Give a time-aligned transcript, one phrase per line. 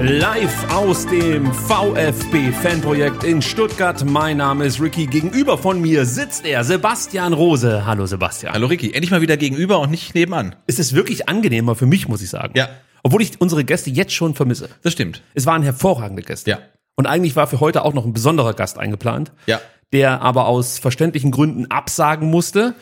[0.00, 4.04] Live aus dem VfB-Fanprojekt in Stuttgart.
[4.04, 5.06] Mein Name ist Ricky.
[5.06, 7.84] Gegenüber von mir sitzt er, Sebastian Rose.
[7.84, 8.52] Hallo Sebastian.
[8.52, 10.54] Hallo Ricky, endlich mal wieder gegenüber und nicht nebenan.
[10.68, 12.52] Es ist wirklich angenehmer für mich, muss ich sagen.
[12.56, 12.68] Ja.
[13.02, 14.68] Obwohl ich unsere Gäste jetzt schon vermisse.
[14.82, 15.22] Das stimmt.
[15.34, 16.50] Es waren hervorragende Gäste.
[16.50, 16.58] Ja.
[16.94, 19.32] Und eigentlich war für heute auch noch ein besonderer Gast eingeplant.
[19.46, 19.60] Ja.
[19.92, 22.74] Der aber aus verständlichen Gründen absagen musste.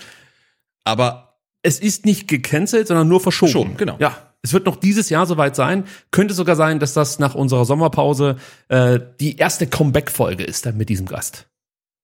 [0.84, 3.52] Aber Es ist nicht gecancelt, sondern nur verschoben.
[3.52, 3.96] Verschoben, genau.
[3.98, 4.25] Ja.
[4.46, 5.82] Es wird noch dieses Jahr soweit sein.
[6.12, 8.36] Könnte sogar sein, dass das nach unserer Sommerpause
[8.68, 11.48] äh, die erste Comeback-Folge ist dann mit diesem Gast.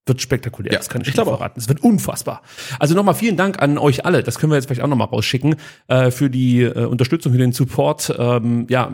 [0.07, 1.27] Wird spektakulär, Ja, das kann ich, ich auch.
[1.27, 1.61] verraten.
[1.61, 2.43] Es wird unfassbar.
[2.81, 4.25] Also nochmal vielen Dank an euch alle.
[4.25, 5.55] Das können wir jetzt vielleicht auch nochmal rausschicken
[5.87, 8.91] äh, für die äh, Unterstützung, für den Support, ähm, ja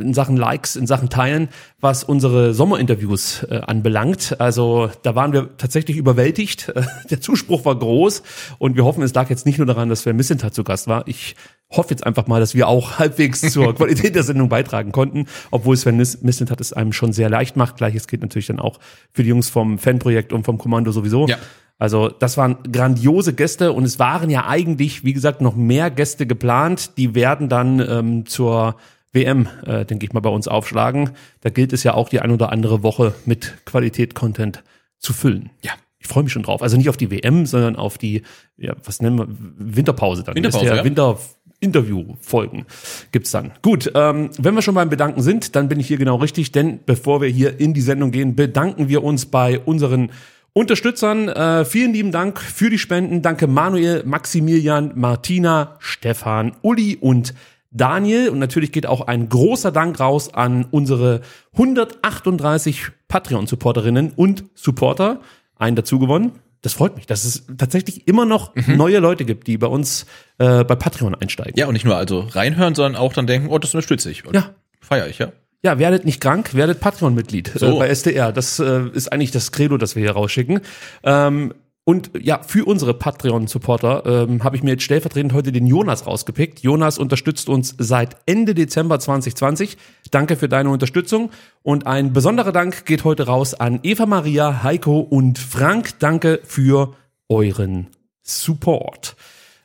[0.00, 4.40] in Sachen Likes, in Sachen Teilen, was unsere Sommerinterviews äh, anbelangt.
[4.40, 6.72] Also da waren wir tatsächlich überwältigt.
[7.10, 8.24] Der Zuspruch war groß
[8.58, 11.06] und wir hoffen, es lag jetzt nicht nur daran, dass Sven Missentat zu Gast war.
[11.06, 11.36] Ich
[11.70, 15.76] hoffe jetzt einfach mal, dass wir auch halbwegs zur Qualität der Sendung beitragen konnten, obwohl
[15.76, 17.76] Sven Missentat es einem schon sehr leicht macht.
[17.76, 18.78] Gleiches gilt natürlich dann auch
[19.12, 21.26] für die Jungs vom Fanprojekt und vom Kommando sowieso.
[21.26, 21.38] Ja.
[21.78, 26.26] Also das waren grandiose Gäste und es waren ja eigentlich, wie gesagt, noch mehr Gäste
[26.26, 26.96] geplant.
[26.96, 28.76] Die werden dann ähm, zur
[29.12, 31.10] WM, äh, denke ich mal, bei uns aufschlagen.
[31.40, 34.64] Da gilt es ja auch die ein oder andere Woche mit Qualität-Content
[34.98, 35.50] zu füllen.
[35.62, 35.72] Ja.
[36.00, 36.62] Ich freue mich schon drauf.
[36.62, 38.22] Also nicht auf die WM, sondern auf die,
[38.56, 40.36] ja, was nennen wir, Winterpause dann.
[40.36, 40.84] Winterpause, ja.
[40.84, 41.18] Winter
[41.60, 42.66] Interviewfolgen
[43.10, 43.52] gibt's dann.
[43.62, 46.80] Gut, ähm, wenn wir schon beim Bedanken sind, dann bin ich hier genau richtig, denn
[46.86, 50.10] bevor wir hier in die Sendung gehen, bedanken wir uns bei unseren
[50.52, 51.28] Unterstützern.
[51.28, 53.22] Äh, vielen lieben Dank für die Spenden.
[53.22, 57.34] Danke Manuel, Maximilian, Martina, Stefan, Uli und
[57.70, 58.28] Daniel.
[58.28, 61.20] Und natürlich geht auch ein großer Dank raus an unsere
[61.52, 65.20] 138 Patreon-Supporterinnen und Supporter.
[65.56, 66.32] Einen dazu gewonnen.
[66.62, 70.06] Das freut mich, dass es tatsächlich immer noch neue Leute gibt, die bei uns
[70.38, 71.54] äh, bei Patreon einsteigen.
[71.56, 74.26] ja, und nicht nur also reinhören, sondern auch dann denken, oh, das unterstütze ich.
[74.26, 74.54] Und Ja.
[74.80, 75.32] Feier ich, ja.
[75.62, 77.78] Ja, werdet nicht krank, werdet Patreon-Mitglied äh, So.
[77.78, 78.32] bei SDR.
[78.32, 80.60] Das äh, ist eigentlich das Credo, das wir hier rausschicken.
[81.02, 81.52] Ähm,
[81.88, 86.60] und ja, für unsere Patreon-Supporter ähm, habe ich mir jetzt stellvertretend heute den Jonas rausgepickt.
[86.60, 89.78] Jonas unterstützt uns seit Ende Dezember 2020.
[90.10, 91.30] Danke für deine Unterstützung.
[91.62, 95.98] Und ein besonderer Dank geht heute raus an Eva Maria, Heiko und Frank.
[95.98, 96.92] Danke für
[97.30, 97.86] euren
[98.20, 99.16] Support.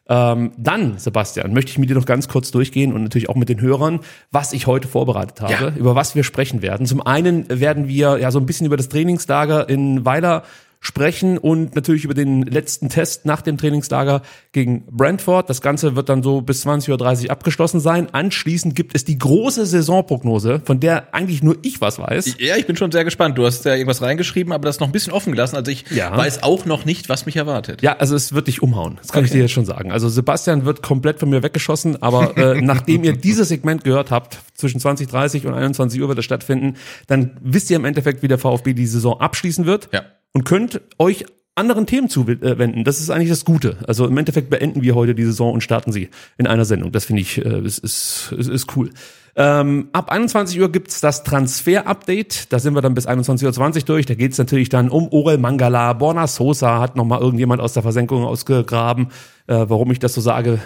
[0.08, 3.50] Ähm, dann, Sebastian, möchte ich mit dir noch ganz kurz durchgehen und natürlich auch mit
[3.50, 4.00] den Hörern,
[4.32, 5.74] was ich heute vorbereitet habe, Ja.
[5.76, 6.86] über was wir sprechen werden.
[6.86, 10.44] Zum einen werden wir ja so ein bisschen über das Trainingslager in Weiler
[10.86, 14.22] sprechen und natürlich über den letzten Test nach dem Trainingslager
[14.52, 15.50] gegen Brentford.
[15.50, 18.10] Das Ganze wird dann so bis 20.30 Uhr abgeschlossen sein.
[18.12, 22.36] Anschließend gibt es die große Saisonprognose, von der eigentlich nur ich was weiß.
[22.38, 23.38] Ja, ich bin schon sehr gespannt.
[23.38, 25.56] Du hast ja irgendwas reingeschrieben, aber das noch ein bisschen offen gelassen.
[25.56, 26.16] Also ich Ja.
[26.18, 27.82] weiß auch noch nicht, was mich erwartet.
[27.82, 28.98] Ja, also es wird dich umhauen.
[29.02, 29.38] Das kann ich Okay.
[29.38, 29.90] dir jetzt schon sagen.
[29.90, 34.40] Also Sebastian wird komplett von mir weggeschossen, aber äh, nachdem ihr dieses Segment gehört habt,
[34.54, 36.76] zwischen 20.30 und 21 Uhr wird es stattfinden,
[37.08, 40.02] dann wisst ihr im Endeffekt, wie der VfB die Saison abschließen wird Ja.
[40.34, 42.84] Und könnt euch anderen Themen zuwenden.
[42.84, 43.78] Das ist eigentlich das Gute.
[43.88, 46.92] Also im Endeffekt beenden wir heute die Saison und starten sie in einer Sendung.
[46.92, 48.90] Das finde ich, äh, ist, ist, ist, cool.
[49.36, 52.52] Ähm, ab 21 Uhr gibt's das Transfer-Update.
[52.52, 54.06] Da sind wir dann bis 21.20 Uhr durch.
[54.08, 55.94] Da geht's natürlich dann um Orel Mangala.
[55.94, 59.10] Borna Sosa hat nochmal irgendjemand aus der Versenkung ausgegraben.
[59.46, 60.60] Äh, warum ich das so sage,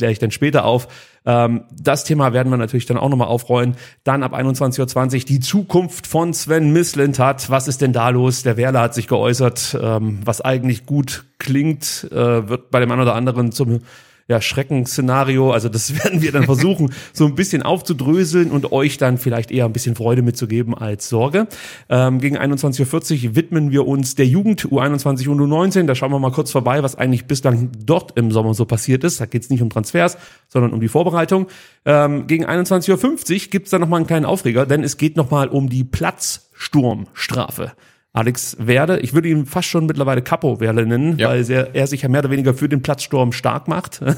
[0.00, 0.88] kläre ich dann später auf.
[1.26, 3.76] Ähm, das Thema werden wir natürlich dann auch nochmal aufrollen.
[4.02, 7.50] Dann ab 21.20 Uhr die Zukunft von Sven Mislintat.
[7.50, 8.42] Was ist denn da los?
[8.42, 13.02] Der Werler hat sich geäußert, ähm, was eigentlich gut klingt, äh, wird bei dem einen
[13.02, 13.80] oder anderen zum
[14.30, 15.50] ja, Schreckensszenario.
[15.50, 19.64] Also das werden wir dann versuchen, so ein bisschen aufzudröseln und euch dann vielleicht eher
[19.64, 21.48] ein bisschen Freude mitzugeben als Sorge.
[21.88, 25.86] Ähm, gegen 21.40 Uhr widmen wir uns der Jugend U21 und U19.
[25.86, 29.20] Da schauen wir mal kurz vorbei, was eigentlich bislang dort im Sommer so passiert ist.
[29.20, 30.16] Da geht es nicht um Transfers,
[30.48, 31.48] sondern um die Vorbereitung.
[31.84, 35.68] Ähm, gegen 21.50 Uhr gibt's dann nochmal einen kleinen Aufreger, denn es geht nochmal um
[35.68, 37.72] die Platzsturmstrafe.
[38.12, 41.28] Alex Werde, ich würde ihn fast schon mittlerweile Capo Werde nennen, Ja.
[41.28, 44.16] weil er, er sich ja mehr oder weniger für den Platzsturm stark macht, wenn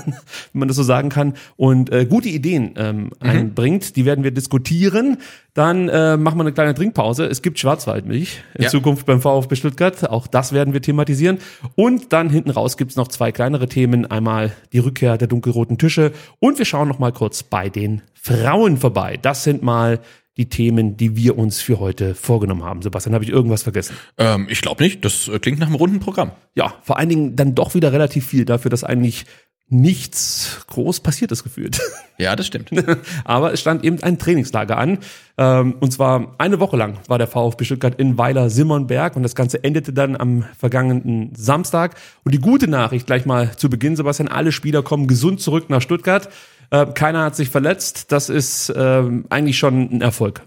[0.55, 3.97] man das so sagen kann, und äh, gute Ideen ähm, einbringt.
[3.97, 5.19] Die werden wir diskutieren.
[5.53, 7.27] Dann äh, machen wir eine kleine Trinkpause.
[7.27, 8.71] Es gibt Schwarzwaldmilch in Ja.
[8.71, 10.09] Zukunft beim VfB Stuttgart.
[10.09, 11.37] Auch das werden wir thematisieren.
[11.75, 14.11] Und dann hinten raus gibt's noch zwei kleinere Themen.
[14.11, 18.79] Einmal die Rückkehr der dunkelroten Tische und wir schauen noch mal kurz bei den Frauen
[18.79, 19.19] vorbei.
[19.21, 19.99] Das sind mal
[20.37, 22.83] die Themen, die wir uns für heute vorgenommen haben.
[22.83, 23.97] Sebastian, habe ich irgendwas vergessen?
[24.17, 25.05] Ähm, ich glaube nicht.
[25.05, 26.33] Das äh, klingt nach einem runden Programm.
[26.55, 29.27] Ja, vor allen Dingen dann doch wieder relativ viel dafür, dass eigentlich
[29.73, 31.81] nichts groß passiert ist gefühlt.
[32.19, 32.71] Ja, das stimmt.
[33.25, 34.99] Aber es stand eben ein Trainingslager an.
[35.39, 39.65] Ähm, und zwar eine Woche lang war der VfB Stuttgart in Weiler-Simmernberg und das Ganze
[39.65, 41.97] endete dann am vergangenen Samstag.
[42.23, 45.83] Und die gute Nachricht gleich mal zu Beginn, Sebastian, alle Spieler kommen gesund zurück nach
[45.83, 46.29] Stuttgart.
[46.73, 48.11] Äh, keiner hat sich verletzt.
[48.11, 50.41] Das ist ähm, eigentlich schon ein Erfolg.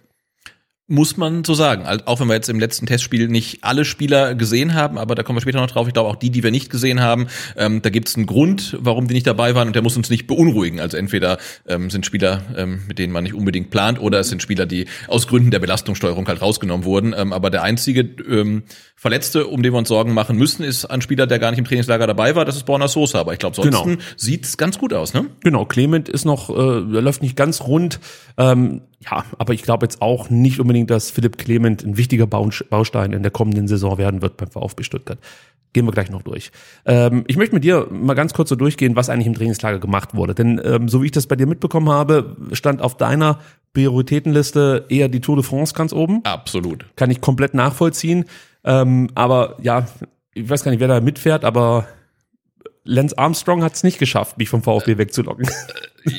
[0.88, 1.84] Muss man so sagen.
[1.88, 5.24] Also Auch wenn wir jetzt im letzten Testspiel nicht alle Spieler gesehen haben, aber da
[5.24, 5.88] kommen wir später noch drauf.
[5.88, 7.26] Ich glaube auch die, die wir nicht gesehen haben,
[7.58, 10.12] ähm, da gibt es einen Grund, warum die nicht dabei waren und der muss uns
[10.12, 10.80] nicht beunruhigen.
[10.80, 14.44] Also entweder ähm, sind Spieler, ähm, mit denen man nicht unbedingt plant, oder es sind
[14.44, 17.16] Spieler, die aus Gründen der Belastungssteuerung halt rausgenommen wurden.
[17.18, 18.62] Ähm, aber der einzige ähm,
[18.96, 21.66] Verletzte, um den wir uns Sorgen machen müssen, ist ein Spieler, der gar nicht im
[21.66, 22.46] Trainingslager dabei war.
[22.46, 23.20] Das ist Borna Sosa.
[23.22, 23.88] Aber ich glaube, sonst Genau.
[24.18, 25.26] sieht's ganz gut aus, ne?
[25.44, 26.54] Genau, Clement ist noch, äh,
[27.02, 28.00] läuft nicht ganz rund.
[28.38, 32.50] Ähm, ja, aber ich glaube jetzt auch nicht unbedingt, dass Philipp Clement ein wichtiger Bau-
[32.70, 35.20] Baustein in der kommenden Saison werden wird beim VfB Stuttgart.
[35.74, 36.52] Gehen wir gleich noch durch.
[36.86, 40.16] Ähm, ich möchte mit dir mal ganz kurz so durchgehen, was eigentlich im Trainingslager gemacht
[40.16, 40.34] wurde.
[40.34, 43.40] Denn ähm, so wie ich das bei dir mitbekommen habe, stand auf deiner
[43.74, 46.22] Prioritätenliste eher die Tour de France ganz oben.
[46.24, 46.86] Absolut.
[46.96, 48.26] Kann ich komplett nachvollziehen.
[48.64, 49.86] Ähm, aber ja,
[50.34, 51.88] ich weiß gar nicht, wer da mitfährt, aber
[52.86, 55.48] Lance Armstrong hat es nicht geschafft, mich vom VfB wegzulocken.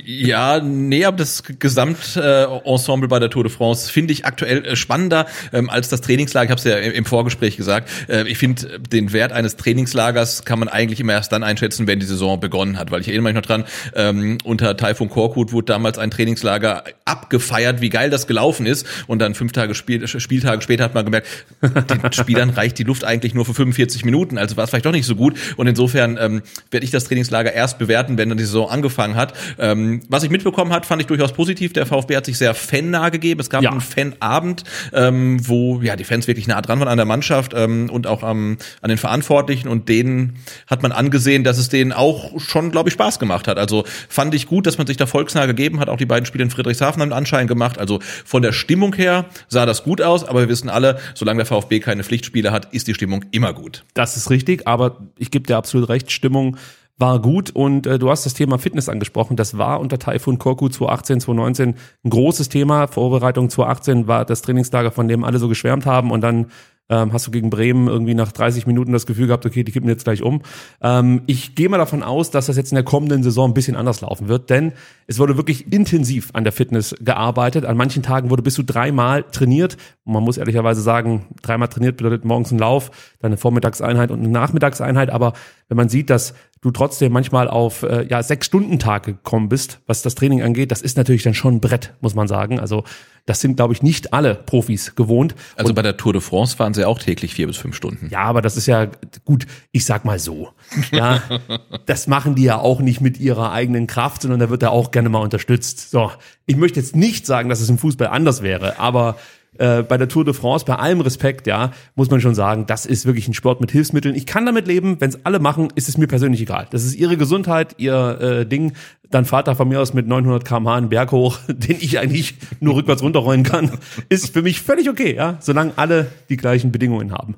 [0.05, 4.77] Ja, nee, aber das Gesamtensemble Ensemble bei der Tour de France finde ich aktuell äh,
[4.77, 6.47] spannender ähm, als das Trainingslager.
[6.47, 7.91] Ich habe es ja im, im Vorgespräch gesagt.
[8.09, 11.87] Äh, ich finde, äh, den Wert eines Trainingslagers kann man eigentlich immer erst dann einschätzen,
[11.87, 12.91] wenn die Saison begonnen hat.
[12.91, 17.81] Weil ich erinnere mich noch dran, ähm, unter Taifun Korkut wurde damals ein Trainingslager abgefeiert,
[17.81, 18.87] wie geil das gelaufen ist.
[19.07, 21.29] Und dann fünf Tage Spiel, Spieltage später hat man gemerkt,
[21.63, 24.37] den Spielern reicht die Luft eigentlich nur für 45 Minuten.
[24.39, 25.37] Also war es vielleicht doch nicht so gut.
[25.57, 29.35] Und insofern ähm, werde ich das Trainingslager erst bewerten, wenn dann die Saison angefangen hat.
[29.59, 29.76] Ähm,
[30.09, 31.73] was ich mitbekommen hat, fand ich durchaus positiv.
[31.73, 33.41] Der VfB hat sich sehr fannah gegeben.
[33.41, 33.71] Es gab Ja.
[33.71, 37.91] einen Fanabend, ähm, wo ja die Fans wirklich nah dran waren an der Mannschaft ähm,
[37.91, 40.37] und auch am, an den Verantwortlichen und denen
[40.67, 43.59] hat man angesehen, dass es denen auch schon, glaube ich, Spaß gemacht hat.
[43.59, 45.89] Also fand ich gut, dass man sich da volksnah gegeben hat.
[45.89, 47.79] Auch die beiden Spiele in Friedrichshafen haben Anschein gemacht.
[47.79, 51.47] Also von der Stimmung her sah das gut aus, aber wir wissen alle, solange der
[51.47, 53.85] VfB keine Pflichtspiele hat, ist die Stimmung immer gut.
[53.95, 56.57] Das ist richtig, aber ich gebe dir absolut recht, Stimmung
[56.99, 59.37] war gut und äh, du hast das Thema Fitness angesprochen.
[59.37, 62.87] Das war unter Taifun Korku 2018, 2019 ein großes Thema.
[62.87, 66.47] Vorbereitung 2018 war das Trainingslager, von dem alle so geschwärmt haben und dann
[66.89, 69.89] ähm, hast du gegen Bremen irgendwie nach 30 Minuten das Gefühl gehabt, okay, die kippen
[69.89, 70.43] jetzt gleich um.
[70.81, 73.77] Ähm, ich gehe mal davon aus, dass das jetzt in der kommenden Saison ein bisschen
[73.77, 74.73] anders laufen wird, denn
[75.07, 77.65] es wurde wirklich intensiv an der Fitness gearbeitet.
[77.65, 79.77] An manchen Tagen wurde bis zu dreimal trainiert.
[80.05, 82.91] Und man muss ehrlicherweise sagen, dreimal trainiert bedeutet morgens ein Lauf,
[83.21, 85.11] dann eine Vormittagseinheit und eine Nachmittagseinheit.
[85.11, 85.33] Aber
[85.69, 89.81] wenn man sieht, dass du trotzdem manchmal auf äh, ja, sechs Stunden Tag gekommen bist,
[89.87, 92.59] was das Training angeht, das ist natürlich dann schon ein Brett, muss man sagen.
[92.59, 92.85] Also
[93.27, 95.35] das sind, glaube ich, nicht alle Profis gewohnt.
[95.57, 98.09] Also bei der Tour de France waren sie auch täglich vier bis fünf Stunden.
[98.11, 98.87] Ja, aber das ist ja
[99.25, 100.51] gut, ich sag mal so.
[100.93, 101.23] Ja,
[101.87, 104.93] das machen die ja auch nicht mit ihrer eigenen Kraft, sondern da wird er auch
[104.93, 105.91] gerne mal unterstützt.
[105.91, 106.13] So,
[106.47, 109.17] ich möchte jetzt nicht sagen, dass es im Fußball anders wäre, aber
[109.59, 112.87] äh, bei der Tour de France, bei allem Respekt, ja, muss man schon sagen, das
[112.87, 114.15] ist wirklich ein Sport mit Hilfsmitteln.
[114.15, 116.67] Ich kann damit leben, wenn es alle machen, ist es mir persönlich egal.
[116.71, 118.73] Das ist ihre Gesundheit, ihr äh, Ding.
[119.11, 122.35] Dann fahrt da von mir aus mit 900 km/h einen Berg hoch, den ich eigentlich
[122.61, 123.71] nur rückwärts runterrollen kann.
[124.09, 127.37] Ist für mich völlig okay, ja, solange alle die gleichen Bedingungen haben.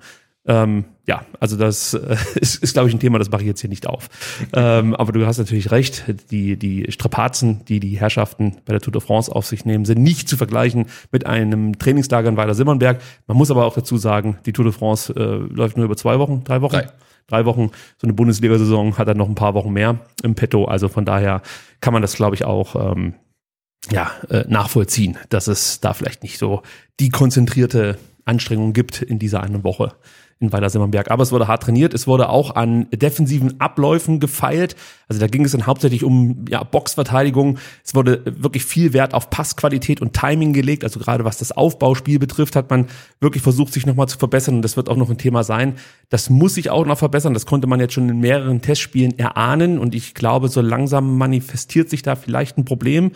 [0.48, 3.60] Ähm, ja, also das äh, ist, ist glaube ich, ein Thema, das mache ich jetzt
[3.60, 4.08] hier nicht auf.
[4.54, 8.92] Ähm, aber du hast natürlich recht, die, die Strapazen, die die Herrschaften bei der Tour
[8.92, 13.00] de France auf sich nehmen, sind nicht zu vergleichen mit einem Trainingslager in Weiler-Simmernberg.
[13.26, 16.18] Man muss aber auch dazu sagen, die Tour de France äh, läuft nur über zwei
[16.18, 16.72] Wochen, drei Wochen.
[16.72, 16.88] Drei.
[17.30, 20.64] Drei Wochen, so eine Bundesliga-Saison hat dann noch ein paar Wochen mehr im Petto.
[20.64, 21.42] Also von daher
[21.82, 23.16] kann man das, glaube ich, auch ähm,
[23.90, 26.62] ja, äh, nachvollziehen, dass es da vielleicht nicht so
[27.00, 29.92] die konzentrierte Anstrengung gibt in dieser einen Woche
[30.40, 31.10] in Weiler-Simmernberg.
[31.10, 34.76] Aber es wurde hart trainiert, es wurde auch an defensiven Abläufen gefeilt.
[35.08, 37.58] Also da ging es dann hauptsächlich um ja, Boxverteidigung.
[37.84, 40.84] Es wurde wirklich viel Wert auf Passqualität und Timing gelegt.
[40.84, 42.86] Also gerade was das Aufbauspiel betrifft, hat man
[43.20, 44.56] wirklich versucht, sich nochmal zu verbessern.
[44.56, 45.74] Und das wird auch noch ein Thema sein.
[46.08, 47.34] Das muss sich auch noch verbessern.
[47.34, 49.78] Das konnte man jetzt schon in mehreren Testspielen erahnen.
[49.78, 53.12] Und ich glaube, so langsam manifestiert sich da vielleicht ein Problem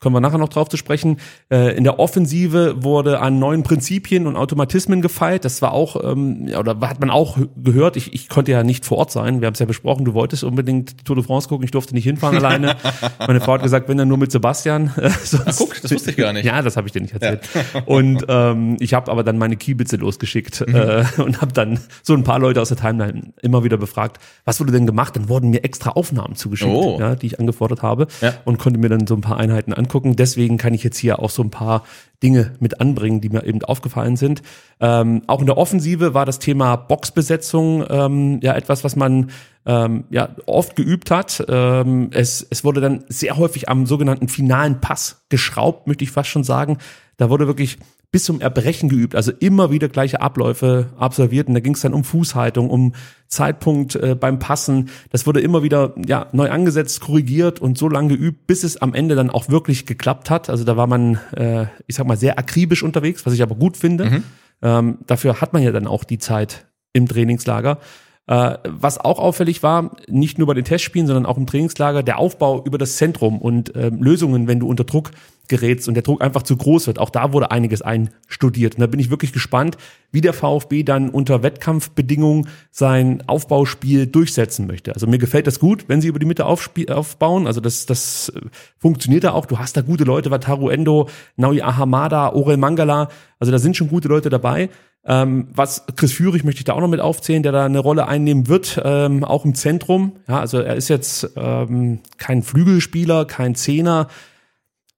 [0.00, 1.18] kommen wir nachher noch drauf zu sprechen.
[1.50, 5.44] Äh, in der Offensive wurde an neuen Prinzipien und Automatismen gefeilt.
[5.44, 7.96] Das war auch, ähm, ja, oder hat man auch gehört.
[7.96, 9.40] Ich, ich konnte ja nicht vor Ort sein.
[9.40, 10.04] Wir haben es ja besprochen.
[10.04, 11.64] Du wolltest unbedingt Tour de France gucken.
[11.64, 12.76] Ich durfte nicht hinfahren alleine.
[13.18, 14.92] Meine Frau hat gesagt, wenn dann nur mit Sebastian.
[14.96, 16.44] Äh, sonst, guck, das wusste ich gar nicht.
[16.44, 17.40] Ja, das habe ich dir nicht erzählt.
[17.54, 17.80] Ja.
[17.86, 20.74] Und ähm, ich habe aber dann meine Kiebitze losgeschickt mhm.
[20.74, 24.60] äh, und habe dann so ein paar Leute aus der Timeline immer wieder befragt, was
[24.60, 25.16] wurde denn gemacht?
[25.16, 26.98] Dann wurden mir extra Aufnahmen zugeschickt, oh.
[27.00, 28.34] ja, die ich angefordert habe ja.
[28.44, 30.16] und konnte mir dann so ein paar Einheiten angucken angucken.
[30.16, 31.84] Deswegen kann ich jetzt hier auch so ein paar
[32.22, 34.42] Dinge mit anbringen, die mir eben aufgefallen sind.
[34.80, 39.30] Ähm, auch in der Offensive war das Thema Boxbesetzung ähm, ja etwas, was man
[39.66, 41.44] ähm, ja oft geübt hat.
[41.48, 46.28] Ähm, es, es wurde dann sehr häufig am sogenannten finalen Pass geschraubt, möchte ich fast
[46.28, 46.78] schon sagen.
[47.16, 47.78] Da wurde wirklich
[48.10, 51.48] bis zum Erbrechen geübt, also immer wieder gleiche Abläufe absolviert.
[51.48, 52.94] Und da ging es dann um Fußhaltung, um
[53.26, 54.88] Zeitpunkt äh, beim Passen.
[55.10, 58.94] Das wurde immer wieder ja, neu angesetzt, korrigiert und so lange geübt, bis es am
[58.94, 60.48] Ende dann auch wirklich geklappt hat.
[60.48, 63.76] Also da war man, äh, ich sag mal, sehr akribisch unterwegs, was ich aber gut
[63.76, 64.06] finde.
[64.06, 64.22] Mhm.
[64.62, 67.78] Ähm, dafür hat man ja dann auch die Zeit im Trainingslager.
[68.26, 72.18] Äh, was auch auffällig war, nicht nur bei den Testspielen, sondern auch im Trainingslager, der
[72.18, 75.12] Aufbau über das Zentrum und äh, Lösungen, wenn du unter Druck
[75.48, 76.98] gerätst und der Druck einfach zu groß wird.
[76.98, 78.74] Auch da wurde einiges einstudiert.
[78.74, 79.76] Und da bin ich wirklich gespannt,
[80.12, 84.94] wie der VfB dann unter Wettkampfbedingungen sein Aufbauspiel durchsetzen möchte.
[84.94, 87.46] Also mir gefällt das gut, wenn sie über die Mitte aufbauen.
[87.46, 88.40] Also das, das äh,
[88.78, 89.46] funktioniert da auch.
[89.46, 93.08] Du hast da gute Leute, Wataru Endo, Naui Ahamada, Orel Mangala.
[93.38, 94.68] Also da sind schon gute Leute dabei.
[95.04, 98.08] Ähm, was Chris Führig möchte ich da auch noch mit aufzählen, der da eine Rolle
[98.08, 100.16] einnehmen wird, ähm, auch im Zentrum.
[100.28, 104.08] Ja, also er ist jetzt ähm, kein Flügelspieler, kein Zehner.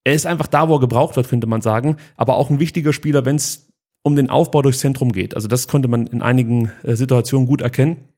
[0.05, 1.97] Er ist einfach da, wo er gebraucht wird, könnte man sagen.
[2.17, 3.69] Aber auch ein wichtiger Spieler, wenn es
[4.03, 5.35] um den Aufbau durchs Zentrum geht.
[5.35, 8.09] Also das konnte man in einigen äh, Situationen gut erkennen.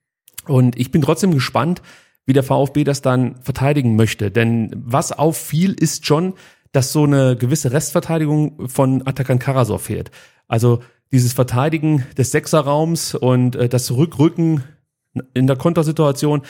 [0.47, 1.83] Und ich bin trotzdem gespannt,
[2.25, 4.31] wie der VfB das dann verteidigen möchte.
[4.31, 6.35] Denn was auffiel, ist schon,
[6.71, 10.11] dass so eine gewisse Restverteidigung von Atakan Karasov fehlt.
[10.49, 14.65] Also dieses Verteidigen des Sechserraums und äh, das Rückrücken
[15.35, 16.43] in der Kontersituation,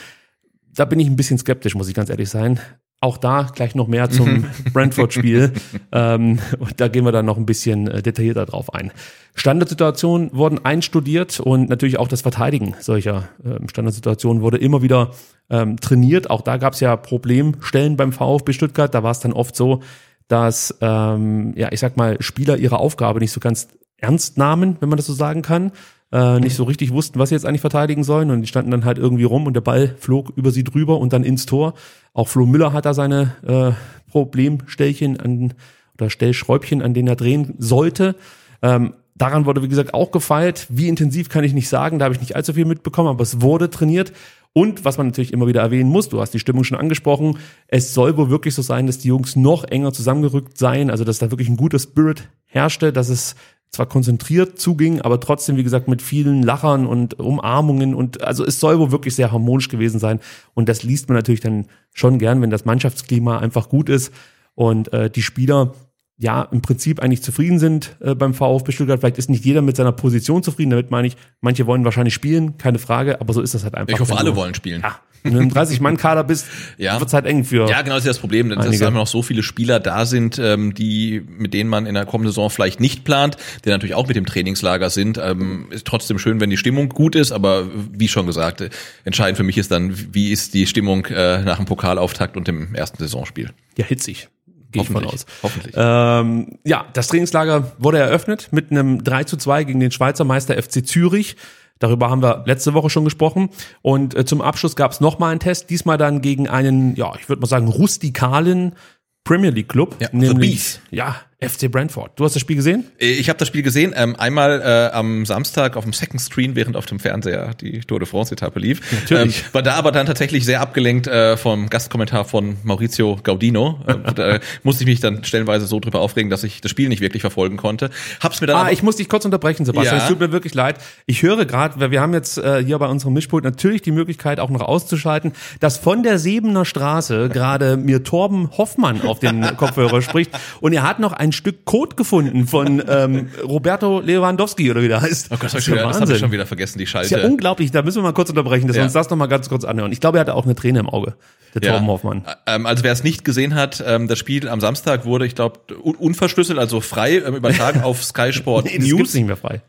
[0.73, 2.59] da bin ich ein bisschen skeptisch, muss ich ganz ehrlich sein.
[3.03, 5.51] Auch da gleich noch mehr zum Brentford-Spiel.
[5.91, 6.39] ähm,
[6.77, 8.93] da gehen wir dann noch ein bisschen äh, detaillierter drauf ein.
[9.35, 15.11] Standardsituationen wurden einstudiert und natürlich auch das Verteidigen solcher ähm, Standardsituationen wurde immer wieder
[15.49, 16.29] ähm, trainiert.
[16.29, 18.95] Auch da gab es ja Problemstellen beim VfB Stuttgart.
[18.95, 19.81] Da war es dann oft so,
[20.29, 23.67] dass ähm, ja ich sag mal Spieler ihre Aufgabe nicht so ganz
[23.97, 25.73] ernst nahmen, wenn man das so sagen kann,
[26.13, 28.85] äh, nicht so richtig wussten, was sie jetzt eigentlich verteidigen sollen und die standen dann
[28.85, 31.73] halt irgendwie rum und der Ball flog über sie drüber und dann ins Tor.
[32.13, 33.71] Auch Flo Müller hat da seine äh,
[34.11, 35.55] Problemstellchen an
[35.95, 38.15] oder Stellschräubchen, an denen er drehen sollte.
[38.61, 40.67] Ähm, daran wurde, wie gesagt, auch gefeilt.
[40.69, 43.41] Wie intensiv kann ich nicht sagen, da habe ich nicht allzu viel mitbekommen, aber es
[43.41, 44.13] wurde trainiert.
[44.53, 47.95] Und was man natürlich immer wieder erwähnen muss, du hast die Stimmung schon angesprochen, es
[47.95, 51.31] soll wohl wirklich so sein, dass die Jungs noch enger zusammengerückt seien, also dass da
[51.31, 53.35] wirklich ein guter Spirit herrschte, dass es
[53.73, 58.59] zwar konzentriert zuging, aber trotzdem, wie gesagt, mit vielen Lachern und Umarmungen und also es
[58.59, 60.19] soll wohl wirklich sehr harmonisch gewesen sein.
[60.53, 64.13] Und das liest man natürlich dann schon gern, wenn das Mannschaftsklima einfach gut ist
[64.53, 65.73] und äh, die Spieler
[66.17, 68.99] ja im Prinzip eigentlich zufrieden sind äh, beim VfB Stuttgart.
[68.99, 70.69] Vielleicht ist nicht jeder mit seiner Position zufrieden.
[70.69, 73.95] Damit meine ich, manche wollen wahrscheinlich spielen, keine Frage, aber so ist das halt einfach.
[73.95, 74.81] Ich hoffe, alle wollen spielen.
[74.81, 76.99] Ja, wenn du im 30-Mann-Kader bist, ja.
[76.99, 77.67] wird's halt eng für.
[77.69, 78.91] Ja, genau, das ist das Problem, dass einige.
[78.91, 82.49] noch so viele Spieler da sind, ähm, die, mit denen man in der kommenden Saison
[82.49, 85.17] vielleicht nicht plant, die natürlich auch mit dem Trainingslager sind.
[85.17, 88.63] Ähm, ist trotzdem schön, wenn die Stimmung gut ist, aber wie schon gesagt,
[89.05, 92.75] entscheidend für mich ist dann, wie ist die Stimmung äh, nach dem Pokalauftakt und dem
[92.75, 93.51] ersten Saisonspiel.
[93.77, 94.29] Ja, hitzig.
[94.73, 95.25] Gehe ich von aus.
[95.41, 95.73] Hoffentlich.
[95.77, 100.61] Ähm, ja, das Trainingslager wurde eröffnet mit einem 3 zu 2 gegen den Schweizer Meister
[100.61, 101.37] FC Zürich.
[101.79, 103.49] Darüber haben wir letzte Woche schon gesprochen.
[103.81, 107.29] Und äh, zum Abschluss gab es nochmal einen Test, diesmal dann gegen einen, ja, ich
[107.29, 108.75] würde mal sagen, rustikalen
[109.23, 109.95] Premier League Club.
[109.99, 111.15] Ja, nämlich, ja,
[111.49, 112.11] FC Brentford.
[112.15, 112.85] Du hast das Spiel gesehen?
[112.99, 113.93] Äh, ich habe das Spiel gesehen.
[113.95, 117.99] Ähm, einmal äh, am Samstag auf dem Second Screen, während auf dem Fernseher die Tour
[117.99, 118.81] de France-Etappe lief.
[118.91, 119.39] Natürlich.
[119.39, 123.79] Ähm, war da aber dann tatsächlich sehr abgelenkt äh, vom Gastkommentar von Maurizio Gaudino.
[123.87, 127.01] Äh, da musste ich mich dann stellenweise so drüber aufregen, dass ich das Spiel nicht
[127.01, 127.89] wirklich verfolgen konnte.
[128.19, 129.97] Hab's mir dann ah, ich muss dich kurz unterbrechen, Sebastian.
[129.97, 130.03] Ja.
[130.03, 130.77] Es tut mir wirklich leid.
[131.05, 134.39] Ich höre gerade, weil wir haben jetzt äh, hier bei unserem Mischpult natürlich die Möglichkeit,
[134.39, 140.01] auch noch auszuschalten, dass von der Sebener Straße gerade mir Torben Hoffmann auf den Kopfhörer
[140.01, 140.31] spricht
[140.61, 145.01] und er hat noch ein Stück Code gefunden von ähm, Roberto Lewandowski oder wie der
[145.01, 145.27] heißt.
[145.31, 147.19] Oh Gott, das, ja wieder- habe ich schon wieder vergessen, die Das ist Schalte.
[147.19, 148.85] ja unglaublich, da müssen wir mal kurz unterbrechen, dass wir Ja.
[148.85, 149.91] uns das noch mal ganz kurz anhören.
[149.91, 151.15] Ich glaube, er hatte auch eine Träne im Auge,
[151.53, 152.23] der Torben Hoffmann.
[152.47, 155.59] Ähm, also wer es nicht gesehen hat, ähm, das Spiel am Samstag wurde, ich glaube,
[155.83, 159.13] un unverschlüsselt, also frei ähm, übertragen auf Sky Sport Nee, das gibt's News.
[159.15, 159.61] nicht mehr frei.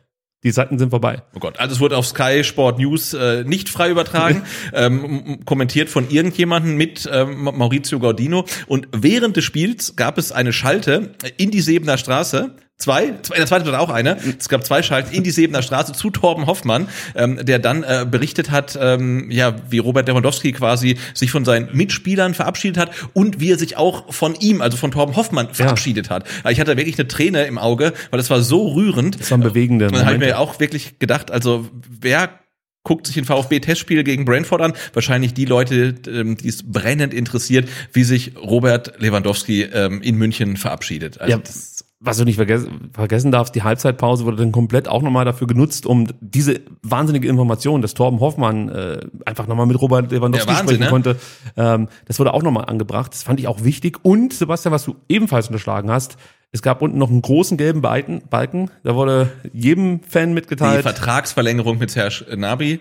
[0.44, 1.22] Die Seiten sind vorbei.
[1.34, 4.42] Oh Gott, also es wurde auf Sky Sport News äh, nicht frei übertragen,
[4.74, 8.44] ähm, kommentiert von irgendjemandem mit ähm, Maurizio Gaudino.
[8.66, 12.54] Und während des Spiels gab es eine Schalte in die Sebener Straße.
[12.76, 14.16] Zwei, zwei, in der zweiten war auch eine.
[14.38, 18.04] Es gab zwei Schalten in die Sebener Straße zu Torben Hoffmann, ähm, der dann äh,
[18.10, 23.38] berichtet hat, ähm, ja, wie Robert Lewandowski quasi sich von seinen Mitspielern verabschiedet hat und
[23.38, 26.26] wie er sich auch von ihm, also von Torben Hoffmann, verabschiedet hat.
[26.50, 29.20] Ich hatte wirklich eine Träne im Auge, weil das war so rührend.
[29.20, 31.68] Das waren bewegende Und dann habe ich mir auch wirklich gedacht, also
[32.00, 32.40] wer
[32.82, 34.74] guckt sich ein VfB-Testspiel gegen Brentford an?
[34.92, 40.56] Wahrscheinlich die Leute, ähm, die es brennend interessiert, wie sich Robert Lewandowski ähm, in München
[40.56, 41.20] verabschiedet.
[41.20, 41.42] Also Ja,
[42.04, 45.86] was du nicht vergessen, vergessen darfst, die Halbzeitpause wurde dann komplett auch nochmal dafür genutzt,
[45.86, 50.82] um diese wahnsinnige Information, dass Torben Hoffmann äh, einfach nochmal mit Robert Lewandowski Wahnsinn, sprechen
[50.82, 50.88] ne?
[50.90, 51.16] konnte.
[51.56, 53.12] Ähm, das wurde auch nochmal angebracht.
[53.12, 53.98] Das fand ich auch wichtig.
[54.02, 56.18] Und, Sebastian, was du ebenfalls unterschlagen hast,
[56.52, 58.70] es gab unten noch einen großen gelben Balken.
[58.82, 60.82] Da wurde jedem Fan die mitgeteilt.
[60.82, 62.80] Vertragsverlängerung mit Serge Gnabry.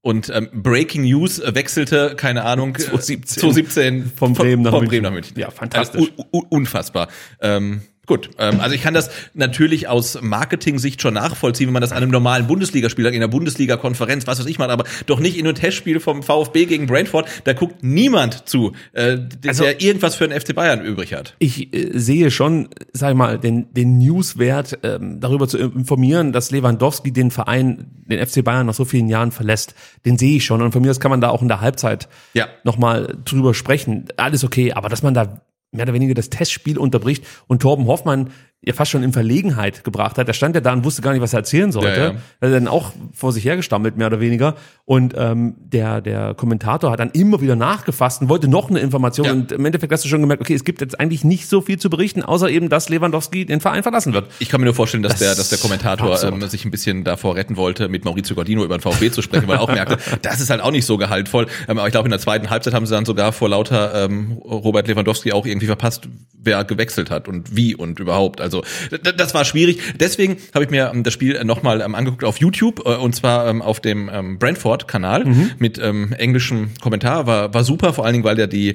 [0.00, 3.40] Und ähm, Breaking News äh, wechselte, keine Ahnung, 2017.
[3.40, 4.88] 2017 Von Bremen nach München.
[4.88, 5.38] Bremen nach München.
[5.38, 6.00] Ja, fantastisch.
[6.00, 7.06] Also, un un unfassbar.
[7.40, 11.92] Ähm, gut, ähm, also ich kann das natürlich aus Marketing-Sicht schon nachvollziehen, wenn man das
[11.92, 15.46] an einem normalen Bundesligaspiel in der Bundesliga-Konferenz, was weiß ich mal, aber doch nicht in
[15.46, 17.28] einem Testspiel vom VfB gegen Brentford.
[17.44, 21.34] Da guckt niemand zu, äh, der Also- irgendwas für den FC Bayern übrig hat.
[21.38, 26.50] ich äh, sehe schon, sag ich mal, den, den Newswert, ähm, darüber zu informieren, dass
[26.50, 29.74] Lewandowski den Verein, den FC Bayern nach so vielen Jahren verlässt.
[30.04, 30.60] Den sehe ich schon.
[30.60, 32.48] Und von mir aus kann man da auch in der Halbzeit Ja.
[32.64, 34.06] nochmal drüber sprechen.
[34.16, 34.72] Alles okay.
[34.72, 35.40] Aber dass man da
[35.72, 37.24] mehr oder weniger das Testspiel unterbricht.
[37.48, 38.30] Und Torben Hoffmann
[38.64, 40.28] ja fast schon in Verlegenheit gebracht hat.
[40.28, 41.88] Der stand ja da und wusste gar nicht, was er erzählen sollte.
[42.00, 42.14] Ja, ja.
[42.40, 44.54] Er hat dann auch vor sich hergestammelt, mehr oder weniger.
[44.84, 49.26] Und ähm, der, der Kommentator hat dann immer wieder nachgefasst und wollte noch eine Information.
[49.26, 49.32] Ja.
[49.32, 51.78] Und im Endeffekt hast du schon gemerkt, okay, es gibt jetzt eigentlich nicht so viel
[51.78, 54.30] zu berichten, außer eben, dass Lewandowski den Verein verlassen wird.
[54.38, 57.02] Ich kann mir nur vorstellen, dass Das der, dass der Kommentator ähm, sich ein bisschen
[57.02, 59.98] davor retten wollte, mit Maurizio Gordino über den VfB zu sprechen, weil er auch merkte,
[60.22, 61.48] das ist halt auch nicht so gehaltvoll.
[61.66, 64.32] Ähm, aber ich glaube, in der zweiten Halbzeit haben sie dann sogar vor lauter ähm,
[64.44, 68.40] Robert Lewandowski auch irgendwie verpasst, wer gewechselt hat und wie und überhaupt.
[68.40, 69.80] Also d- das war schwierig.
[69.98, 73.48] Deswegen habe ich mir ähm, das Spiel nochmal ähm, angeguckt auf YouTube äh, und zwar
[73.48, 75.24] ähm, auf dem Brentford-Kanal
[75.58, 77.26] mit ähm, englischem Kommentar.
[77.26, 78.74] War, war super, vor allen Dingen, weil der die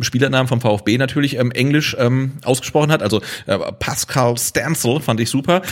[0.00, 1.96] Spielernamen vom VfB natürlich englisch
[2.44, 3.02] ausgesprochen hat.
[3.02, 5.62] Also äh, Pascal Stansel fand ich super.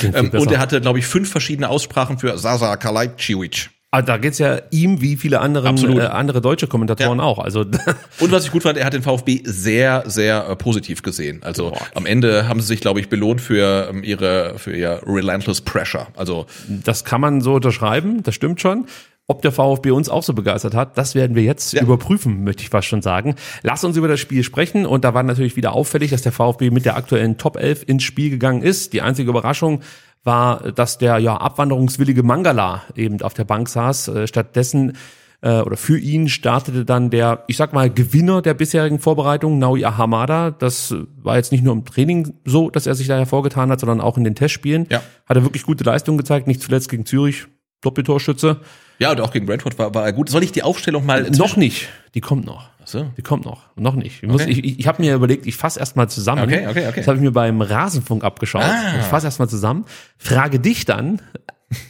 [0.40, 3.71] und er hatte, glaube ich, fünf verschiedene Aussprachen für Sasa Kalajdzic.
[3.92, 7.25] Aber da geht's ja ihm wie viele anderen, äh, andere deutsche Kommentatoren Ja.
[7.25, 7.38] auch.
[7.38, 7.61] Also
[8.20, 11.42] Und was ich gut fand, er hat den VfB sehr, sehr äh, positiv gesehen.
[11.42, 15.61] Also am Ende haben sie sich, glaube ich, belohnt für ähm, ihre, für ihr relentless
[15.61, 16.09] pressure.
[16.16, 18.87] Also das kann man so unterschreiben, das stimmt schon.
[19.29, 22.68] Ob der VfB uns auch so begeistert hat, das werden wir jetzt überprüfen, möchte ich
[22.70, 23.35] fast schon sagen.
[23.64, 24.87] Lass uns über das Spiel sprechen.
[24.87, 28.05] Und da war natürlich wieder auffällig, dass der VfB mit der aktuellen Top 11 ins
[28.05, 28.92] Spiel gegangen ist.
[28.92, 29.81] Die einzige Überraschung
[30.27, 34.09] war, dass der ja abwanderungswillige Mangala eben auf der Bank saß.
[34.09, 34.97] Äh, Stattdessen
[35.43, 39.85] äh, oder für ihn startete dann der, ich sag mal, Gewinner der bisherigen Vorbereitung, Naui
[39.85, 40.51] Ahamada.
[40.51, 44.01] Das war jetzt nicht nur im Training so, dass er sich da hervorgetan hat, sondern
[44.01, 44.87] auch in den Testspielen.
[44.91, 45.03] Ja.
[45.27, 47.47] Hat er wirklich gute Leistung gezeigt, nicht zuletzt gegen Zürich,
[47.83, 48.61] Doppeltorschütze.
[48.99, 50.29] ja, und auch gegen Brentford war, war er gut.
[50.29, 52.69] Soll ich die Aufstellung mal Noch nicht, die kommt noch.
[52.88, 53.11] So.
[53.16, 54.22] Die kommt noch, noch nicht.
[54.22, 54.51] Ich, muss, Okay.
[54.51, 56.42] ich, ich, ich habe mir überlegt, ich fasse erstmal zusammen.
[56.42, 56.96] Okay, okay, okay.
[57.01, 58.62] Das habe ich mir beim Rasenfunk abgeschaut.
[58.62, 58.99] Ah.
[59.01, 59.85] Ich fasse erstmal zusammen,
[60.18, 61.20] frage dich dann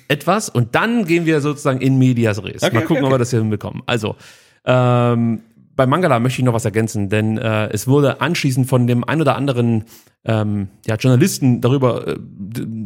[0.09, 2.63] etwas und dann gehen wir sozusagen in medias res.
[2.63, 3.19] Okay, Mal gucken, okay, ob wir okay.
[3.19, 3.83] das hier hinbekommen.
[3.87, 4.17] Also,
[4.65, 5.43] ähm,
[5.77, 9.21] bei Mangala möchte ich noch was ergänzen, denn äh, es wurde anschließend von dem ein
[9.21, 9.85] oder anderen
[10.25, 12.17] ähm, ja, Journalisten darüber äh,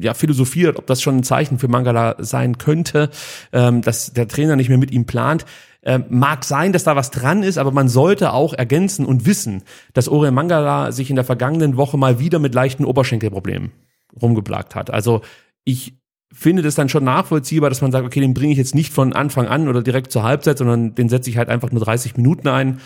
[0.01, 3.11] ja, philosophiert, ob das schon ein Zeichen für Mangala sein könnte,
[3.53, 5.47] ähm, dass der Trainer nicht mehr mit ihm plant.
[5.83, 9.63] Ähm, mag sein, dass da was dran ist, aber man sollte auch ergänzen und wissen,
[9.95, 13.73] dass Orel Mangala sich in der vergangenen Woche mal wieder mit leichten Oberschenkelproblemen
[14.21, 14.91] rumgeplagt hat.
[14.91, 15.23] Also
[15.65, 16.00] ich
[16.33, 19.13] finde das dann schon nachvollziehbar, dass man sagt, okay, den bringe ich jetzt nicht von
[19.13, 22.49] Anfang an oder direkt zur Halbzeit, sondern den setze ich halt einfach nur 30 Minuten
[22.49, 22.81] ein.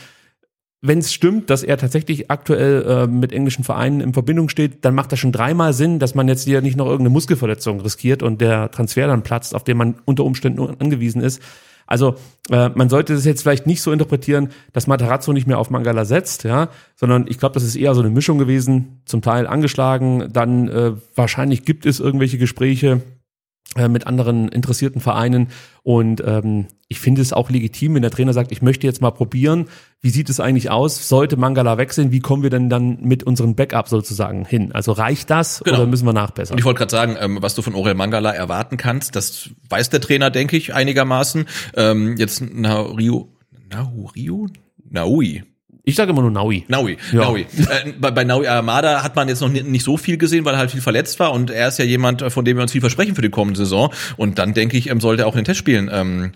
[0.81, 4.95] Wenn es stimmt, dass er tatsächlich aktuell äh, mit englischen Vereinen in Verbindung steht, dann
[4.95, 8.41] macht das schon dreimal Sinn, dass man jetzt hier nicht noch irgendeine Muskelverletzung riskiert und
[8.41, 11.41] der Transfer dann platzt, auf den man unter Umständen angewiesen ist.
[11.87, 12.17] Also
[12.51, 16.05] äh, man sollte das jetzt vielleicht nicht so interpretieren, dass Matarazzo nicht mehr auf Mangala
[16.05, 20.29] setzt, ja, sondern ich glaube, das ist eher so eine Mischung gewesen, zum Teil angeschlagen,
[20.33, 23.03] dann äh, wahrscheinlich gibt es irgendwelche Gespräche,
[23.89, 25.49] mit anderen interessierten Vereinen.
[25.83, 29.11] Und ähm, ich finde es auch legitim, wenn der Trainer sagt, ich möchte jetzt mal
[29.11, 29.67] probieren,
[30.01, 31.09] wie sieht es eigentlich aus?
[31.09, 34.73] Sollte Mangala wechseln, wie kommen wir denn dann mit unseren Backup sozusagen hin?
[34.73, 35.79] Also reicht das Genau.
[35.79, 36.55] oder müssen wir nachbessern?
[36.55, 39.91] Und ich wollte gerade sagen, ähm, was du von Orel Mangala erwarten kannst, das weiß
[39.91, 41.47] der Trainer, denke ich, einigermaßen.
[41.77, 43.29] Ähm, jetzt Nauriu,
[43.71, 44.47] Nauriu?
[44.89, 45.43] Naui.
[45.87, 46.65] Ich sage immer nur Naui.
[46.69, 47.21] Naui, Ja.
[47.21, 47.43] Naui.
[47.43, 50.55] Äh, bei, bei Naui Armada hat man jetzt noch nicht, nicht so viel gesehen, weil
[50.55, 52.73] er halt viel verletzt war und er ist ja jemand, äh, von dem wir uns
[52.73, 53.93] viel versprechen für die kommende Saison.
[54.17, 56.33] Und dann denke ich, ähm, sollte er auch in den Testspielen ähm,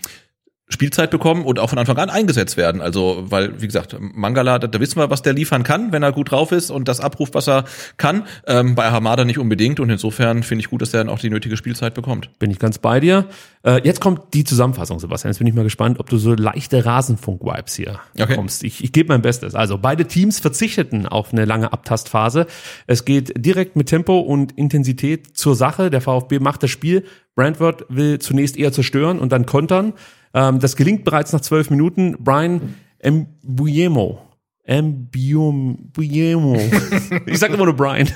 [0.70, 2.80] Spielzeit bekommen und auch von Anfang an eingesetzt werden.
[2.80, 6.12] Also, weil, wie gesagt, Mangala, da, da wissen wir, was der liefern kann, wenn er
[6.12, 7.64] gut drauf ist und das abruft, was er
[7.96, 8.24] kann.
[8.46, 11.30] Ähm, bei Hamada nicht unbedingt und insofern finde ich gut, dass er dann auch die
[11.30, 12.38] nötige Spielzeit bekommt.
[12.38, 13.26] Bin ich ganz bei dir.
[13.62, 15.32] Äh, jetzt kommt die Zusammenfassung, Sebastian.
[15.32, 18.26] Jetzt bin ich mal gespannt, ob du so leichte Rasenfunk-Vibes hier Okay.
[18.26, 18.62] bekommst.
[18.62, 19.54] Ich, ich gebe mein Bestes.
[19.54, 22.46] Also beide Teams verzichteten auf eine lange Abtastphase.
[22.86, 25.90] Es geht direkt mit Tempo und Intensität zur Sache.
[25.90, 27.04] Der VfB macht das Spiel.
[27.34, 29.94] Brentford will zunächst eher zerstören und dann kontern.
[30.38, 32.16] Ähm, das gelingt bereits nach zwölf Minuten.
[32.20, 34.22] Brian Mbuyemo.
[34.70, 36.60] Mbuyemo.
[37.26, 38.08] ich sag immer nur Brian.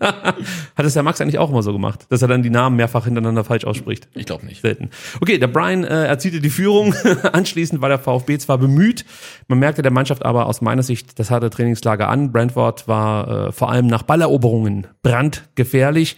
[0.00, 3.04] Hat es der Max eigentlich auch immer so gemacht, dass er dann die Namen mehrfach
[3.04, 4.08] hintereinander falsch ausspricht?
[4.14, 4.62] Ich glaube nicht.
[4.62, 4.90] Selten.
[5.20, 6.94] Okay, der Brian äh, erzielte die Führung.
[7.32, 9.04] Anschließend war der VfB zwar bemüht,
[9.48, 12.32] man merkte der Mannschaft aber aus meiner Sicht das harte Trainingslager an.
[12.32, 16.16] Brentford war äh, vor allem nach Balleroberungen brandgefährlich.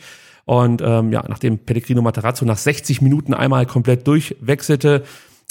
[0.48, 5.02] Und ähm, ja, nachdem Pellegrino Matarazzo nach 60 Minuten einmal komplett durchwechselte,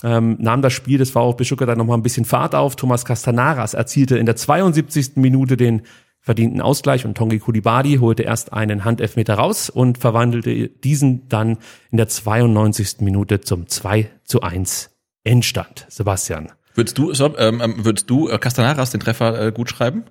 [0.04, 2.76] ähm, nahm das Spiel des VfB Stuttgart dann nochmal ein bisschen Fahrt auf.
[2.76, 5.12] Thomas Castanaras erzielte in der 72.
[5.18, 5.84] Minute den
[6.20, 11.60] verdienten Ausgleich und Tongi Kulibadi holte erst einen Handelfmeter raus und verwandelte diesen dann
[11.92, 13.02] in der 92.
[13.02, 14.90] Minute zum 2 zu 1
[15.24, 15.86] Endstand.
[15.90, 16.50] Sebastian.
[16.74, 20.06] Würdest du, ähm, ähm, würdest du äh, Castanaras den Treffer äh, gut schreiben?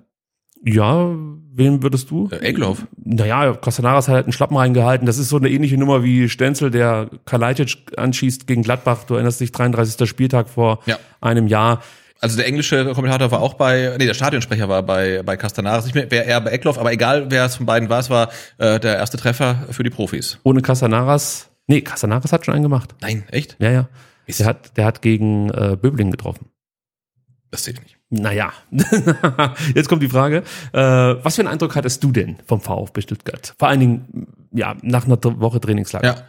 [0.65, 1.09] Ja,
[1.53, 2.29] wen würdest du?
[2.31, 2.85] Äh, Egloff.
[3.03, 5.05] Naja, Castanaras hat halt einen Schlappen reingehalten.
[5.05, 9.03] Das ist so eine ähnliche Nummer wie Stenzel, der Kalajdzic anschießt gegen Gladbach.
[9.05, 10.07] Du erinnerst dich, 33.
[10.09, 10.97] Spieltag vor Ja.
[11.21, 11.81] einem Jahr.
[12.19, 15.93] Also der englische Kommentator war auch bei, nee, der Stadionsprecher war bei, bei Castanaras, nicht
[15.93, 18.79] mehr, wäre eher bei Eckloff, aber egal, wer es von beiden war, es war äh,
[18.79, 20.39] der erste Treffer für die Profis.
[20.41, 22.95] Ohne Castanaras, nee, Castanaras hat schon einen gemacht.
[23.01, 23.55] Nein, echt?
[23.59, 23.89] Ja, ja.
[24.27, 26.47] Der hat, der hat gegen äh, Böbling getroffen.
[27.51, 27.96] Das sehe ich nicht.
[28.09, 28.53] Naja,
[29.75, 30.43] jetzt kommt die Frage.
[30.71, 33.53] Äh, was für einen Eindruck hattest du denn vom VfB Stuttgart?
[33.59, 36.23] Vor allen Dingen, ja, nach einer Woche Trainingslager.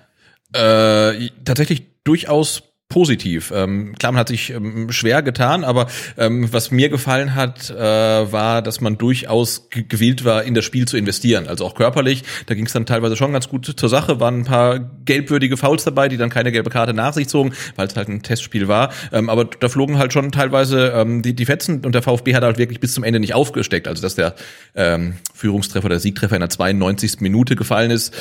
[0.54, 1.10] Ja.
[1.12, 3.52] Äh, tatsächlich durchaus positiv.
[3.54, 7.76] Ähm, klar, man hat sich ähm, schwer getan, aber ähm, was mir gefallen hat, äh,
[7.76, 11.48] war, dass man durchaus ge- gewillt war, in das Spiel zu investieren.
[11.48, 12.24] Also auch körperlich.
[12.46, 14.20] Da ging es dann teilweise schon ganz gut zur Sache.
[14.20, 17.88] Waren ein paar gelbwürdige Fouls dabei, die dann keine gelbe Karte nach sich zogen, weil
[17.88, 18.90] es halt ein Testspiel war.
[19.12, 22.42] Ähm, aber da flogen halt schon teilweise ähm, die, die Fetzen und der VfB hat
[22.42, 23.86] halt wirklich bis zum Ende nicht aufgesteckt.
[23.86, 24.34] Also dass der
[24.74, 27.20] ähm, Führungstreffer, der Siegtreffer in der 92.
[27.20, 28.14] Minute gefallen ist,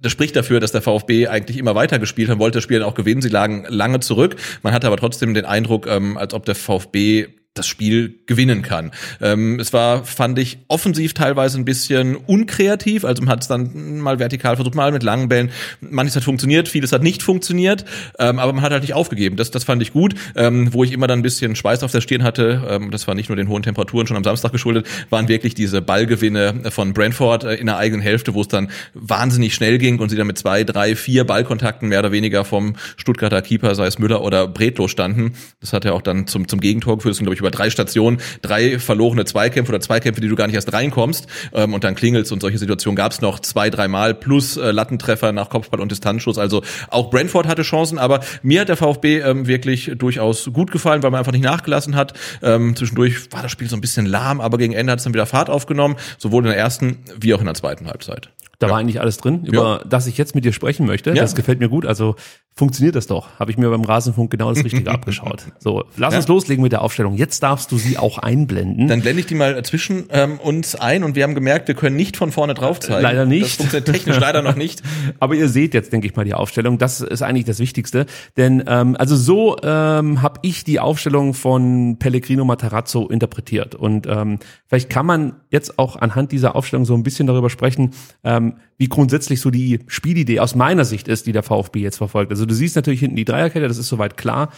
[0.00, 2.88] das spricht dafür, dass der VfB eigentlich immer weiter gespielt hat, wollte das Spiel dann
[2.88, 3.22] auch gewinnen.
[3.22, 4.36] Sie lagen lange zurück.
[4.62, 8.92] Man hatte aber trotzdem den Eindruck, ähm, als ob der VfB das Spiel gewinnen kann.
[9.20, 13.04] Ähm, es war, fand ich, offensiv teilweise ein bisschen unkreativ.
[13.04, 15.50] Also man hat es dann mal vertikal versucht, mal mit langen Bällen.
[15.80, 17.84] Manches hat funktioniert, vieles hat nicht funktioniert,
[18.18, 19.36] ähm, aber man hat halt nicht aufgegeben.
[19.36, 20.14] Das, das fand ich gut.
[20.34, 23.14] Ähm, wo ich immer dann ein bisschen Schweiß auf der Stirn hatte, ähm, das war
[23.14, 27.44] nicht nur den hohen Temperaturen schon am Samstag geschuldet, waren wirklich diese Ballgewinne von Brentford
[27.44, 30.38] äh, in der eigenen Hälfte, wo es dann wahnsinnig schnell ging und sie dann mit
[30.38, 34.88] zwei, drei, vier Ballkontakten mehr oder weniger vom Stuttgarter Keeper, sei es Müller oder Bredlow
[34.88, 35.34] standen.
[35.60, 37.12] Das hat ja auch dann zum, zum Gegentor geführt.
[37.18, 40.72] Glaube ich, über drei Stationen, drei verlorene Zweikämpfe oder Zweikämpfe, die du gar nicht erst
[40.72, 41.26] reinkommst.
[41.52, 45.48] Ähm, und dann klingelt's und solche Situationen gab's noch zwei, dreimal plus äh, Lattentreffer nach
[45.48, 46.38] Kopfball und Distanzschuss.
[46.38, 51.02] Also auch Brentford hatte Chancen, aber mir hat der VfB ähm, wirklich durchaus gut gefallen,
[51.02, 52.14] weil man einfach nicht nachgelassen hat.
[52.42, 55.14] Ähm, zwischendurch war das Spiel so ein bisschen lahm, aber gegen Ende hat es dann
[55.14, 58.30] wieder Fahrt aufgenommen, sowohl in der ersten wie auch in der zweiten Halbzeit.
[58.62, 61.10] Da war eigentlich alles drin, über das ich jetzt mit dir sprechen möchte.
[61.10, 61.16] Ja.
[61.16, 61.84] Das gefällt mir gut.
[61.84, 62.14] Also
[62.54, 63.28] funktioniert das doch.
[63.38, 65.44] Habe ich mir beim Rasenfunk genau das Richtige abgeschaut.
[65.58, 66.18] So, lass Ja.
[66.18, 67.14] uns loslegen mit der Aufstellung.
[67.16, 68.88] Jetzt darfst du sie auch einblenden.
[68.88, 71.96] Dann blende ich die mal zwischen ähm, uns ein und wir haben gemerkt, wir können
[71.96, 73.02] nicht von vorne drauf zeigen.
[73.02, 73.42] Leider nicht.
[73.44, 74.82] Das funktioniert technisch leider noch nicht.
[75.18, 76.78] Aber ihr seht jetzt, denke ich mal, die Aufstellung.
[76.78, 78.06] Das ist eigentlich das Wichtigste.
[78.36, 83.74] Denn ähm, also so ähm, habe ich die Aufstellung von Pellegrino Matarazzo interpretiert.
[83.74, 84.38] Und ähm,
[84.72, 87.90] vielleicht kann man jetzt auch anhand dieser Aufstellung so ein bisschen darüber sprechen,
[88.24, 92.30] ähm, wie grundsätzlich so die Spielidee aus meiner Sicht ist, die der VfB jetzt verfolgt.
[92.30, 94.48] Also du siehst natürlich hinten die Dreierkette, das ist soweit klar.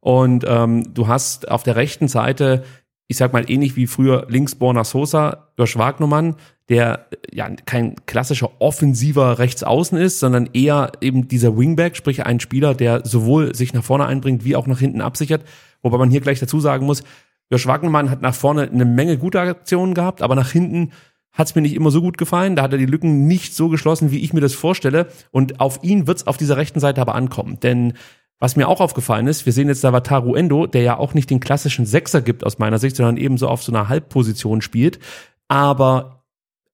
[0.00, 2.64] Und ähm, du hast auf der rechten Seite,
[3.06, 6.34] ich sag mal ähnlich wie früher links Borna Sosa, Josh Wagnermann,
[6.68, 12.40] der äh, ja kein klassischer offensiver Rechtsaußen ist, sondern eher eben dieser Wingback, sprich ein
[12.40, 15.44] Spieler, der sowohl sich nach vorne einbringt, wie auch nach hinten absichert.
[15.80, 17.04] Wobei man hier gleich dazu sagen muss,
[17.50, 20.92] Josh Wagnermann hat nach vorne eine Menge guter Aktionen gehabt, aber nach hinten
[21.32, 22.56] hat es mir nicht immer so gut gefallen.
[22.56, 25.08] Da hat er die Lücken nicht so geschlossen, wie ich mir das vorstelle.
[25.30, 27.58] Und auf ihn wird es auf dieser rechten Seite aber ankommen.
[27.60, 27.94] Denn
[28.38, 31.28] was mir auch aufgefallen ist, wir sehen jetzt da Wataru Endo, der ja auch nicht
[31.28, 34.98] den klassischen Sechser gibt aus meiner Sicht, sondern eben so auf so einer Halbposition spielt,
[35.46, 36.24] aber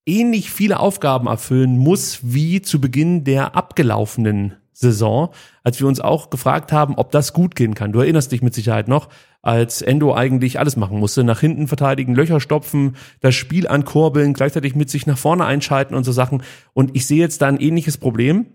[0.07, 5.31] ähnlich viele Aufgaben erfüllen muss wie zu Beginn der abgelaufenen Saison,
[5.65, 7.93] als wir uns auch gefragt haben, ob das gut gehen kann.
[7.93, 9.09] Du erinnerst dich mit Sicherheit noch,
[9.41, 14.75] als Endo eigentlich alles machen musste, nach hinten verteidigen, Löcher stopfen, das Spiel ankurbeln, gleichzeitig
[14.75, 16.43] mit sich nach vorne einschalten und so Sachen.
[16.75, 18.47] Und ich sehe jetzt da ein ähnliches Problem.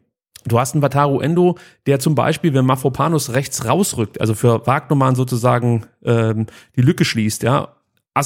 [0.45, 1.57] Du hast einen Wataru Endo,
[1.87, 7.41] der zum Beispiel, wenn Mafropanus rechts rausrückt, also für Wagnermann sozusagen ähm, die Lücke schließt,
[7.41, 7.75] ja,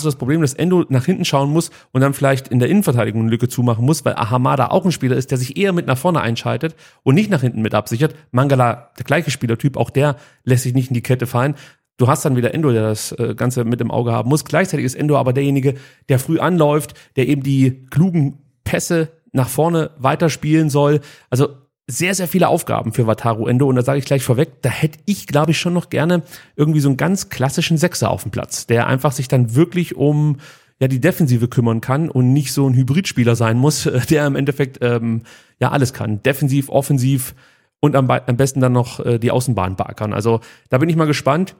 [0.03, 3.21] du das Problem, dass Endo nach hinten schauen muss und dann vielleicht in der Innenverteidigung
[3.21, 5.97] eine Lücke zumachen muss, weil Ahamada auch ein Spieler ist, der sich eher mit nach
[5.97, 8.15] vorne einschaltet und nicht nach hinten mit absichert.
[8.31, 11.55] Mangala, der gleiche Spielertyp, auch der lässt sich nicht in die Kette fallen.
[11.97, 14.43] Du hast dann wieder Endo, der das äh, Ganze mit im Auge haben muss.
[14.43, 15.75] Gleichzeitig ist Endo aber derjenige,
[16.09, 20.99] der früh anläuft, der eben die klugen Pässe nach vorne weiterspielen soll.
[21.29, 21.49] Also
[21.87, 23.67] sehr, sehr viele Aufgaben für Wataru Endo.
[23.67, 26.23] Und da sage ich gleich vorweg, da hätte ich, glaube ich, schon noch gerne
[26.55, 30.37] irgendwie so einen ganz klassischen Sechser auf dem Platz, der einfach sich dann wirklich um
[30.79, 34.79] ja die Defensive kümmern kann und nicht so ein Hybridspieler sein muss, der im Endeffekt
[34.81, 35.23] ähm,
[35.59, 37.35] ja alles kann, defensiv, offensiv
[37.79, 40.13] und am, am besten dann noch äh, die Außenbahn beackern.
[40.13, 41.55] Also da bin ich mal gespannt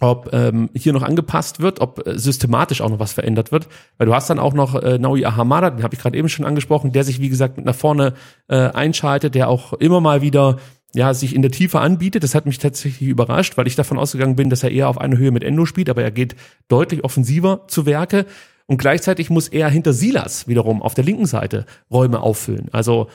[0.00, 3.68] ob ähm, hier noch angepasst wird, ob äh, systematisch auch noch was verändert wird.
[3.96, 6.44] Weil du hast dann auch noch äh, Naui Ahamada, den habe ich gerade eben schon
[6.44, 8.14] angesprochen, der sich, wie gesagt, mit nach vorne
[8.48, 10.58] äh, einschaltet, der auch immer mal wieder
[10.94, 12.22] ja, sich in der Tiefe anbietet.
[12.22, 15.18] Das hat mich tatsächlich überrascht, weil ich davon ausgegangen bin, dass er eher auf einer
[15.18, 16.36] Höhe mit Endo spielt, aber er geht
[16.68, 18.26] deutlich offensiver zu Werke.
[18.66, 22.68] Und gleichzeitig muss er hinter Silas wiederum auf der linken Seite Räume auffüllen.
[22.70, 23.08] Also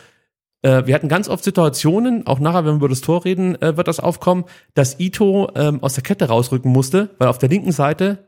[0.64, 3.78] äh, wir hatten ganz oft Situationen, auch nachher, wenn wir über das Tor reden, äh,
[3.78, 7.72] wird das aufkommen, dass Ito ähm, aus der Kette rausrücken musste, weil auf der linken
[7.72, 8.28] Seite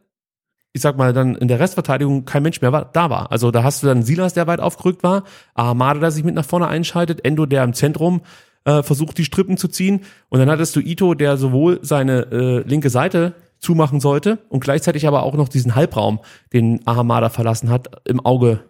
[0.75, 3.31] ich sag mal, dann in der Restverteidigung kein Mensch mehr war, da war.
[3.31, 6.43] Also da hast du dann Silas, der weit aufgerückt war, Armada, der sich mit nach
[6.43, 8.19] vorne einschaltet, Endo, der im Zentrum
[8.65, 10.01] äh, versucht, die Strippen zu ziehen.
[10.27, 15.07] Und dann hattest du Ito, der sowohl seine äh, linke Seite zumachen sollte und gleichzeitig
[15.07, 16.19] aber auch noch diesen Halbraum,
[16.51, 18.65] den Ahamada verlassen hat, im Auge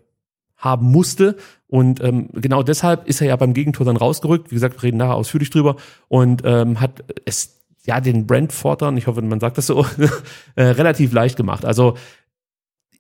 [0.58, 1.38] haben musste.
[1.76, 4.50] Und ähm, genau deshalb ist er ja beim Gegentor dann rausgerückt.
[4.50, 5.76] Wie gesagt, wir reden nachher ausführlich drüber
[6.08, 9.86] und ähm, hat es ja den Brentfordern, ich hoffe, man sagt das so,
[10.56, 11.66] äh, relativ leicht gemacht.
[11.66, 11.96] Also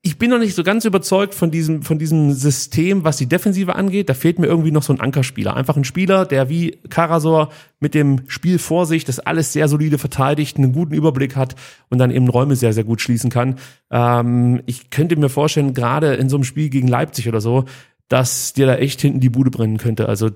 [0.02, 3.76] ich bin noch nicht so ganz überzeugt von diesem, von diesem System, was die Defensive
[3.76, 4.10] angeht.
[4.10, 5.56] Da fehlt mir irgendwie noch so ein Ankerspieler.
[5.56, 9.98] Einfach ein Spieler, der wie Karasor mit dem Spiel vor sich das alles sehr solide
[9.98, 11.56] verteidigt, einen guten Überblick hat
[11.90, 13.56] und dann eben Räume sehr, sehr gut schließen kann.
[13.90, 17.64] Ähm, ich könnte mir vorstellen, gerade in so einem Spiel gegen Leipzig oder so,
[18.08, 20.08] dass dir da echt hinten die Bude brennen könnte.
[20.10, 20.32] Also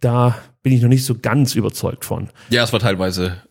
[0.00, 2.28] da bin ich noch nicht so ganz überzeugt von.
[2.50, 3.42] Ja, es war teilweise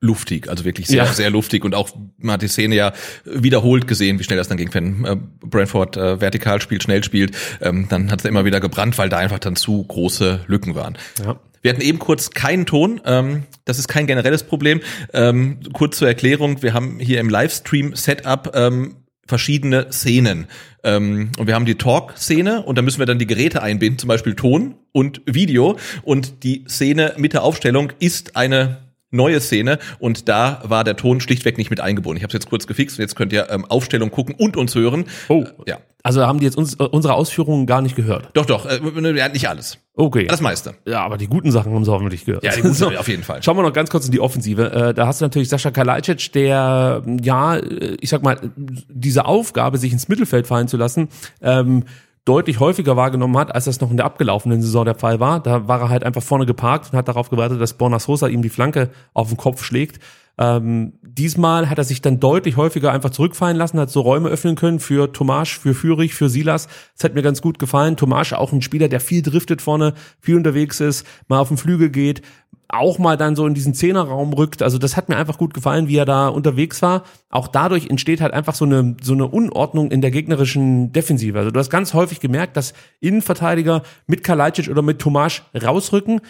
[0.00, 1.12] luftig, also wirklich sehr, Ja.
[1.12, 2.92] sehr luftig und auch man hat die Szene ja
[3.24, 7.36] wiederholt gesehen, wie schnell das dann ging, wenn äh, Brentford äh, vertikal spielt, schnell spielt,
[7.60, 10.96] ähm, dann hat es immer wieder gebrannt, weil da einfach dann zu große Lücken waren.
[11.24, 11.40] Ja.
[11.62, 13.00] Wir hatten eben kurz keinen Ton.
[13.04, 14.80] Ähm, das ist kein generelles Problem.
[15.12, 18.94] Ähm, kurz zur Erklärung: Wir haben hier im Livestream-Setup ähm,
[19.28, 20.46] verschiedene Szenen.
[20.82, 24.08] Ähm, und wir haben die Talk-Szene und da müssen wir dann die Geräte einbinden, zum
[24.08, 25.78] Beispiel Ton und Video.
[26.02, 31.20] Und die Szene mit der Aufstellung ist eine neue Szene und da war der Ton
[31.20, 32.18] schlichtweg nicht mit eingebunden.
[32.18, 34.74] Ich habe es jetzt kurz gefixt und jetzt könnt ihr ähm, Aufstellung gucken und uns
[34.74, 35.06] hören.
[35.28, 35.42] Oh.
[35.42, 35.78] Äh, ja.
[36.02, 38.30] Also haben die jetzt uns, äh, unsere Ausführungen gar nicht gehört.
[38.34, 38.78] Doch, doch, äh,
[39.16, 39.78] ja, nicht alles.
[39.94, 40.26] Okay.
[40.26, 40.74] Das meiste.
[40.86, 42.44] Ja, aber die guten Sachen haben sie hoffentlich gehört.
[42.44, 43.42] Ja, die guten Sachen, auf jeden Fall.
[43.42, 44.70] Schauen wir noch ganz kurz in die Offensive.
[44.70, 49.78] Äh, da hast du natürlich Sascha Kalajdzic, der, ja, äh, ich sag mal, diese Aufgabe,
[49.78, 51.08] sich ins Mittelfeld fallen zu lassen,
[51.42, 51.84] ähm,
[52.28, 55.40] deutlich häufiger wahrgenommen hat, als das noch in der abgelaufenen Saison der Fall war.
[55.40, 58.42] Da war er halt einfach vorne geparkt und hat darauf gewartet, dass Borna Sosa ihm
[58.42, 59.98] die Flanke auf den Kopf schlägt.
[60.38, 64.54] Ähm, diesmal hat er sich dann deutlich häufiger einfach zurückfallen lassen, hat so Räume öffnen
[64.54, 66.68] können für Tomasch, für Fürich, für Silas.
[66.94, 67.96] Das hat mir ganz gut gefallen.
[67.96, 71.90] Tomasch auch ein Spieler, der viel driftet vorne, viel unterwegs ist, mal auf den Flügel
[71.90, 72.22] geht,
[72.68, 74.62] auch mal dann so in diesen Zehnerraum rückt.
[74.62, 77.04] Also das hat mir einfach gut gefallen, wie er da unterwegs war.
[77.30, 81.38] Auch dadurch entsteht halt einfach so eine, so eine Unordnung in der gegnerischen Defensive.
[81.38, 86.20] Also du hast ganz häufig gemerkt, dass Innenverteidiger mit Kalajdzic oder mit Tomasch rausrücken,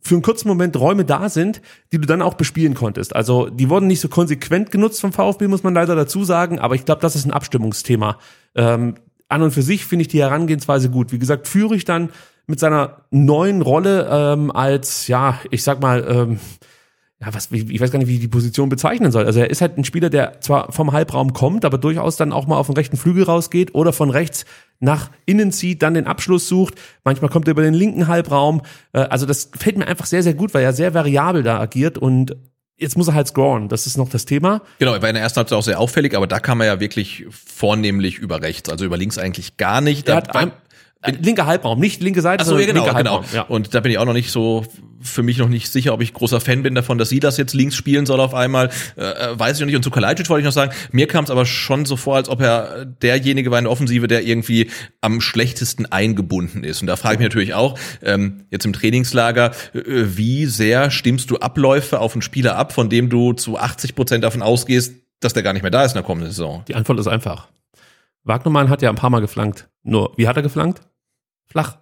[0.00, 1.60] für einen kurzen Moment Räume da sind,
[1.92, 3.14] die du dann auch bespielen konntest.
[3.14, 6.74] Also die wurden nicht so konsequent genutzt vom VfB, muss man leider dazu sagen, aber
[6.74, 8.18] ich glaube, das ist ein Abstimmungsthema.
[8.54, 8.94] Ähm,
[9.28, 11.12] an und für sich finde ich die Herangehensweise gut.
[11.12, 12.10] Wie gesagt, führe ich dann
[12.46, 16.40] mit seiner neuen Rolle ähm, als, ja, ich sag mal, ähm,
[17.24, 19.24] ja, was, ich weiß gar nicht, wie ich die Position bezeichnen soll.
[19.26, 22.46] Also er ist halt ein Spieler, der zwar vom Halbraum kommt, aber durchaus dann auch
[22.46, 24.44] mal auf den rechten Flügel rausgeht oder von rechts
[24.80, 26.74] nach innen zieht, dann den Abschluss sucht.
[27.04, 28.62] Manchmal kommt er über den linken Halbraum.
[28.92, 31.96] Äh, Also das fällt mir einfach sehr, sehr gut, weil er sehr variabel da agiert
[31.96, 32.36] und
[32.76, 33.68] jetzt muss er halt scoren.
[33.68, 34.62] Das ist noch das Thema.
[34.78, 36.80] Genau, er war in der ersten Halbzeit auch sehr auffällig, aber da kam er ja
[36.80, 40.08] wirklich vornehmlich über rechts, also über links eigentlich gar nicht.
[40.08, 40.52] Er hat ein,
[41.06, 43.16] linker Halbraum, nicht linke Seite, Ach so, ja, sondern genau, linker genau.
[43.22, 43.34] Halbraum.
[43.34, 43.42] Ja.
[43.42, 44.64] Und da bin ich auch noch nicht so,
[45.04, 47.54] für mich noch nicht sicher, ob ich großer Fan bin davon, dass sie das jetzt
[47.54, 48.70] links spielen soll auf einmal.
[48.96, 49.76] Äh, äh, weiß ich noch nicht.
[49.76, 52.28] Und zu Kalajdzic wollte ich noch sagen, mir kam es aber schon so vor, als
[52.28, 56.80] ob er derjenige war in der Offensive, der irgendwie am schlechtesten eingebunden ist.
[56.80, 61.30] Und da frage ich mich natürlich auch, ähm, jetzt im Trainingslager, äh, wie sehr stimmst
[61.30, 65.34] du Abläufe auf einen Spieler ab, von dem du zu 80 Prozent davon ausgehst, dass
[65.34, 66.64] der gar nicht mehr da ist in der kommenden Saison?
[66.66, 67.48] Die Antwort ist einfach.
[68.24, 69.68] Wagnermann hat ja ein paar Mal geflankt.
[69.82, 70.80] Nur, wie hat er geflankt?
[71.46, 71.78] Flach.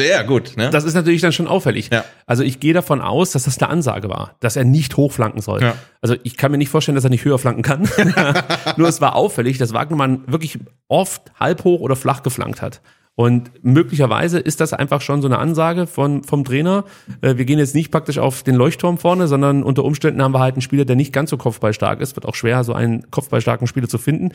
[0.00, 0.56] Ja, gut.
[0.56, 0.70] Ne?
[0.70, 1.90] Das ist natürlich dann schon auffällig.
[1.92, 2.04] Ja.
[2.26, 5.60] Also ich gehe davon aus, dass das eine Ansage war, dass er nicht hochflanken soll.
[5.60, 5.74] Ja.
[6.00, 7.88] Also ich kann mir nicht vorstellen, dass er nicht höher flanken kann.
[8.76, 12.80] Nur es war auffällig, dass Wagnermann wirklich oft halb hoch oder flach geflankt hat.
[13.16, 16.84] Und möglicherweise ist das einfach schon so eine Ansage von, vom Trainer.
[17.20, 20.38] Äh, Wir gehen jetzt nicht praktisch auf den Leuchtturm vorne, sondern unter Umständen haben wir
[20.38, 22.14] halt einen Spieler, der nicht ganz so kopfballstark ist.
[22.14, 24.30] Wird auch schwer, so einen kopfballstarken Spieler zu finden.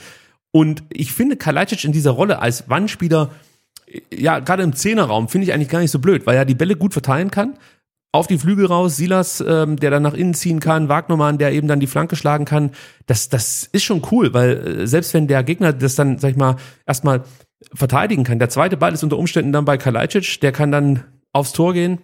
[0.52, 3.30] Und ich finde Kalajdzic in dieser Rolle als Wandspieler,
[4.14, 6.76] ja, gerade im Zehnerraum finde ich eigentlich gar nicht so blöd, weil er die Bälle
[6.76, 7.58] gut verteilen kann.
[8.12, 11.68] Auf die Flügel raus, Silas, ähm, der dann nach innen ziehen kann, Wagnermann, der eben
[11.68, 12.72] dann die Flanke schlagen kann.
[13.08, 16.38] Das, das ist schon cool, weil äh, selbst wenn der Gegner das dann, sag ich
[16.38, 17.24] mal, erstmal
[17.74, 21.54] verteidigen kann, der zweite Ball ist unter Umständen dann bei Kalajdzic, der kann dann aufs
[21.54, 22.00] Tor gehen,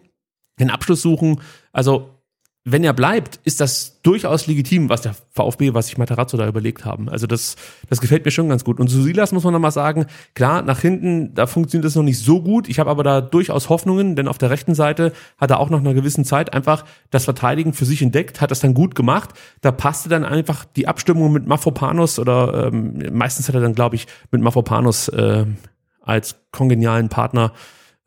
[0.59, 1.41] den Abschluss suchen.
[1.71, 2.18] Also
[2.65, 6.83] wenn er bleibt, ist das durchaus legitim, was der VfB, was sich Materazzo da überlegt
[6.83, 7.07] haben.
[7.07, 7.55] Also das,
[7.89, 8.79] das gefällt mir schon ganz gut.
[8.79, 12.03] Und zu Silas muss man noch mal sagen, klar, nach hinten, da funktioniert das noch
[12.03, 12.67] nicht so gut.
[12.67, 15.79] Ich habe aber da durchaus Hoffnungen, denn auf der rechten Seite hat er auch nach
[15.79, 19.29] einer gewissen Zeit einfach das Verteidigen für sich entdeckt, hat das dann gut gemacht.
[19.61, 23.95] Da passte dann einfach die Abstimmung mit Mafropanos oder ähm, meistens hat er dann, glaube
[23.95, 25.45] ich, mit Mafropanos äh,
[26.01, 27.53] als kongenialen Partner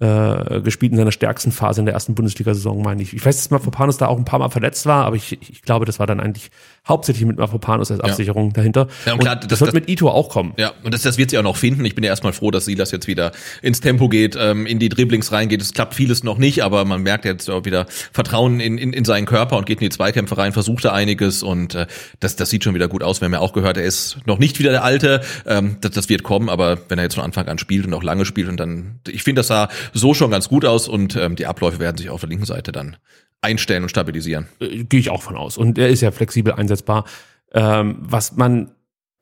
[0.02, 3.14] äh, gespielt in seiner stärksten Phase in der ersten Bundesliga-Saison, meine ich.
[3.14, 5.84] Ich weiß, dass Mafropanos da auch ein paar Mal verletzt war, aber ich, ich glaube,
[5.86, 6.50] das war dann eigentlich
[6.88, 8.88] hauptsächlich mit Mafropanos als Absicherung dahinter.
[9.06, 10.52] Ja, und und klar, das, das- wird das- mit Ito auch kommen.
[10.56, 11.84] Ja, und das, das wird sie auch noch finden.
[11.84, 14.88] Ich bin ja erstmal froh, dass Silas jetzt wieder ins Tempo geht, ähm, in die
[14.88, 15.62] Dribblings reingeht.
[15.62, 19.04] Es klappt vieles noch nicht, aber man merkt jetzt auch wieder Vertrauen in, in, in
[19.04, 21.86] seinen Körper und geht in die Zweikämpfe rein, versucht er einiges und äh,
[22.20, 23.20] das, das sieht schon wieder gut aus.
[23.20, 25.22] Wir haben ja auch gehört, er ist noch nicht wieder der Alte.
[25.46, 28.02] Ähm, das, das wird kommen, aber wenn er jetzt von Anfang an spielt und auch
[28.02, 31.36] lange spielt und dann, ich finde, das sah so schon ganz gut aus und ähm,
[31.36, 32.96] die Abläufe werden sich auf der linken Seite dann
[33.42, 34.46] einstellen und stabilisieren.
[34.60, 35.58] Äh, Gehe ich auch von aus.
[35.58, 37.04] Und er ist ja flexibel einsetzbar.
[37.52, 38.72] Ähm, was man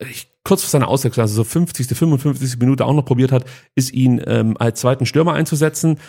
[0.09, 2.59] ich, kurz vor seiner Auswechslung, also so 50., 55.
[2.59, 5.99] Minute auch noch probiert hat, ist ihn ähm, als zweiten Stürmer einzusetzen.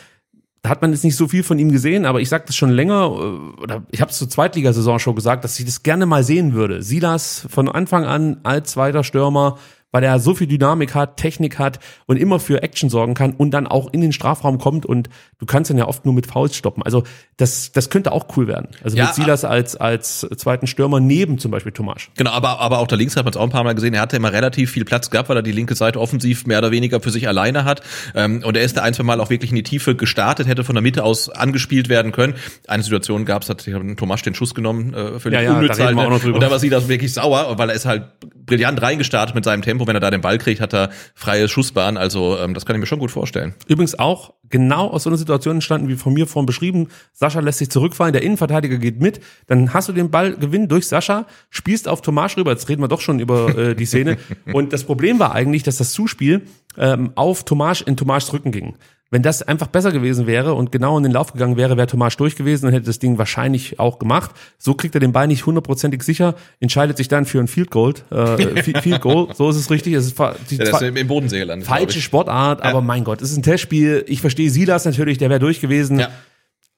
[0.62, 2.70] Da hat man jetzt nicht so viel von ihm gesehen, aber ich sage das schon
[2.70, 6.25] länger, äh, oder ich habe es zur Zweitligasaison schon gesagt, dass ich das gerne mal
[6.25, 6.83] sehen würde.
[6.83, 9.59] Silas von Anfang an als zweiter Stürmer,
[9.92, 13.52] weil er so viel Dynamik hat, Technik hat und immer für Action sorgen kann und
[13.52, 16.57] dann auch in den Strafraum kommt und du kannst ihn ja oft nur mit Fouls
[16.57, 16.83] stoppen.
[16.83, 17.05] Also
[17.37, 18.68] das, das könnte auch cool werden.
[18.83, 22.11] Also Ja, mit Silas als, als zweiten Stürmer neben zum Beispiel Tomasch.
[22.16, 23.94] Genau, aber, aber auch da links hat man es auch ein paar Mal gesehen.
[23.94, 26.70] Er hatte immer relativ viel Platz gehabt, weil er die linke Seite offensiv mehr oder
[26.70, 27.83] weniger für sich alleine hat.
[28.14, 30.64] Ähm, und er ist da ein, zwei Mal auch wirklich in die Tiefe gestartet, hätte
[30.64, 32.35] von der Mitte aus angespielt werden können.
[32.66, 35.85] Eine Situation gab es, hat Tomasch den Schuss genommen, äh, völlig Ja, ja, unnütz da
[35.85, 36.35] halt, drüber.
[36.35, 38.05] Und da war sie das wirklich sauer, weil er ist halt
[38.46, 39.81] brillant reingestartet mit seinem Tempo.
[39.86, 41.96] Wenn er da den Ball kriegt, hat er freie Schussbahn.
[41.96, 43.54] Also ähm, das kann ich mir schon gut vorstellen.
[43.68, 46.88] Übrigens auch genau aus so einer Situation entstanden, wie von mir vorhin beschrieben.
[47.12, 50.86] Sascha lässt sich zurückfallen, der Innenverteidiger geht mit, dann hast du den Ball Gewinn durch
[50.86, 54.18] Sascha, spielst auf Tomasch rüber, jetzt reden wir doch schon über äh, die Szene.
[54.52, 56.42] Und das Problem war eigentlich, dass das Zuspiel
[56.76, 58.76] ähm, auf Tomasch in Tomaschs Rücken ging.
[59.12, 62.16] Wenn das einfach besser gewesen wäre und genau in den Lauf gegangen wäre, wäre Tomasch
[62.16, 64.31] durch gewesen und hätte das Ding wahrscheinlich auch gemacht.
[64.57, 67.92] So kriegt er den Ball nicht hundertprozentig sicher, entscheidet sich dann für ein Field Goal.
[68.11, 69.92] Äh, Field Goal, so ist es richtig.
[69.92, 70.18] Es ist
[70.51, 71.68] die Ja, ist im Bodensee gelandet.
[71.68, 72.01] falsche.
[72.01, 74.03] Sportart, aber mein Gott, es ist ein Testspiel.
[74.09, 75.98] Ich verstehe Silas natürlich, der wäre durch gewesen.
[75.98, 76.09] Ja.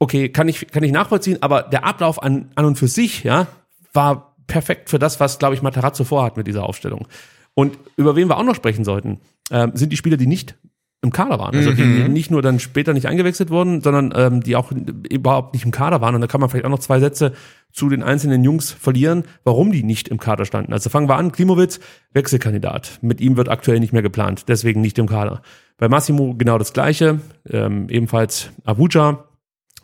[0.01, 3.47] Okay, kann ich, kann ich nachvollziehen, aber der Ablauf an, an und für sich, ja,
[3.93, 7.07] war perfekt für das, was, glaube ich, Matarazzo vorhat mit dieser Aufstellung.
[7.55, 9.21] Und über wen wir auch noch sprechen sollten,
[9.53, 10.57] ähm, sind die Spieler, die nicht
[11.05, 11.55] im Kader waren.
[11.55, 15.65] Also die nicht nur dann später nicht eingewechselt wurden, sondern ähm, die auch überhaupt nicht
[15.65, 16.15] im Kader waren.
[16.15, 17.33] Und da kann man vielleicht auch noch zwei Sätze
[17.71, 20.73] zu den einzelnen Jungs verlieren, warum die nicht im Kader standen.
[20.73, 21.81] Also fangen wir an, Klimowitz,
[22.13, 22.99] Wechselkandidat.
[23.03, 25.43] Mit ihm wird aktuell nicht mehr geplant, deswegen nicht im Kader.
[25.77, 29.25] Bei Massimo genau das gleiche, ähm, ebenfalls Abuja,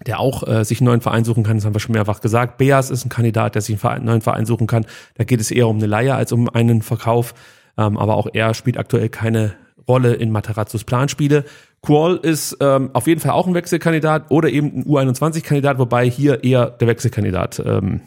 [0.07, 2.59] der auch äh, sich einen neuen Verein suchen kann, das haben wir schon mehrfach gesagt.
[2.59, 4.87] Beas ist ein Kandidat, der sich einen, neuen Verein suchen kann.
[5.17, 7.35] Da geht es eher um eine Leihe als um einen Verkauf.
[7.77, 9.57] Ähm, aber auch er spielt aktuell keine
[9.89, 11.45] Rolle in Materazzos Planspiele.
[11.83, 16.45] Qual ist ähm, auf jeden Fall auch ein Wechselkandidat oder eben ein U21-Kandidat, wobei hier
[16.45, 18.03] eher der Wechselkandidat ähm,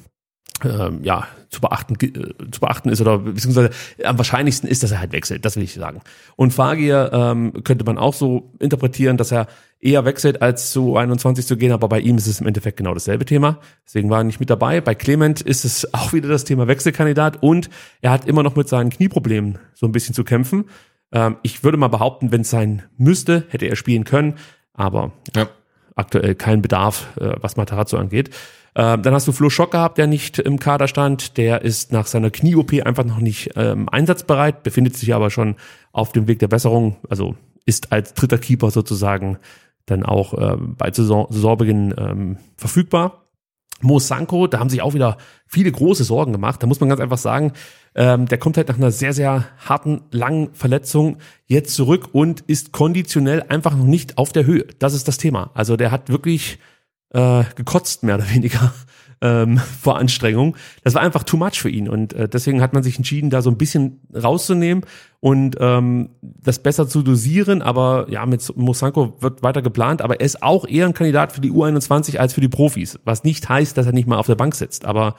[0.63, 3.69] ähm, ja, zu beachten, äh, zu beachten ist oder beziehungsweise
[4.03, 6.01] am wahrscheinlichsten ist, dass er halt wechselt, das will ich sagen.
[6.35, 9.47] Und Fagier ähm, könnte man auch so interpretieren, dass er
[9.79, 12.93] eher wechselt, als zu 21 zu gehen, aber bei ihm ist es im Endeffekt genau
[12.93, 13.59] dasselbe Thema.
[13.85, 14.79] Deswegen war er nicht mit dabei.
[14.81, 17.69] Bei Clement ist es auch wieder das Thema Wechselkandidat und
[18.01, 20.65] er hat immer noch mit seinen Knieproblemen so ein bisschen zu kämpfen.
[21.13, 24.35] Ähm, ich würde mal behaupten, wenn es sein müsste, hätte er spielen können,
[24.73, 25.47] aber ja.
[25.95, 28.31] aktuell kein Bedarf, äh, was Matarazzo angeht.
[28.75, 31.37] Ähm, dann hast du Flo Schock gehabt, der nicht im Kader stand.
[31.37, 35.55] Der ist nach seiner Knie-OP einfach noch nicht ähm, einsatzbereit, befindet sich aber schon
[35.91, 36.97] auf dem Weg der Besserung.
[37.07, 37.35] Also
[37.65, 39.37] ist als dritter Keeper sozusagen
[39.85, 43.22] dann auch äh, bei Saison, Saisonbeginn ähm, verfügbar.
[43.81, 46.63] Mo Sanko, da haben sich auch wieder viele große Sorgen gemacht.
[46.63, 47.53] Da muss man ganz einfach sagen,
[47.95, 52.71] ähm, der kommt halt nach einer sehr, sehr harten, langen Verletzung jetzt zurück und ist
[52.71, 54.65] konditionell einfach noch nicht auf der Höhe.
[54.79, 55.51] Das ist das Thema.
[55.53, 56.59] Also der hat wirklich
[57.09, 58.73] äh, gekotzt, mehr oder weniger,
[59.23, 60.55] ähm, vor Anstrengung.
[60.83, 63.41] Das war einfach too much für ihn und äh, deswegen hat man sich entschieden, da
[63.41, 64.85] so ein bisschen rauszunehmen
[65.21, 67.61] und ähm, das besser zu dosieren.
[67.61, 71.41] Aber ja, mit Mosanko wird weiter geplant, aber er ist auch eher ein Kandidat für
[71.41, 74.35] die U21 als für die Profis, was nicht heißt, dass er nicht mal auf der
[74.35, 74.85] Bank sitzt.
[74.85, 75.15] Aber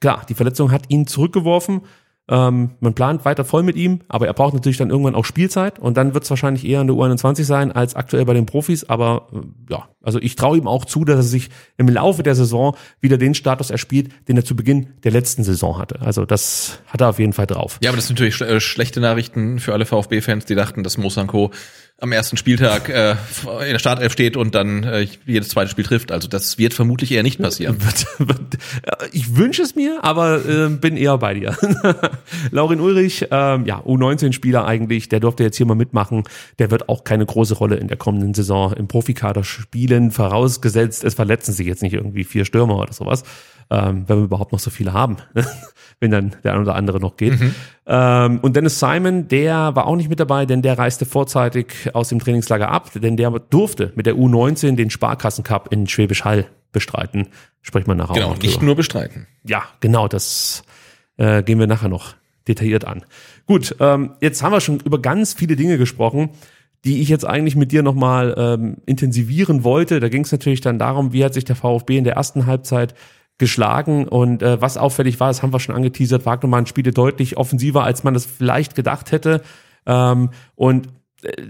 [0.00, 1.82] klar, die Verletzung hat ihn zurückgeworfen
[2.28, 5.78] ähm, man plant weiter voll mit ihm, aber er braucht natürlich dann irgendwann auch Spielzeit
[5.80, 8.84] und dann wird es wahrscheinlich eher in der U21 sein als aktuell bei den Profis.
[8.84, 12.36] Aber äh, ja, also ich traue ihm auch zu, dass er sich im Laufe der
[12.36, 16.00] Saison wieder den Status erspielt, den er zu Beginn der letzten Saison hatte.
[16.02, 17.78] Also das hat er auf jeden Fall drauf.
[17.82, 20.98] Ja, aber das sind natürlich sch äh, schlechte Nachrichten für alle VfB-Fans, die dachten, dass
[20.98, 21.50] Mosanko
[22.00, 23.12] am ersten Spieltag äh,
[23.64, 26.12] in der Startelf steht und dann äh, jedes zweite Spiel trifft.
[26.12, 27.78] Also das wird vermutlich eher nicht passieren.
[29.12, 31.56] ich wünsche es mir, aber äh, bin eher bei dir.
[32.50, 36.24] Laurin Ulrich, ähm, ja, U19-Spieler eigentlich, der durfte jetzt hier mal mitmachen.
[36.58, 41.14] Der wird auch keine große Rolle in der kommenden Saison im Profikader spielen, vorausgesetzt, es
[41.14, 43.24] verletzen sich jetzt nicht irgendwie vier Stürmer oder sowas
[43.70, 45.18] ähm, wenn wir überhaupt noch so viele haben,
[46.00, 47.40] wenn dann der ein oder andere noch geht.
[47.40, 47.54] Mhm.
[47.86, 52.08] Ähm, und Dennis Simon, der war auch nicht mit dabei, denn der reiste vorzeitig aus
[52.08, 57.28] dem Trainingslager ab, denn der durfte mit der U19 den Sparkassencup in Schwäbisch Hall bestreiten.
[57.62, 59.26] Spricht man nachher genau, auch nicht nur bestreiten.
[59.44, 60.62] Ja, genau, das
[61.16, 62.14] äh, gehen wir nachher noch
[62.48, 63.04] detailliert an.
[63.46, 66.30] Gut, ähm, jetzt haben wir schon über ganz viele Dinge gesprochen
[66.84, 70.00] die ich jetzt eigentlich mit dir nochmal ähm, intensivieren wollte.
[70.00, 72.94] Da ging es natürlich dann darum, wie hat sich der VfB in der ersten Halbzeit
[73.38, 74.08] geschlagen.
[74.08, 78.02] Und äh, was auffällig war, das haben wir schon angeteasert, Wagnermann spielte deutlich offensiver, als
[78.02, 79.42] man das vielleicht gedacht hätte.
[79.86, 80.88] Ähm, und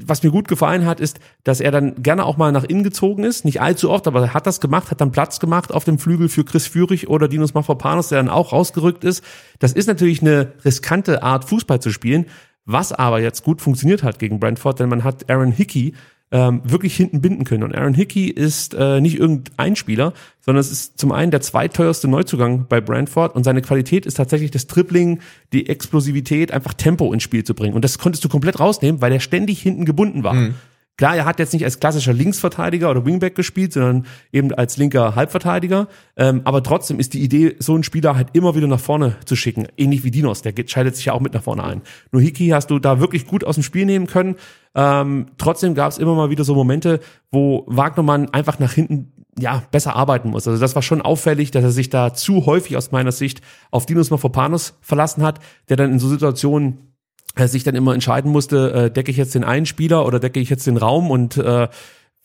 [0.05, 3.25] was mir gut gefallen hat, ist, dass er dann gerne auch mal nach innen gezogen
[3.25, 3.45] ist.
[3.45, 6.29] Nicht allzu oft, aber er hat das gemacht, hat dann Platz gemacht auf dem Flügel
[6.29, 9.25] für Chris Führig oder Dinos Mafropanos, der dann auch rausgerückt ist.
[9.59, 12.27] Das ist natürlich eine riskante Art, Fußball zu spielen.
[12.65, 15.95] Was aber jetzt gut funktioniert hat gegen Brentford, denn man hat Aaron Hickey
[16.33, 17.65] ähm, wirklich hinten binden können.
[17.65, 22.09] Und Aaron Hickey ist äh, nicht irgendein Spieler, sondern es ist zum einen der zweiteuerste
[22.09, 25.21] Neuzugang bei Brentford und seine Qualität ist tatsächlich das Tripling,
[25.53, 27.75] die Explosivität, einfach Tempo ins Spiel zu bringen.
[27.75, 30.35] Und das konntest du komplett rausnehmen, weil er ständig hinten gebunden war.
[30.35, 30.55] Mhm.
[30.97, 35.15] Klar, er hat jetzt nicht als klassischer Linksverteidiger oder Wingback gespielt, sondern eben als linker
[35.15, 35.89] Halbverteidiger.
[36.17, 39.35] Ähm, aber trotzdem ist die Idee, so einen Spieler halt immer wieder nach vorne zu
[39.35, 39.67] schicken.
[39.79, 41.81] Ähnlich wie Dinos, der schaltet sich ja auch mit nach vorne ein.
[42.13, 44.37] Nur Hiki hast du da wirklich gut aus dem Spiel nehmen können.
[44.75, 49.63] Ähm, trotzdem gab es immer mal wieder so Momente, wo Wagnermann einfach nach hinten ja,
[49.71, 50.47] besser arbeiten muss.
[50.47, 53.87] Also das war schon auffällig, dass er sich da zu häufig aus meiner Sicht auf
[53.87, 55.39] Dinos Mafropanos verlassen hat,
[55.69, 56.90] der dann in so Situationen
[57.37, 60.51] sich dann immer entscheiden musste, äh, decke ich jetzt den einen Spieler oder decke ich
[60.51, 61.69] jetzt den Raum und äh,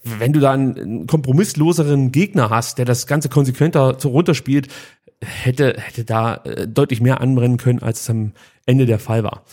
[0.04, 4.68] wenn du da einen kompromissloseren Gegner hast, der das Ganze konsequenter runterspielt,
[5.22, 8.34] hätte, hätte da äh, deutlich mehr anbrennen können, als es am
[8.66, 9.44] Ende der Fall war.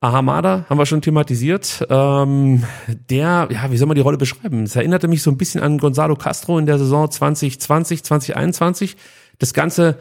[0.00, 1.86] Ahamada haben wir schon thematisiert.
[1.88, 2.64] Ähm,
[3.08, 4.64] der, ja, wie soll man die Rolle beschreiben?
[4.64, 8.96] Es erinnerte mich so ein bisschen an Gonzalo Castro in der Saison 2020, 2021.
[9.38, 9.98] Das Ganze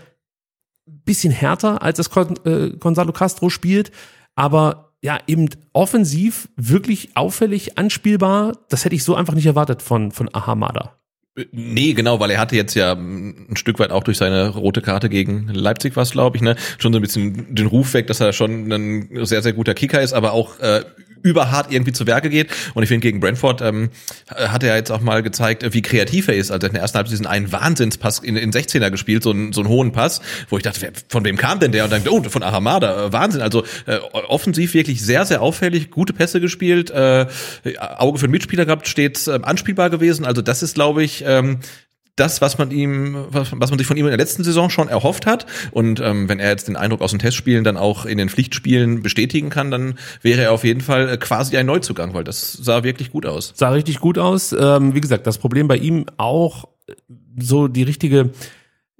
[0.85, 2.09] bisschen härter, als es
[2.45, 3.91] äh, Gonzalo Castro spielt,
[4.35, 8.57] aber ja, eben offensiv wirklich auffällig anspielbar.
[8.69, 10.97] Das hätte ich so einfach nicht erwartet von, von Ahamada.
[11.51, 15.09] Nee, genau, weil er hatte jetzt ja ein Stück weit auch durch seine rote Karte
[15.09, 18.33] gegen Leipzig was, glaube ich, ne, schon so ein bisschen den Ruf weg, dass er
[18.33, 20.83] schon ein sehr, sehr guter Kicker ist, aber auch äh,
[21.23, 22.51] überhart irgendwie zu Werke geht.
[22.73, 23.89] Und ich finde, gegen Brentford ähm,
[24.29, 26.51] hat er jetzt auch mal gezeigt, wie kreativ er ist.
[26.51, 29.61] Also in der ersten Halbzeit diesen einen Wahnsinnspass in, in 16er gespielt, so einen, so
[29.61, 31.85] einen hohen Pass, wo ich dachte, wer, von wem kam denn der?
[31.85, 33.41] Und dann, oh, von Ahamada, äh, Wahnsinn.
[33.41, 37.25] Also äh, offensiv wirklich sehr, sehr auffällig, gute Pässe gespielt, äh,
[37.79, 40.25] Auge für den Mitspieler gehabt, stets äh, anspielbar gewesen.
[40.25, 41.59] Also das ist, glaube ich, ähm,
[42.15, 45.25] das, was man ihm, was, man sich von ihm in der letzten Saison schon erhofft
[45.25, 45.45] hat.
[45.71, 49.01] Und ähm, wenn er jetzt den Eindruck aus den Testspielen dann auch in den Pflichtspielen
[49.01, 52.83] bestätigen kann, dann wäre er auf jeden Fall äh, quasi ein Neuzugang, weil das sah
[52.83, 53.53] wirklich gut aus.
[53.55, 54.53] Sah richtig gut aus.
[54.57, 56.93] Ähm, wie gesagt, das Problem bei ihm auch äh,
[57.39, 58.29] so die richtige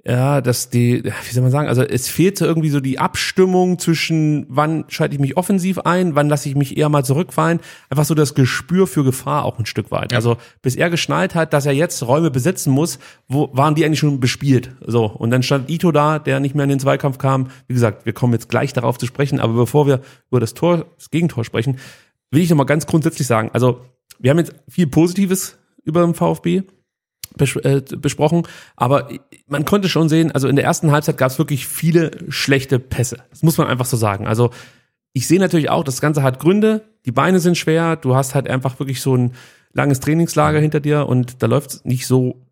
[0.06, 4.44] ja, dass die, wie soll man sagen, also es fehlte irgendwie so die Abstimmung zwischen,
[4.50, 7.60] wann schalte ich mich offensiv ein, wann lasse ich mich eher mal zurückfallen.
[7.88, 10.12] Einfach so das Gespür für Gefahr auch ein Stück weit.
[10.12, 10.18] Ja.
[10.18, 12.98] Also bis er geschnallt hat, dass er jetzt Räume besetzen muss,
[13.28, 14.72] wo waren die eigentlich schon bespielt.
[14.86, 17.48] So und dann stand Ito da, der nicht mehr in den Zweikampf kam.
[17.66, 20.84] Wie gesagt, wir kommen jetzt gleich darauf zu sprechen, aber bevor wir über das Tor,
[20.98, 21.78] das Gegentor sprechen,
[22.30, 23.48] will ich noch mal ganz grundsätzlich sagen.
[23.54, 23.80] Also
[24.18, 26.62] wir haben jetzt viel Positives über den VfB
[27.36, 29.08] bes äh, besprochen, aber
[29.46, 33.18] man konnte schon sehen, also in der ersten Halbzeit gab es wirklich viele schlechte Pässe.
[33.30, 34.26] Das muss man einfach so sagen.
[34.26, 34.50] Also
[35.12, 38.48] ich sehe natürlich auch, das Ganze hat Gründe, die Beine sind schwer, du hast halt
[38.48, 39.32] einfach wirklich so ein
[39.72, 42.43] langes Trainingslager hinter dir und da läuft nicht so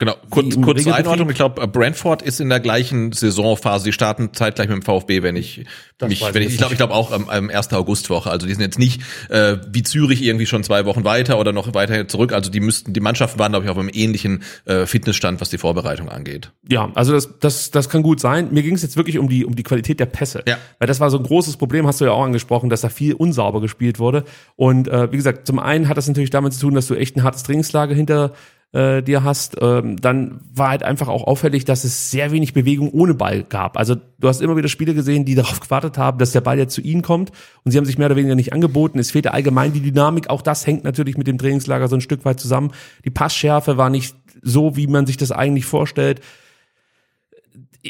[0.00, 1.28] Genau, kurz, kurz zur Einordnung.
[1.28, 3.84] Ich glaube, Brentford ist in der gleichen Saisonphase.
[3.84, 5.66] Die starten zeitgleich mit dem VfB, wenn ich
[5.98, 7.74] das mich, wenn ich, ich glaube, ich glaube auch am, am 1.
[7.74, 8.30] Augustwoche.
[8.30, 11.74] Also die sind jetzt nicht äh, wie Zürich irgendwie schon zwei Wochen weiter oder noch
[11.74, 12.32] weiter zurück.
[12.32, 15.58] Also die müssten, die Mannschaften waren, glaube ich, auf einem ähnlichen äh, Fitnessstand, was die
[15.58, 16.50] Vorbereitung angeht.
[16.66, 18.48] Ja, also das, das, das kann gut sein.
[18.52, 20.42] Mir ging es jetzt wirklich um die, um die Qualität der Pässe.
[20.48, 20.56] Ja.
[20.78, 23.12] Weil das war so ein großes Problem, hast du ja auch angesprochen, dass da viel
[23.12, 24.24] unsauber gespielt wurde.
[24.56, 27.18] Und äh, wie gesagt, zum einen hat das natürlich damit zu tun, dass du echt
[27.18, 28.32] ein hartes Trainingslager hinter
[28.72, 32.90] äh, dir hast, ähm, dann war halt einfach auch auffällig, dass es sehr wenig Bewegung
[32.90, 33.76] ohne Ball gab.
[33.76, 36.74] Also du hast immer wieder Spiele gesehen, die darauf gewartet haben, dass der Ball jetzt
[36.74, 37.32] zu ihnen kommt
[37.64, 38.98] und sie haben sich mehr oder weniger nicht angeboten.
[38.98, 42.24] Es fehlte allgemein die Dynamik, auch das hängt natürlich mit dem Trainingslager so ein Stück
[42.24, 42.72] weit zusammen.
[43.04, 46.20] Die Passschärfe war nicht so, wie man sich das eigentlich vorstellt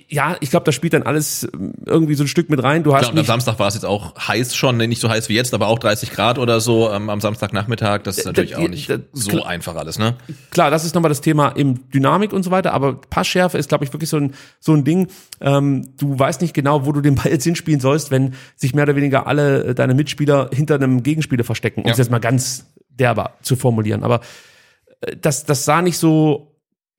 [0.09, 2.85] ja, ich glaube, das spielt dann alles ähm, irgendwie so ein Stück mit rein.
[2.85, 5.35] Du hast Klar, am Samstag war es jetzt auch heiß schon, nicht so heiß wie
[5.35, 8.03] jetzt, aber auch 30 Grad oder so ähm, am Samstagnachmittag.
[8.05, 10.17] Das ist natürlich auch nicht so klar, einfach alles, ne?
[10.51, 13.85] Klar, das ist nochmal das Thema im Dynamik und so weiter, aber Passschärfe ist, glaube
[13.85, 15.09] ich, wirklich so ein, so ein Ding.
[15.41, 18.85] Ähm, du weißt nicht genau, wo du den Ball jetzt hinspielen sollst, wenn sich mehr
[18.85, 21.93] oder weniger alle äh, deine Mitspieler hinter einem Gegenspieler verstecken, um ja.
[21.93, 24.05] es jetzt mal ganz derber zu formulieren.
[24.05, 24.21] Aber
[25.01, 26.50] äh, das, das sah nicht so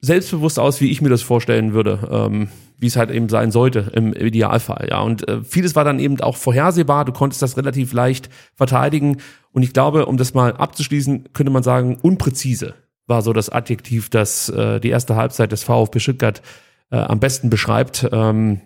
[0.01, 3.91] selbstbewusst aus, wie ich mir das vorstellen würde, ähm, wie es halt eben sein sollte
[3.93, 4.87] im Idealfall.
[4.89, 7.05] Ja, und äh, vieles war dann eben auch vorhersehbar.
[7.05, 9.17] Du konntest das relativ leicht verteidigen.
[9.51, 12.73] Und ich glaube, um das mal abzuschließen, könnte man sagen, unpräzise
[13.05, 16.41] war so das Adjektiv, das äh, die erste Halbzeit des VfB Stuttgart
[16.89, 18.09] äh, am besten beschreibt.
[18.11, 18.61] Ähm,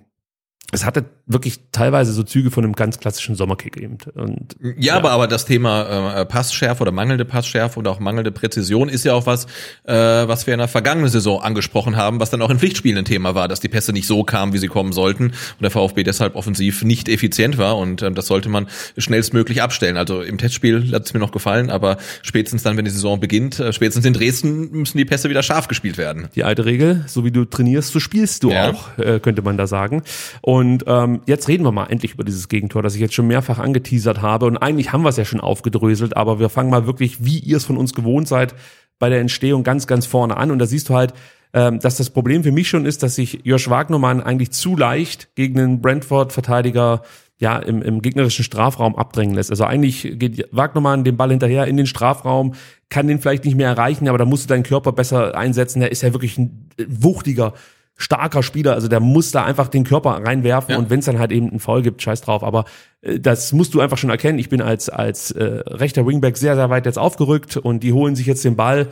[0.71, 3.97] es hatte wirklich teilweise so Züge von einem ganz klassischen Sommerkick eben.
[4.15, 8.31] Und, ja, ja, aber aber das Thema äh, Passschärfe oder mangelnde Passschärfe und auch mangelnde
[8.31, 9.45] Präzision ist ja auch was,
[9.83, 13.05] äh, was wir in der vergangenen Saison angesprochen haben, was dann auch in Pflichtspielen ein
[13.05, 16.03] Thema war, dass die Pässe nicht so kamen, wie sie kommen sollten und der VfB
[16.03, 19.97] deshalb offensiv nicht effizient war und äh, das sollte man schnellstmöglich abstellen.
[19.97, 23.59] Also im Testspiel hat es mir noch gefallen, aber spätestens dann, wenn die Saison beginnt,
[23.59, 26.27] äh, spätestens in Dresden müssen die Pässe wieder scharf gespielt werden.
[26.35, 28.71] Die alte Regel, so wie du trainierst, so spielst du ja.
[28.71, 30.03] auch, äh, könnte man da sagen.
[30.41, 30.54] Und
[30.87, 34.21] ähm, jetzt reden wir mal endlich über dieses Gegentor, das ich jetzt schon mehrfach angeteasert
[34.21, 34.45] habe.
[34.45, 37.57] Und eigentlich haben wir es ja schon aufgedröselt, aber wir fangen mal wirklich, wie ihr
[37.57, 38.53] es von uns gewohnt seid,
[38.99, 40.51] bei der Entstehung ganz, ganz vorne an.
[40.51, 41.13] Und da siehst du halt,
[41.53, 45.35] ähm, dass das Problem für mich schon ist, dass sich Josh Wagnermann eigentlich zu leicht
[45.35, 47.01] gegen den Brentford-Verteidiger
[47.37, 49.49] ja, im, im gegnerischen Strafraum abdrängen lässt.
[49.49, 52.53] Also eigentlich geht Wagnermann den Ball hinterher in den Strafraum,
[52.89, 55.81] kann den vielleicht nicht mehr erreichen, aber da musst du deinen Körper besser einsetzen.
[55.81, 57.53] Der ist ja wirklich ein wuchtiger
[57.97, 60.77] starker Spieler, also der muss da einfach den Körper reinwerfen ja.
[60.77, 62.43] und wenn es dann halt eben einen Foul gibt, scheiß drauf.
[62.43, 62.65] Aber
[63.01, 64.37] äh, das musst du einfach schon erkennen.
[64.37, 68.15] Ich bin als als äh, rechter Wingback sehr sehr weit jetzt aufgerückt und die holen
[68.15, 68.89] sich jetzt den Ball,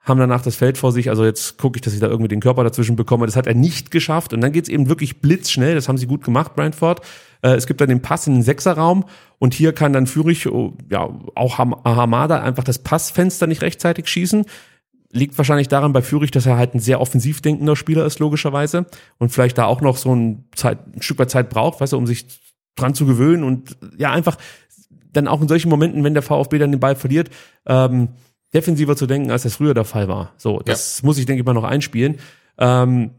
[0.00, 1.10] haben danach das Feld vor sich.
[1.10, 3.26] Also jetzt gucke ich, dass ich da irgendwie den Körper dazwischen bekomme.
[3.26, 5.74] Das hat er nicht geschafft und dann geht's eben wirklich blitzschnell.
[5.74, 7.02] Das haben sie gut gemacht, Brentford.
[7.42, 9.04] Äh, es gibt dann den Pass in den Sechserraum
[9.38, 14.46] und hier kann dann Fürich, oh, ja auch Hamada einfach das Passfenster nicht rechtzeitig schießen
[15.10, 18.86] liegt wahrscheinlich daran bei Fürich, dass er halt ein sehr offensiv denkender Spieler ist, logischerweise.
[19.18, 21.98] Und vielleicht da auch noch so ein, Zeit, ein Stück weit Zeit braucht, weißt du,
[21.98, 22.26] um sich
[22.74, 24.36] dran zu gewöhnen und ja, einfach
[25.12, 27.30] dann auch in solchen Momenten, wenn der VfB dann den Ball verliert,
[27.66, 28.08] ähm,
[28.52, 30.32] defensiver zu denken, als das früher der Fall war.
[30.36, 31.06] So, das ja.
[31.06, 32.16] muss ich, denke ich mal, noch einspielen.
[32.58, 33.12] Ähm,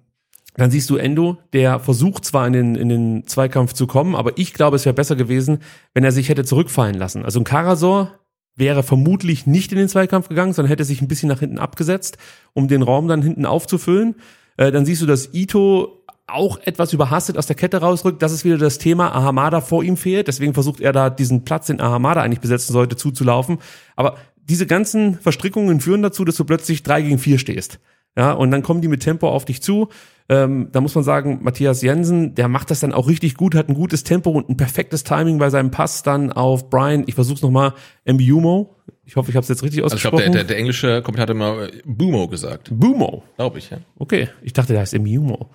[0.55, 4.37] dann siehst du Endo, der versucht zwar in den, in den Zweikampf zu kommen, aber
[4.37, 5.59] ich glaube, es wäre besser gewesen,
[5.93, 7.23] wenn er sich hätte zurückfallen lassen.
[7.23, 8.11] Also ein Karasor
[8.57, 12.17] wäre vermutlich nicht in den Zweikampf gegangen, sondern hätte sich ein bisschen nach hinten abgesetzt,
[12.53, 14.15] um den Raum dann hinten aufzufüllen.
[14.57, 18.21] Äh, dann siehst du, dass Ito auch etwas überhastet aus der Kette rausrückt.
[18.21, 19.15] Das ist wieder das Thema.
[19.15, 20.27] Ahamada vor ihm fehlt.
[20.27, 23.59] Deswegen versucht er da diesen Platz, den Ahamada eigentlich besetzen sollte, zuzulaufen.
[23.95, 27.79] Aber diese ganzen Verstrickungen führen dazu, dass du plötzlich drei gegen vier stehst.
[28.17, 29.89] Ja, und dann kommen die mit Tempo auf dich zu.
[30.29, 33.69] Ähm, da muss man sagen, Matthias Jensen, der macht das dann auch richtig gut, hat
[33.69, 37.05] ein gutes Tempo und ein perfektes Timing bei seinem Pass dann auf Brian.
[37.07, 37.73] Ich versuch's nochmal,
[38.05, 38.75] Mbumo.
[39.05, 40.15] Ich hoffe, ich habe es jetzt richtig ausgesprochen.
[40.15, 42.69] Also ich glaube, der, der, der englische Kommentator hat immer äh, Bumo gesagt.
[42.73, 43.23] Bumo.
[43.37, 43.77] Glaube ich, ja.
[43.97, 45.49] Okay, ich dachte, der heißt Mbumo.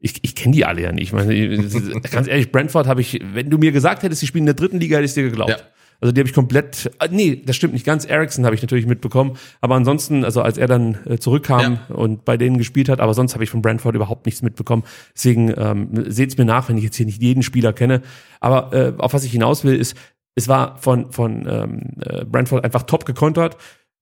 [0.00, 1.04] Ich, ich kenne die alle ja nicht.
[1.04, 1.32] Ich meine,
[2.10, 4.80] ganz ehrlich, Brentford habe ich, wenn du mir gesagt hättest, sie spielen in der dritten
[4.80, 5.50] Liga, hätte ich dir geglaubt.
[5.50, 5.56] Ja.
[6.02, 8.04] Also die habe ich komplett, äh, nee, das stimmt nicht ganz.
[8.04, 11.94] Ericsson habe ich natürlich mitbekommen, aber ansonsten, also als er dann äh, zurückkam Ja.
[11.94, 14.82] und bei denen gespielt hat, aber sonst habe ich von Brentford überhaupt nichts mitbekommen.
[15.14, 18.02] Deswegen ähm, seht's mir nach, wenn ich jetzt hier nicht jeden Spieler kenne.
[18.40, 19.96] Aber äh, auf was ich hinaus will, ist,
[20.34, 23.56] es war von, von ähm, äh, Brentford einfach top gekontert.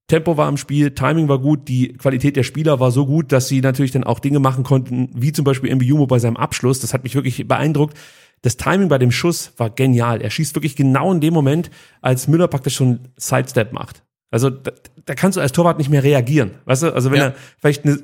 [0.08, 3.46] Tempo war im Spiel, Timing war gut, die Qualität der Spieler war so gut, dass
[3.46, 6.80] sie natürlich dann auch Dinge machen konnten, wie zum Beispiel Mbiumo bei seinem Abschluss.
[6.80, 7.96] Das hat mich wirklich beeindruckt.
[8.42, 10.22] Das Timing bei dem Schuss war genial.
[10.22, 11.70] Er schießt wirklich genau in dem Moment,
[12.00, 14.02] als Müller praktisch schon Sidestep macht.
[14.30, 14.70] Also da,
[15.04, 16.52] da kannst du als Torwart nicht mehr reagieren.
[16.64, 17.24] Weißt du, also wenn Ja.
[17.26, 17.98] er vielleicht eine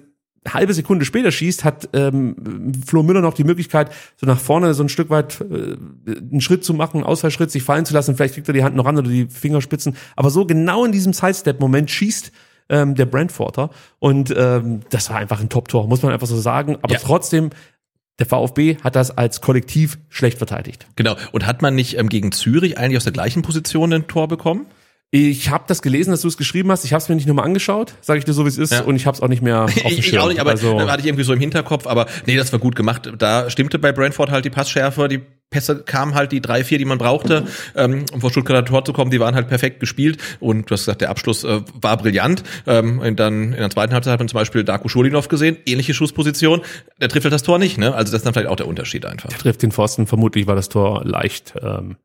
[0.49, 4.82] halbe Sekunde später schießt, hat ähm, Flo Müller noch die Möglichkeit, so nach vorne so
[4.82, 5.76] ein Stück weit äh,
[6.07, 8.14] einen Schritt zu machen, einen Ausfallschritt, sich fallen zu lassen.
[8.16, 9.97] Vielleicht kriegt er die Hand noch ran oder die Fingerspitzen.
[10.16, 12.30] Aber so genau in diesem Sidestep-Moment schießt
[12.68, 13.70] ähm, der Brentforder.
[14.01, 16.76] Und ähm, das war einfach ein Top-Tor, muss man einfach so sagen.
[16.82, 17.01] Aber Ja.
[17.01, 17.51] trotzdem,
[18.19, 20.87] der VfB hat das als Kollektiv schlecht verteidigt.
[20.97, 21.17] Genau.
[21.33, 24.67] Und hat man nicht ähm, gegen Zürich eigentlich aus der gleichen Position ein Tor bekommen?
[25.11, 26.84] Ich habe das gelesen, dass du es geschrieben hast.
[26.84, 28.72] Ich habe es mir nicht nochmal angeschaut, sage ich dir so, wie es ist.
[28.72, 28.82] Ja.
[28.82, 31.00] Und ich habe es auch nicht mehr auf dem Ich, auch nicht, aber also, hatte
[31.00, 31.86] ich irgendwie so im Hinterkopf.
[31.86, 33.11] Aber nee, das war gut gemacht.
[33.18, 36.84] Da stimmte bei Brentford halt die Passschärfe, die Pässe kamen halt die drei, vier, die
[36.84, 37.46] man brauchte,
[37.76, 39.12] ähm, um vor Stuttgarter Tor zu kommen.
[39.12, 40.18] Die waren halt perfekt gespielt.
[40.40, 42.42] Und du hast gesagt, der Abschluss äh, war brillant.
[42.66, 45.94] Ähm, und dann in der zweiten Halbzeit hat man zum Beispiel Darko Schulinov gesehen, ähnliche
[45.94, 46.62] Schussposition.
[47.00, 47.78] Der trifft halt das Tor nicht.
[47.78, 47.94] Ne?
[47.94, 49.32] Also das ist dann vielleicht auch der Unterschied einfach.
[49.34, 50.09] trifft den Pfosten.
[50.09, 51.96] Vermutlich war das Tor leicht ähm,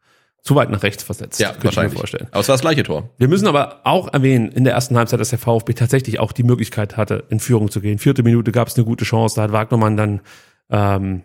[0.41, 1.39] zu weit nach rechts versetzt.
[1.39, 1.99] Ja, könnte ich mir wahrscheinlich.
[1.99, 2.27] vorstellen.
[2.31, 3.09] Aber es war das gleiche Tor.
[3.17, 6.43] Wir müssen aber auch erwähnen, in der ersten Halbzeit, dass der VfB tatsächlich auch die
[6.43, 7.99] Möglichkeit hatte, in Führung zu gehen.
[7.99, 10.21] Vierte Minute gab es eine gute Chance, da hat Wagnermann dann
[10.69, 11.23] ähm,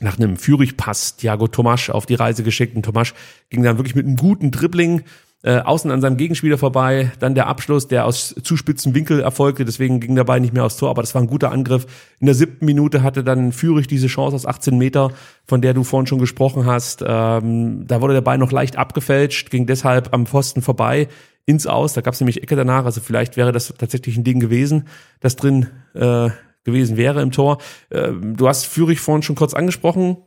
[0.00, 3.14] nach einem Führigpass Thiago Tomasch auf die Reise geschickt und Tomasch
[3.50, 5.02] ging dann wirklich mit einem guten Dribbling
[5.44, 9.64] äh, außen an seinem Gegenspieler vorbei, dann der Abschluss, der aus zu spitzen Winkel erfolgte,
[9.64, 11.86] deswegen ging der Ball nicht mehr aufs Tor, aber das war ein guter Angriff.
[12.18, 15.12] In der siebten Minute hatte dann Führig diese Chance aus 18 Meter,
[15.46, 17.04] von der du vorhin schon gesprochen hast.
[17.06, 21.06] Ähm, da wurde der Ball noch leicht abgefälscht, ging deshalb am Pfosten vorbei
[21.46, 24.40] ins Aus, da gab es nämlich Ecke danach, also vielleicht wäre das tatsächlich ein Ding
[24.40, 24.88] gewesen,
[25.20, 26.30] das drin äh,
[26.64, 27.58] gewesen wäre im Tor.
[27.90, 30.18] Ähm, du hast Führig vorhin schon kurz angesprochen.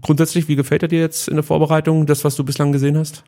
[0.00, 3.24] Grundsätzlich, wie gefällt er dir jetzt in der Vorbereitung, das, was du bislang gesehen hast?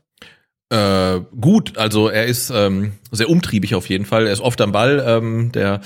[0.68, 4.26] Äh, gut, also er ist ähm, sehr umtriebig auf jeden Fall.
[4.26, 5.02] Er ist oft am Ball.
[5.06, 5.80] Ähm, der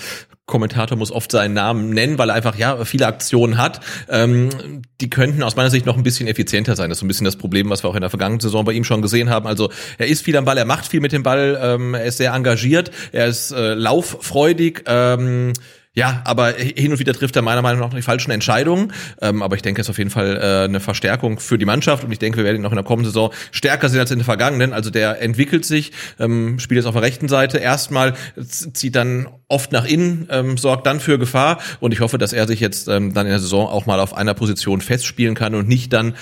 [0.47, 3.81] Kommentator muss oft seinen Namen nennen, weil er einfach ja viele Aktionen hat.
[4.09, 6.89] Ähm, die könnten aus meiner Sicht noch ein bisschen effizienter sein.
[6.89, 8.72] Das ist so ein bisschen das Problem, was wir auch in der vergangenen Saison bei
[8.72, 9.47] ihm schon gesehen haben.
[9.47, 12.16] Also er ist viel am Ball, er macht viel mit dem Ball, ähm, er ist
[12.16, 14.85] sehr engagiert, er ist äh, lauffreudig.
[14.87, 15.53] Ähm,
[16.01, 18.90] ja, aber hin und wieder trifft er meiner Meinung nach die falschen Entscheidungen.
[19.20, 22.05] Ähm, aber ich denke, es ist auf jeden Fall äh, eine Verstärkung für die Mannschaft
[22.05, 24.16] und ich denke, wir werden ihn auch in der kommenden Saison stärker sehen als in
[24.16, 24.72] der vergangenen.
[24.72, 29.72] Also der entwickelt sich, ähm, spielt jetzt auf der rechten Seite erstmal, zieht dann oft
[29.72, 33.12] nach innen, ähm, sorgt dann für Gefahr und ich hoffe, dass er sich jetzt ähm,
[33.12, 36.14] dann in der Saison auch mal auf einer Position festspielen kann und nicht dann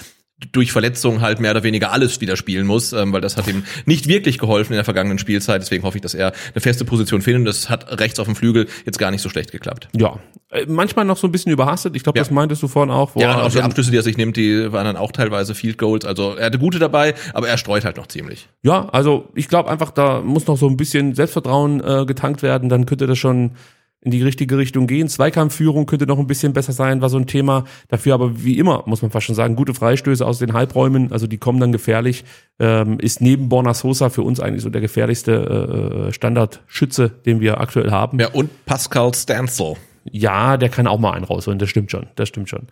[0.53, 3.65] durch Verletzungen halt mehr oder weniger alles wieder spielen muss, ähm, weil das hat ihm
[3.87, 5.61] nicht wirklich geholfen in der vergangenen Spielzeit.
[5.63, 7.41] Deswegen hoffe ich, dass er eine feste Position findet.
[7.41, 9.89] Und das hat rechts auf dem Flügel jetzt gar nicht so schlecht geklappt.
[9.97, 10.19] Ja,
[10.51, 11.97] äh, manchmal noch so ein bisschen überhastet.
[11.97, 12.23] Ich glaube, Ja.
[12.23, 13.17] das meintest du vorhin auch.
[13.17, 15.77] Ja, auch die dann- Abschlüsse, die er sich nimmt, die waren dann auch teilweise Field
[15.77, 16.05] Goals.
[16.05, 18.49] Also er hatte gute dabei, aber er streut halt noch ziemlich.
[18.63, 22.69] Ja, also ich glaube einfach, da muss noch so ein bisschen Selbstvertrauen äh, getankt werden,
[22.69, 23.53] dann könnte das schon
[24.01, 25.09] in die richtige Richtung gehen.
[25.09, 27.65] Zweikampfführung könnte noch ein bisschen besser sein, war so ein Thema.
[27.89, 31.27] Dafür aber wie immer, muss man fast schon sagen, gute Freistöße aus den Halbräumen, also
[31.27, 32.25] die kommen dann gefährlich.
[32.61, 37.61] Ähm, ist neben Borna Sosa für uns eigentlich so der gefährlichste äh, Standardschütze, den wir
[37.61, 38.19] aktuell haben.
[38.21, 39.75] Ja, und Pascal Stanzel.
[40.11, 42.69] Ja, der kann auch mal einen rausholen, das stimmt schon, das stimmt schon.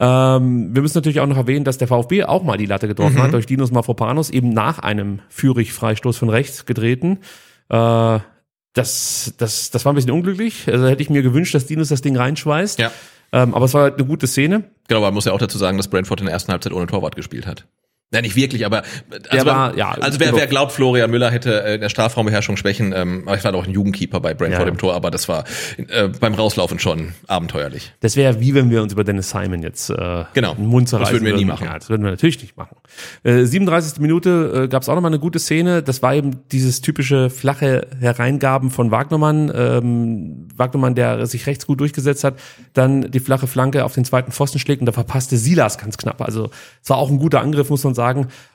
[0.00, 3.22] Ähm, wir müssen natürlich auch noch erwähnen, dass der VfB auch mal die Latte getroffen
[3.22, 7.20] hat durch Dinos Mafropanos, eben nach einem Führig-Freistoß von rechts getreten.
[7.68, 8.18] Äh,
[8.74, 10.68] das, das, das war ein bisschen unglücklich.
[10.68, 12.78] Also hätte ich mir gewünscht, dass Dinos das Ding reinschweißt.
[12.78, 12.92] Ja.
[13.32, 14.64] Ähm, aber es war halt eine gute Szene.
[14.88, 16.86] Genau, aber man muss ja auch dazu sagen, dass Brentford in der ersten Halbzeit ohne
[16.86, 17.66] Torwart gespielt hat.
[18.14, 18.82] Ja, nicht wirklich, aber
[19.28, 20.38] also, war- ja, also wer, genau.
[20.38, 23.72] wer glaubt, Florian Müller hätte äh, in der Strafraumbeherrschung Schwächen, ähm, ich war doch ein
[23.72, 24.72] Jugendkeeper bei Brentford Ja, ja.
[24.72, 25.44] im Tor, aber das war
[25.76, 27.92] äh, beim Rauslaufen schon abenteuerlich.
[28.00, 30.54] Das wäre wie wenn wir uns über Dennis Simon jetzt äh, Genau.
[30.54, 31.64] den Mund Das zerreißen würden wir nie machen.
[31.66, 32.76] Ja, das würden wir natürlich nicht machen.
[33.24, 33.98] Äh, 37.
[34.00, 35.82] Minute äh, gab es auch nochmal eine gute Szene.
[35.82, 39.50] Das war eben dieses typische flache Hereingaben von Wagnermann.
[39.54, 42.34] Ähm, Wagnermann, der sich rechts gut durchgesetzt hat,
[42.74, 46.20] dann die flache Flanke auf den zweiten Pfosten schlägt und da verpasste Silas ganz knapp.
[46.20, 46.50] Also
[46.82, 48.03] es war auch ein guter Angriff, muss man sagen.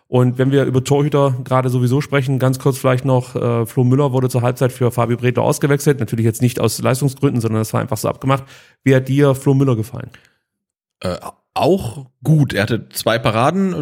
[0.07, 4.11] Und wenn wir über Torhüter gerade sowieso sprechen, ganz kurz vielleicht noch, äh, Flo Müller
[4.11, 5.99] wurde zur Halbzeit für Fabio Bredlo ausgewechselt.
[5.99, 8.43] Natürlich jetzt nicht aus Leistungsgründen, sondern das war einfach so abgemacht.
[8.83, 10.09] Wie hat dir Flo Müller gefallen?
[11.01, 11.17] Äh,
[11.53, 12.53] auch gut.
[12.53, 13.73] Er hatte zwei Paraden.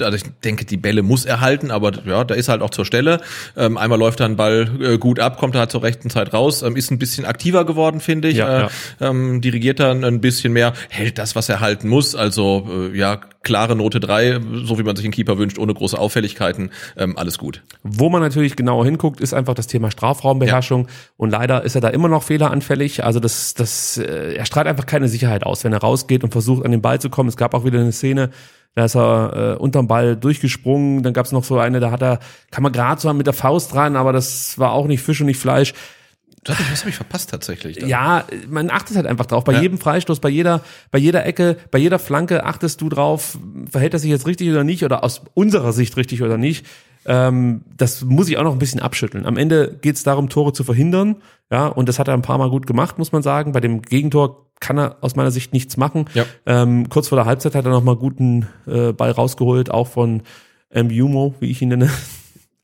[0.00, 2.84] Also ich denke, die Bälle muss er halten, aber ja, da ist halt auch zur
[2.84, 3.20] Stelle.
[3.56, 6.32] Ähm, einmal läuft er einen Ball äh, gut ab, kommt er halt zur rechten Zeit
[6.32, 8.36] raus, ähm, ist ein bisschen aktiver geworden, finde ich.
[8.36, 8.68] Ja, äh,
[9.00, 12.14] Ähm, dirigiert dann ein bisschen mehr, hält das, was er halten muss.
[12.14, 15.98] Also äh, ja, klare Note drei, so wie man sich einen Keeper wünscht, ohne große
[15.98, 17.62] Auffälligkeiten, ähm, alles gut.
[17.82, 20.88] Wo man natürlich genauer hinguckt, ist einfach das Thema Strafraumbeherrschung.
[21.16, 23.04] Und leider ist er da immer noch fehleranfällig.
[23.04, 26.64] Also das, das, äh, er strahlt einfach keine Sicherheit aus, wenn er rausgeht und versucht,
[26.64, 27.28] an den Ball zu kommen.
[27.28, 28.30] Es gab auch wieder eine Szene,
[28.74, 31.02] da ist er äh, unterm Ball durchgesprungen.
[31.02, 32.18] Dann gab es noch so eine, da hat er,
[32.50, 35.26] kann man gerade so mit der Faust dran, aber das war auch nicht Fisch und
[35.26, 35.74] nicht Fleisch.
[36.44, 37.78] Das habe ich, verpasst tatsächlich.
[37.78, 37.88] Dann.
[37.88, 39.44] Ja, man achtet halt einfach drauf.
[39.44, 39.62] Bei Ja.
[39.62, 43.38] jedem Freistoß, bei jeder, bei jeder Ecke, bei jeder Flanke achtest du drauf,
[43.70, 46.66] verhält er sich jetzt richtig oder nicht oder aus unserer Sicht richtig oder nicht.
[47.06, 49.26] Ähm, das muss ich auch noch ein bisschen abschütteln.
[49.26, 51.16] Am Ende geht es darum, Tore zu verhindern.
[51.50, 53.52] Ja, und das hat er ein paar Mal gut gemacht, muss man sagen.
[53.52, 56.06] Bei dem Gegentor kann er aus meiner Sicht nichts machen.
[56.14, 56.24] Ja.
[56.46, 60.22] Ähm, kurz vor der Halbzeit hat er noch mal guten äh, Ball rausgeholt, auch von
[60.74, 61.90] Mbumo, wie ich ihn nenne.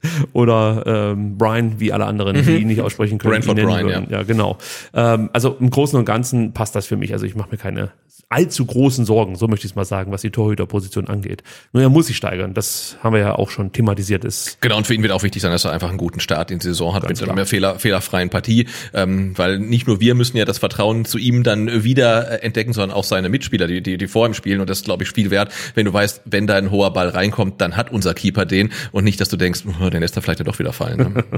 [0.32, 3.42] Oder ähm, Brian, wie alle anderen, die ihn nicht aussprechen können.
[3.44, 4.07] Nennen Bryan, würden.
[4.11, 4.22] ja.
[4.22, 4.59] genau.
[4.94, 7.12] Ähm, also im Großen und Ganzen passt das für mich.
[7.12, 7.90] Also ich mache mir keine
[8.30, 11.42] allzu großen Sorgen, so möchte ich es mal sagen, was die Torhüterposition angeht.
[11.72, 12.54] Nur er muss sich steigern.
[12.54, 14.24] Das haben wir ja auch schon thematisiert.
[14.24, 16.52] Ist Genau, und für ihn wird auch wichtig sein, dass er einfach einen guten Start
[16.52, 17.30] in die Saison hat mit klar.
[17.30, 21.42] einer fehler, fehlerfreien Partie, ähm, weil nicht nur wir müssen ja das Vertrauen zu ihm
[21.42, 24.70] dann wieder äh, entdecken, sondern auch seine Mitspieler, die, die, die vor ihm spielen und
[24.70, 27.60] das ist, glaube ich, viel wert, wenn du weißt, wenn da ein hoher Ball reinkommt,
[27.60, 30.38] dann hat unser Keeper den und nicht, dass du denkst, oh, den lässt er vielleicht
[30.38, 31.14] ja doch wieder fallen.
[31.14, 31.24] Ne?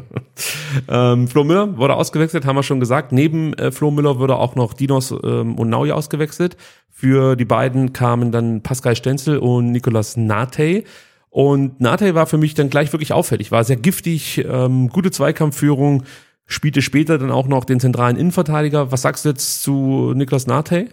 [0.89, 3.13] Ähm, Flo Müller wurde ausgewechselt, haben wir schon gesagt.
[3.13, 6.57] Neben äh, Flo Müller wurde auch noch Dinos ähm, und Naui ausgewechselt.
[6.95, 10.85] Für die beiden kamen dann Pascal Stenzel und Nicolas Nate.
[11.31, 16.05] Und Nate war für mich dann gleich wirklich auffällig, war sehr giftig, ähm, gute Zweikampfführung,
[16.47, 18.93] spielte später dann auch noch den zentralen Innenverteidiger.
[18.93, 20.89] Was sagst du jetzt zu Nicolas Nate?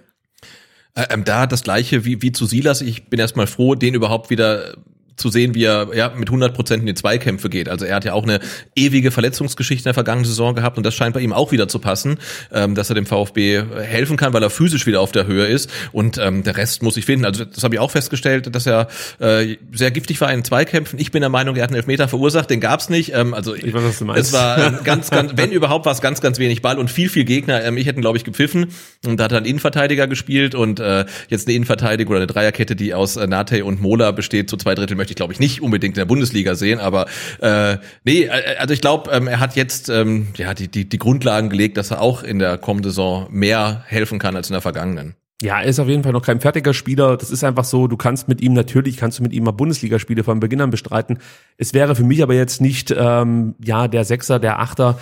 [0.95, 2.81] Äh, ähm, da das gleiche wie, wie zu Silas.
[2.81, 4.77] Ich bin erstmal froh, den überhaupt wieder
[5.19, 7.69] zu sehen, wie er ja, mit 100 Prozent in die Zweikämpfe geht.
[7.69, 8.39] Also er hat ja auch eine
[8.75, 11.79] ewige Verletzungsgeschichte in der vergangenen Saison gehabt und das scheint bei ihm auch wieder zu
[11.79, 12.17] passen,
[12.51, 15.69] ähm, dass er dem VfB helfen kann, weil er physisch wieder auf der Höhe ist
[15.91, 17.25] und ähm, der Rest muss ich finden.
[17.25, 18.87] Also das habe ich auch festgestellt, dass er
[19.19, 20.99] äh, sehr giftig war in Zweikämpfen.
[20.99, 23.13] Ich bin der Meinung, er hat einen Elfmeter verursacht, den gab's nicht.
[23.13, 26.39] Ähm, also Ich weiß, es war ähm, ganz, ganz, wenn überhaupt war es ganz, ganz
[26.39, 27.63] wenig Ball und viel, viel Gegner.
[27.63, 28.67] Ähm, ich hätte, glaube ich, gepfiffen
[29.05, 32.75] und da hat er einen Innenverteidiger gespielt und äh, jetzt eine Innenverteidigung oder eine Dreierkette,
[32.75, 35.61] die aus äh, Nate und Mola besteht, zu zwei Drittel möchte ich, glaube ich, nicht
[35.61, 37.07] unbedingt in der Bundesliga sehen, aber
[37.41, 40.97] äh, nee, äh, also ich glaube, ähm, er hat jetzt ähm, ja die, die, die
[40.97, 44.61] Grundlagen gelegt, dass er auch in der kommenden Saison mehr helfen kann als in der
[44.61, 45.15] vergangenen.
[45.41, 47.15] Ja, er ist auf jeden Fall noch kein fertiger Spieler.
[47.15, 50.25] Das ist einfach so, du kannst mit ihm, natürlich kannst du mit ihm mal Bundesligaspiele
[50.25, 51.19] von Beginn an bestreiten.
[51.57, 54.99] Es wäre für mich aber jetzt nicht, ähm, ja, der Sechser, der Achter,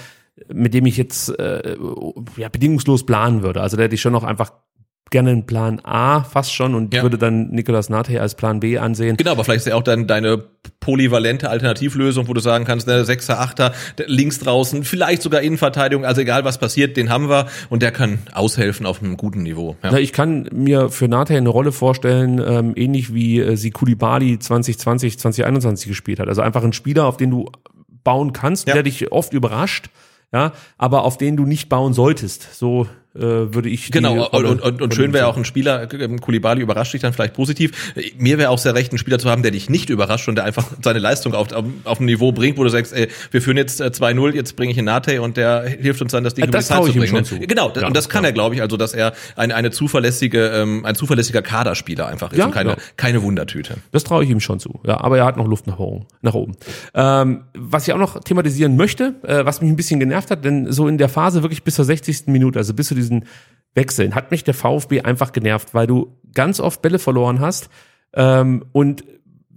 [0.53, 1.76] mit dem ich jetzt äh,
[2.36, 3.62] ja, bedingungslos planen würde.
[3.62, 4.51] Also der hätte ich schon noch einfach
[5.10, 7.01] gerne einen Plan A fast schon und Ja.
[7.03, 9.18] würde dann Nicolas Nate als Plan B ansehen.
[9.18, 10.43] Genau, aber vielleicht ist ja auch dann deine
[10.80, 13.74] polyvalente Alternativlösung, wo du sagen kannst, ne, Sechser, Achter,
[14.05, 18.20] links draußen, vielleicht sogar Innenverteidigung, also egal was passiert, den haben wir und der kann
[18.34, 19.76] aushelfen auf einem guten Niveau.
[19.84, 19.91] Ja.
[19.91, 24.39] Ja, ich kann mir für Nate eine Rolle vorstellen, ähm, ähnlich wie äh, sie Kulibali
[24.39, 26.28] 2020, 2021 gespielt hat.
[26.28, 27.49] Also einfach ein Spieler, auf den du
[28.03, 28.74] bauen kannst, Ja.
[28.76, 29.89] der dich oft überrascht,
[30.34, 32.53] ja, aber auf den du nicht bauen solltest.
[32.58, 32.88] So
[33.22, 36.93] würde ich Genau, und, und, und, und schön wäre auch ein Spieler, ähm, Kulibali überrascht
[36.93, 37.93] dich dann vielleicht positiv.
[38.18, 40.43] Mir wäre auch sehr recht, einen Spieler zu haben, der dich nicht überrascht und der
[40.45, 43.57] einfach seine Leistung auf, auf, auf ein Niveau bringt, wo du sagst, ey, wir führen
[43.57, 46.43] jetzt äh, 2-0, jetzt bringe ich einen Nate und der hilft uns dann, das Ding
[46.45, 47.07] Äh, über die das Zeit zu bringen.
[47.07, 47.24] schon ne?
[47.24, 47.39] zu.
[47.39, 48.30] Genau, das- Ja, und das kann ja.
[48.30, 52.38] er, glaube ich, also dass er eine, eine zuverlässige, ähm, ein zuverlässiger Kaderspieler einfach ist
[52.38, 53.76] Ja, und keine, keine Wundertüte.
[53.91, 54.80] Das traue ich ihm schon zu.
[54.86, 56.05] Ja, aber er hat noch Luft nach oben.
[56.22, 56.55] Nach oben.
[56.93, 60.72] Ähm, was ich auch noch thematisieren möchte, äh, was mich ein bisschen genervt hat, denn
[60.72, 62.28] so in der Phase wirklich bis zur 60.
[62.28, 63.26] Minute, also bis zu diesen
[63.74, 67.70] Wechseln, hat mich der VfB einfach genervt, weil du ganz oft Bälle verloren hast.
[68.14, 69.03] Ähm, und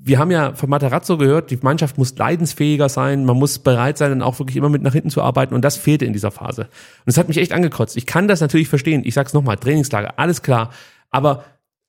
[0.02, 4.10] wir haben ja von Materazzo gehört, die Mannschaft muss leidensfähiger sein, man muss bereit sein,
[4.10, 5.54] dann auch wirklich immer mit nach hinten zu arbeiten.
[5.54, 6.62] Und das fehlte in dieser Phase.
[6.62, 7.96] Und das hat mich echt angekotzt.
[7.96, 9.02] Ich kann das natürlich verstehen.
[9.04, 10.70] Ich sag's nochmal, Trainingslager, alles klar.
[11.10, 11.44] Aber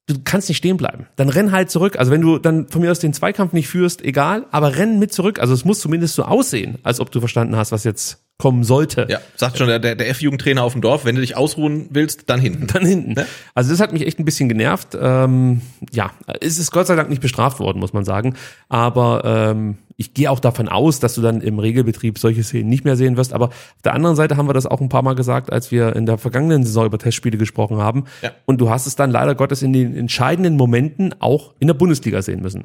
[0.08, 1.08] du kannst nicht stehen bleiben.
[1.16, 1.98] Dann renn halt zurück.
[1.98, 5.14] Also wenn du dann von mir aus den Zweikampf nicht führst, egal, aber renn mit
[5.14, 5.40] zurück.
[5.40, 9.06] Also es muss zumindest so aussehen, als ob du verstanden hast, was jetzt kommen sollte.
[9.08, 12.40] Ja, sagt schon der, der, F-Jugendtrainer auf dem Dorf, wenn du dich ausruhen willst, dann
[12.40, 12.66] hinten.
[12.66, 13.14] Dann hinten.
[13.14, 13.28] Ne?
[13.54, 14.98] Also das hat mich echt ein bisschen genervt.
[15.00, 15.62] Ähm,
[15.92, 18.34] ja, es ist Gott sei Dank nicht bestraft worden, muss man sagen.
[18.68, 22.84] Aber ähm, ich gehe auch davon aus, dass du dann im Regelbetrieb solche Szenen nicht
[22.84, 23.34] mehr sehen wirst.
[23.34, 25.96] Aber auf der anderen Seite haben wir das auch ein paar Mal gesagt, als wir
[25.96, 28.06] in der vergangenen Saison über Testspiele gesprochen haben.
[28.24, 28.32] Ja.
[28.46, 32.24] Und du hast es dann leider Gottes in den entscheidenden Momenten auch in der Bundesliga
[32.24, 32.64] sehen müssen.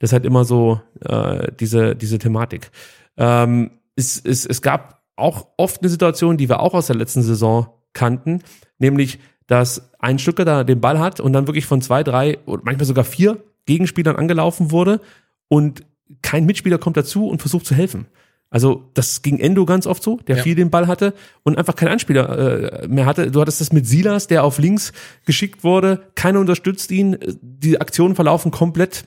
[0.00, 2.72] Das ist halt immer so äh, diese, diese Thematik.
[3.16, 7.22] Ähm, es, es, es gab auch oft eine Situation, die wir auch aus der letzten
[7.22, 8.42] Saison kannten,
[8.78, 12.62] nämlich, dass ein Stücker da den Ball hat und dann wirklich von zwei, drei oder
[12.64, 15.00] manchmal sogar vier Gegenspielern angelaufen wurde
[15.48, 15.84] und
[16.22, 18.06] kein Mitspieler kommt dazu und versucht zu helfen.
[18.50, 20.42] Also das ging Endo ganz oft so, der Ja.
[20.42, 23.30] viel den Ball hatte und einfach keinen Anspieler äh, mehr hatte.
[23.30, 24.92] Du hattest das mit Silas, der auf links
[25.24, 26.02] geschickt wurde.
[26.16, 27.16] Keiner unterstützt ihn.
[27.40, 29.04] Die Aktionen verlaufen komplett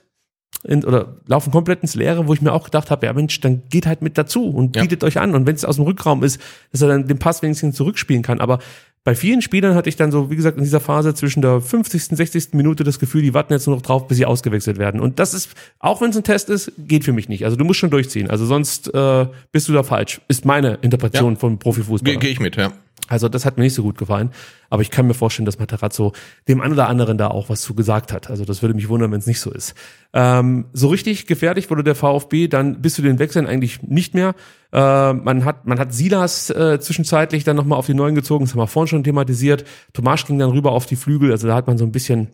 [0.67, 3.63] in, oder laufen komplett ins Leere, wo ich mir auch gedacht habe, ja Mensch, dann
[3.69, 4.81] geht halt mit dazu und Ja.
[4.81, 5.35] bietet euch an.
[5.35, 6.41] Und wenn es aus dem Rückraum ist,
[6.71, 8.39] dass er dann den Pass wenigstens zurückspielen kann.
[8.41, 8.59] Aber
[9.05, 12.09] bei vielen Spielern hatte ich dann so, wie gesagt, in dieser Phase zwischen der 50.
[12.09, 12.49] und 60.
[12.53, 14.99] Minute das Gefühl, die warten jetzt nur noch drauf, bis sie ausgewechselt werden.
[14.99, 17.45] Und das ist, auch wenn es ein Test ist, geht für mich nicht.
[17.45, 18.31] Also du musst schon durchziehen.
[18.31, 20.19] Also sonst äh, bist du da falsch.
[20.27, 21.39] Ist meine Interpretation Ja.
[21.39, 22.11] von Profifußball.
[22.13, 22.73] Gehe geh ich mit, ja.
[23.07, 24.31] Also das hat mir nicht so gut gefallen.
[24.71, 26.13] Aber ich kann mir vorstellen, dass Materazzo
[26.47, 28.31] dem einen oder anderen da auch was zu gesagt hat.
[28.31, 29.75] Also das würde mich wundern, wenn es nicht so ist.
[30.13, 34.33] Ähm, so richtig gefährlich wurde der VfB dann bis zu den Wechseln eigentlich nicht mehr.
[34.75, 38.43] Äh, man hat man hat Silas äh, zwischenzeitlich dann nochmal auf die Neuen gezogen.
[38.43, 39.63] Das haben wir vorhin schon thematisiert.
[39.93, 41.31] Tomasch ging dann rüber auf die Flügel.
[41.31, 42.33] Also da hat man so ein bisschen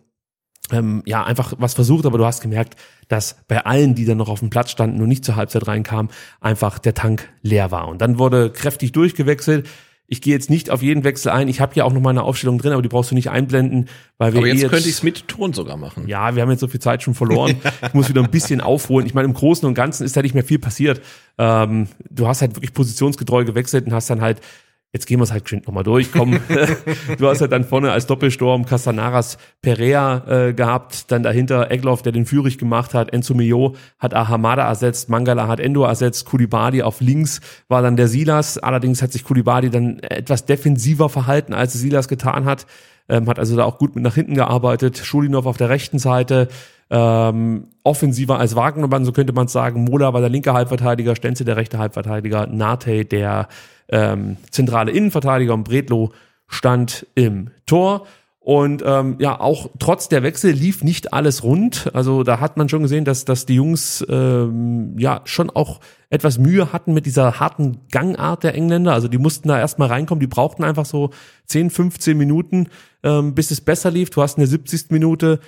[0.71, 2.77] ähm, ja, einfach was versucht, aber du hast gemerkt,
[3.09, 6.11] dass bei allen, die dann noch auf dem Platz standen und nicht zur Halbzeit reinkamen,
[6.39, 7.87] einfach der Tank leer war.
[7.87, 9.67] Und dann wurde kräftig durchgewechselt.
[10.13, 11.47] Ich gehe jetzt nicht auf jeden Wechsel ein.
[11.47, 13.87] Ich habe hier auch noch mal eine Aufstellung drin, aber die brauchst du nicht einblenden,
[14.17, 16.05] weil wir Aber eh jetzt, könnte ich es mit Ton sogar machen.
[16.05, 17.55] ja, wir haben jetzt so viel Zeit schon verloren.
[17.87, 19.07] Ich muss wieder ein bisschen aufholen.
[19.07, 21.01] Ich meine, im Großen und Ganzen ist da nicht mehr viel passiert.
[21.37, 24.41] Ähm, du hast halt wirklich positionsgetreu gewechselt und hast dann halt,
[24.93, 26.39] jetzt gehen wir es halt geschwind nochmal durch, komm.
[27.17, 32.11] du hast halt dann vorne als Doppelsturm Castanaras Perea äh, gehabt, dann dahinter Egloff, der
[32.11, 36.99] den Führig gemacht hat, Enzo Mio hat Ahamada ersetzt, Mangala hat Endo ersetzt, Kulibadi auf
[37.01, 38.57] links war dann der Silas.
[38.57, 42.65] Allerdings hat sich Kulibadi dann etwas defensiver verhalten, als Silas getan hat
[43.09, 44.97] ähm, hat also da auch gut mit nach hinten gearbeitet.
[44.97, 46.47] Schulinov auf der rechten Seite,
[46.91, 49.85] ähm, offensiver als Wagnermann, so könnte man sagen.
[49.85, 53.47] Mola war der linke Halbverteidiger, Stenze der rechte Halbverteidiger, Nate der
[53.87, 56.11] ähm, zentrale Innenverteidiger und Bredlo
[56.47, 58.05] stand im Tor.
[58.43, 61.91] Und ähm, ja, auch trotz der Wechsel lief nicht alles rund.
[61.93, 65.79] Also da hat man schon gesehen, dass, dass die Jungs ähm, ja schon auch
[66.09, 68.93] etwas Mühe hatten mit dieser harten Gangart der Engländer.
[68.93, 71.11] Also die mussten da erstmal reinkommen, die brauchten einfach so
[71.45, 72.67] 10, 15 Minuten,
[73.03, 74.09] ähm, bis es besser lief.
[74.09, 74.89] Du hast in der 70.
[74.89, 75.39] Minute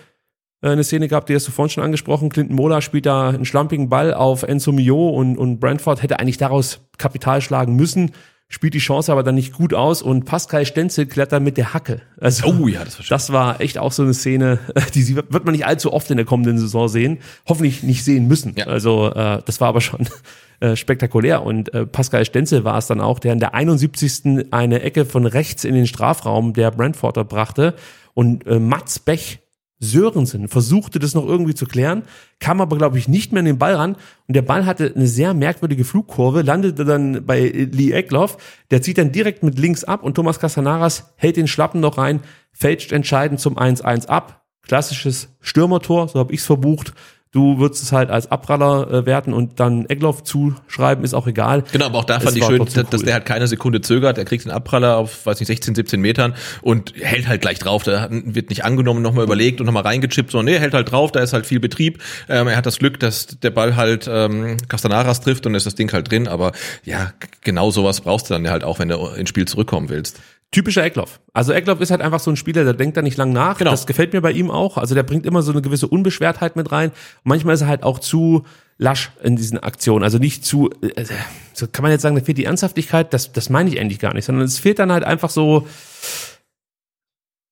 [0.70, 2.30] eine Szene gehabt, die hast du vorhin schon angesprochen.
[2.30, 6.38] Clinton Mola spielt da einen schlampigen Ball auf Enzo Mio und, und Brentford hätte eigentlich
[6.38, 8.12] daraus Kapital schlagen müssen,
[8.50, 12.02] spielt die Chance aber dann nicht gut aus und Pascal Stenzel klettert mit der Hacke.
[12.20, 13.16] Also, Oh ja, das war schön.
[13.16, 14.60] das war echt auch so eine Szene,
[14.94, 17.18] die sie, wird man nicht allzu oft in der kommenden Saison sehen.
[17.48, 18.54] Hoffentlich nicht sehen müssen.
[18.56, 18.68] Ja.
[18.68, 20.08] Also äh, das war aber schon
[20.60, 21.44] äh, spektakulär.
[21.44, 24.46] Und äh, Pascal Stenzel war es dann auch, der in der 71.
[24.52, 27.74] eine Ecke von rechts in den Strafraum der Brentforder brachte.
[28.14, 29.40] Und äh, Mats Bech
[29.84, 32.04] Sörensen versuchte das noch irgendwie zu klären,
[32.40, 33.96] kam aber, glaube ich, nicht mehr an den Ball ran.
[34.28, 38.38] Und der Ball hatte eine sehr merkwürdige Flugkurve, landete dann bei Lee Eckloff.
[38.72, 42.22] Der zieht dann direkt mit links ab und Thomas Casanaras hält den Schlappen noch rein,
[42.52, 44.46] fälscht entscheidend zum 1-1 ab.
[44.66, 46.94] Klassisches Stürmertor, so habe ich's verbucht.
[47.34, 51.64] Du würdest es halt als Abpraller äh, werten und dann Eckloff zuschreiben, ist auch egal.
[51.72, 53.06] Genau, aber auch da Es fand ich war schön, dass, dass cool.
[53.06, 54.20] der halt keine Sekunde zögert.
[54.20, 57.82] Er kriegt den Abpraller auf, weiß nicht, 16, 17 Metern und hält halt gleich drauf.
[57.82, 61.12] Da wird nicht angenommen, nochmal überlegt und nochmal reingechippt, sondern nee, hält halt drauf.
[61.12, 62.04] Da ist halt viel Betrieb.
[62.30, 65.74] Ähm, er hat das Glück, dass der Ball halt ähm, Castanaras trifft und ist das
[65.74, 66.28] Ding halt drin.
[66.28, 66.52] Aber
[66.84, 70.22] ja, genau sowas brauchst du dann halt auch, wenn du ins Spiel zurückkommen willst.
[70.54, 71.20] Typischer Eckloff.
[71.34, 73.58] Also Eckloff ist halt einfach so ein Spieler, der denkt da nicht lang nach.
[73.58, 73.72] Genau.
[73.72, 74.78] Das gefällt mir bei ihm auch.
[74.78, 76.92] Also der bringt immer so eine gewisse Unbeschwertheit mit rein.
[77.24, 78.46] Manchmal ist er halt auch zu
[78.78, 80.04] lasch in diesen Aktionen.
[80.04, 81.06] Also nicht zu, äh,
[81.54, 83.14] so kann man jetzt sagen, da fehlt die Ernsthaftigkeit.
[83.14, 85.68] Das, das meine ich eigentlich gar nicht, sondern es fehlt dann halt einfach so,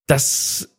[0.08, 0.70] das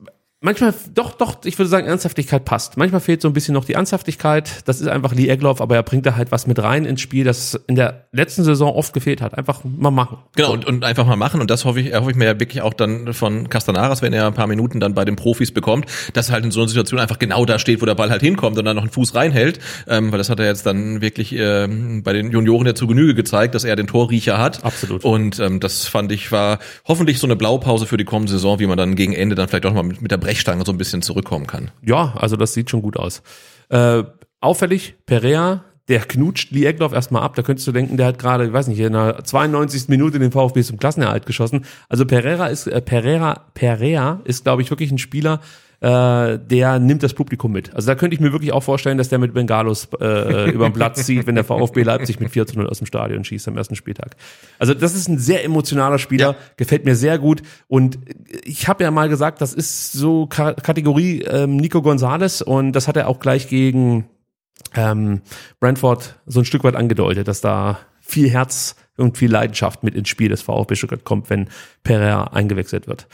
[0.43, 2.76] manchmal doch, doch, ich würde sagen, Ernsthaftigkeit passt.
[2.76, 4.51] Manchmal fehlt so ein bisschen noch die Ernsthaftigkeit.
[4.66, 7.24] Das ist einfach Lee Egloff, aber er bringt da halt was mit rein ins Spiel,
[7.24, 9.38] das in der letzten Saison oft gefehlt hat.
[9.38, 10.18] Einfach mal machen.
[10.36, 11.40] Genau, und, und einfach mal machen.
[11.40, 14.26] Und das hoffe ich, hoffe ich mir ja wirklich auch dann von Castanaras, wenn er
[14.26, 17.01] ein paar Minuten dann bei den Profis bekommt, dass er halt in so einer Situation
[17.01, 19.61] einfach genau da steht, wo der Ball halt hinkommt und dann noch einen Fuß reinhält.
[19.88, 23.14] Ähm, weil das hat er jetzt dann wirklich ähm, bei den Junioren ja zu Genüge
[23.14, 24.64] gezeigt, dass er den Torriecher hat.
[24.64, 25.05] Absolut.
[25.05, 28.66] Und ähm, das fand ich war hoffentlich so eine Blaupause für die kommende Saison, wie
[28.66, 31.03] man dann gegen Ende dann vielleicht auch mal mit, mit der Brechstange so ein bisschen
[31.03, 31.70] zurückkommen kann.
[31.83, 33.22] Ja, also das sieht schon gut aus.
[33.68, 34.03] Äh,
[34.41, 37.35] auffällig, Perea, der knutscht Lee Eckloff erstmal ab.
[37.35, 39.89] Da könntest du denken, der hat gerade, ich weiß nicht, in der 92.
[39.89, 41.66] Minute den VfB zum Klassenerhalt geschossen.
[41.91, 45.41] Also Pereira ist, äh, Pereira, Perea ist, glaube ich, wirklich ein Spieler,
[45.83, 47.74] äh, der nimmt das Publikum mit.
[47.74, 50.72] Also da könnte ich mir wirklich auch vorstellen, dass der mit Bengalos äh, über den
[50.72, 53.57] Platz zieht, wenn der VfB Leipzig mit 4 zu 0 aus dem Stadion schießt am
[53.57, 54.14] ersten Spieltag.
[54.61, 57.43] Also das ist ein sehr emotionaler Spieler, gefällt mir sehr gut.
[57.66, 57.99] Und
[58.45, 62.87] ich habe ja mal gesagt, das ist so Ka Kategorie ähm, Nico Gonzalez und das
[62.87, 64.09] hat er auch gleich gegen
[64.76, 65.22] ähm,
[65.59, 70.09] Brentford so ein Stück weit angedeutet, dass da viel Herz und viel Leidenschaft mit ins
[70.09, 71.49] Spiel des VfB Stuttgart kommt, wenn
[71.83, 73.09] Pereira eingewechselt wird.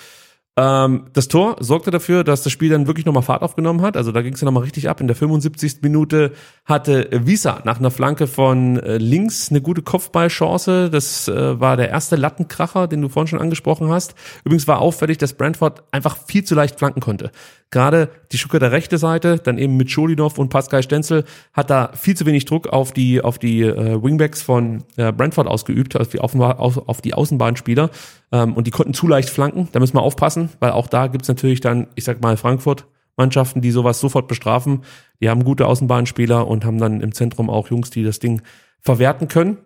[0.58, 3.96] Ähm, das Tor sorgte dafür, dass das Spiel dann wirklich nochmal Fahrt aufgenommen hat.
[3.96, 5.00] Also da ging es ja nochmal richtig ab.
[5.00, 5.82] In der 75.
[5.82, 6.32] Minute
[6.64, 10.90] hatte Visa nach einer Flanke von äh, links eine gute Kopfballchance.
[10.90, 14.16] Das äh, war der erste Lattenkracher, den du vorhin schon angesprochen hast.
[14.44, 17.30] Übrigens war auffällig, dass Brentford einfach viel zu leicht flanken konnte.
[17.70, 22.16] Gerade die Stuttgarter rechte Seite, dann eben mit Scholinov und Pascal Stenzel, hat da viel
[22.16, 26.20] zu wenig Druck auf die, auf die äh, Wingbacks von äh, Brentford ausgeübt, auf die,
[26.20, 27.90] Außenbahn, auf, auf die Außenbahnspieler.
[28.32, 29.68] Ähm, und die konnten zu leicht flanken.
[29.72, 32.86] Da müssen wir aufpassen, weil auch da gibt's natürlich dann, ich sag mal, Frankfurt.
[33.18, 34.84] Mannschaften, die sowas sofort bestrafen.
[35.20, 38.42] Die haben gute Außenbahnspieler und haben dann im Zentrum auch Jungs, die das Ding
[38.80, 39.58] verwerten können.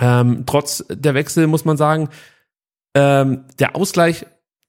[0.00, 2.10] Ähm, trotz der Wechsel muss man sagen,
[2.94, 4.26] ähm, der Ausgleich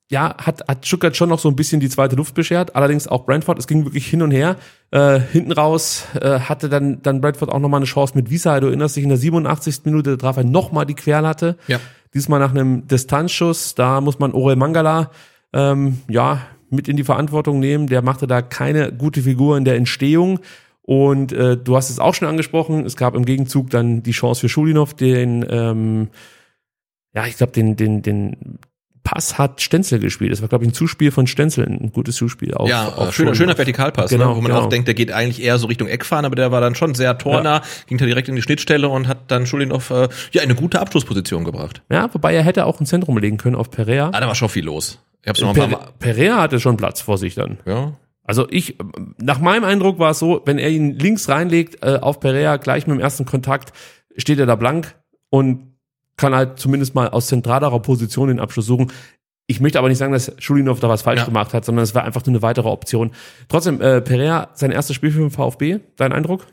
[0.10, 2.76] ja, hat, hat Stuttgart schon noch so ein bisschen die zweite Luft beschert.
[2.76, 4.56] Allerdings auch Brentford, es ging wirklich hin und her.
[4.92, 8.60] Äh, hinten raus äh, hatte dann, dann Brentford auch nochmal eine Chance mit Visa.
[8.60, 9.82] Du erinnerst dich, in der 87.
[9.86, 11.58] Minute traf er nochmal die Querlatte.
[11.68, 11.80] Ja.
[12.14, 13.74] Diesmal nach einem Distanzschuss.
[13.74, 15.10] Da muss man Orel Mangala
[15.54, 17.88] ähm, ja, mit in die Verantwortung nehmen.
[17.88, 20.40] Der machte da keine gute Figur in der Entstehung.
[20.84, 24.42] Und äh, du hast es auch schon angesprochen, es gab im Gegenzug dann die Chance
[24.42, 26.10] für Schulinov, den, ähm,
[27.16, 28.60] ja, ich glaube, den, den, den
[29.06, 30.32] Pass hat Stenzel gespielt.
[30.32, 32.56] Das war, glaube ich, ein Zuspiel von Stenzel, ein gutes Zuspiel.
[32.56, 34.64] Auf, ja, auf schöner, schöner Vertikalpass, Genau, ne, wo man genau.
[34.64, 37.16] auch denkt, der geht eigentlich eher so Richtung Eckfahren, aber der war dann schon sehr
[37.20, 40.56] tornah, ging da direkt in die Schnittstelle und hat dann Schulinov äh, ja in eine
[40.56, 41.84] gute Abschlussposition gebracht.
[41.92, 44.10] Ja, wobei er hätte auch ein Zentrum legen können auf Perea.
[44.12, 45.00] Ah, da war schon viel los.
[45.22, 45.88] Ich hab's noch ein paar Per Mal.
[46.00, 47.60] Perea hatte schon Platz vor sich dann.
[47.66, 47.94] Ja.
[48.24, 48.76] Also ich,
[49.22, 52.88] nach meinem Eindruck war es so, wenn er ihn links reinlegt äh, auf Perea, gleich
[52.88, 53.72] mit dem ersten Kontakt,
[54.18, 54.96] steht er da blank
[55.30, 55.75] und
[56.18, 58.92] kann halt zumindest mal aus zentralerer Position den Abschluss suchen.
[59.48, 61.26] Ich möchte aber nicht sagen, dass Schulinov da was falsch Ja.
[61.26, 63.12] gemacht hat, sondern es war einfach nur eine weitere Option.
[63.48, 66.48] Trotzdem, äh, Perea, sein erstes Spiel für den VfB, dein Eindruck?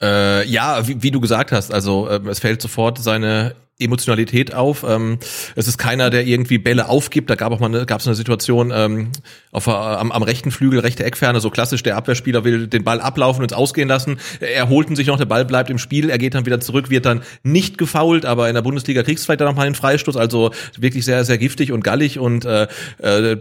[0.00, 4.84] Äh, ja, wie, wie du gesagt hast, also ähm, es fällt sofort seine Emotionalität auf.
[4.88, 5.18] Ähm,
[5.54, 7.30] es ist keiner, der irgendwie Bälle aufgibt.
[7.30, 9.10] Da gab auch mal eine, gab's eine Situation ähm,
[9.52, 13.00] auf, der- am, am rechten Flügel, rechte Eckferne, so klassisch, der Abwehrspieler will den Ball
[13.00, 14.18] ablaufen und es ausgehen lassen.
[14.40, 16.90] Er holt ihn sich noch, der Ball bleibt im Spiel, er geht dann wieder zurück,
[16.90, 19.74] wird dann nicht gefoult, aber in der Bundesliga kriegst du vielleicht dann noch mal einen
[19.74, 22.66] Freistoß, also wirklich sehr, sehr giftig und gallig und äh,
[22.98, 23.36] äh,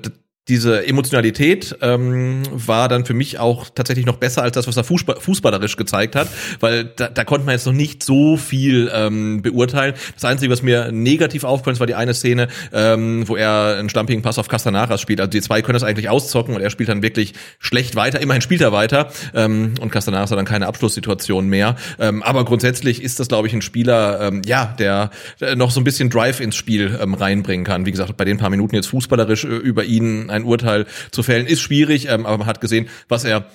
[0.47, 4.83] diese Emotionalität ähm, war dann für mich auch tatsächlich noch besser als das, was er
[4.83, 6.27] fußball fußballerisch gezeigt hat,
[6.59, 9.93] weil da, da konnte man jetzt noch nicht so viel ähm, beurteilen.
[10.13, 14.21] Das Einzige, was mir negativ ist, war die eine Szene, ähm, wo er einen stampigen
[14.21, 15.19] Pass auf Castanaras spielt.
[15.19, 18.21] Also die zwei können das eigentlich auszocken und er spielt dann wirklich schlecht weiter.
[18.21, 21.75] Immerhin spielt er weiter ähm, und Castanaras hat dann keine Abschlusssituation mehr.
[21.99, 25.81] Ähm, aber grundsätzlich ist das, glaube ich, ein Spieler, ähm, ja, der äh, noch so
[25.81, 27.85] ein bisschen Drive ins Spiel ähm, reinbringen kann.
[27.85, 31.45] Wie gesagt, bei den paar Minuten jetzt fußballerisch äh, über ihn ein Urteil zu fällen,
[31.47, 33.45] ist schwierig, ähm, aber man hat gesehen, was er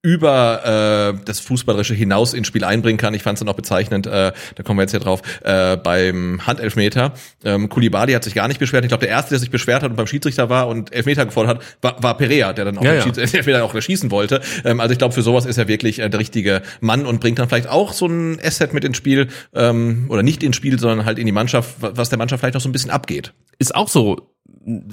[0.00, 3.14] über äh, das Fußballerische hinaus ins Spiel einbringen kann.
[3.14, 6.46] Ich fand es dann auch bezeichnend, äh, da kommen wir jetzt hier drauf, äh, beim
[6.46, 7.14] Handelfmeter.
[7.44, 8.84] Ähm, Kulibali hat sich gar nicht beschwert.
[8.84, 11.56] Ich glaube, der Erste, der sich beschwert hat und beim Schiedsrichter war und Elfmeter gefordert
[11.58, 13.06] hat, war, war Perea, der dann auch Ja, ja.
[13.06, 14.40] Elfmeter auch schießen wollte.
[14.64, 17.40] Ähm, also ich glaube, für sowas ist er wirklich äh, der richtige Mann und bringt
[17.40, 21.06] dann vielleicht auch so ein Asset mit ins Spiel ähm, oder nicht ins Spiel, sondern
[21.06, 23.32] halt in die Mannschaft, wa- was der Mannschaft vielleicht noch so ein bisschen abgeht.
[23.58, 24.30] Ist auch so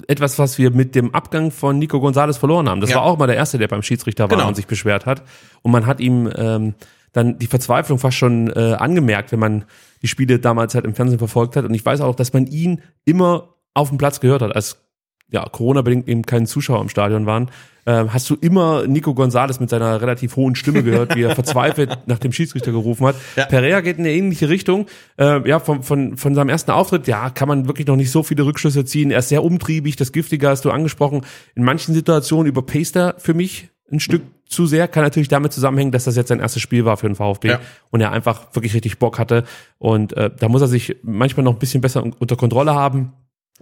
[0.08, 2.82] etwas, was wir mit dem Abgang von Nico Gonzalez verloren haben.
[2.82, 2.98] Das Ja.
[2.98, 4.48] war auch mal der Erste, der beim Schiedsrichter war Genau.
[4.48, 5.24] und sich beschwert hat.
[5.62, 6.74] Und man hat ihm ähm,
[7.14, 9.66] dann die Verzweiflung fast schon äh, angemerkt, wenn man
[10.02, 11.66] die Spiele damals halt im Fernsehen verfolgt hat.
[11.66, 14.85] Und ich weiß auch, dass man ihn immer auf dem Platz gehört hat, als
[15.32, 17.50] ja, Corona-bedingt eben keine Zuschauer im Stadion waren,
[17.88, 21.96] ähm, hast du immer Nico Gonzalez mit seiner relativ hohen Stimme gehört, wie er verzweifelt
[22.08, 23.16] nach dem Schiedsrichter gerufen hat.
[23.36, 23.46] Ja.
[23.46, 24.88] Pereira geht in eine ähnliche Richtung.
[25.20, 28.24] Äh, ja, von, von, von seinem ersten Auftritt, ja, kann man wirklich noch nicht so
[28.24, 29.12] viele Rückschlüsse ziehen.
[29.12, 31.22] Er ist sehr umtriebig, das Giftige hast du angesprochen.
[31.54, 34.88] In manchen Situationen überpaced er für mich ein Stück zu sehr.
[34.88, 37.60] Kann natürlich damit zusammenhängen, dass das jetzt sein erstes Spiel war für den VfB Ja.
[37.92, 39.44] und er einfach wirklich richtig Bock hatte.
[39.78, 43.14] Und äh, da muss er sich manchmal noch ein bisschen besser un- unter Kontrolle haben.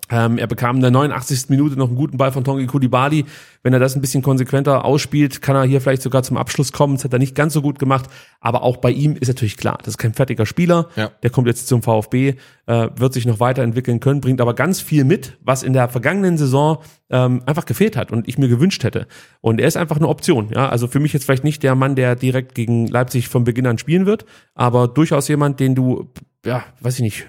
[0.09, 1.49] Ähm, er bekam in der 89.
[1.49, 3.25] Minute noch einen guten Ball von Tongi Kulibali.
[3.63, 6.95] Wenn er das ein bisschen konsequenter ausspielt, kann er hier vielleicht sogar zum Abschluss kommen.
[6.95, 8.09] Das hat er nicht ganz so gut gemacht.
[8.41, 10.89] Aber auch bei ihm ist natürlich klar, das ist kein fertiger Spieler.
[10.95, 11.11] Ja.
[11.23, 12.35] Der kommt jetzt zum VfB,
[12.65, 16.37] äh, wird sich noch weiterentwickeln können, bringt aber ganz viel mit, was in der vergangenen
[16.37, 16.79] Saison
[17.09, 19.07] ähm, einfach gefehlt hat und ich mir gewünscht hätte.
[19.39, 20.49] Und er ist einfach eine Option.
[20.53, 23.67] Ja, also für mich jetzt vielleicht nicht der Mann, der direkt gegen Leipzig von Beginn
[23.67, 26.11] an spielen wird, aber durchaus jemand, den du,
[26.45, 27.27] ja, weiß ich nicht,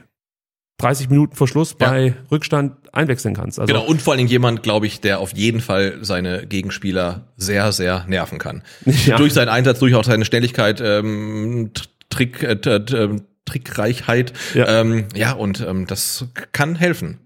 [0.79, 1.89] 30 Minuten vor Schluss Ja.
[1.91, 3.61] bei Rückstand einwechseln kannst.
[3.61, 7.29] Also Genau, und vor allen Dingen jemand, glaube ich, der auf jeden Fall seine Gegenspieler
[7.37, 8.63] sehr, sehr nerven kann.
[9.07, 9.17] Ja.
[9.17, 11.71] Durch seinen Einsatz, durch auch seine Schnelligkeit, ähm,
[12.11, 12.59] Trick, äh,
[12.93, 14.33] ähm, Trickreichheit.
[14.55, 14.65] Ja.
[14.67, 17.21] Ja, ähm, ja und ähm, das kann helfen.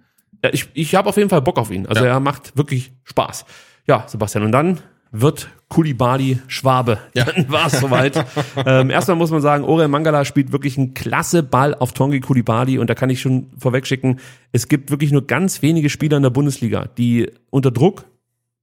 [0.44, 1.86] Ja, ich, ich habe auf jeden Fall Bock auf ihn.
[1.86, 2.10] Also Ja.
[2.12, 3.44] er macht wirklich Spaß.
[3.86, 4.80] Ja, Sebastian, und dann
[5.10, 6.98] wird Kulibali Schwabe.
[7.14, 7.24] Ja.
[7.34, 8.24] Dann war es soweit.
[8.64, 12.78] ähm, erstmal muss man sagen, Orel Mangala spielt wirklich einen klasse Ball auf Tongi Kulibali
[12.78, 14.20] und da kann ich schon vorwegschicken,
[14.52, 18.04] es gibt wirklich nur ganz wenige Spieler in der Bundesliga, die unter Druck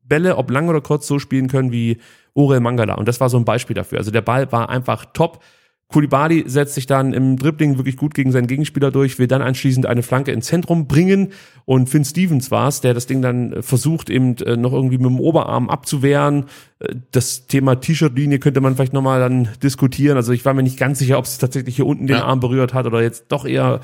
[0.07, 1.97] Bälle, ob lang oder kurz, so spielen können wie
[2.33, 2.95] Orel Mangala.
[2.95, 3.97] Und das war so ein Beispiel dafür.
[3.97, 5.43] Also der Ball war einfach top.
[5.87, 9.85] Kulibali setzt sich dann im Dribbling wirklich gut gegen seinen Gegenspieler durch, will dann anschließend
[9.85, 11.31] eine Flanke ins Zentrum bringen
[11.65, 15.07] und Finn Stevens war es, der das Ding dann versucht eben äh, noch irgendwie mit
[15.07, 16.45] dem Oberarm abzuwehren.
[16.79, 20.17] Äh, das Thema T-Shirt-Linie könnte man vielleicht nochmal dann diskutieren.
[20.17, 22.25] Also ich war mir nicht ganz sicher, ob es tatsächlich hier unten den ja.
[22.25, 23.79] Arm berührt hat oder jetzt doch eher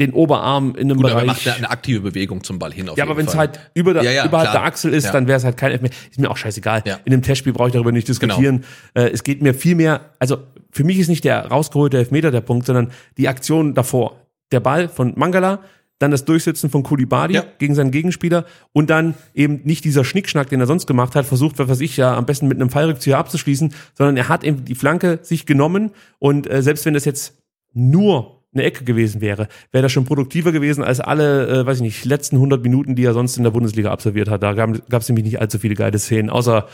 [0.00, 1.22] den Oberarm in einem Gut, Bereich.
[1.22, 2.88] Er macht eine aktive Bewegung zum Ball hin.
[2.88, 5.12] Auf ja, aber wenn es halt über der, ja, ja, überhalb der Achsel ist, ja.
[5.12, 5.94] dann wäre es halt kein Elfmeter.
[6.10, 6.82] Ist mir auch scheißegal.
[6.86, 6.98] Ja.
[7.04, 8.64] In einem Testspiel brauche ich darüber nicht diskutieren.
[8.94, 9.06] Genau.
[9.06, 10.38] Äh, es geht mir viel mehr, also
[10.72, 14.16] für mich ist nicht der rausgeholte Elfmeter der Punkt, sondern die Aktion davor.
[14.52, 15.60] Der Ball von Mangala,
[16.00, 17.44] dann das Durchsetzen von Kulibadi ja.
[17.58, 21.58] gegen seinen Gegenspieler und dann eben nicht dieser Schnickschnack, den er sonst gemacht hat, versucht,
[21.58, 24.74] was weiß ich ja, am besten mit einem Fallrückzieher abzuschließen, sondern er hat eben die
[24.74, 27.34] Flanke sich genommen und äh, selbst wenn das jetzt
[27.74, 31.82] nur eine Ecke gewesen wäre, wäre das schon produktiver gewesen als alle, äh, weiß ich
[31.82, 34.42] nicht, letzten 100 Minuten, die er sonst in der Bundesliga absolviert hat.
[34.42, 36.66] Da gab es nämlich nicht allzu viele geile Szenen, außer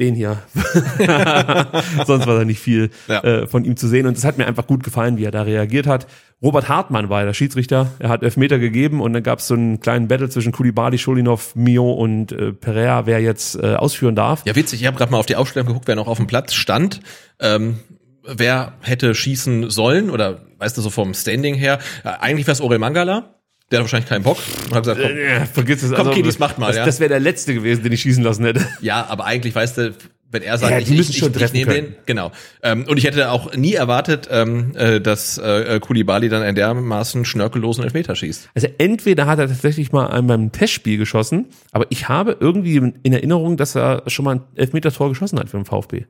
[0.00, 0.38] den hier.
[2.06, 3.22] sonst war da nicht viel ja.
[3.22, 5.42] äh, von ihm zu sehen und es hat mir einfach gut gefallen, wie er da
[5.42, 6.06] reagiert hat.
[6.42, 9.80] Robert Hartmann war der Schiedsrichter, er hat Elfmeter gegeben und dann gab es so einen
[9.80, 14.42] kleinen Battle zwischen Kulibali, Scholinov, Mio und äh, Pereira, wer jetzt äh, ausführen darf.
[14.46, 16.54] Ja, witzig, ich habe gerade mal auf die Aufstellung geguckt, wer noch auf dem Platz
[16.54, 17.00] stand.
[17.38, 17.78] Ähm,
[18.24, 21.78] wer hätte schießen sollen oder weißt du so vom Standing her?
[22.04, 23.34] Äh, eigentlich wäre es Orel Mangala.
[23.70, 25.90] Der hat wahrscheinlich keinen Bock und hat gesagt, komm, ja, vergiss es.
[25.90, 26.68] Komm, also, Kidis, macht mal.
[26.68, 26.84] Das, ja.
[26.84, 28.66] das wäre der letzte gewesen, den ich schießen lassen hätte.
[28.80, 29.94] Ja, aber eigentlich, weißt du,
[30.32, 32.30] wenn er sagt, ja, ich, ich, ich, ich nehme den, genau.
[32.62, 37.24] Ähm, und ich hätte auch nie erwartet, ähm, äh, dass äh, Kulibali dann in dermaßen
[37.24, 38.50] schnörkellosen Elfmeter schießt.
[38.54, 43.12] Also entweder hat er tatsächlich mal einmal beim Testspiel geschossen, aber ich habe irgendwie in
[43.12, 46.04] Erinnerung, dass er schon mal ein Elfmeter-Tor geschossen hat für den VfB.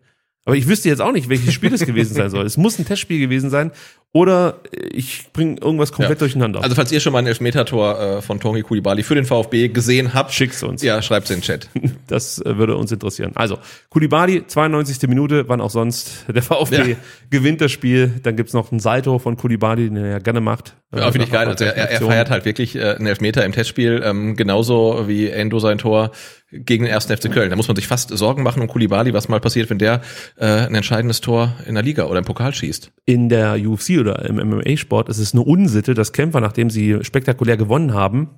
[0.46, 2.46] Aber ich wüsste jetzt auch nicht, welches Spiel es gewesen sein soll.
[2.46, 3.72] Es muss ein Testspiel gewesen sein
[4.12, 6.26] oder ich bringe irgendwas komplett ja.
[6.26, 6.62] durcheinander.
[6.62, 10.14] Also falls ihr schon mal ein Elfmeter-Tor äh, von Tongi Kulibali für den VfB gesehen
[10.14, 10.82] habt, schickt's uns.
[10.82, 11.68] Ja, schreibt's in den Chat.
[12.08, 13.32] Das äh, würde uns interessieren.
[13.36, 15.08] Also Kulibali, 92.
[15.08, 16.24] Minute, wann auch sonst.
[16.28, 16.96] Der VfB ja.
[17.30, 18.14] gewinnt das Spiel.
[18.24, 20.74] Dann gibt's noch einen Salto von Kulibali, den er ja gerne macht.
[20.92, 21.46] Ja, finde ich geil.
[21.46, 25.60] Also er, er feiert halt wirklich äh, einen Elfmeter im Testspiel, ähm, genauso wie Endo
[25.60, 26.10] sein Tor
[26.52, 27.50] gegen den ersten FC Köln.
[27.50, 30.00] Da muss man sich fast Sorgen machen um Kulibali, was mal passiert, wenn der
[30.36, 32.92] äh, ein entscheidendes Tor in der Liga oder im Pokal schießt.
[33.06, 37.56] In der UFC oder im MMA-Sport ist es eine Unsitte, dass Kämpfer, nachdem sie spektakulär
[37.56, 38.30] gewonnen haben,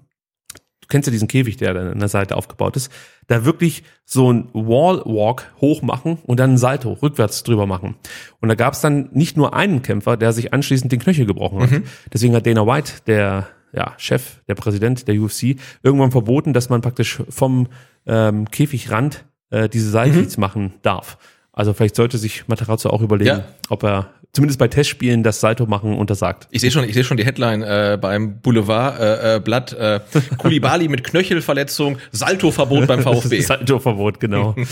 [0.82, 2.92] du kennst ja diesen Käfig, der an der Seite aufgebaut ist,
[3.28, 7.94] da wirklich so ein Wallwalk hoch machen und dann ein Salto rückwärts drüber machen.
[8.40, 11.60] Und da gab es dann nicht nur einen Kämpfer, der sich anschließend den Knöchel gebrochen
[11.60, 11.70] hat.
[11.70, 11.84] Mhm.
[12.12, 16.80] Deswegen hat Dana White, der ja, Chef, der Präsident der UFC, irgendwann verboten, dass man
[16.80, 17.68] praktisch vom
[18.06, 20.40] ähm, Käfigrand äh, diese Seilfeeds mhm.
[20.40, 21.18] machen darf.
[21.52, 23.44] Also vielleicht sollte sich Materazzo auch überlegen, ja.
[23.68, 26.48] ob er zumindest bei Testspielen das Salto machen untersagt.
[26.50, 30.88] Ich sehe schon, ich sehe schon die Headline äh, beim Boulevardblatt: äh, äh, äh, Kulibali
[30.88, 33.40] mit Knöchelverletzung, Salto-Verbot beim VfB.
[33.40, 34.56] Salto-Verbot, genau.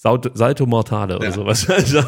[0.00, 1.32] Salto Mortale oder ja.
[1.32, 1.68] sowas.
[1.68, 2.00] Also,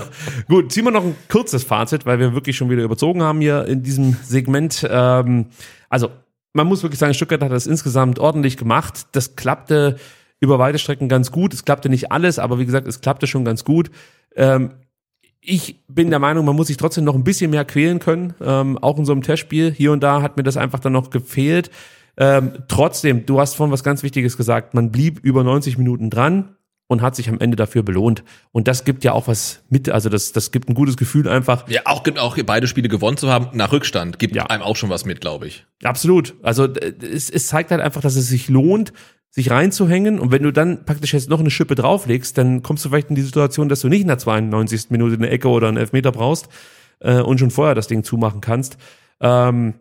[0.48, 3.66] gut, ziehen wir noch ein kurzes Fazit, weil wir wirklich schon wieder überzogen haben hier
[3.66, 4.86] in diesem Segment.
[4.90, 5.46] Ähm,
[5.90, 6.08] also,
[6.54, 9.08] man muss wirklich sagen, Stuttgart hat das insgesamt ordentlich gemacht.
[9.12, 9.96] Das klappte
[10.40, 11.52] über weite Strecken ganz gut.
[11.52, 13.90] Es klappte nicht alles, aber wie gesagt, es klappte schon ganz gut.
[14.36, 14.70] Ähm,
[15.42, 18.78] ich bin der Meinung, man muss sich trotzdem noch ein bisschen mehr quälen können, ähm,
[18.78, 19.70] auch in so einem Testspiel.
[19.70, 21.70] Hier und da hat mir das einfach dann noch gefehlt.
[22.16, 24.72] Ähm, trotzdem, du hast vorhin was ganz Wichtiges gesagt.
[24.72, 26.56] Man blieb über 90 Minuten dran
[26.92, 28.22] und hat sich am Ende dafür belohnt.
[28.52, 31.68] Und das gibt ja auch was mit, also das, das gibt ein gutes Gefühl einfach.
[31.68, 34.46] Ja, auch, auch beide Spiele gewonnen zu haben nach Rückstand, gibt ja.
[34.46, 35.66] einem auch schon was mit, glaube ich.
[35.82, 36.34] Absolut.
[36.42, 38.92] Also es, es zeigt halt einfach, dass es sich lohnt,
[39.30, 40.20] sich reinzuhängen.
[40.20, 43.16] Und wenn du dann praktisch jetzt noch eine Schippe drauflegst, dann kommst du vielleicht in
[43.16, 44.90] die Situation, dass du nicht in der 92.
[44.90, 46.48] Minute eine Ecke oder einen Elfmeter brauchst
[47.00, 48.76] äh, und schon vorher das Ding zumachen kannst.
[49.20, 49.74] Ähm,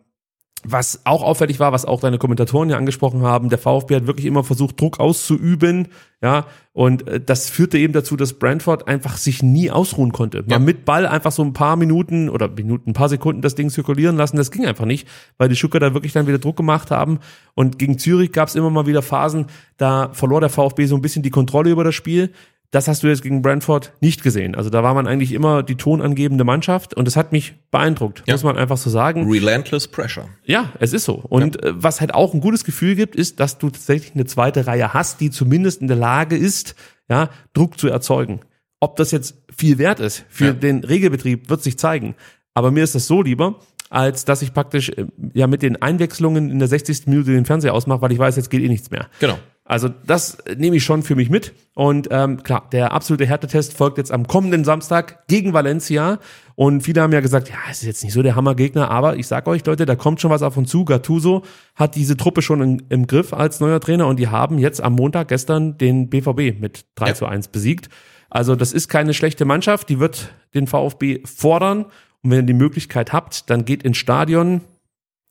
[0.64, 4.26] was auch auffällig war, was auch deine Kommentatoren ja angesprochen haben, der VfB hat wirklich
[4.26, 5.88] immer versucht, Druck auszuüben,
[6.22, 10.44] ja, und äh, das führte eben dazu, dass Brentford einfach sich nie ausruhen konnte.
[10.46, 10.58] Ja.
[10.58, 14.16] mit Ball einfach so ein paar Minuten oder Minuten, ein paar Sekunden das Ding zirkulieren
[14.16, 17.18] lassen, das ging einfach nicht, weil die Schucker da wirklich dann wieder Druck gemacht haben.
[17.54, 19.46] Und gegen Zürich gab es immer mal wieder Phasen,
[19.76, 22.30] da verlor der VfB so ein bisschen die Kontrolle über das Spiel.
[22.72, 24.54] Das hast du jetzt gegen Brentford nicht gesehen.
[24.54, 28.32] Also da war man eigentlich immer die tonangebende Mannschaft und das hat mich beeindruckt, ja.
[28.32, 29.30] muss man einfach so sagen.
[29.30, 30.30] Relentless Pressure.
[30.44, 31.16] Ja, es ist so.
[31.16, 31.68] Und ja.
[31.68, 34.94] Äh, was halt auch ein gutes Gefühl gibt, ist, dass du tatsächlich eine zweite Reihe
[34.94, 36.74] hast, die zumindest in der Lage ist,
[37.10, 38.40] ja, Druck zu erzeugen.
[38.80, 40.52] Ob das jetzt viel wert ist für ja.
[40.54, 42.14] den Regelbetrieb, wird sich zeigen.
[42.54, 43.60] Aber mir ist das so lieber,
[43.90, 45.04] als dass ich praktisch äh,
[45.34, 47.06] ja mit den Einwechslungen in der 60.
[47.06, 49.08] Minute den Fernseher ausmache, weil ich weiß, jetzt geht eh nichts mehr.
[49.20, 49.38] Genau.
[49.64, 51.54] Also das nehme ich schon für mich mit.
[51.74, 56.18] Und ähm, klar, der absolute Härtetest folgt jetzt am kommenden Samstag gegen Valencia.
[56.56, 59.26] Und viele haben ja gesagt, ja, es ist jetzt nicht so der Hammergegner, aber ich
[59.28, 60.84] sag euch, Leute, da kommt schon was auf uns zu.
[60.84, 61.42] Gattuso
[61.76, 64.94] hat diese Truppe schon in, im Griff als neuer Trainer und die haben jetzt am
[64.94, 67.14] Montag gestern den BVB mit 3 Ja.
[67.14, 67.88] zu 1 besiegt.
[68.28, 71.84] Also das ist keine schlechte Mannschaft, die wird den VfB fordern.
[72.22, 74.60] Und wenn ihr die Möglichkeit habt, dann geht ins Stadion.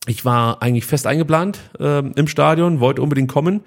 [0.06, 3.60] Ich war eigentlich fest eingeplant ähm, im Stadion, wollte unbedingt kommen.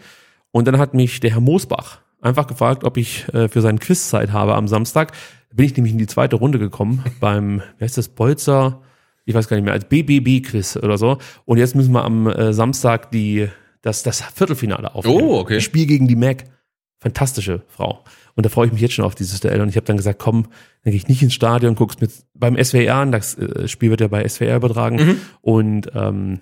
[0.56, 4.08] Und dann hat mich der Herr Moosbach einfach gefragt, ob ich äh, für seinen Quiz
[4.08, 5.12] Zeit habe am Samstag.
[5.50, 8.82] Da bin ich nämlich in die zweite Runde gekommen beim, wie heißt das, Bolzer,
[9.26, 11.18] ich weiß gar nicht mehr, als BBB-Quiz oder so.
[11.44, 13.50] Und jetzt müssen wir am äh, Samstag die,
[13.82, 15.24] das, das Viertelfinale aufnehmen.
[15.24, 15.58] Oh, okay.
[15.58, 16.46] Ich spiele gegen die Mac.
[17.02, 18.06] Fantastische Frau.
[18.36, 19.60] Und da freue ich mich jetzt schon auf dieses Duell.
[19.60, 20.44] Und ich habe dann gesagt, komm,
[20.84, 23.12] dann gehe ich nicht ins Stadion, guck's mir beim SWR an.
[23.12, 24.96] Das äh, Spiel wird ja bei SWR übertragen.
[24.96, 25.22] Mhm.
[25.42, 26.40] Und ähm,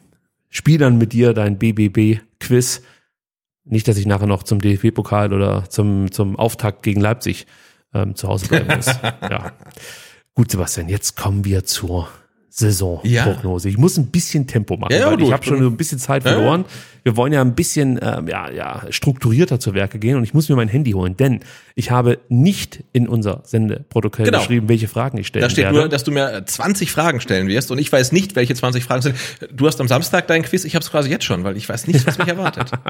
[0.49, 2.83] spiel dann mit dir dein BBB-Quiz.
[3.65, 7.47] Nicht, dass ich nachher noch zum DFB-Pokal oder zum, zum Auftakt gegen Leipzig
[7.93, 8.87] ähm, zu Hause bleiben muss.
[9.21, 9.53] ja.
[10.35, 12.09] Gut, Sebastian, jetzt kommen wir zur
[12.55, 13.69] Saisonprognose.
[13.69, 15.33] Ich muss ein bisschen Tempo machen, Ja, ja, weil ich gut.
[15.33, 16.37] habe schon so ein bisschen Zeit Ja, ja.
[16.37, 16.65] verloren.
[17.05, 20.47] Wir wollen ja ein bisschen ähm, ja, ja, strukturierter zu Werke gehen und ich muss
[20.47, 21.41] mir mein Handy holen, denn
[21.75, 24.37] ich habe nicht in unser Sendeprotokoll Genau.
[24.37, 25.79] geschrieben, welche Fragen ich stellen Da steht werde.
[25.79, 28.85] nur, dass du mir äh, 20 Fragen stellen wirst und ich weiß nicht, welche 20
[28.85, 29.15] Fragen sind.
[29.51, 31.87] Du hast am Samstag dein Quiz, ich habe es quasi jetzt schon, weil ich weiß
[31.87, 32.71] nicht, was mich erwartet.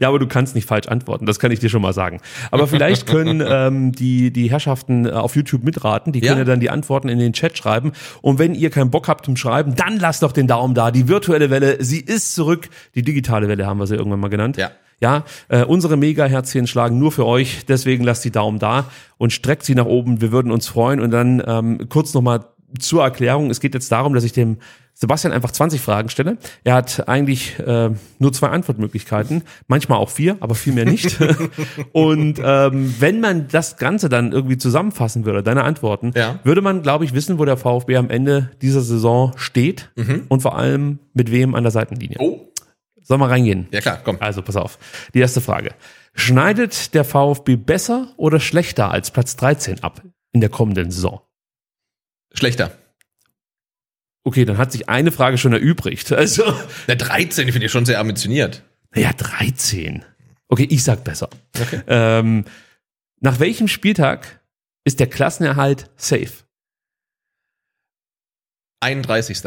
[0.00, 2.20] Ja, aber du kannst nicht falsch antworten, das kann ich dir schon mal sagen.
[2.50, 6.38] Aber vielleicht können ähm, die, die Herrschaften äh, auf YouTube mitraten, die können Ja.
[6.38, 7.92] ja dann die Antworten in den Chat schreiben.
[8.20, 10.90] Und wenn ihr keinen Bock habt zum Schreiben, dann lasst doch den Daumen da.
[10.90, 12.68] Die virtuelle Welle, sie ist zurück.
[12.94, 14.56] Die digitale Welle haben wir sie irgendwann mal genannt.
[14.56, 14.70] Ja.
[15.02, 18.84] Ja, äh, unsere Mega-Herzchen schlagen nur für euch, deswegen lasst die Daumen da
[19.18, 20.20] und streckt sie nach oben.
[20.20, 21.00] Wir würden uns freuen.
[21.00, 22.44] Und dann ähm, kurz nochmal
[22.78, 23.50] zur Erklärung.
[23.50, 24.58] Es geht jetzt darum, dass ich dem
[24.94, 26.36] Sebastian einfach 20 Fragen stelle.
[26.64, 31.18] Er hat eigentlich äh, nur zwei Antwortmöglichkeiten, manchmal auch vier, aber viel mehr nicht.
[31.92, 36.40] und ähm, wenn man das Ganze dann irgendwie zusammenfassen würde, deine Antworten, Ja.
[36.44, 39.90] würde man, glaube ich, wissen, wo der VfB am Ende dieser Saison steht
[40.28, 42.16] und vor allem mit wem an der Seitenlinie.
[42.20, 42.48] Oh,
[43.04, 43.66] Sollen wir reingehen?
[43.72, 44.18] ja klar, komm.
[44.20, 44.78] Also pass auf.
[45.14, 45.70] Die erste Frage.
[46.14, 51.20] Schneidet der VfB besser oder schlechter als Platz 13 ab in der kommenden Saison?
[52.34, 52.76] Schlechter.
[54.24, 56.12] Okay, dann hat sich eine Frage schon erübrigt.
[56.12, 56.44] Also,
[56.86, 58.62] Der 13 finde ich schon sehr ambitioniert.
[58.94, 60.04] naja, 13.
[60.48, 61.28] Okay, ich sag besser.
[61.60, 61.80] Okay.
[61.86, 62.44] Ähm,
[63.20, 64.40] nach welchem Spieltag
[64.84, 66.44] ist der Klassenerhalt safe?
[68.80, 69.42] 31.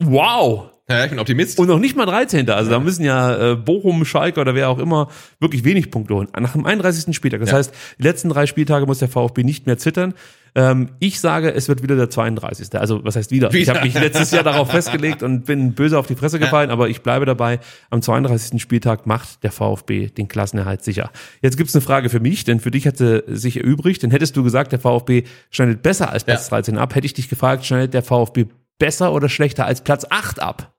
[0.00, 0.70] Wow!
[0.90, 1.58] Ja, ich bin Optimist.
[1.58, 2.48] Und noch nicht mal 13.
[2.48, 5.08] Also da müssen ja äh, Bochum, Schalke oder wer auch immer
[5.38, 6.28] wirklich wenig Punkte holen.
[6.40, 7.14] Nach dem 31.
[7.14, 7.40] Spieltag.
[7.40, 7.56] Das Ja.
[7.58, 10.14] heißt, die letzten drei Spieltage muss der VfB nicht mehr zittern.
[10.54, 12.74] Ähm, ich sage, es wird wieder der 32.
[12.80, 13.48] Also was heißt wieder?
[13.48, 13.74] Ich Wieder.
[13.74, 17.02] habe mich letztes Jahr darauf festgelegt und bin böse auf die Fresse gefallen, aber ich
[17.02, 17.60] bleibe dabei.
[17.90, 18.60] Am 32.
[18.62, 21.10] Spieltag macht der VfB den Klassenerhalt sicher.
[21.42, 24.02] Jetzt gibt's eine Frage für mich, denn für dich hätte sich erübrigt.
[24.02, 26.56] Denn hättest du gesagt, der VfB schneidet besser als Platz Ja.
[26.56, 28.46] 13 ab, hätte ich dich gefragt, schneidet der VfB
[28.78, 30.72] besser oder schlechter als Platz 8 ab?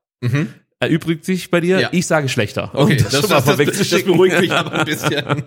[0.80, 1.80] Erübrigt sich bei dir.
[1.80, 1.90] Ja.
[1.92, 2.72] Ich sage schlechter.
[2.74, 4.12] Okay, Um das, das, schon mal das, das, vorwegzuschicken.
[4.14, 5.44] beruhigt mich aber ein bisschen.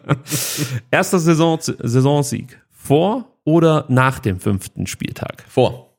[0.90, 2.60] Erster Saison, Saisonsieg.
[2.70, 5.44] Vor oder nach dem fünften Spieltag?
[5.48, 5.96] Vor.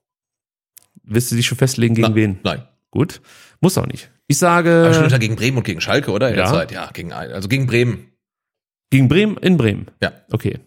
[1.03, 2.39] Willst du dich schon festlegen, gegen Na, wen?
[2.43, 2.63] Nein.
[2.91, 3.21] Gut.
[3.59, 4.09] Muss auch nicht.
[4.27, 6.29] Ich Aber sage schon gegen Bremen und gegen Schalke, oder?
[6.29, 6.45] In Ja.
[6.45, 6.71] Zeit.
[6.71, 8.11] Ja, gegen, also gegen Bremen.
[8.89, 9.87] gegen Bremen in Bremen.
[10.01, 10.13] Ja.
[10.31, 10.59] Okay.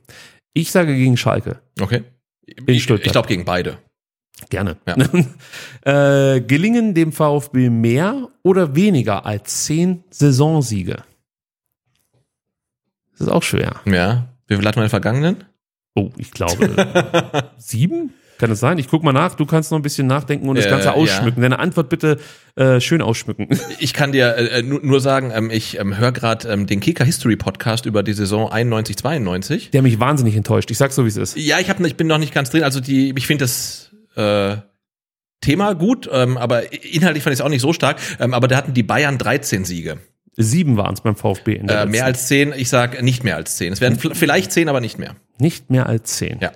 [0.52, 1.60] Ich sage gegen Schalke.
[1.80, 2.02] Okay.
[2.46, 3.06] In Ich, Stuttgart.
[3.06, 3.78] ich glaube gegen beide.
[4.50, 4.76] Gerne.
[4.86, 6.34] Ja.
[6.34, 11.02] äh, gelingen dem VfB mehr oder weniger als zehn Saisonsiege?
[13.12, 13.76] Das ist auch schwer.
[13.86, 14.28] Ja.
[14.46, 15.44] Wie viel hatten wir in den vergangenen?
[15.94, 18.12] Oh, ich glaube sieben?
[18.38, 18.76] Kann es sein?
[18.76, 19.34] Ich guck mal nach.
[19.34, 20.92] Du kannst noch ein bisschen nachdenken und das Äh, Ganze ja.
[20.92, 21.40] ausschmücken.
[21.40, 22.18] Deine Antwort bitte
[22.56, 23.48] äh, schön ausschmücken.
[23.78, 27.04] Ich kann dir äh, nur, nur sagen, ähm, ich ähm, höre gerade ähm, den Kicker
[27.06, 29.70] History Podcast über die Saison 91 92.
[29.70, 30.70] Der hat mich wahnsinnig enttäuscht.
[30.70, 31.36] Ich sag's so, wie es ist.
[31.38, 32.62] Ja, ich hab, ich bin noch nicht ganz drin.
[32.62, 34.56] Also die, ich finde das äh,
[35.40, 37.98] Thema gut, ähm, aber inhaltlich fand ich es auch nicht so stark.
[38.18, 39.98] Ähm, aber da hatten die Bayern 13 Siege.
[40.38, 43.36] Sieben waren es beim VfB in der Äh, mehr als 10, ich sag nicht mehr
[43.36, 43.72] als 10.
[43.72, 45.14] Es werden vielleicht 10, aber nicht mehr.
[45.38, 46.38] Nicht mehr als zehn.
[46.40, 46.52] Ja.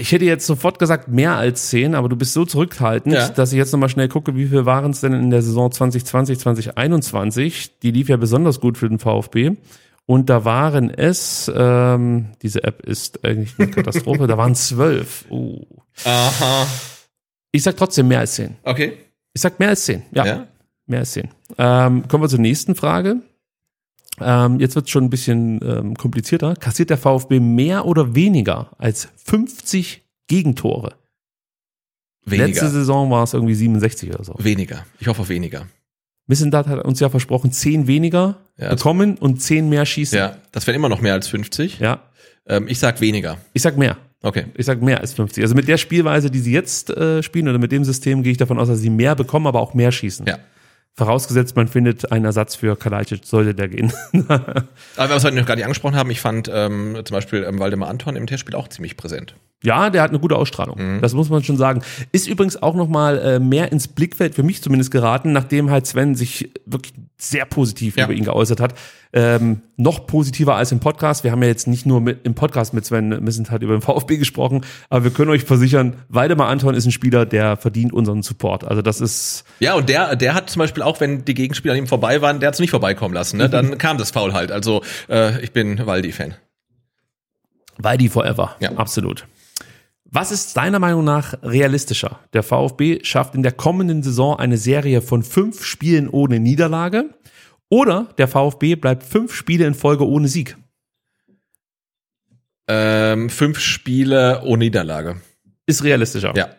[0.00, 3.28] Ich hätte jetzt sofort gesagt mehr als zehn, aber du bist so zurückhaltend, Ja.
[3.28, 6.38] dass ich jetzt nochmal schnell gucke, wie viel waren es denn in der Saison 2020,
[6.40, 7.78] 2021.
[7.78, 9.52] Die lief ja besonders gut für den VfB.
[10.10, 15.24] Und da waren es, ähm, diese App ist eigentlich eine Katastrophe, da waren zwölf.
[15.30, 15.64] Uh.
[16.04, 16.66] Aha.
[17.52, 18.56] Ich sag trotzdem mehr als zehn.
[18.64, 18.94] Okay.
[19.32, 20.02] Ich sag mehr als zehn.
[20.10, 20.48] Ja, Ja.
[20.86, 21.28] mehr als zehn.
[21.58, 23.22] Ähm, kommen wir zur nächsten Frage.
[24.20, 26.56] Ähm, jetzt wird es schon ein bisschen ähm, komplizierter.
[26.56, 30.96] Kassiert der VfB mehr oder weniger als 50 Gegentore?
[32.24, 32.48] Weniger.
[32.48, 34.34] Letzte Saison war es irgendwie 67 oder so.
[34.38, 34.84] Weniger.
[34.98, 35.68] Ich hoffe auf weniger.
[36.30, 40.16] Missendat hat uns ja versprochen, 10 weniger Ja, bekommen und 10 mehr schießen.
[40.16, 41.78] Ja, das wären immer noch mehr als 50.
[41.80, 42.00] ja.
[42.46, 43.36] Ähm, ich sag weniger.
[43.52, 43.98] Ich sag mehr.
[44.22, 44.46] Okay.
[44.54, 45.42] Ich sag mehr als 50.
[45.42, 48.38] Also mit der Spielweise, die sie jetzt äh, spielen oder mit dem System, gehe ich
[48.38, 50.26] davon aus, dass sie mehr bekommen, aber auch mehr schießen.
[50.26, 50.38] Ja.
[50.94, 53.92] Vorausgesetzt, man findet einen Ersatz für Kalajdzic, sollte der gehen.
[54.28, 54.64] Aber
[54.96, 57.88] was wir heute noch gar nicht angesprochen haben, ich fand ähm, zum Beispiel ähm, Waldemar
[57.88, 59.34] Anton im Testspiel auch ziemlich präsent.
[59.62, 60.78] Ja, der hat eine gute Ausstrahlung.
[60.78, 61.00] Mhm.
[61.02, 61.82] Das muss man schon sagen.
[62.12, 65.86] Ist übrigens auch noch mal äh, mehr ins Blickfeld für mich zumindest geraten, nachdem halt
[65.86, 68.04] Sven sich wirklich sehr positiv Ja.
[68.06, 68.72] über ihn geäußert hat.
[69.12, 71.24] Ähm, noch positiver als im Podcast.
[71.24, 73.82] Wir haben ja jetzt nicht nur mit, im Podcast mit Sven Missent halt über den
[73.82, 78.22] VfB gesprochen, aber wir können euch versichern, Waldemar Anton ist ein Spieler, der verdient unseren
[78.22, 78.64] Support.
[78.64, 81.80] Also das ist Ja, und der, der hat zum Beispiel auch, wenn die Gegenspieler an
[81.80, 83.36] ihm vorbei waren, der hat es nicht vorbeikommen lassen.
[83.36, 83.50] Ne?
[83.50, 84.52] Dann kam das Foul halt.
[84.52, 86.34] Also äh, ich bin Waldi-Fan.
[87.76, 88.56] Waldi forever.
[88.60, 88.72] Ja.
[88.76, 89.26] Absolut.
[90.12, 92.18] Was ist deiner Meinung nach realistischer?
[92.32, 97.10] Der VfB schafft in der kommenden Saison eine Serie von fünf Spielen ohne Niederlage
[97.68, 100.56] oder der VfB bleibt fünf Spiele in Folge ohne Sieg?
[102.66, 105.20] Ähm, fünf Spiele ohne Niederlage.
[105.66, 106.32] Ist realistischer.
[106.36, 106.50] Ja.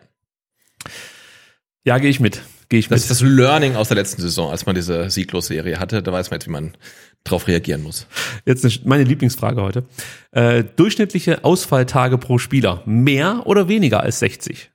[1.84, 2.42] Ja, gehe ich mit.
[2.68, 3.10] Gehe ich Das mit.
[3.10, 6.02] ist das Learning aus der letzten Saison, als man diese Sieglos-Serie hatte.
[6.02, 6.76] Da weiß man jetzt, wie man
[7.24, 8.06] drauf reagieren muss.
[8.44, 9.84] Jetzt eine, meine Lieblingsfrage heute.
[10.32, 12.82] Äh, durchschnittliche Ausfalltage pro Spieler.
[12.86, 14.70] Mehr oder weniger als 60?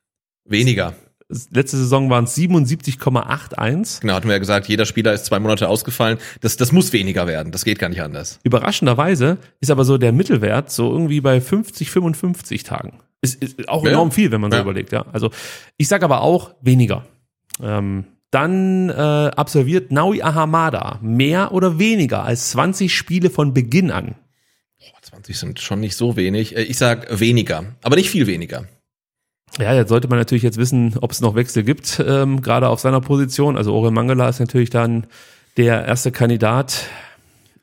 [0.46, 0.94] Weniger.
[1.52, 4.02] Letzte Saison waren es 77,81.
[4.02, 6.18] Genau, hatten wir ja gesagt, jeder Spieler ist zwei Monate ausgefallen.
[6.42, 7.52] Das, das muss weniger werden.
[7.52, 8.40] Das geht gar nicht anders.
[8.44, 13.00] Überraschenderweise ist aber so der Mittelwert so irgendwie bei 50, 55 Tagen.
[13.22, 13.92] Ist, ist auch Ja.
[13.92, 14.64] enorm viel, wenn man so Ja.
[14.64, 15.06] überlegt, ja.
[15.12, 15.32] Also
[15.78, 17.06] ich sage aber auch weniger.
[17.62, 24.16] Ähm, dann äh, absolviert Naui Ahamada mehr oder weniger als 20 Spiele von Beginn an.
[25.02, 26.56] 20 sind schon nicht so wenig.
[26.56, 28.66] Äh, Ich sag weniger, aber nicht viel weniger.
[29.58, 32.82] Ja, jetzt sollte man natürlich jetzt wissen, ob es noch Wechsel gibt, ähm, gerade auf
[32.82, 33.56] seiner Position.
[33.58, 35.08] Also Orel Mangala ist natürlich dann
[35.56, 36.84] der erste Kandidat.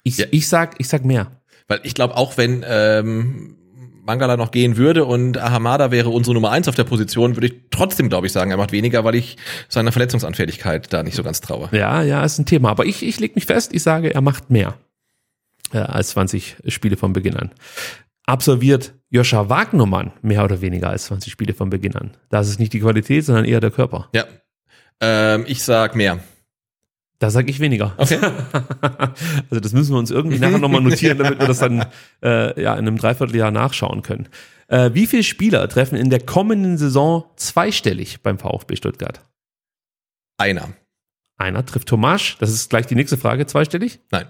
[0.03, 0.27] Ich, Ja.
[0.31, 1.31] ich sag, ich sag mehr.
[1.69, 3.57] Weil ich glaube, auch wenn ähm,
[4.05, 7.55] Mangala noch gehen würde und Ahamada wäre unsere Nummer eins auf der Position, würde ich
[7.71, 9.37] trotzdem, glaube ich, sagen, er macht weniger, weil ich
[9.69, 11.69] seiner Verletzungsanfälligkeit da nicht so ganz traue.
[11.73, 12.71] Ja, ja, ist ein Thema.
[12.71, 14.75] Aber ich, ich leg mich fest, ich sage, er macht mehr
[15.73, 17.51] äh, als 20 Spiele von Beginn an.
[18.27, 22.17] Absolviert Joscha Wagnermann mehr oder weniger als 20 Spiele von Beginn an.
[22.31, 24.09] Da ist nicht die Qualität, sondern eher der Körper.
[24.13, 24.25] Ja.
[25.01, 26.21] Ähm, ich sag mehr.
[27.25, 27.95] Da sage ich weniger.
[27.97, 28.19] Okay.
[29.49, 31.87] also das müssen wir uns irgendwie nachher nochmal notieren, damit wir das dann
[32.23, 34.29] äh, ja, in einem Dreivierteljahr nachschauen können.
[34.69, 39.23] Äh, wie viele Spieler treffen in der kommenden Saison zweistellig beim VfB Stuttgart?
[40.37, 40.75] Einer.
[41.39, 44.01] Einer trifft Tomasch, das ist gleich die nächste Frage, zweistellig?
[44.11, 44.27] Nein.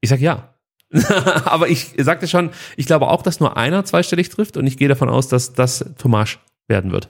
[0.00, 0.56] Ich sag ja.
[1.44, 4.88] Aber ich sagte schon, ich glaube auch, dass nur einer zweistellig trifft und ich gehe
[4.88, 7.08] davon aus, dass das Tomasch werden wird,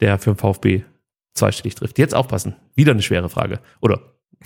[0.00, 0.84] der für den VfB
[1.34, 1.98] zweistellig trifft.
[1.98, 2.56] Jetzt aufpassen.
[2.74, 3.60] Wieder eine schwere Frage.
[3.82, 4.00] Oder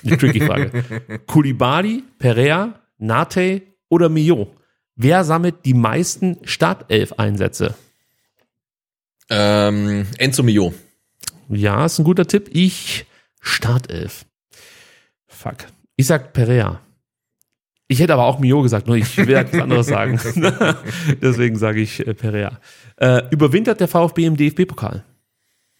[0.04, 1.20] eine tricky Frage.
[1.26, 4.54] Kulibali, Perea, Nate oder Mio?
[4.96, 7.74] Wer sammelt die meisten Startelf-Einsätze?
[9.30, 10.74] Ähm, Enzo Mio.
[11.48, 12.50] Ja, ist ein guter Tipp.
[12.52, 13.06] Ich
[13.40, 14.24] Startelf.
[15.26, 15.66] Fuck.
[15.96, 16.80] Ich sag Perea.
[17.88, 20.18] Ich hätte aber auch Mio gesagt, nur ich will etwas anderes sagen.
[21.20, 22.58] Deswegen sage ich äh, Perea.
[22.96, 25.04] Äh, überwintert der VfB im DFB-Pokal?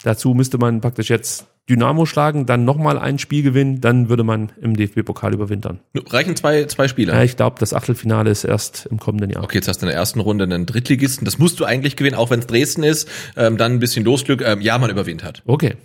[0.02, 4.50] Dazu müsste man praktisch jetzt Dynamo schlagen, dann nochmal ein Spiel gewinnen, dann würde man
[4.60, 5.80] im DFB-Pokal überwintern.
[5.94, 7.12] Reichen zwei, zwei Spiele.
[7.12, 9.44] Ja, ich glaube, das Achtelfinale ist erst im kommenden Jahr.
[9.44, 11.24] Okay, jetzt hast du in der ersten Runde einen Drittligisten.
[11.24, 13.08] Das musst du eigentlich gewinnen, auch wenn es Dresden ist.
[13.36, 14.42] Ähm, dann ein bisschen Losglück.
[14.42, 15.42] Ähm, ja, man überwintert.
[15.46, 15.76] Okay.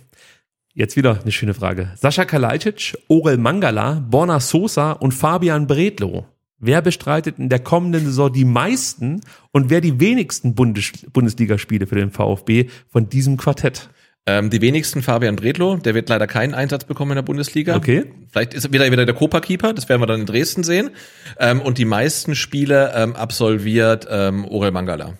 [0.74, 1.92] Jetzt wieder eine schöne Frage.
[1.96, 6.26] Sascha Kalajdzic, Orel Mangala, Borna Sosa und Fabian Bredlow.
[6.60, 9.20] Wer bestreitet in der kommenden Saison die meisten
[9.52, 13.90] und wer die wenigsten Bundes Bundesligaspiele für den VfB von diesem Quartett?
[14.28, 17.76] Ähm, die wenigsten Fabian Bredlow, der wird leider keinen Einsatz bekommen in der Bundesliga.
[17.76, 18.12] Okay.
[18.30, 20.90] Vielleicht ist er wieder, wieder der Copa-Keeper, das werden wir dann in Dresden sehen.
[21.38, 25.16] Ähm, und die meisten Spiele ähm, absolviert ähm, Orel Mangala.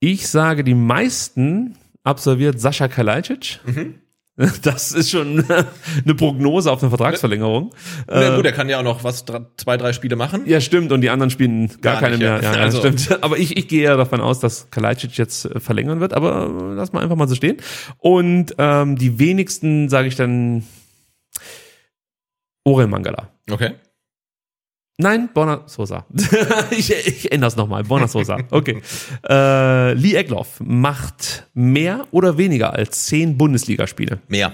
[0.00, 3.60] Ich sage, die meisten absolviert Sascha Kalajdzic.
[3.66, 3.94] Mhm.
[4.62, 5.44] Das ist schon
[6.04, 7.74] eine Prognose auf eine Vertragsverlängerung.
[8.08, 9.24] Na gut, er kann ja auch noch was,
[9.56, 10.42] zwei, drei Spiele machen.
[10.46, 10.90] Ja, stimmt.
[10.90, 12.36] Und die anderen spielen gar, Gar keine nicht, mehr.
[12.42, 12.52] ja.
[12.52, 13.18] Ja, ja Also- stimmt.
[13.22, 16.14] Aber ich, ich gehe ja davon aus, dass Kalajdzic jetzt äh, verlängern wird.
[16.14, 17.58] Aber äh, lass mal einfach mal so stehen.
[17.98, 20.64] Und ähm, die wenigsten, sage ich dann,
[22.64, 23.28] Orel Mangala.
[23.50, 23.72] Okay.
[24.98, 26.06] Nein, Borna Sosa.
[26.70, 27.84] ich, ich ändere es nochmal.
[27.84, 28.38] Borna Sosa.
[28.50, 28.82] Okay.
[29.28, 34.20] Äh, Lee Egloff macht mehr oder weniger als zehn Bundesligaspiele.
[34.28, 34.52] Mehr.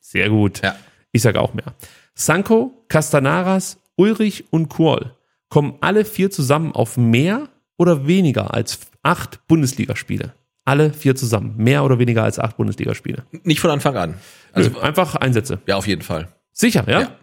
[0.00, 0.62] Sehr gut.
[0.62, 0.74] Ja.
[1.12, 1.74] Ich sage auch mehr.
[2.14, 5.14] Sanko, Castanaras, Ulrich und Kuol
[5.48, 10.34] kommen alle vier zusammen auf mehr oder weniger als acht Bundesligaspiele.
[10.64, 11.54] Alle vier zusammen.
[11.56, 13.24] Mehr oder weniger als acht Bundesligaspiele.
[13.42, 14.14] Nicht von Anfang an.
[14.52, 15.60] Also einfach Einsätze.
[15.66, 16.28] Ja, auf jeden Fall.
[16.52, 17.00] Sicher, ja?
[17.02, 17.16] Ja.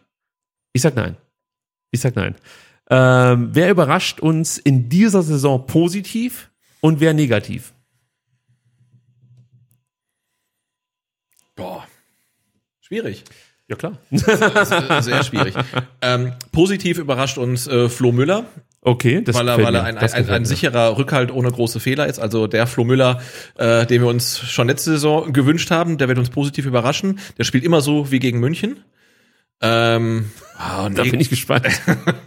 [0.74, 1.18] Ich sag nein.
[1.92, 2.36] Ich sag nein.
[2.90, 6.50] Ähm, wer überrascht uns in dieser Saison positiv
[6.82, 7.74] und wer negativ?
[11.56, 11.86] Boah.
[12.82, 13.24] Schwierig.
[13.68, 13.98] Ja, klar.
[14.12, 15.54] Sehr schwierig.
[16.02, 18.46] ähm, positiv überrascht uns äh, Flo Müller,
[18.84, 20.46] Okay, das weil er, weil er ein, ein, ein mir.
[20.48, 22.18] sicherer Rückhalt ohne große Fehler ist.
[22.18, 23.22] Also der Flo Müller,
[23.56, 27.20] äh, den wir uns schon letzte Saison gewünscht haben, der wird uns positiv überraschen.
[27.38, 28.80] Der spielt immer so wie gegen München.
[29.64, 31.68] Ähm, ah, Da bin ich gespannt.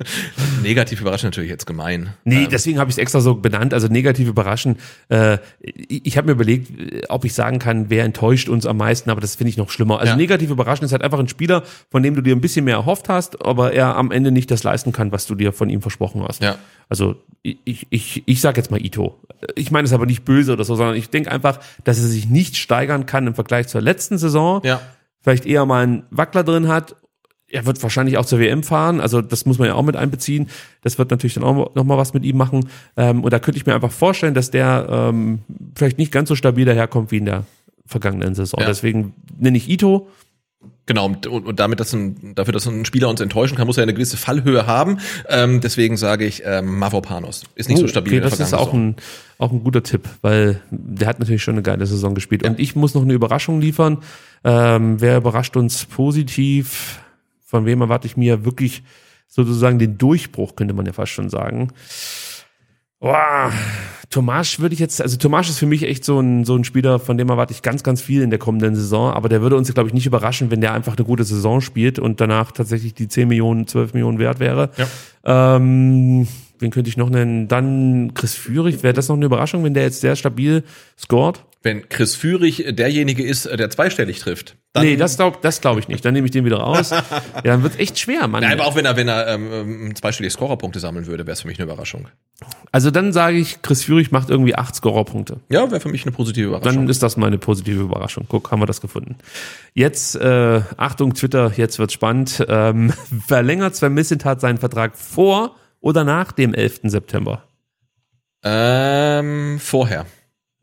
[0.62, 2.10] negativ überraschen natürlich jetzt gemein.
[2.24, 4.76] Nee, Ähm, deswegen habe ich es extra so benannt, also negativ überraschen.
[5.08, 8.76] Äh, ich ich habe mir überlegt, äh, ob ich sagen kann, wer enttäuscht uns am
[8.76, 9.98] meisten, aber das finde ich noch schlimmer.
[9.98, 10.16] Also Ja.
[10.16, 13.08] negativ überraschen ist halt einfach ein Spieler, von dem du dir ein bisschen mehr erhofft
[13.08, 16.22] hast, aber er am Ende nicht das leisten kann, was du dir von ihm versprochen
[16.26, 16.42] hast.
[16.42, 16.56] Ja.
[16.88, 19.18] Also ich, ich, ich sage jetzt mal Ito.
[19.56, 22.28] Ich meine es aber nicht böse oder so, sondern ich denke einfach, dass er sich
[22.28, 24.60] nicht steigern kann im Vergleich zur letzten Saison.
[24.64, 24.80] Ja.
[25.22, 26.96] Vielleicht eher mal einen Wackler drin hat.
[27.54, 30.48] Er wird wahrscheinlich auch zur WM fahren, also das muss man ja auch mit einbeziehen.
[30.82, 32.68] Das wird natürlich dann auch noch mal was mit ihm machen.
[32.96, 35.38] Ähm, und da könnte ich mir einfach vorstellen, dass der ähm,
[35.76, 37.44] vielleicht nicht ganz so stabil daherkommt wie in der
[37.86, 38.58] vergangenen Saison.
[38.60, 38.66] Ja.
[38.66, 40.08] Deswegen nenne ich Ito.
[40.86, 43.84] Genau, und, und damit dass ein, dafür, dass ein Spieler uns enttäuschen kann, muss er
[43.84, 44.98] eine gewisse Fallhöhe haben.
[45.28, 47.44] Ähm, deswegen sage ich ähm, Mavropanos.
[47.54, 48.88] Ist nicht so stabil Oh, Okay, wie in der das ist auch Saison.
[48.88, 48.96] ein,
[49.38, 52.46] auch ein guter Tipp, weil der hat natürlich schon eine geile Saison gespielt.
[52.46, 53.98] Und ich muss noch eine Überraschung liefern.
[54.44, 56.98] Ähm, wer überrascht uns positiv?
[57.54, 58.82] Von wem erwarte ich mir wirklich
[59.28, 61.68] sozusagen den Durchbruch, könnte man ja fast schon sagen.
[62.98, 63.52] Boah,
[64.10, 66.98] Tomasch würde ich jetzt, also Tomasch ist für mich echt so ein, so ein Spieler,
[66.98, 69.72] von dem erwarte ich ganz, ganz viel in der kommenden Saison, aber der würde uns,
[69.72, 73.06] glaube ich, nicht überraschen, wenn der einfach eine gute Saison spielt und danach tatsächlich die
[73.06, 74.70] 10 Millionen, 12 Millionen wert wäre.
[75.22, 76.26] Ähm,
[76.58, 77.46] wen könnte ich noch nennen?
[77.46, 80.64] Dann Chris Führig, wäre das noch eine Überraschung, wenn der jetzt sehr stabil
[80.98, 81.44] scored?
[81.64, 84.56] Wenn Chris Führig derjenige ist, der zweistellig trifft.
[84.74, 86.04] Dann, nee, das glaube das glaub ich nicht.
[86.04, 86.90] Dann nehme ich den wieder raus.
[86.90, 87.02] ja,
[87.42, 88.42] dann wird's echt schwer, Mann.
[88.42, 91.40] Nein, aber auch wenn er, wenn er ähm, ähm, zweistellig Scorerpunkte sammeln würde, wäre es
[91.40, 92.08] für mich eine Überraschung.
[92.70, 95.40] Also dann sage ich, Chris Führig macht irgendwie acht Scorerpunkte.
[95.48, 96.74] Ja, wäre für mich eine positive Überraschung.
[96.74, 98.26] Dann ist das mal eine positive Überraschung.
[98.28, 99.16] Guck, haben wir das gefunden.
[99.72, 102.44] Jetzt, äh, Achtung, Twitter, jetzt wird's spannend.
[102.46, 102.92] Ähm,
[103.26, 106.80] verlängert Sven Missentat seinen Vertrag vor oder nach dem 11.
[106.84, 107.44] September?
[108.44, 110.06] ähm, vorher.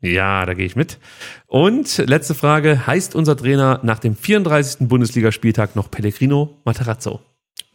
[0.02, 0.98] Ja, da gehe ich mit.
[1.46, 4.88] Und letzte Frage, heißt unser Trainer nach dem 34.
[4.88, 7.20] Bundesligaspieltag noch Pellegrino Materazzo?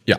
[0.04, 0.18] Ja.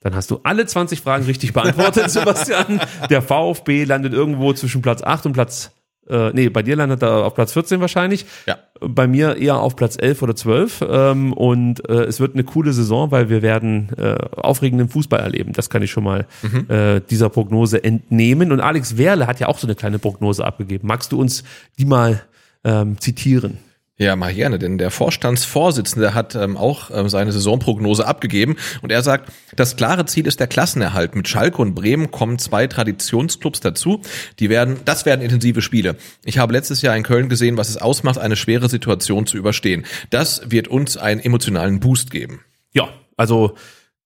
[0.00, 2.80] Dann hast du alle 20 Fragen richtig beantwortet, Sebastian.
[3.10, 5.72] Der VfB landet irgendwo zwischen Platz 8 und Platz,
[6.08, 8.26] äh, nee, bei dir landet er auf Platz 14 wahrscheinlich.
[8.46, 8.58] Ja.
[8.80, 10.84] Bei mir eher auf Platz 11 oder 12.
[10.88, 15.52] Ähm, und äh, es wird eine coole Saison, weil wir werden äh, aufregenden Fußball erleben.
[15.52, 16.26] Das kann ich schon mal
[16.68, 18.52] äh, dieser Prognose entnehmen.
[18.52, 20.86] Und Alex Werle hat ja auch so eine kleine Prognose abgegeben.
[20.86, 21.44] Magst du uns
[21.78, 22.22] die mal
[22.64, 23.58] ähm, zitieren?
[23.98, 29.02] Ja, mal gerne, denn der Vorstandsvorsitzende hat ähm, auch ähm, seine Saisonprognose abgegeben und er
[29.02, 31.16] sagt, das klare Ziel ist der Klassenerhalt.
[31.16, 34.02] Mit Schalke und Bremen kommen zwei Traditionsclubs dazu.
[34.38, 35.96] Die werden, das werden intensive Spiele.
[36.26, 39.86] Ich habe letztes Jahr in Köln gesehen, was es ausmacht, eine schwere Situation zu überstehen.
[40.10, 42.44] Das wird uns einen emotionalen Boost geben.
[42.74, 43.54] Ja, also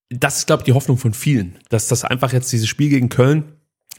[0.08, 3.08] das ist, glaube ich, die Hoffnung von vielen, dass das einfach jetzt dieses Spiel gegen
[3.08, 3.56] Köln,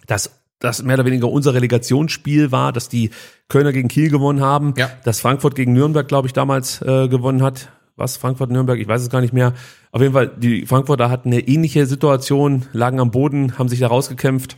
[0.07, 3.09] das das mehr oder weniger unser Relegationsspiel war, dass die
[3.49, 4.89] Kölner gegen Kiel gewonnen haben, Ja.
[5.03, 7.69] dass Frankfurt gegen Nürnberg, glaube ich, damals äh, gewonnen hat.
[7.97, 9.53] Was, Frankfurt, Nürnberg, ich weiß es gar nicht mehr.
[9.91, 13.88] Auf jeden Fall, die Frankfurter hatten eine ähnliche Situation, lagen am Boden, haben sich da
[13.88, 14.57] rausgekämpft.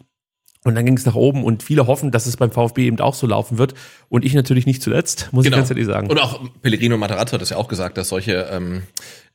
[0.65, 3.15] Und dann ging es nach oben und viele hoffen, dass es beim VfB eben auch
[3.15, 3.73] so laufen wird.
[4.07, 6.07] Und ich natürlich nicht zuletzt, muss ich ganz ehrlich sagen.
[6.07, 6.21] Genau.
[6.21, 8.83] Und auch Pellegrino Matarazzo hat das ja auch gesagt, dass solche ähm,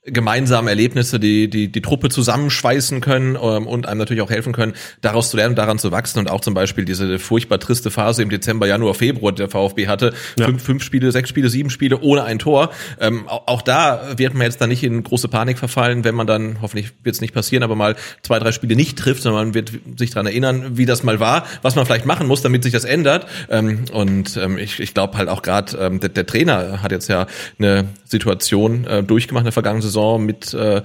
[0.04, 4.72] gemeinsame Erlebnisse, die, die die Truppe zusammenschweißen können ähm, und einem natürlich auch helfen können,
[5.00, 8.30] daraus zu lernen, daran zu wachsen und auch zum Beispiel diese furchtbar triste Phase im
[8.30, 10.46] Dezember, Januar, Februar, der VfB hatte, Ja.
[10.46, 12.70] fünf, fünf Spiele, sechs Spiele, sieben Spiele ohne ein Tor.
[13.00, 16.26] Ähm, auch, auch da wird man jetzt dann nicht in große Panik verfallen, wenn man
[16.26, 19.54] dann, hoffentlich wird es nicht passieren, aber mal zwei, drei Spiele nicht trifft, sondern man
[19.54, 22.72] wird sich daran erinnern, wie das mal war, was man vielleicht machen muss, damit sich
[22.72, 23.26] das ändert.
[23.50, 27.08] Ähm, und ähm, ich, ich glaube halt auch gerade, ähm, der, der Trainer hat jetzt
[27.08, 27.26] ja
[27.58, 30.82] eine Situation äh, durchgemacht in der vergangenen Saison mit äh,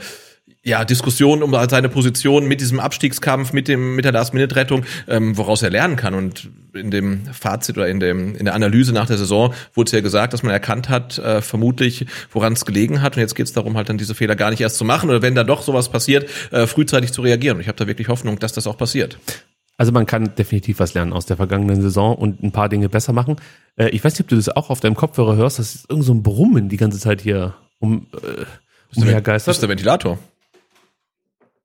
[0.65, 5.61] ja, Diskussionen um seine Position mit diesem Abstiegskampf, mit dem, mit der Last-Minute-Rettung, ähm, woraus
[5.61, 6.13] er lernen kann.
[6.13, 9.91] Und in dem Fazit oder in dem, in der Analyse nach der Saison wurde es
[9.91, 13.17] ja gesagt, dass man erkannt hat, äh, vermutlich, woran es gelegen hat.
[13.17, 15.21] Und jetzt geht es darum, halt dann diese Fehler gar nicht erst zu machen oder
[15.21, 17.57] wenn da doch sowas passiert, äh, frühzeitig zu reagieren.
[17.57, 19.17] Und ich habe da wirklich Hoffnung, dass das auch passiert.
[19.75, 23.11] Also man kann definitiv was lernen aus der vergangenen Saison und ein paar Dinge besser
[23.11, 23.35] machen.
[23.75, 26.05] Äh, ich weiß nicht, ob du das auch auf deinem Kopfhörer hörst, das ist irgend
[26.05, 28.45] so ein Brummen die ganze Zeit hier um, äh,
[28.95, 30.19] Das ist der Ventilator.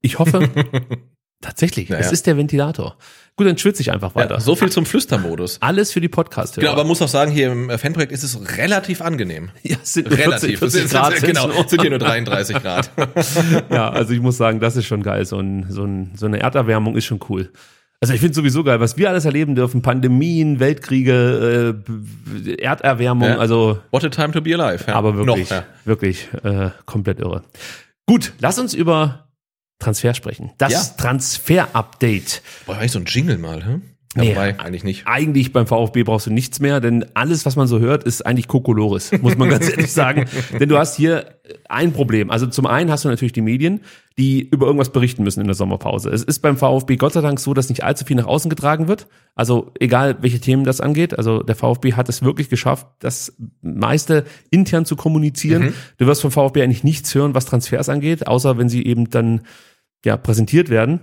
[0.00, 0.48] Ich hoffe,
[1.40, 2.96] Tatsächlich, Ja, es ist der Ventilator.
[3.36, 4.34] Gut, dann schwitze ich einfach weiter.
[4.34, 5.62] Ja, so viel zum Flüstermodus.
[5.62, 8.56] Alles für die podcast Genau, aber man muss auch sagen, hier im Fanprojekt ist es
[8.58, 9.50] relativ angenehm.
[9.62, 10.58] ja, es sind nur Relativ.
[10.58, 11.16] 40, 40 Es Grad.
[11.16, 12.90] sind, genau, sind hier nur 33 Grad.
[13.70, 15.24] ja, also ich muss sagen, das ist schon geil.
[15.26, 17.52] So, ein, so, ein, so eine Erderwärmung ist schon cool.
[18.00, 19.82] Also ich finde sowieso geil, was wir alles erleben dürfen.
[19.82, 21.74] Pandemien, Weltkriege,
[22.46, 23.38] äh, Erderwärmung, Ja.
[23.38, 24.84] also What a time to be alive.
[24.86, 24.94] Ja.
[24.94, 25.64] aber wirklich, Noch, ja.
[25.84, 27.42] wirklich äh, komplett irre.
[28.06, 29.28] Gut, lass uns über
[29.80, 30.52] Transfer sprechen.
[30.58, 30.96] Das.
[30.96, 32.42] Transfer-Update.
[32.66, 33.80] Boah, eigentlich so ein Jingle mal, hä?
[34.22, 34.30] Nee.
[34.30, 35.06] wobei, eigentlich nicht.
[35.06, 38.48] Eigentlich beim VfB brauchst du nichts mehr, denn alles, was man so hört, ist eigentlich
[38.48, 40.26] Kokolores, muss man ganz ehrlich sagen.
[40.58, 41.38] Denn du hast hier
[41.68, 42.30] ein Problem.
[42.30, 43.80] Also zum einen hast du natürlich die Medien,
[44.18, 46.10] die über irgendwas berichten müssen in der Sommerpause.
[46.10, 48.88] Es ist beim VfB Gott sei Dank so, dass nicht allzu viel nach außen getragen
[48.88, 49.06] wird.
[49.34, 51.16] Also egal, welche Themen das angeht.
[51.16, 55.74] Also der VfB hat es wirklich geschafft, das meiste intern zu kommunizieren.
[55.98, 59.42] Du wirst vom VfB eigentlich nichts hören, was Transfers angeht, außer wenn sie eben dann
[60.04, 61.00] ja präsentiert werden.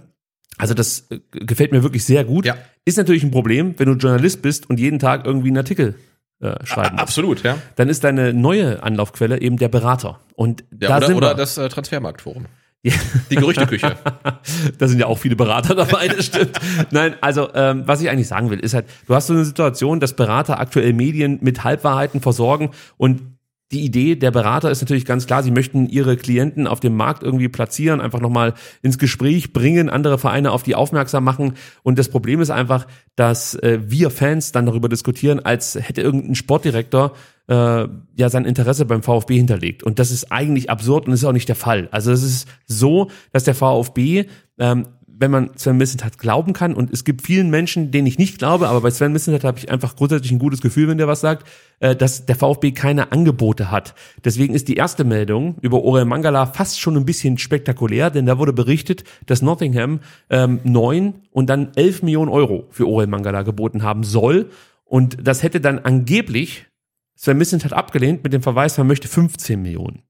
[0.57, 2.45] Also das äh, gefällt mir wirklich sehr gut.
[2.45, 2.57] Ja.
[2.85, 5.95] Ist natürlich ein Problem, wenn du Journalist bist und jeden Tag irgendwie einen Artikel
[6.39, 7.01] äh, schreiben musst.
[7.01, 7.57] Absolut, ja.
[7.75, 10.19] Dann ist deine neue Anlaufquelle eben der Berater.
[10.35, 11.35] Und ja da oder sind oder wir.
[11.35, 12.45] das äh, Transfermarktforum.
[12.83, 12.93] Ja.
[13.31, 13.97] Die Gerüchteküche.
[14.77, 16.59] da sind ja auch viele Berater dabei, das stimmt.
[16.91, 19.99] Nein, also ähm, was ich eigentlich sagen will, ist halt, du hast so eine Situation,
[19.99, 23.34] dass Berater aktuell Medien mit Halbwahrheiten versorgen und
[23.71, 27.23] die Idee der Berater ist natürlich ganz klar, sie möchten ihre Klienten auf dem Markt
[27.23, 31.53] irgendwie platzieren, einfach nochmal ins Gespräch bringen, andere Vereine auf die aufmerksam machen.
[31.81, 32.85] Und das Problem ist einfach,
[33.15, 37.13] dass äh, wir Fans dann darüber diskutieren, als hätte irgendein Sportdirektor
[37.47, 39.81] äh, ja sein Interesse beim VfB hinterlegt.
[39.81, 41.89] Und das ist eigentlich absurd und ist auch nicht der Fall.
[41.91, 44.25] Also es ist so, dass der VfB
[44.59, 44.87] ähm,
[45.17, 48.67] wenn man Sven Missentat glauben kann, und es gibt vielen Menschen, denen ich nicht glaube,
[48.67, 51.47] aber bei Sven Missentat habe ich einfach grundsätzlich ein gutes Gefühl, wenn der was sagt,
[51.79, 53.95] äh, dass der VfB keine Angebote hat.
[54.23, 58.37] Deswegen ist die erste Meldung über Orel Mangala fast schon ein bisschen spektakulär, denn da
[58.37, 63.83] wurde berichtet, dass Nottingham ähm, neun und dann elf Millionen Euro für Orel Mangala geboten
[63.83, 64.49] haben soll.
[64.83, 66.67] Und das hätte dann angeblich
[67.15, 70.03] Sven Missentat abgelehnt mit dem Verweis, man möchte 15 Millionen.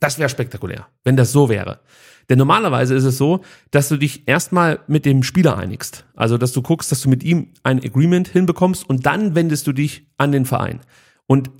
[0.00, 1.80] Das wäre spektakulär, wenn das so wäre.
[2.28, 3.40] Denn normalerweise ist es so,
[3.70, 6.06] dass du dich erstmal mit dem Spieler einigst.
[6.14, 9.72] Also, dass du guckst, dass du mit ihm ein Agreement hinbekommst und dann wendest du
[9.72, 10.80] dich an den Verein.
[11.26, 11.50] Und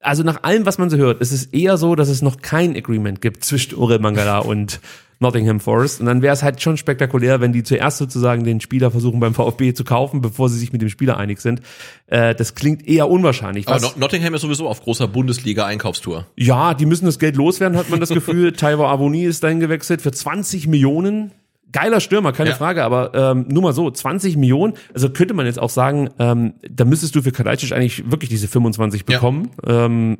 [0.00, 2.76] also nach allem, was man so hört, ist es eher so, dass es noch kein
[2.76, 4.80] Agreement gibt zwischen Ure Mangala und
[5.18, 6.00] Nottingham Forest.
[6.00, 9.32] Und dann wäre es halt schon spektakulär, wenn die zuerst sozusagen den Spieler versuchen beim
[9.32, 11.62] VfB zu kaufen, bevor sie sich mit dem Spieler einig sind.
[12.06, 13.66] Äh, das klingt eher unwahrscheinlich.
[13.66, 16.26] Aber Not- Nottingham ist sowieso auf großer Bundesliga-Einkaufstour.
[16.36, 18.52] ja, die müssen das Geld loswerden, hat man das Gefühl.
[18.52, 21.32] Taiwo Avoni ist dahin gewechselt für 20 Millionen.
[21.76, 22.56] Geiler Stürmer, keine Ja.
[22.56, 26.54] Frage, aber ähm, nur mal so, 20 Millionen, also könnte man jetzt auch sagen, ähm,
[26.68, 29.16] da müsstest du für Kalajdzic eigentlich wirklich diese 25 Ja.
[29.16, 29.50] bekommen.
[29.66, 30.18] Ähm,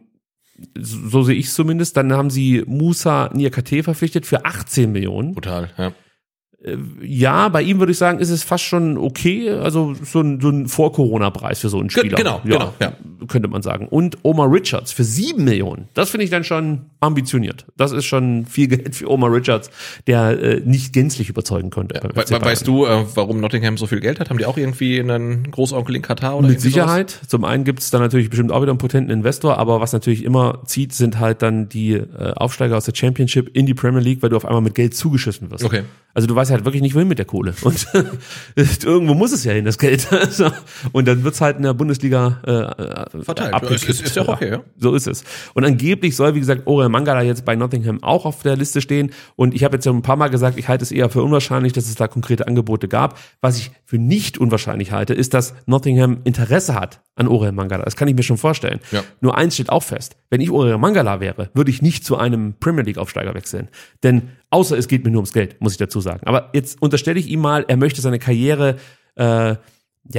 [0.78, 1.96] so, so sehe ich es zumindest.
[1.96, 5.32] Dann haben sie Musa Niakate verpflichtet für 18 Millionen.
[5.34, 5.92] Brutal, ja.
[7.00, 9.50] Ja, bei ihm würde ich sagen, ist es fast schon okay.
[9.50, 12.16] Also so ein, so ein Vor-Corona-Preis für so einen Spieler.
[12.16, 12.92] genau, genau, ja.
[13.28, 13.86] Könnte man sagen.
[13.88, 15.88] Und Omar Richards für sieben Millionen.
[15.94, 17.66] Das finde ich dann schon ambitioniert.
[17.76, 19.70] Das ist schon viel Geld für Omar Richards,
[20.06, 22.00] der äh, nicht gänzlich überzeugen konnte.
[22.00, 24.30] beim We weißt du, äh, warum Nottingham so viel Geld hat?
[24.30, 26.84] Haben die auch irgendwie einen Großonkel in Katar oder Mit irgendwie sowas?
[26.84, 27.20] Sicherheit.
[27.28, 30.24] Zum einen gibt es dann natürlich bestimmt auch wieder einen potenten Investor, aber was natürlich
[30.24, 34.22] immer zieht, sind halt dann die äh, Aufsteiger aus der Championship in die Premier League,
[34.22, 35.64] weil du auf einmal mit Geld zugeschissen wirst.
[35.64, 35.84] Okay.
[36.16, 37.54] Also du weißt halt wirklich nicht, wohin mit der Kohle.
[37.62, 37.86] Und
[38.84, 40.08] irgendwo muss es ja hin, das Geld.
[40.92, 42.40] Und dann wird's halt in der Bundesliga
[43.12, 43.52] äh, Verteilt.
[43.52, 43.88] abgekippt.
[43.90, 44.60] Ist- ist- ja okay, ja.
[44.78, 45.24] So ist es.
[45.52, 49.10] Und angeblich soll, wie gesagt, Orel Mangala jetzt bei Nottingham auch auf der Liste stehen.
[49.36, 51.74] Und ich habe jetzt ja ein paar Mal gesagt, ich halte es eher für unwahrscheinlich,
[51.74, 53.18] dass es da konkrete Angebote gab.
[53.42, 57.84] Was ich für nicht unwahrscheinlich halte, ist, dass Nottingham Interesse hat an Orel Mangala.
[57.84, 58.80] Das kann ich mir schon vorstellen.
[58.90, 59.02] Ja.
[59.20, 60.16] Nur eins steht auch fest.
[60.30, 63.68] Wenn ich Orel Mangala wäre, würde ich nicht zu einem Premier League Aufsteiger wechseln.
[64.02, 66.26] Denn außer es geht mir nur ums Geld, muss ich dazu sagen.
[66.26, 68.76] Aber jetzt unterstelle ich ihm mal, er möchte seine Karriere,
[69.14, 69.58] äh, ja,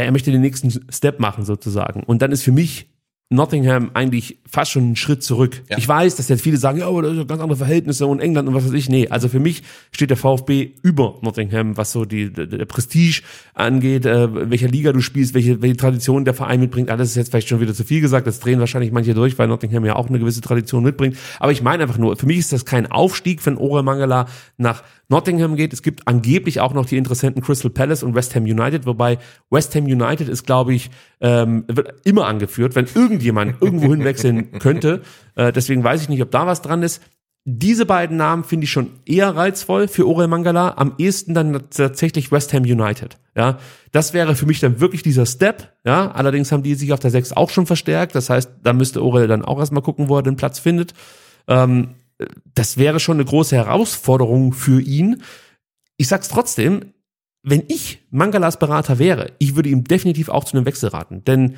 [0.03, 2.03] er möchte den nächsten Step machen sozusagen.
[2.03, 2.87] Und dann ist für mich
[3.29, 5.61] Nottingham eigentlich fast schon einen Schritt zurück.
[5.69, 5.77] Ja.
[5.77, 8.47] Ich weiß, dass jetzt viele sagen, ja, aber das sind ganz andere Verhältnisse und England
[8.47, 8.87] und was weiß ich.
[8.87, 13.21] Nee, also für mich steht der VfB über Nottingham, was so die, der, Prestige
[13.53, 16.89] angeht, äh, welcher Liga du spielst, welche, welche Tradition der Verein mitbringt.
[16.89, 18.27] Alles ist jetzt vielleicht schon wieder zu viel gesagt.
[18.27, 21.17] Das drehen wahrscheinlich manche durch, weil Nottingham ja auch eine gewisse Tradition mitbringt.
[21.39, 24.27] Aber ich meine einfach nur, für mich ist das kein Aufstieg, wenn Ore Mangala
[24.57, 25.73] nach Nottingham geht.
[25.73, 29.17] Es gibt angeblich auch noch die Interessenten Crystal Palace und West Ham United, wobei
[29.49, 30.89] West Ham United ist, glaube ich,
[31.21, 35.01] ähm, wird immer angeführt, wenn irgendjemand irgendwo hinwechseln könnte.
[35.35, 37.01] Äh, deswegen weiß ich nicht, ob da was dran ist.
[37.49, 40.73] Diese beiden Namen finde ich schon eher reizvoll für Orel Mangala.
[40.75, 43.17] Am ehesten dann tatsächlich West Ham United.
[43.37, 43.59] Ja,
[43.93, 45.71] das wäre für mich dann wirklich dieser Step.
[45.85, 48.15] Ja, allerdings haben die sich auf der 6 auch schon verstärkt.
[48.15, 50.93] Das heißt, da müsste Orel dann auch erstmal gucken, wo er den Platz findet.
[51.47, 51.95] Ähm,
[52.55, 55.21] das wäre schon eine große Herausforderung für ihn.
[55.97, 56.93] ich sag's trotzdem,
[57.43, 61.23] wenn ich Mangalas Berater wäre, ich würde ihm definitiv auch zu einem Wechsel raten.
[61.25, 61.55] Denn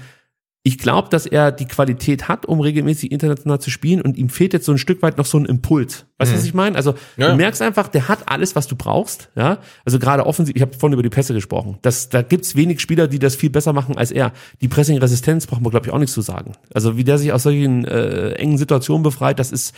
[0.61, 4.51] ich glaube, dass er die Qualität hat, um regelmäßig international zu spielen und ihm fehlt
[4.51, 6.05] jetzt so ein Stück weit noch so ein Impuls.
[6.17, 6.75] Weißt du, was ich meine?
[6.75, 7.29] Also Ja.
[7.31, 9.29] du merkst einfach, der hat alles, was du brauchst.
[9.35, 10.55] Ja, also gerade offensiv.
[10.57, 11.77] Ich habe vorhin über die Pässe gesprochen.
[11.81, 14.33] Das, da gibt's wenig Spieler, die das viel besser machen als er.
[14.61, 16.51] Die Pressing-Resistenz braucht man glaube ich auch nichts zu sagen.
[16.73, 19.73] Also wie der sich aus solchen äh, engen Situationen befreit, das ist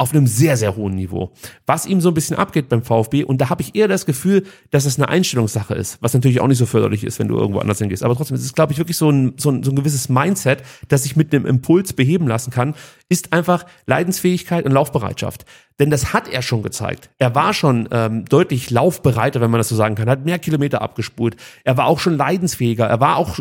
[0.00, 1.32] auf einem sehr, sehr hohen Niveau.
[1.66, 4.46] Was ihm so ein bisschen abgeht beim VfB, und da habe ich eher das Gefühl,
[4.70, 7.58] dass es eine Einstellungssache ist, was natürlich auch nicht so förderlich ist, wenn du irgendwo
[7.58, 8.04] anders hingehst.
[8.04, 10.62] Aber trotzdem, es ist, glaube ich, wirklich so ein, so, ein, so ein gewisses Mindset,
[10.86, 12.76] das sich mit einem Impuls beheben lassen kann,
[13.08, 15.44] ist einfach Leidensfähigkeit und Laufbereitschaft.
[15.80, 17.10] Denn das hat er schon gezeigt.
[17.18, 20.80] Er war schon ähm, deutlich laufbereiter, wenn man das so sagen kann, hat mehr Kilometer
[20.80, 21.36] abgespult.
[21.64, 22.86] Er war auch schon leidensfähiger.
[22.86, 23.40] Er war auch,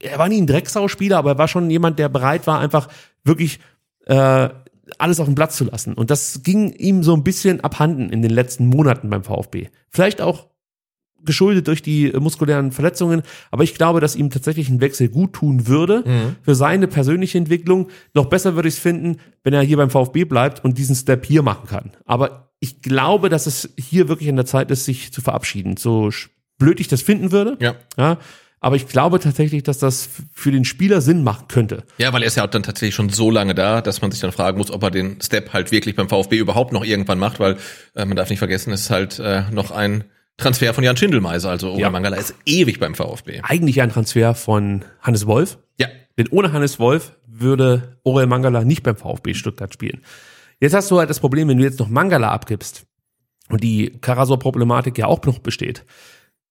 [0.00, 2.88] er war nie ein Drecksau-Spieler, aber er war schon jemand, der bereit war, einfach
[3.24, 3.60] wirklich
[4.06, 4.50] äh,
[4.98, 5.94] alles auf den Platz zu lassen.
[5.94, 9.68] Und das ging ihm so ein bisschen abhanden in den letzten Monaten beim VfB.
[9.90, 10.48] Vielleicht auch
[11.24, 15.66] geschuldet durch die muskulären Verletzungen, aber ich glaube, dass ihm tatsächlich ein Wechsel gut tun
[15.66, 16.04] würde
[16.42, 17.88] für seine persönliche Entwicklung.
[18.14, 21.26] Noch besser würde ich es finden, wenn er hier beim VfB bleibt und diesen Step
[21.26, 21.90] hier machen kann.
[22.04, 25.76] Aber ich glaube, dass es hier wirklich an der Zeit ist, sich zu verabschieden.
[25.76, 26.10] So
[26.58, 27.56] blöd ich das finden würde.
[27.60, 27.74] Ja.
[27.98, 28.18] ja
[28.60, 31.84] aber ich glaube tatsächlich, dass das für den Spieler Sinn machen könnte.
[31.98, 34.20] Ja, weil er ist ja auch dann tatsächlich schon so lange da, dass man sich
[34.20, 37.38] dann fragen muss, ob er den Step halt wirklich beim VfB überhaupt noch irgendwann macht,
[37.38, 37.56] weil
[37.94, 40.04] äh, man darf nicht vergessen, es ist halt äh, noch ein
[40.38, 41.90] Transfer von Jan Schindelmeiser, also Ola Ja.
[41.90, 43.40] Mangala ist ewig beim VfB.
[43.42, 45.58] Eigentlich ein Transfer von Hannes Wolf.
[45.78, 45.88] Ja,
[46.18, 50.02] Denn ohne Hannes Wolf würde Orel Mangala nicht beim VfB Stuttgart spielen.
[50.60, 52.84] Jetzt hast du halt das Problem, wenn du jetzt noch Mangala abgibst
[53.48, 55.84] und die Karasor-Problematik ja auch noch besteht.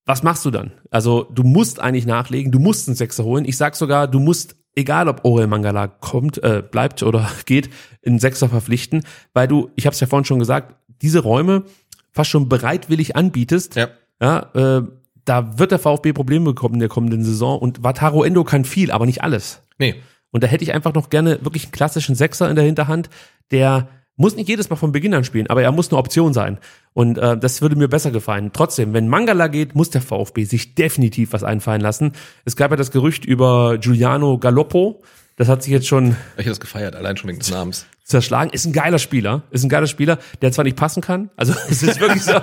[0.06, 0.72] Was machst du dann?
[0.92, 3.46] Also du musst eigentlich nachlegen, du musst einen Sechser holen.
[3.46, 7.70] Ich sag sogar, du musst, egal ob Orel Mangala kommt, äh, bleibt oder geht,
[8.06, 9.04] einen Sechser verpflichten,
[9.34, 11.64] weil du, ich habe es ja vorhin schon gesagt, diese Räume
[12.12, 13.76] fast schon bereitwillig anbietest.
[13.76, 13.90] ja.
[14.22, 14.84] Ja, äh,
[15.26, 18.92] da wird der VfB Probleme bekommen in der kommenden Saison und Wataru Endo kann viel,
[18.92, 19.64] aber nicht alles.
[19.78, 19.96] Nee.
[20.32, 23.10] Und da hätte ich einfach noch gerne wirklich einen klassischen Sechser in der Hinterhand,
[23.52, 26.58] der muss nicht jedes Mal von Beginn an spielen, aber er muss eine Option sein.
[26.94, 28.52] Und äh, das würde mir besser gefallen.
[28.54, 32.14] Trotzdem, wenn Mangala geht, muss der VfB sich definitiv was einfallen lassen.
[32.46, 35.02] Es gab ja das Gerücht über Giuliano Galoppo.
[35.38, 37.86] Das hat sich jetzt schon Ich hätte das gefeiert, allein schon wegen des Namens.
[38.06, 38.52] zerschlagen.
[38.52, 39.44] Ist ein geiler Spieler.
[39.52, 41.30] Ist ein geiler Spieler, der zwar nicht passen kann.
[41.36, 42.40] Also es ist wirklich so.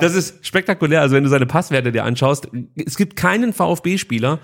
[0.00, 1.00] Das ist spektakulär.
[1.00, 4.40] Also wenn du seine Passwerte dir anschaust, es gibt keinen VfB-Spieler,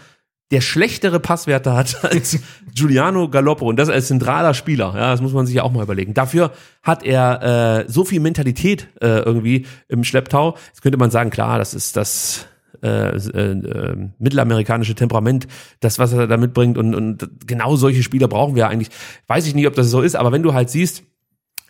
[0.51, 2.39] der schlechtere Passwerte hat als
[2.75, 3.67] Giuliano Galoppo.
[3.69, 4.95] Und das als zentraler Spieler.
[4.95, 6.15] Ja, das muss man sich ja auch mal überlegen.
[6.15, 6.53] Dafür
[6.83, 10.57] hat er äh, so viel Mentalität äh, irgendwie im Schlepptau.
[10.69, 12.47] Jetzt könnte man sagen, klar, das ist das
[12.83, 15.49] äh, äh, äh, mittelamerikanische Temperament,
[15.81, 16.79] das, was er da mitbringt.
[16.79, 18.91] Und, und genau solche Spieler brauchen wir eigentlich.
[19.27, 21.03] Weiß ich nicht, ob das so ist, aber wenn du halt siehst,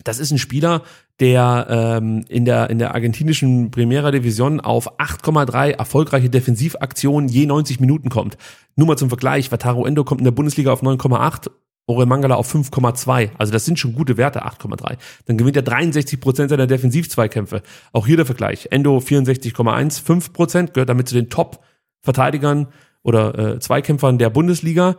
[0.08, 0.82] das ist ein Spieler,
[1.20, 7.78] der ähm, in der in der argentinischen Primera Division auf 8,3 erfolgreiche Defensivaktionen je 90
[7.78, 8.38] Minuten kommt.
[8.74, 11.50] Nur mal zum Vergleich, Wataru Endo kommt in der Bundesliga auf 9,8,
[11.86, 13.30] Orel Mangala auf 5,2.
[13.36, 14.96] Also das sind schon gute Werte, 8,3.
[15.26, 17.62] Dann gewinnt er 63 Prozent seiner Defensivzweikämpfe.
[17.92, 18.68] Auch hier der Vergleich.
[18.70, 22.68] Endo 64,1, 5 Prozent, gehört damit zu den Top-Verteidigern
[23.02, 24.96] oder äh, Zweikämpfern der Bundesliga.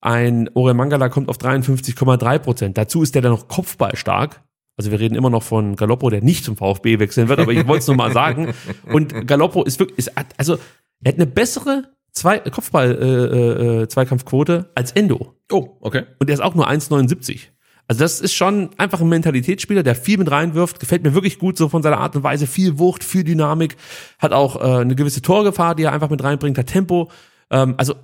[0.00, 2.76] Ein Orel Mangala kommt auf 53,3 Prozent.
[2.76, 4.42] Dazu ist der dann noch kopfballstark.
[4.76, 7.66] Also wir reden immer noch von Galoppo, der nicht zum VfB wechseln wird, aber ich
[7.66, 8.54] wollte es nur mal sagen.
[8.92, 10.58] Und Galoppo ist wirklich, ist, also
[11.02, 15.34] er hat eine bessere Zwei, Kopfball äh, äh, Zweikampfquote als Endo.
[15.50, 16.04] Oh, okay.
[16.18, 17.48] Und er ist auch nur 1,79.
[17.88, 20.78] Also das ist schon einfach ein Mentalitätsspieler, der viel mit reinwirft.
[20.78, 22.46] Gefällt mir wirklich gut so von seiner Art und Weise.
[22.46, 23.76] Viel Wucht, viel Dynamik.
[24.18, 26.58] Hat auch äh, eine gewisse Torgefahr, die er einfach mit reinbringt.
[26.58, 27.10] Hat Tempo.
[27.50, 27.94] Ähm, also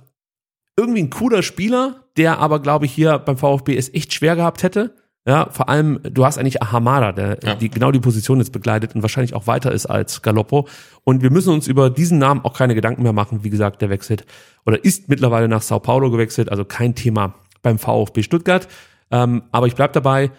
[0.75, 4.63] irgendwie ein cooler Spieler, der aber, glaube ich, hier beim VfB es echt schwer gehabt
[4.63, 4.95] hätte.
[5.27, 7.55] Ja, vor allem, du hast eigentlich Ahamada, der Ja.
[7.55, 10.67] die genau die Position jetzt begleitet und wahrscheinlich auch weiter ist als Galoppo.
[11.03, 13.43] Und wir müssen uns über diesen Namen auch keine Gedanken mehr machen.
[13.43, 14.25] Wie gesagt, der wechselt
[14.65, 18.67] oder ist mittlerweile nach Sao Paulo gewechselt, also kein Thema beim VfB Stuttgart.
[19.11, 20.31] Ähm, aber ich bleib dabei,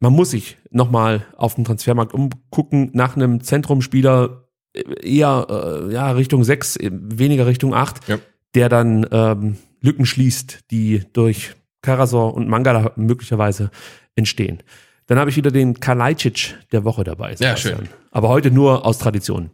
[0.00, 4.82] man muss sich nochmal auf dem Transfermarkt umgucken nach einem Zentrumspieler äh,
[5.18, 5.46] eher
[5.88, 8.18] äh, ja, Richtung 6, weniger Richtung 8, Ja.
[8.54, 13.70] der dann ähm, Lücken schließt, die durch Karasor und Mangala möglicherweise
[14.16, 14.62] entstehen.
[15.06, 17.30] Dann habe ich wieder den Kalajdzic der Woche dabei.
[17.32, 17.78] Ja, Sebastian.
[17.78, 17.88] schön.
[18.10, 19.50] Aber heute nur aus Tradition.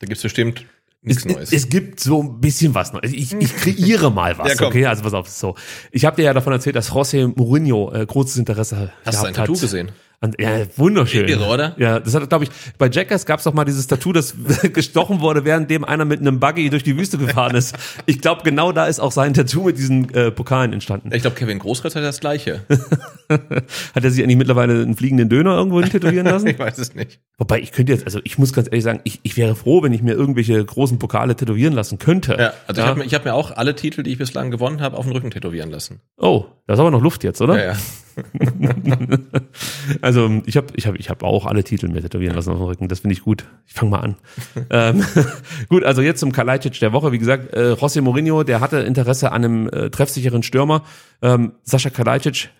[0.00, 0.66] Da gibt's bestimmt
[1.02, 1.52] Es, nichts Neues.
[1.52, 3.12] es gibt so ein bisschen was Neues.
[3.12, 4.86] Ich, ich kreiere mal was, Ja, okay?
[4.86, 5.54] Also pass auf, so.
[5.92, 9.26] Ich habe dir ja davon erzählt, dass José Mourinho äh, großes Interesse Hast du gehabt
[9.28, 9.92] ein Tattoo hat gesehen?
[10.20, 11.28] Und, ja, wunderschön.
[11.28, 11.76] Irre, oder?
[11.78, 14.34] Ja, das hat, glaube ich, bei Jackass gab es doch mal dieses Tattoo, das
[14.72, 17.76] gestochen wurde, währenddem einer mit einem Buggy durch die Wüste gefahren ist.
[18.06, 21.12] Ich glaube, genau da ist auch sein Tattoo mit diesen äh, Pokalen entstanden.
[21.12, 22.62] Ich glaube, Kevin Großkreuz hat das gleiche.
[23.28, 26.46] Hat er sich eigentlich mittlerweile einen fliegenden Döner irgendwo hin tätowieren lassen?
[26.46, 27.20] ich weiß es nicht.
[27.36, 29.92] Wobei, ich könnte jetzt, also ich muss ganz ehrlich sagen, ich, ich wäre froh, wenn
[29.92, 32.36] ich mir irgendwelche großen Pokale tätowieren lassen könnte.
[32.38, 34.80] Ja, also ich habe mir, ich hab mir auch alle Titel, die ich bislang gewonnen
[34.80, 36.00] habe, auf den Rücken tätowieren lassen.
[36.16, 37.58] Oh, da ist aber noch Luft jetzt, oder?
[37.58, 37.78] Ja, ja.
[40.02, 42.66] Also ich habe ich hab, ich hab auch alle Titel mir tätowieren lassen auf dem
[42.66, 42.88] Rücken.
[42.88, 43.46] Das finde ich gut.
[43.66, 44.16] Ich fange mal an.
[44.70, 45.04] ähm,
[45.68, 47.12] gut, also jetzt zum Kalajdzic der Woche.
[47.12, 50.82] Wie gesagt, äh, José Mourinho, der hatte Interesse an einem äh, treffsicheren Stürmer.
[51.22, 52.50] Ähm, Sascha Kalajdzic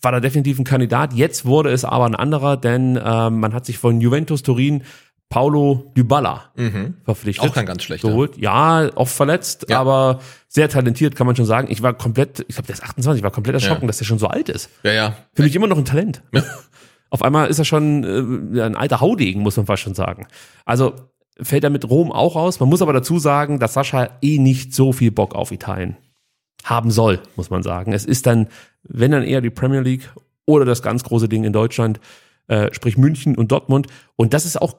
[0.00, 1.12] war da definitiv ein Kandidat.
[1.12, 4.82] Jetzt wurde es aber ein anderer, denn ähm, man hat sich von Juventus Turin
[5.32, 6.52] Paulo Dybala
[7.04, 7.42] verpflichtet.
[7.42, 7.50] Mhm.
[7.50, 8.08] Auch kein ganz schlechter.
[8.08, 8.36] Geholt.
[8.36, 9.80] Ja, oft verletzt, Ja.
[9.80, 11.68] aber sehr talentiert, kann man schon sagen.
[11.70, 13.86] Ich war komplett, ich glaube, der ist 28, ich war komplett erschrocken, Ja.
[13.86, 14.68] dass der schon so alt ist.
[14.82, 15.16] Ja, ja.
[15.32, 16.22] Für mich immer noch ein Talent.
[17.08, 18.04] Auf einmal ist er schon
[18.52, 20.26] äh, ja, ein alter Haudegen, muss man fast schon sagen.
[20.66, 20.92] Also
[21.40, 22.60] fällt er mit Rom auch aus.
[22.60, 25.96] Man muss aber dazu sagen, dass Sascha eh nicht so viel Bock auf Italien
[26.64, 27.94] haben soll, muss man sagen.
[27.94, 28.48] Es ist dann,
[28.82, 30.10] wenn dann eher die Premier League
[30.44, 32.00] oder das ganz große Ding in Deutschland,
[32.48, 33.86] äh, sprich München und Dortmund.
[34.16, 34.74] Und das ist auch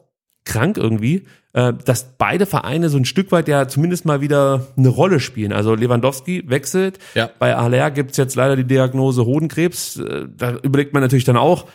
[0.45, 4.89] krank irgendwie, äh, dass beide Vereine so ein Stück weit ja zumindest mal wieder eine
[4.89, 5.53] Rolle spielen.
[5.53, 6.99] Also Lewandowski wechselt.
[7.15, 7.29] Ja.
[7.39, 9.97] Bei Aller gibt's jetzt leider die Diagnose Hodenkrebs.
[9.97, 11.67] Äh, Da überlegt man natürlich dann auch,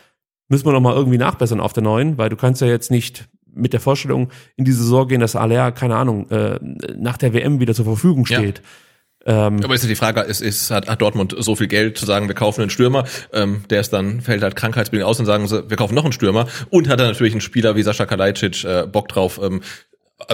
[0.49, 3.29] müssen wir noch mal irgendwie nachbessern auf der neuen, weil du kannst ja jetzt nicht
[3.55, 6.59] mit der Vorstellung in die Saison gehen, dass Aller, keine Ahnung, äh,
[6.97, 8.63] nach der WM wieder zur Verfügung Ja.
[9.27, 12.07] Ähm, Aber ist ja die Frage, ist, ist, hat, hat Dortmund so viel Geld zu
[12.07, 15.47] sagen, wir kaufen einen Stürmer, ähm, der ist dann, fällt halt krankheitsbedingt aus und sagen
[15.49, 18.65] sie, wir kaufen noch einen Stürmer und hat dann natürlich einen Spieler wie Sascha Kalajdzic
[18.65, 19.61] äh, Bock drauf, ähm,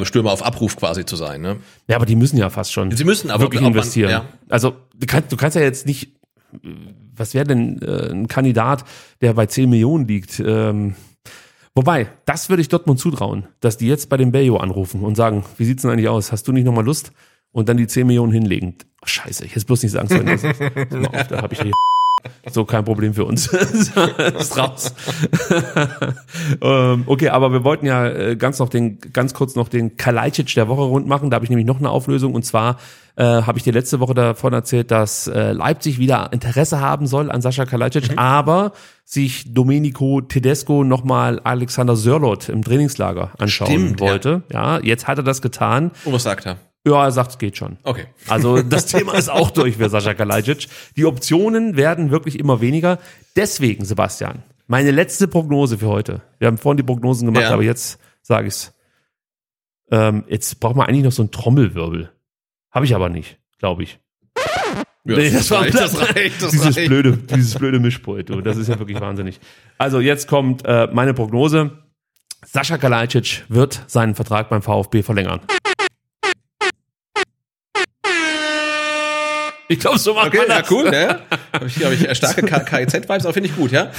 [0.04, 1.40] Stürmer auf Abruf quasi zu sein.
[1.42, 1.56] Ne?
[1.88, 2.90] Ja, aber die müssen ja fast schon.
[2.92, 4.10] Sie müssen aber wirklich ob man- investieren.
[4.10, 4.24] ja.
[4.48, 6.12] Also du kannst, du kannst ja jetzt nicht,
[7.16, 8.84] was wäre denn äh, ein Kandidat,
[9.20, 10.40] der bei 10 Millionen liegt?
[10.40, 10.94] Ähm,
[11.74, 15.44] wobei, das würde ich Dortmund zutrauen, dass die jetzt bei dem Bayo anrufen und sagen,
[15.58, 16.32] wie sieht's denn eigentlich aus?
[16.32, 17.12] Hast du nicht nochmal Lust?
[17.54, 18.74] Und dann die 10 Millionen hinlegen.
[19.00, 20.26] Oh, scheiße, ich jetzt bloß nicht sagen sollen.
[20.26, 20.42] Das,
[20.90, 21.72] mal auf, da habe ich hier
[22.50, 23.46] so kein Problem für uns.
[24.38, 24.92] ist raus.
[26.60, 30.52] ähm, okay, aber wir wollten ja äh, ganz noch den, ganz kurz noch den Kalajdzic
[30.54, 31.30] der Woche rund machen.
[31.30, 32.78] Da habe ich nämlich noch eine Auflösung und zwar
[33.16, 37.30] äh, habe ich dir letzte Woche davon erzählt, dass äh, Leipzig wieder Interesse haben soll
[37.30, 38.72] an Sascha Kalajdzic, aber
[39.04, 44.06] sich Domenico Tedesco nochmal Alexander Sörlot im Trainingslager anschauen Stimmt, ja.
[44.06, 44.42] wollte.
[44.52, 44.80] Ja.
[44.80, 45.92] jetzt hat er das getan.
[46.04, 46.56] Und was sagt er?
[46.86, 47.78] Ja, er sagt, es geht schon.
[47.82, 48.06] Okay.
[48.28, 50.68] Also das Thema ist auch durch für Sascha Kalajdzic.
[50.96, 52.98] Die Optionen werden wirklich immer weniger.
[53.36, 56.20] Deswegen, Sebastian, meine letzte Prognose für heute.
[56.38, 57.52] Wir haben vorhin die Prognosen gemacht, Ja.
[57.54, 58.72] aber jetzt sage ich's.
[59.90, 62.10] Ähm, jetzt braucht man eigentlich noch so einen Trommelwirbel.
[62.70, 63.98] Habe ich aber nicht, glaube ich.
[65.06, 66.88] Ja, Nee, das war reicht, das reicht, das dieses reicht.
[66.88, 68.30] blöde, dieses blöde Mischpult.
[68.30, 69.38] Du, das ist ja wirklich wahnsinnig.
[69.76, 71.72] Also jetzt kommt äh, meine Prognose.
[72.46, 75.40] Sascha Kalajdzic wird seinen Vertrag beim VfB verlängern.
[79.68, 80.70] Ich glaube, so macht Okay, man ja, das.
[80.70, 81.20] cool, ne?
[81.52, 83.90] Habe ich, hab ich äh, starke KIZ-Vibes, aber finde ich gut, ja?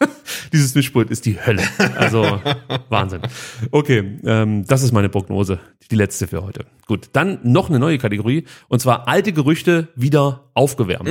[0.52, 1.62] Dieses Mischpult ist die Hölle.
[1.96, 2.40] Also
[2.88, 3.22] Wahnsinn.
[3.70, 5.58] Okay, ähm, das ist meine Prognose,
[5.90, 6.66] die letzte für heute.
[6.86, 11.10] Gut, dann noch eine neue Kategorie und zwar alte Gerüchte wieder aufgewärmt.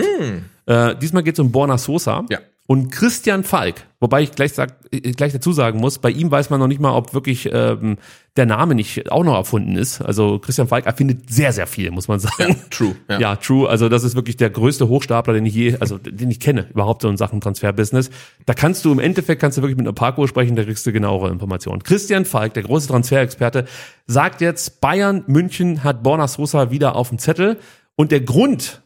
[0.65, 2.39] Äh, diesmal geht es um Borna Sosa Ja.
[2.67, 3.87] Und Christian Falk.
[4.01, 6.81] Wobei ich gleich, sag, äh, gleich dazu sagen muss, bei ihm weiß man noch nicht
[6.81, 7.97] mal, ob wirklich ähm,
[8.35, 10.01] der Name nicht auch noch erfunden ist.
[10.01, 12.57] Also Christian Falk erfindet sehr, sehr viel, muss man sagen.
[12.69, 12.95] True.
[13.09, 13.19] Ja.
[13.19, 13.67] Ja, true.
[13.67, 17.01] Also das ist wirklich der größte Hochstapler, den ich je, also den ich kenne, überhaupt
[17.01, 18.09] so in Sachen Transferbusiness.
[18.45, 20.91] Da kannst du im Endeffekt kannst du wirklich mit einer Parkour sprechen, da kriegst du
[20.91, 21.81] genauere Informationen.
[21.83, 23.65] Christian Falk, der große Transferexperte,
[24.07, 27.57] sagt jetzt, Bayern München hat Borna Sosa wieder auf dem Zettel.
[27.95, 28.83] Und der Grund,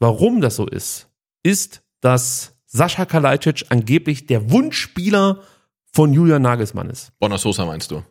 [0.00, 1.08] warum das so ist,
[1.42, 5.40] ist, dass Sascha Kalajdzic angeblich der Wunschspieler
[5.92, 7.10] von Julian Nagelsmann ist.
[7.18, 8.02] Bonner Sosa meinst du?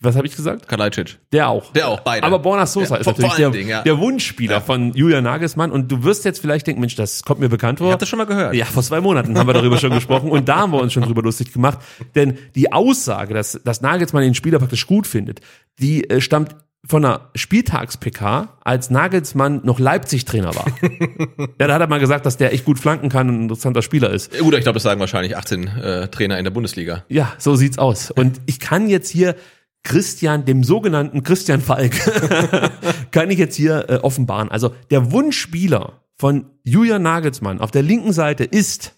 [0.00, 0.68] Was habe ich gesagt?
[0.68, 1.18] Kalajdzic.
[1.32, 1.72] Der auch.
[1.72, 2.24] Der auch, beide.
[2.24, 3.82] Aber Borna Sosa Ja, ist natürlich der, Dingen, ja.
[3.82, 4.60] der Wunschspieler Ja.
[4.60, 5.72] von Julian Nagelsmann.
[5.72, 7.92] Und du wirst jetzt vielleicht denken, Mensch, das kommt mir bekannt Ich vor.
[7.92, 8.54] hab das schon mal gehört.
[8.54, 11.02] Ja, vor zwei Monaten haben wir darüber schon gesprochen und da haben wir uns schon
[11.04, 11.78] drüber lustig gemacht.
[12.14, 15.40] Denn die Aussage, dass, dass Nagelsmann den Spieler praktisch gut findet,
[15.80, 16.54] die äh, stammt
[16.88, 20.66] von einer Spieltags-PK, als Nagelsmann noch Leipzig-Trainer war.
[21.60, 23.82] ja, da hat er mal gesagt, dass der echt gut flanken kann und ein interessanter
[23.82, 24.36] Spieler ist.
[24.38, 27.04] Gut, ich glaube, das sagen wahrscheinlich 18 äh, Trainer in der Bundesliga.
[27.08, 28.10] Ja, so sieht's aus.
[28.10, 29.36] Und ich kann jetzt hier
[29.84, 31.92] Christian, dem sogenannten Christian Falk,
[33.10, 34.50] kann ich jetzt hier äh, offenbaren.
[34.50, 38.94] Also der Wunschspieler von Julian Nagelsmann auf der linken Seite ist,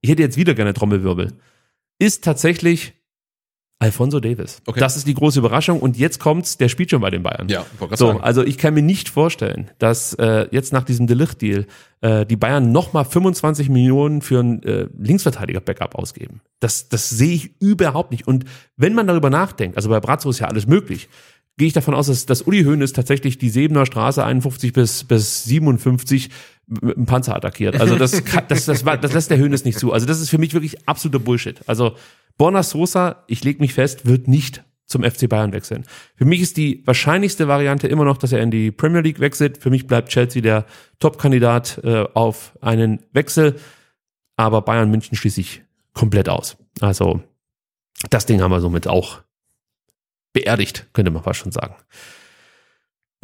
[0.00, 1.32] ich hätte jetzt wieder gerne Trommelwirbel,
[1.98, 2.94] ist tatsächlich
[3.82, 4.62] Alfonso Davis.
[4.64, 4.78] Okay.
[4.78, 7.48] Das ist die große Überraschung und jetzt kommt's, der spielt schon bei den Bayern.
[7.48, 8.20] Ja, so, sagen.
[8.20, 11.66] also ich kann mir nicht vorstellen, dass äh, jetzt nach diesem Delicht-Deal
[12.00, 16.42] äh, die Bayern nochmal 25 Millionen für einen äh, Linksverteidiger-Backup ausgeben.
[16.60, 18.28] Das, das sehe ich überhaupt nicht.
[18.28, 18.44] Und
[18.76, 21.08] wenn man darüber nachdenkt, also bei Brazzo ist ja alles möglich,
[21.58, 25.44] gehe ich davon aus, dass, dass Uli Hoeneß tatsächlich die Sebener Straße 51 bis, bis
[25.44, 26.30] 57
[26.66, 27.80] mit einem Panzer attackiert.
[27.80, 29.92] Also das, kann, das, das, war, das lässt der Hoeneß nicht zu.
[29.92, 31.60] Also das ist für mich wirklich absoluter Bullshit.
[31.66, 31.96] Also
[32.38, 35.84] Borna Sosa, ich leg mich fest, wird nicht zum FC Bayern wechseln.
[36.16, 39.58] Für mich ist die wahrscheinlichste Variante immer noch, dass er in die Premier League wechselt.
[39.58, 40.66] Für mich bleibt Chelsea der
[41.00, 43.58] Top-Kandidat äh, auf einen Wechsel.
[44.36, 45.62] Aber Bayern München schließe ich
[45.94, 46.56] komplett aus.
[46.80, 47.22] Also
[48.10, 49.22] das Ding haben wir somit auch
[50.32, 51.74] beerdigt, könnte man fast schon sagen.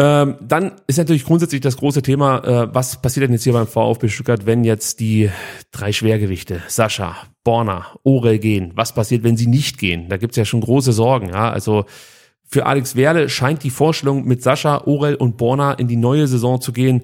[0.01, 3.67] Ähm, dann ist natürlich grundsätzlich das große Thema, äh, was passiert denn jetzt hier beim
[3.67, 5.29] VfB Stuttgart, wenn jetzt die
[5.73, 8.73] drei Schwergewichte, Sascha, Borna, Orel gehen?
[8.77, 10.09] Was passiert, wenn sie nicht gehen?
[10.09, 11.31] Da gibt's ja schon große Sorgen.
[11.31, 11.51] Ja?
[11.51, 11.85] Also
[12.45, 16.61] für Alex Werle scheint die Vorstellung, mit Sascha, Orel und Borna in die neue Saison
[16.61, 17.03] zu gehen,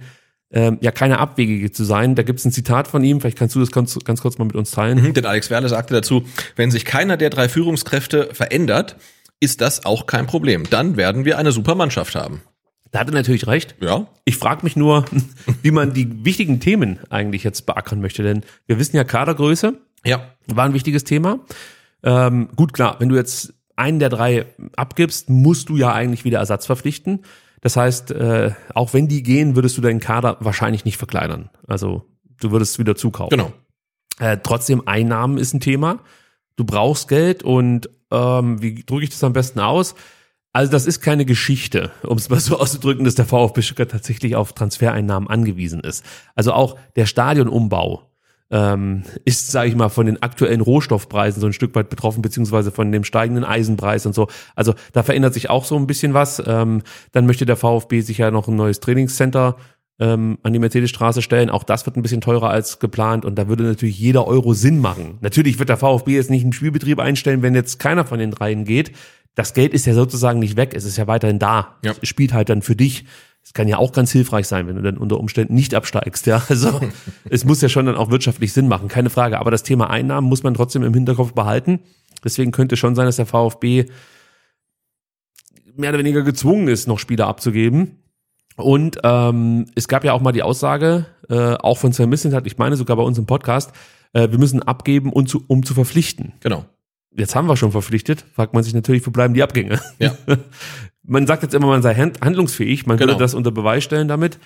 [0.53, 2.15] ähm, ja keine abwegige zu sein.
[2.15, 4.55] Da gibt's ein Zitat von ihm, vielleicht kannst du das ganz, ganz kurz mal mit
[4.55, 5.03] uns teilen.
[5.03, 6.23] Mhm, Denn Alex Werle sagte dazu,
[6.55, 8.95] wenn sich keiner der drei Führungskräfte verändert,
[9.41, 10.63] ist das auch kein Problem.
[10.71, 12.41] Dann werden wir eine super Mannschaft haben.
[12.95, 13.75] Da hat er natürlich recht.
[13.81, 15.05] Ja, Ich frage mich nur,
[15.63, 20.23] wie man die wichtigen Themen eigentlich jetzt beackern möchte, denn wir wissen ja Kadergröße ja,
[20.47, 21.41] war ein wichtiges Thema.
[22.05, 24.47] Ähm, gut, klar, wenn du jetzt einen der drei
[24.77, 27.25] abgibst, musst du ja eigentlich wieder Ersatz verpflichten.
[27.63, 31.51] Das heißt, äh, auch wenn die gehen, würdest du deinen Kader wahrscheinlich nicht verkleinern.
[31.67, 32.05] Also
[32.39, 33.37] du würdest wieder zukaufen.
[33.37, 33.53] genau.
[34.21, 35.99] Äh, trotzdem Einnahmen ist ein Thema.
[36.55, 39.97] Du brauchst Geld und ähm, wie drücke ich das am besten aus?
[40.55, 44.37] Also das ist keine Geschichte, um es mal so auszudrücken, dass der VfB Stuttgart tatsächlich
[44.37, 46.05] auf Transfereinnahmen angewiesen ist.
[46.37, 48.09] Also auch der Stadionumbau
[48.53, 52.71] ähm, ist, sage ich mal, von den aktuellen Rohstoffpreisen so ein Stück weit betroffen, beziehungsweise
[52.71, 54.29] von dem steigenden Eisenpreis und so.
[54.55, 56.41] Also da verändert sich auch so ein bisschen was.
[56.47, 59.57] Ähm, dann möchte der VfB sich ja noch ein neues Trainingscenter
[59.99, 61.51] ähm, an die Mercedesstraße stellen.
[61.51, 64.79] Auch das wird ein bisschen teurer als geplant und da würde natürlich jeder Euro Sinn
[64.79, 65.19] machen.
[65.21, 68.65] Natürlich wird der VfB jetzt nicht einen Spielbetrieb einstellen, wenn jetzt keiner von den dreien
[68.65, 68.93] geht.
[69.35, 71.77] Das Geld ist ja sozusagen nicht weg, es ist ja weiterhin da.
[71.83, 71.93] Ja.
[72.01, 73.05] Es spielt halt dann für dich.
[73.43, 76.27] Es kann ja auch ganz hilfreich sein, wenn du dann unter Umständen nicht absteigst.
[76.27, 76.81] Ja, also
[77.29, 79.39] es muss ja schon dann auch wirtschaftlich Sinn machen, keine Frage.
[79.39, 81.81] Aber das Thema Einnahmen muss man trotzdem im Hinterkopf behalten.
[82.25, 83.87] Deswegen könnte schon sein, dass der VfB
[85.77, 87.99] mehr oder weniger gezwungen ist, noch Spieler abzugeben.
[88.57, 92.57] Und ähm, es gab ja auch mal die Aussage, äh, auch von Sven Mislintat, ich
[92.57, 93.73] meine sogar bei uns im Podcast,
[94.13, 96.35] äh, wir müssen abgeben, um zu, um zu verpflichten.
[96.41, 96.65] Genau.
[97.17, 99.81] Jetzt haben wir schon verpflichtet, fragt man sich natürlich, wo bleiben die Abgänge?
[99.99, 100.17] Ja.
[101.05, 103.13] man sagt jetzt immer, man sei hand- handlungsfähig, man Genau.
[103.13, 104.39] würde das unter Beweis stellen damit,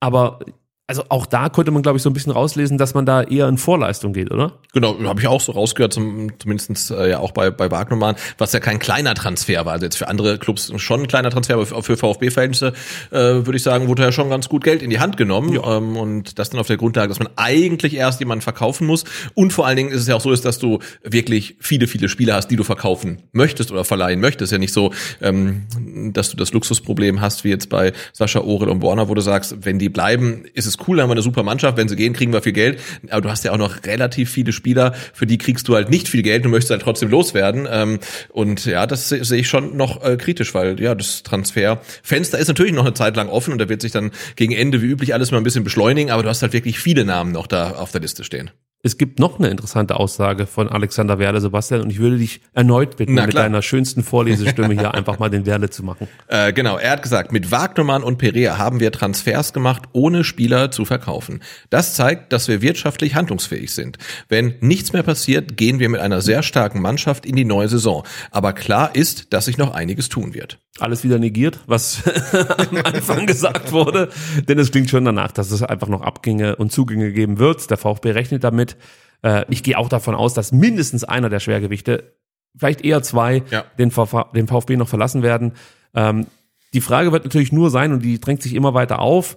[0.00, 0.40] aber
[0.86, 3.48] also auch da konnte man, glaube ich, so ein bisschen rauslesen, dass man da eher
[3.48, 4.58] in Vorleistung geht, oder?
[4.74, 8.52] Genau, habe ich auch so rausgehört, zum, zumindest äh, ja auch bei, bei Wagnermann, was
[8.52, 9.72] ja kein kleiner Transfer war.
[9.72, 12.74] Also jetzt für andere Clubs schon ein kleiner Transfer, aber für, VfB-Verhältnisse
[13.10, 15.58] äh, würde ich sagen, wurde ja schon ganz gut Geld in die Hand genommen.
[15.64, 19.04] Ähm, und das dann auf der Grundlage, dass man eigentlich erst jemanden verkaufen muss.
[19.32, 22.10] Und vor allen Dingen ist es ja auch so, ist, dass du wirklich viele, viele
[22.10, 24.52] Spieler hast, die du verkaufen möchtest oder verleihen möchtest.
[24.52, 24.92] Ja nicht so,
[25.22, 25.66] ähm,
[26.12, 29.64] dass du das Luxusproblem hast, wie jetzt bei Sascha Orel und Borna, wo du sagst,
[29.64, 31.76] wenn die bleiben, ist es cool, dann haben wir eine super Mannschaft.
[31.76, 32.80] Wenn sie gehen, kriegen wir viel Geld.
[33.10, 36.08] Aber du hast ja auch noch relativ viele Spieler, für die kriegst du halt nicht
[36.08, 37.66] viel Geld, du möchtest halt trotzdem loswerden.
[37.70, 37.98] Ähm,
[38.30, 42.48] und ja, das se- sehe ich schon noch äh, kritisch, weil ja, das Transferfenster ist
[42.48, 45.14] natürlich noch eine Zeit lang offen und da wird sich dann gegen Ende wie üblich
[45.14, 47.92] alles mal ein bisschen beschleunigen, aber du hast halt wirklich viele Namen noch da auf
[47.92, 48.50] der Liste stehen.
[48.86, 52.98] Es gibt noch eine interessante Aussage von Alexander Werle, Sebastian, und ich würde dich erneut
[52.98, 56.06] bitten, mit deiner schönsten Vorlesestimme hier einfach mal den Werle zu machen.
[56.26, 60.70] Äh, genau, er hat gesagt, mit Wagnermann und Perea haben wir Transfers gemacht, ohne Spieler
[60.70, 61.40] zu verkaufen.
[61.70, 63.98] Das zeigt, dass wir wirtschaftlich handlungsfähig sind.
[64.28, 68.04] Wenn nichts mehr passiert, gehen wir mit einer sehr starken Mannschaft in die neue Saison.
[68.30, 70.58] Aber klar ist, dass sich noch einiges tun wird.
[70.80, 72.02] Alles wieder negiert, was
[72.58, 74.08] am Anfang gesagt wurde,
[74.48, 77.70] denn es klingt schon danach, dass es einfach noch Abgänge und Zugänge geben wird.
[77.70, 78.73] Der VfB rechnet damit.
[79.22, 82.14] Äh, ich gehe auch davon aus, dass mindestens einer der Schwergewichte,
[82.56, 83.64] vielleicht eher zwei, Ja.
[83.78, 85.52] den, VfB, den VfB noch verlassen werden.
[85.94, 86.26] Ähm,
[86.72, 89.36] die Frage wird natürlich nur sein, und die drängt sich immer weiter auf,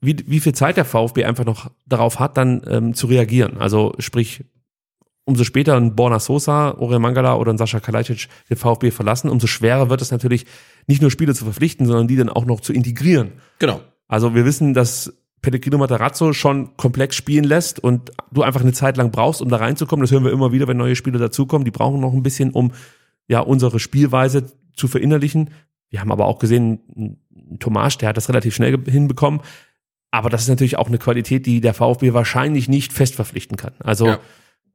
[0.00, 3.58] wie, wie viel Zeit der VfB einfach noch darauf hat, dann ähm, zu reagieren.
[3.58, 4.44] Also sprich,
[5.24, 9.46] umso später ein Borna Sosa, Orel Mangala oder ein Sascha Kalajdzic den VfB verlassen, umso
[9.46, 10.44] schwerer wird es natürlich,
[10.86, 13.32] nicht nur Spieler zu verpflichten, sondern die dann auch noch zu integrieren.
[13.58, 13.80] Genau.
[14.06, 15.14] Also wir wissen, dass
[15.44, 19.58] Pellegrino Matarazzo schon komplex spielen lässt und du einfach eine Zeit lang brauchst, um da
[19.58, 20.02] reinzukommen.
[20.02, 21.66] Das hören wir immer wieder, wenn neue Spieler dazukommen.
[21.66, 22.72] Die brauchen noch ein bisschen, um
[23.28, 25.50] ja unsere Spielweise zu verinnerlichen.
[25.90, 27.18] Wir haben aber auch gesehen,
[27.60, 29.40] Tomasch, der hat das relativ schnell hinbekommen.
[30.10, 33.74] Aber das ist natürlich auch eine Qualität, die der VfB wahrscheinlich nicht fest verpflichten kann.
[33.80, 34.20] Also Ja.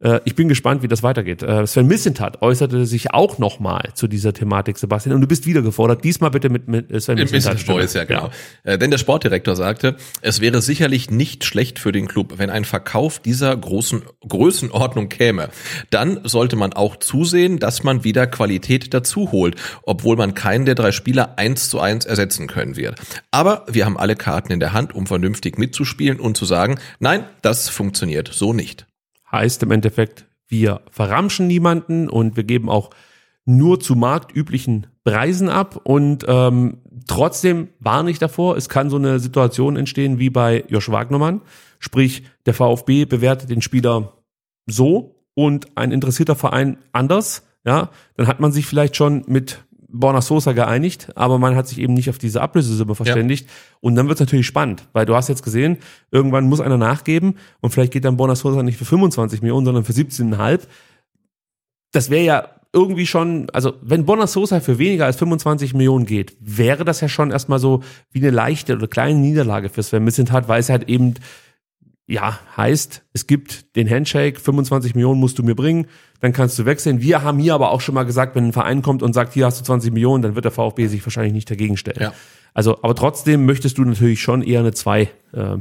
[0.01, 1.43] Äh, ich bin gespannt, wie das weitergeht.
[1.43, 5.15] Äh, Sven Missentat äußerte sich auch nochmal zu dieser Thematik, Sebastian.
[5.15, 6.03] Und du bist wieder gefordert.
[6.03, 7.65] Diesmal bitte mit, mit Sven Im Missentat.
[7.65, 8.29] Boys, ja genau.
[8.63, 12.65] Äh, denn der Sportdirektor sagte, es wäre sicherlich nicht schlecht für den Club, wenn ein
[12.65, 15.49] Verkauf dieser großen Größenordnung käme.
[15.89, 20.75] Dann sollte man auch zusehen, dass man wieder Qualität dazu holt, obwohl man keinen der
[20.75, 22.95] drei Spieler eins zu eins ersetzen können wird.
[23.31, 27.25] Aber wir haben alle Karten in der Hand, um vernünftig mitzuspielen und zu sagen, nein,
[27.41, 28.88] das funktioniert so nicht.
[29.31, 32.89] Heißt im Endeffekt, wir verramschen niemanden und wir geben auch
[33.45, 35.81] nur zu marktüblichen Preisen ab.
[35.83, 40.89] Und ähm, trotzdem warne ich davor, es kann so eine Situation entstehen wie bei Josh
[40.89, 41.41] Wagnermann,
[41.79, 44.13] sprich der VfB bewertet den Spieler
[44.65, 50.21] so und ein interessierter Verein anders, ja, dann hat man sich vielleicht schon mit Borna
[50.21, 53.47] Sosa geeinigt, aber man hat sich eben nicht auf diese Ablösesumme verständigt.
[53.47, 53.53] Ja.
[53.81, 55.77] Und dann wird es natürlich spannend, weil du hast jetzt gesehen,
[56.11, 59.83] irgendwann muss einer nachgeben und vielleicht geht dann Borna Sosa nicht für 25 Millionen, sondern
[59.83, 60.61] für 17,5.
[61.91, 66.35] Das wäre ja irgendwie schon, also wenn Bonner Sosa für weniger als 25 Millionen geht,
[66.39, 70.47] wäre das ja schon erstmal so wie eine leichte oder kleine Niederlage für Sven Missentat,
[70.47, 71.15] weil es halt eben
[72.09, 75.85] ja, heißt, es gibt den Handshake, 25 Millionen musst du mir bringen,
[76.21, 77.01] dann kannst du wechseln.
[77.01, 79.45] Wir haben hier aber auch schon mal gesagt, wenn ein Verein kommt und sagt, hier
[79.45, 82.01] hast du 20 Millionen, dann wird der VfB sich wahrscheinlich nicht dagegen stellen.
[82.01, 82.13] Ja.
[82.55, 85.09] Also, aber trotzdem möchtest du natürlich schon eher eine 2 äh,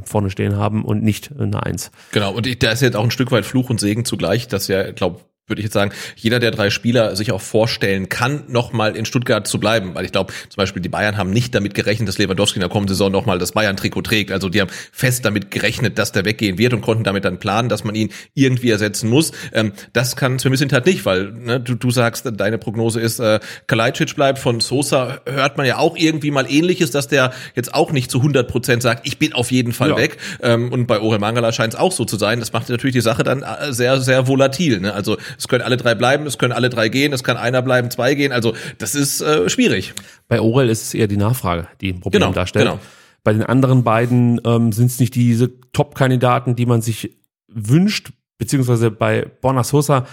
[0.03, 1.91] vorne stehen haben und nicht eine 1.
[2.11, 4.67] Genau, und ich, da ist jetzt auch ein Stück weit Fluch und Segen zugleich, dass
[4.67, 8.95] ja, glaube würde ich jetzt sagen, jeder der drei Spieler sich auch vorstellen kann, nochmal
[8.95, 9.95] in Stuttgart zu bleiben.
[9.95, 12.69] Weil ich glaube, zum Beispiel die Bayern haben nicht damit gerechnet, dass Lewandowski in der
[12.69, 14.31] kommenden Saison nochmal das Bayern-Trikot trägt.
[14.31, 17.69] Also die haben fest damit gerechnet, dass der weggehen wird und konnten damit dann planen,
[17.69, 19.31] dass man ihn irgendwie ersetzen muss.
[19.53, 23.39] Ähm, das kann Sven halt nicht, weil ne, du, du sagst, deine Prognose ist, äh,
[23.67, 24.39] Kalajdzic bleibt.
[24.39, 28.19] Von Sosa hört man ja auch irgendwie mal Ähnliches, dass der jetzt auch nicht zu
[28.19, 29.97] 100 Prozent sagt, ich bin auf jeden Fall ja.
[29.97, 30.17] weg.
[30.41, 32.39] Ähm, und bei Orel Mangala scheint es auch so zu sein.
[32.39, 34.79] Das macht natürlich die Sache dann äh, sehr, sehr volatil.
[34.79, 34.93] Ne?
[34.93, 37.89] Also es können alle drei bleiben, es können alle drei gehen, es kann einer bleiben,
[37.89, 38.33] zwei gehen.
[38.33, 39.93] Also das ist äh, schwierig.
[40.27, 42.65] Bei Orel ist es eher die Nachfrage, die ein Problem genau, darstellt.
[42.65, 42.79] Genau.
[43.23, 47.17] Bei den anderen beiden ähm, sind es nicht diese Top-Kandidaten, die man sich
[47.47, 50.05] wünscht, beziehungsweise bei Borna Sosa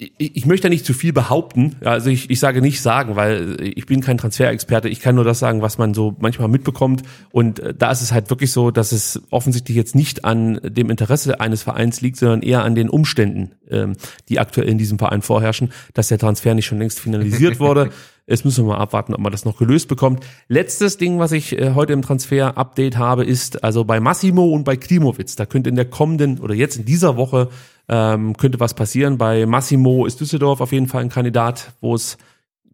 [0.00, 1.74] ich, möchte nicht zu viel behaupten.
[1.84, 4.88] Also ich, ich sage nicht sagen, weil ich bin kein Transferexperte.
[4.88, 7.02] Ich kann nur das sagen, was man so manchmal mitbekommt.
[7.32, 10.90] Und äh, da ist es halt wirklich so, dass es offensichtlich jetzt nicht an dem
[10.90, 13.94] Interesse eines Vereins liegt, sondern eher an den Umständen, ähm,
[14.28, 17.90] die aktuell in diesem Verein vorherrschen, dass der Transfer nicht schon längst finalisiert wurde.
[18.28, 20.24] Jetzt müssen wir mal abwarten, ob man das noch gelöst bekommt.
[20.46, 24.76] Letztes Ding, was ich äh, heute im Transfer-Update habe, ist also bei Massimo und bei
[24.76, 25.34] Klimowitz.
[25.34, 27.48] Da könnte in der kommenden oder jetzt in dieser Woche
[27.88, 29.18] ähm, könnte was passieren.
[29.18, 32.18] Bei Massimo ist Düsseldorf auf jeden Fall ein Kandidat, wo es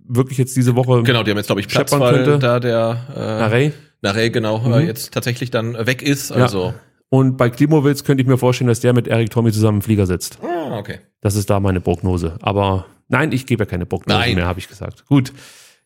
[0.07, 2.39] wirklich jetzt diese Woche genau, die haben jetzt glaube ich Platz, könnte.
[2.39, 3.73] da der äh, Narey,
[4.03, 4.86] Narey genau äh, mhm.
[4.86, 6.31] jetzt tatsächlich dann weg ist.
[6.32, 6.74] Also ja.
[7.09, 10.07] und bei Klimowitz könnte ich mir vorstellen, dass der mit Eric Tommy zusammen im Flieger
[10.07, 10.39] sitzt.
[10.43, 10.99] Ah, okay.
[11.20, 12.36] Das ist da meine Prognose.
[12.43, 14.35] Aber nein, ich gebe ja keine Prognose nein.
[14.35, 15.07] mehr, habe ich gesagt.
[15.07, 15.32] Gut.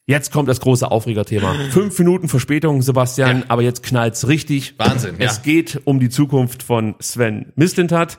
[0.04, 1.54] Jetzt kommt das große Aufregerthema.
[1.70, 3.44] Fünf Minuten Verspätung, Sebastian, ja.
[3.48, 4.78] aber jetzt knallt's richtig.
[4.78, 5.16] Wahnsinn.
[5.18, 5.42] Es ja.
[5.42, 8.16] geht um die Zukunft von Sven Mislintat.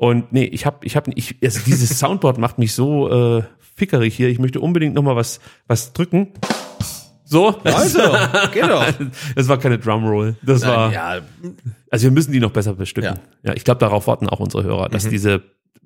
[0.00, 3.42] Und nee, ich habe, ich habe, ich, also dieses Soundboard macht mich so äh,
[3.76, 4.30] fickerig hier.
[4.30, 6.32] Ich möchte unbedingt noch mal was, was drücken.
[7.22, 7.98] So, also,
[8.54, 8.82] genau.
[9.36, 10.36] Das war keine Drumroll.
[10.40, 10.92] Das Nein, war.
[10.94, 11.20] Ja.
[11.90, 13.18] Also wir müssen die noch besser bestücken.
[13.42, 15.10] Ja, ja ich glaube, darauf warten auch unsere Hörer, dass mhm.
[15.10, 15.42] diese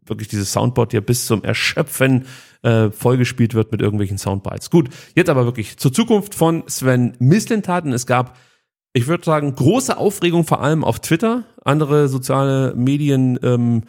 [0.06, 2.26] wirklich dieses Soundboard hier bis zum Erschöpfen
[2.62, 4.70] äh, vollgespielt wird mit irgendwelchen Soundbites.
[4.70, 7.92] Gut, jetzt aber wirklich zur Zukunft von Sven Mislentaten.
[7.92, 8.36] Es gab
[8.94, 11.42] ich würde sagen, große Aufregung vor allem auf Twitter.
[11.64, 13.82] Andere soziale Medien ähm,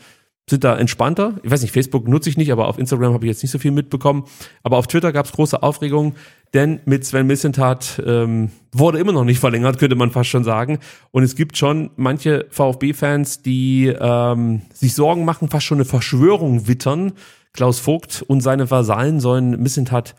[0.50, 1.36] sind da entspannter.
[1.44, 3.60] Ich weiß nicht, Facebook nutze ich nicht, aber auf Instagram habe ich jetzt nicht so
[3.60, 4.26] viel mitbekommen.
[4.64, 6.16] Aber auf Twitter gab es große Aufregung,
[6.56, 10.80] denn mit Sven Missentat ähm, wurde immer noch nicht verlängert, könnte man fast schon sagen.
[11.12, 16.68] Und es gibt schon manche VfB-Fans, die ähm, sich Sorgen machen, fast schon eine Verschwörung
[16.68, 17.14] wittern.
[17.54, 20.16] Klaus Vogt und seine Vasallen sollen Missentat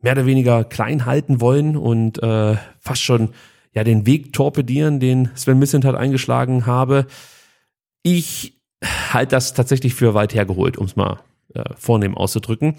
[0.00, 3.30] mehr oder weniger klein halten wollen und äh, fast schon
[3.72, 7.06] ja den Weg torpedieren, den Sven Missentat eingeschlagen habe.
[8.02, 8.60] Ich
[9.12, 11.20] halte das tatsächlich für weit hergeholt, um es mal
[11.54, 12.76] äh, vornehm auszudrücken.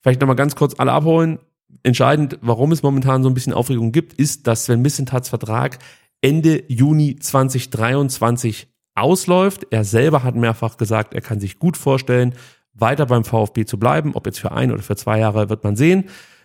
[0.00, 1.38] Vielleicht nochmal ganz kurz alle abholen.
[1.82, 5.78] Entscheidend, warum es momentan so ein bisschen Aufregung gibt, ist, dass Sven Missentats Vertrag
[6.20, 9.66] Ende Juni 2023 ausläuft.
[9.70, 12.34] Er selber hat mehrfach gesagt, er kann sich gut vorstellen,
[12.74, 14.14] weiter beim VfB zu bleiben.
[14.14, 16.04] Ob jetzt für ein oder für zwei Jahre, wird man sehen.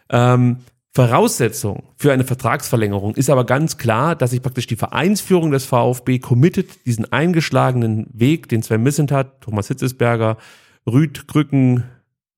[0.10, 0.58] Ähm,
[0.96, 6.20] Voraussetzung für eine Vertragsverlängerung ist aber ganz klar, dass sich praktisch die Vereinsführung des VfB
[6.20, 10.38] committet, diesen eingeschlagenen Weg, den Sven Missent hat, Thomas Hitzesberger,
[10.86, 11.86] Rüd Krücken,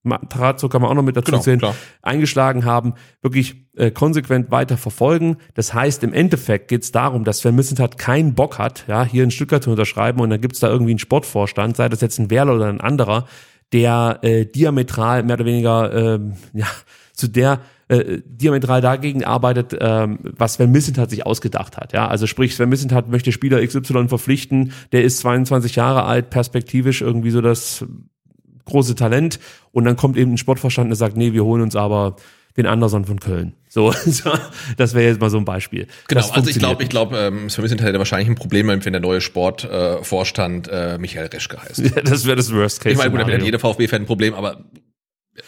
[0.03, 1.75] Matarazzo kann man auch noch mit dazu Genau, zählen, klar.
[2.01, 5.37] eingeschlagen haben, wirklich äh, konsequent weiter verfolgen.
[5.55, 9.23] Das heißt, im Endeffekt geht es darum, dass Sven Missentat keinen Bock hat, ja, hier
[9.23, 12.29] in Stuttgart zu unterschreiben und dann gibt's da irgendwie einen Sportvorstand, sei das jetzt ein
[12.29, 13.27] Werler oder ein anderer,
[13.73, 16.67] der äh, diametral mehr oder weniger ähm, ja,
[17.13, 21.93] zu der äh, diametral dagegen arbeitet, ähm, was Sven Missentat sich ausgedacht hat.
[21.93, 27.01] Ja, also sprich, Sven Missentat möchte Spieler XY verpflichten, der ist 22 Jahre alt, perspektivisch
[27.01, 27.85] irgendwie so das
[28.65, 29.39] große Talent
[29.71, 32.15] und dann kommt eben ein Sportverstand und sagt, nee, wir holen uns aber
[32.57, 33.53] den Anderson von Köln.
[33.67, 34.31] So, so
[34.77, 35.87] das wäre jetzt mal so ein Beispiel.
[36.07, 39.01] Genau, also ich glaube, ich glaube, ähm, Sven Missentat hätte wahrscheinlich ein Problem, wenn der
[39.01, 41.79] neue Sportvorstand äh, äh, Michael Reschke heißt.
[41.83, 42.09] nicht.
[42.09, 42.93] das wäre das Worst Case.
[42.93, 44.63] Ich meine, gut, damit hat jeder VfB-Fan ein Problem, aber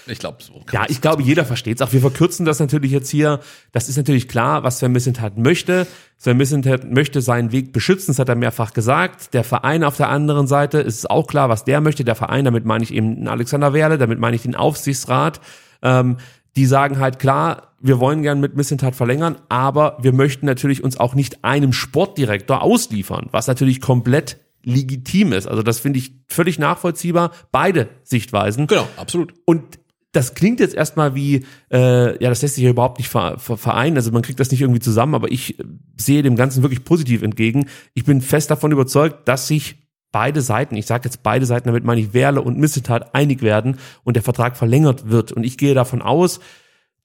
[0.06, 1.82] ich glaube, so Ja, ich glaube, jeder versteht's.
[1.82, 3.40] Auch wir verkürzen das natürlich jetzt hier.
[3.72, 5.88] Das ist natürlich klar, was Sven Missentat möchte.
[6.18, 9.34] Sven Missentat möchte seinen Weg beschützen, das hat er mehrfach gesagt.
[9.34, 12.04] Der Verein auf der anderen Seite ist es auch klar, was der möchte.
[12.04, 15.40] Der Verein, damit meine ich eben Alexander Werle, damit meine ich den Aufsichtsrat.
[15.82, 16.18] Ähm,
[16.56, 21.00] die sagen halt klar, wir wollen gern mit Missentat verlängern, aber wir möchten natürlich uns
[21.00, 24.38] auch nicht einem Sportdirektor ausliefern, was natürlich komplett
[24.68, 25.48] legitim ist.
[25.48, 27.32] Also das finde ich völlig nachvollziehbar.
[27.52, 28.68] Beide Sichtweisen.
[28.68, 29.34] Genau, absolut.
[29.46, 29.80] Und
[30.12, 33.58] das klingt jetzt erstmal wie, äh, ja, das lässt sich ja überhaupt nicht ver ver
[33.58, 35.64] vereinen, also man kriegt das nicht irgendwie zusammen, aber ich äh,
[35.96, 37.68] sehe dem Ganzen wirklich positiv entgegen.
[37.94, 39.76] Ich bin fest davon überzeugt, dass sich
[40.12, 43.78] beide Seiten, ich sage jetzt beide Seiten, damit meine ich Werle und Missetat, einig werden
[44.04, 45.32] und der Vertrag verlängert wird.
[45.32, 46.40] Und ich gehe davon aus,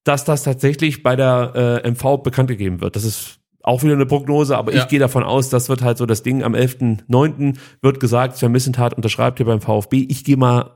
[0.04, 2.96] dass das tatsächlich bei der äh, MV bekannt gegeben wird.
[2.96, 4.82] Das ist auch wieder eine Prognose, aber Ja.
[4.82, 6.42] ich gehe davon aus, das wird halt so das Ding.
[6.42, 7.56] Am 11.9.
[7.80, 10.06] wird gesagt, Sven Missentat unterschreibt hier beim VfB.
[10.08, 10.70] Ich gehe mal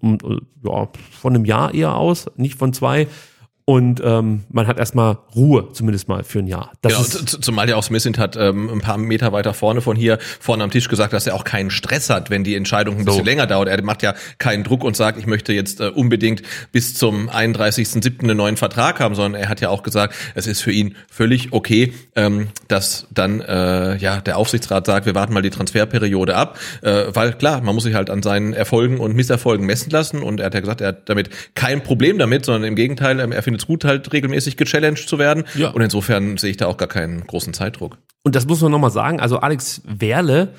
[0.00, 0.18] um,
[0.64, 3.06] ja, von einem Jahr eher aus, nicht von zwei.
[3.68, 6.72] Und ähm, man hat erstmal Ruhe, zumindest mal für ein Jahr.
[6.80, 9.94] Das Genau, ist, zumal ja auch Smith hat ähm, ein paar Meter weiter vorne von
[9.94, 13.04] hier, vorne am Tisch gesagt, dass er auch keinen Stress hat, wenn die Entscheidung ein
[13.04, 13.68] bisschen länger dauert.
[13.68, 16.40] Er macht ja keinen Druck und sagt, ich möchte jetzt äh, unbedingt
[16.72, 18.22] bis zum 31.07.
[18.22, 21.52] einen neuen Vertrag haben, sondern er hat ja auch gesagt, es ist für ihn völlig
[21.52, 26.58] okay, ähm, dass dann äh, ja der Aufsichtsrat sagt, wir warten mal die Transferperiode ab,
[26.80, 30.40] äh, weil klar, man muss sich halt an seinen Erfolgen und Misserfolgen messen lassen und
[30.40, 33.42] er hat ja gesagt, er hat damit kein Problem damit, sondern im Gegenteil, ähm, er
[33.42, 35.70] findet es gut, halt regelmäßig gechallenged zu werden Ja.
[35.70, 37.98] und insofern sehe ich da auch gar keinen großen Zeitdruck.
[38.24, 40.54] und das muss man nochmal sagen, also Alex Werle,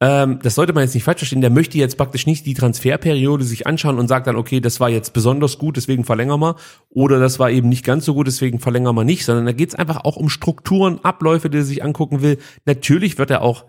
[0.00, 3.44] ähm, das sollte man jetzt nicht falsch verstehen, der möchte jetzt praktisch nicht die Transferperiode
[3.44, 6.56] sich anschauen und sagt dann, okay, das war jetzt besonders gut, deswegen verlängern wir,
[6.90, 9.70] oder das war eben nicht ganz so gut, deswegen verlängern wir nicht, sondern da geht
[9.70, 12.36] es einfach auch um Strukturen, Abläufe, die er sich angucken will.
[12.66, 13.64] Natürlich wird er auch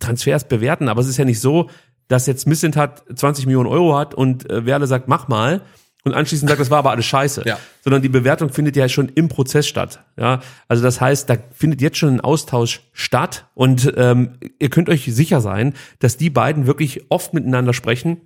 [0.00, 1.68] Transfers bewerten, aber es ist ja nicht so,
[2.08, 5.60] dass jetzt Missentat 20 Millionen Euro hat und äh, Werle sagt, mach mal
[6.04, 7.42] und anschließend sagt, das war aber alles scheiße.
[7.44, 7.58] Ja.
[7.82, 10.04] Sondern die Bewertung findet ja schon im Prozess statt.
[10.16, 14.88] Ja, also das heißt, da findet jetzt schon ein Austausch statt und ähm, ihr könnt
[14.88, 18.22] euch sicher sein, dass die beiden wirklich oft miteinander sprechen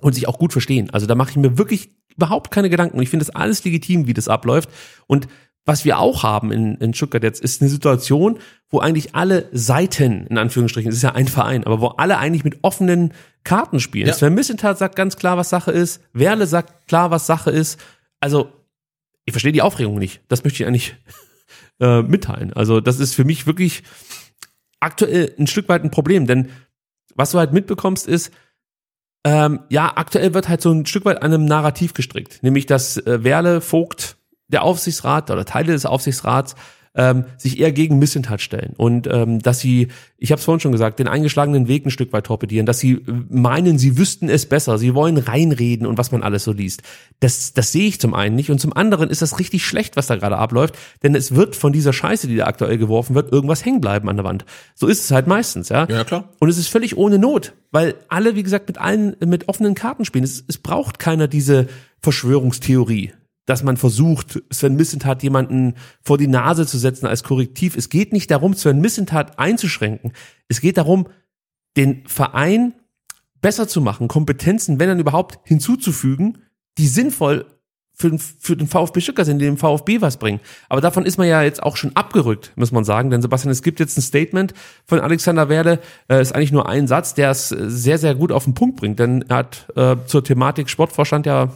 [0.00, 0.90] und sich auch gut verstehen.
[0.90, 3.00] Also da mache ich mir wirklich überhaupt keine Gedanken.
[3.00, 4.70] Ich finde das alles legitim, wie das abläuft.
[5.06, 5.28] Und
[5.66, 8.38] was wir auch haben in, in Stuttgart jetzt, ist eine Situation,
[8.70, 12.44] wo eigentlich alle Seiten, in Anführungsstrichen, es ist ja ein Verein, aber wo alle eigentlich
[12.44, 13.12] mit offenen
[13.42, 14.06] Karten spielen.
[14.06, 14.14] Ja.
[14.14, 16.00] Sven Missentat sagt ganz klar, was Sache ist.
[16.12, 17.80] Werle sagt klar, was Sache ist.
[18.20, 18.52] Also,
[19.24, 20.22] ich verstehe die Aufregung nicht.
[20.28, 20.94] Das möchte ich eigentlich
[21.80, 22.52] äh, mitteilen.
[22.52, 23.82] Also, das ist für mich wirklich
[24.78, 26.50] aktuell ein Stück weit ein Problem, denn
[27.16, 28.30] was du halt mitbekommst ist,
[29.24, 32.98] ähm, ja, aktuell wird halt so ein Stück weit an einem Narrativ gestrickt, nämlich dass
[32.98, 34.15] äh, Werle, Vogt,
[34.48, 36.54] der Aufsichtsrat oder Teile des Aufsichtsrats
[36.96, 40.72] ähm, sich eher gegen Missentat stellen und ähm, dass sie, ich habe es vorhin schon
[40.72, 44.46] gesagt, den eingeschlagenen Weg ein Stück weit torpedieren, dass sie äh, meinen, sie wüssten es
[44.46, 46.82] besser, sie wollen reinreden und was man alles so liest.
[47.20, 50.06] Das, das sehe ich zum einen nicht und zum anderen ist das richtig schlecht, was
[50.06, 53.64] da gerade abläuft, denn es wird von dieser Scheiße, die da aktuell geworfen wird, irgendwas
[53.64, 54.46] hängen bleiben an der Wand.
[54.74, 55.86] So ist es halt meistens, ja.
[55.90, 56.30] Ja, klar.
[56.40, 60.06] Und es ist völlig ohne Not, weil alle, wie gesagt, mit allen, mit offenen Karten
[60.06, 60.24] spielen.
[60.24, 61.66] Es, es braucht keiner diese
[62.00, 63.12] Verschwörungstheorie,
[63.46, 67.76] dass man versucht, Sven Missentat jemanden vor die Nase zu setzen als Korrektiv.
[67.76, 70.12] Es geht nicht darum, Sven Missentat einzuschränken.
[70.48, 71.08] Es geht darum,
[71.76, 72.74] den Verein
[73.40, 76.38] besser zu machen, Kompetenzen, wenn dann überhaupt, hinzuzufügen,
[76.78, 77.46] die sinnvoll
[77.98, 80.40] für den, für den VfB Stuttgart sind, die dem VfB was bringen.
[80.68, 83.08] Aber davon ist man ja jetzt auch schon abgerückt, muss man sagen.
[83.10, 84.52] Denn Sebastian, es gibt jetzt ein Statement
[84.84, 88.44] von Alexander Werde, äh, ist eigentlich nur ein Satz, der es sehr, sehr gut auf
[88.44, 88.98] den Punkt bringt.
[88.98, 91.52] Denn er hat äh, zur Thematik Sportvorstand ja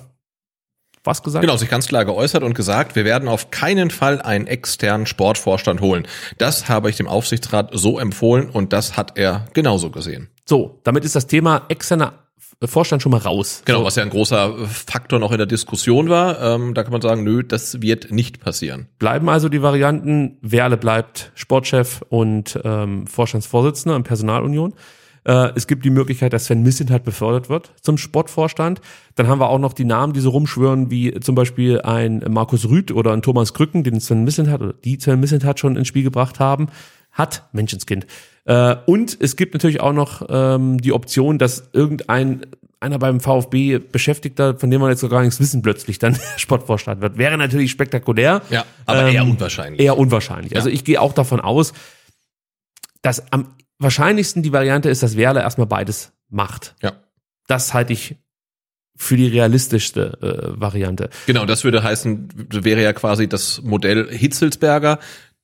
[1.05, 1.43] was gesagt?
[1.43, 5.81] Genau, sich ganz klar geäußert und gesagt, wir werden auf keinen Fall einen externen Sportvorstand
[5.81, 6.07] holen.
[6.39, 10.29] Das habe ich dem Aufsichtsrat so empfohlen und das hat er genauso gesehen.
[10.45, 12.15] So, damit ist das Thema externer
[12.63, 13.63] Vorstand schon mal raus.
[13.65, 13.85] Genau, so.
[13.87, 16.41] was ja ein großer Faktor noch in der Diskussion war.
[16.43, 18.89] Ähm, da kann man sagen, nö, das wird nicht passieren.
[18.99, 24.75] Bleiben also die Varianten, Werle bleibt Sportchef und ähm, Vorstandsvorsitzender in Personalunion.
[25.25, 28.81] Äh, es gibt die Möglichkeit, dass Sven Missentat befördert wird zum Sportvorstand.
[29.15, 32.69] Dann haben wir auch noch die Namen, die so rumschwören, wie zum Beispiel ein Markus
[32.69, 36.03] Rüth oder ein Thomas Krücken, den Sven Missentat oder die Sven Missentat schon ins Spiel
[36.03, 36.69] gebracht haben.
[37.13, 38.07] Hat, Menschenskind.
[38.45, 42.43] Äh, und es gibt natürlich auch noch ähm, die Option, dass irgendein
[42.81, 47.03] einer beim VfB Beschäftigter, von dem wir jetzt so gar nichts wissen, plötzlich dann Sportvorstand
[47.03, 47.19] wird.
[47.19, 48.41] Wäre natürlich spektakulär.
[48.49, 49.81] Ja, aber Ähm, eher unwahrscheinlich.
[49.81, 50.57] Eher unwahrscheinlich.
[50.57, 51.75] Also ich gehe auch davon aus,
[53.03, 53.49] dass am
[53.81, 56.77] wahrscheinlichsten die Variante ist, dass Werle erstmal beides macht.
[56.83, 56.93] Ja.
[57.49, 58.17] Das halte ich
[58.97, 60.19] für die realistischste
[60.55, 61.09] äh, Variante.
[61.27, 64.99] Genau, das würde heißen, wäre ja quasi das Modell Hitzelsberger.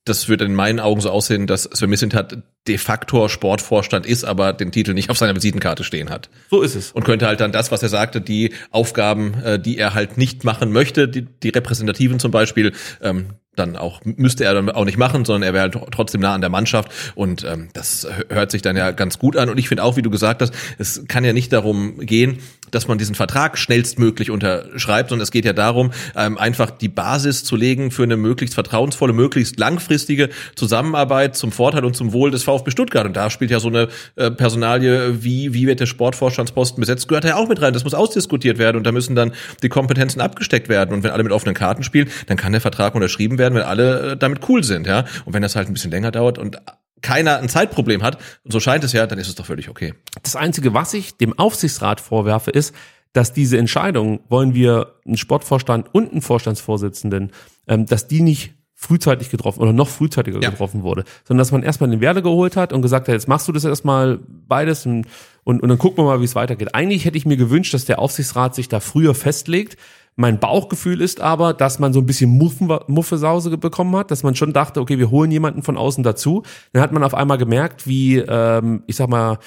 [0.04, 2.38] Das würde in meinen Augen so aussehen, dass Sven Mislintat
[2.68, 6.28] de facto Sportvorstand ist, aber den Titel nicht auf seiner Visitenkarte stehen hat.
[6.50, 6.92] So ist es.
[6.92, 10.44] Und könnte halt dann das, was er sagte, die Aufgaben, äh, die er halt nicht
[10.44, 14.98] machen möchte, die, die repräsentativen zum Beispiel, ähm, dann auch müsste er dann auch nicht
[14.98, 16.90] machen, sondern er wäre halt trotzdem nah an der Mannschaft.
[17.14, 19.48] Und ähm, das hört sich dann ja ganz gut an.
[19.48, 22.38] Und ich finde auch, wie du gesagt hast, es kann ja nicht darum gehen,
[22.70, 27.44] dass man diesen Vertrag schnellstmöglich unterschreibt, sondern es geht ja darum, ähm, einfach die Basis
[27.44, 32.42] zu legen für eine möglichst vertrauensvolle, möglichst langfristige Zusammenarbeit zum Vorteil und zum Wohl des
[32.42, 33.06] VfB Stuttgart.
[33.06, 37.24] Und da spielt ja so eine äh, Personalie, wie wie wird der Sportvorstandsposten besetzt, gehört
[37.24, 37.72] ja auch mit rein.
[37.72, 40.94] Das muss ausdiskutiert werden und da müssen dann die Kompetenzen abgesteckt werden.
[40.94, 44.12] Und wenn alle mit offenen Karten spielen, dann kann der Vertrag unterschrieben werden, wenn alle
[44.12, 45.04] äh, damit cool sind, ja.
[45.24, 46.58] Und wenn das halt ein bisschen länger dauert und
[47.02, 49.94] keiner ein Zeitproblem hat, und so scheint es ja, dann ist es doch völlig okay.
[50.22, 52.74] Das Einzige, was ich dem Aufsichtsrat vorwerfe, ist,
[53.12, 57.32] dass diese Entscheidung, wollen wir einen Sportvorstand und einen Vorstandsvorsitzenden,
[57.68, 60.50] ähm, dass die nicht frühzeitig getroffen oder noch frühzeitiger Ja.
[60.50, 63.48] getroffen wurde, sondern dass man erstmal den Werder geholt hat und gesagt hat, jetzt machst
[63.48, 65.06] du das erstmal beides und,
[65.44, 66.74] und, und dann gucken wir mal, wie es weitergeht.
[66.74, 69.78] Eigentlich hätte ich mir gewünscht, dass der Aufsichtsrat sich da früher festlegt.
[70.18, 74.54] Mein Bauchgefühl ist aber, dass man so ein bisschen Muffesause bekommen hat, dass man schon
[74.54, 76.42] dachte, okay, wir holen jemanden von außen dazu.
[76.72, 79.38] Dann hat man auf einmal gemerkt, wie, ähm, ich sag mal,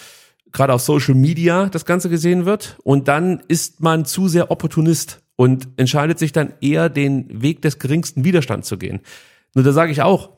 [0.52, 2.78] gerade auf Social Media das Ganze gesehen wird.
[2.84, 7.80] Und dann ist man zu sehr Opportunist und entscheidet sich dann eher den Weg des
[7.80, 9.00] geringsten Widerstands zu gehen.
[9.56, 10.38] Nur da sage ich auch,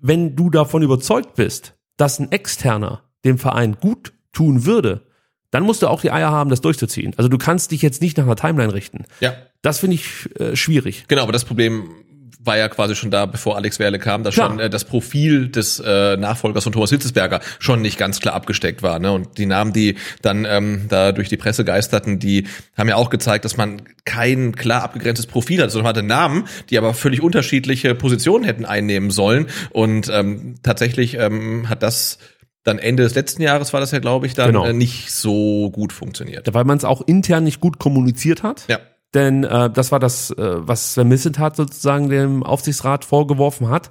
[0.00, 5.06] wenn du davon überzeugt bist, dass ein Externer dem Verein gut tun würde,
[5.50, 7.14] dann musst du auch die Eier haben, das durchzuziehen.
[7.16, 9.04] Also du kannst dich jetzt nicht nach einer Timeline richten.
[9.20, 9.32] Ja.
[9.66, 11.04] Das finde ich äh, schwierig.
[11.08, 11.90] Genau, aber das Problem
[12.38, 14.50] war ja quasi schon da, bevor Alex Werle kam, dass Klar.
[14.50, 18.84] schon äh, das Profil des äh, Nachfolgers von Thomas Hitzesberger schon nicht ganz klar abgesteckt
[18.84, 19.00] war.
[19.00, 19.10] Ne?
[19.10, 23.10] Und die Namen, die dann ähm, da durch die Presse geisterten, die haben ja auch
[23.10, 27.20] gezeigt, dass man kein klar abgegrenztes Profil hat, sondern man hatte Namen, die aber völlig
[27.20, 29.48] unterschiedliche Positionen hätten einnehmen sollen.
[29.70, 32.18] Und ähm, tatsächlich ähm, hat das
[32.62, 34.66] dann Ende des letzten Jahres war das ja, glaube ich, dann Genau.
[34.66, 36.52] äh, nicht so gut funktioniert.
[36.52, 38.64] Weil man es auch intern nicht gut kommuniziert hat.
[38.68, 38.78] Ja.
[39.14, 43.90] Denn äh, das war das, äh, was Sven Missentat sozusagen dem Aufsichtsrat vorgeworfen hat.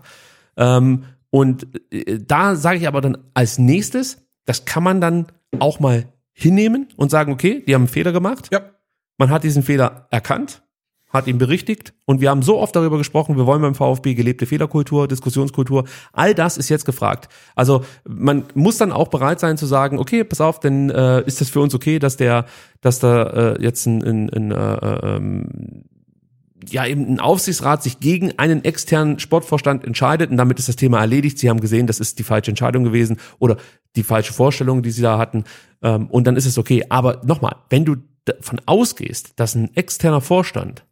[0.57, 5.27] Ähm, und äh, da sage ich aber dann als nächstes, das kann man dann
[5.59, 8.49] auch mal hinnehmen und sagen, okay, die haben einen Fehler gemacht.
[8.51, 8.61] Ja.
[9.17, 10.63] Man hat diesen Fehler erkannt,
[11.15, 14.45] hat ihn berichtigt und wir haben so oft darüber gesprochen, wir wollen beim VfB gelebte
[14.45, 17.29] Fehlerkultur, Diskussionskultur, all das ist jetzt gefragt.
[17.55, 21.41] Also man muss dann auch bereit sein zu sagen, okay, pass auf, denn äh, ist
[21.41, 22.45] das für uns okay, dass der,
[22.81, 23.23] dass da
[23.55, 25.83] äh, jetzt ein, ein, ein äh, ähm,
[26.69, 30.99] ja eben ein Aufsichtsrat sich gegen einen externen Sportvorstand entscheidet und damit ist das Thema
[30.99, 31.39] erledigt.
[31.39, 33.57] Sie haben gesehen, das ist die falsche Entscheidung gewesen oder
[33.95, 35.43] die falsche Vorstellung, die sie da hatten
[35.81, 36.85] ähm, und dann ist es okay.
[36.89, 40.85] Aber nochmal, wenn du davon ausgehst, dass ein externer Vorstand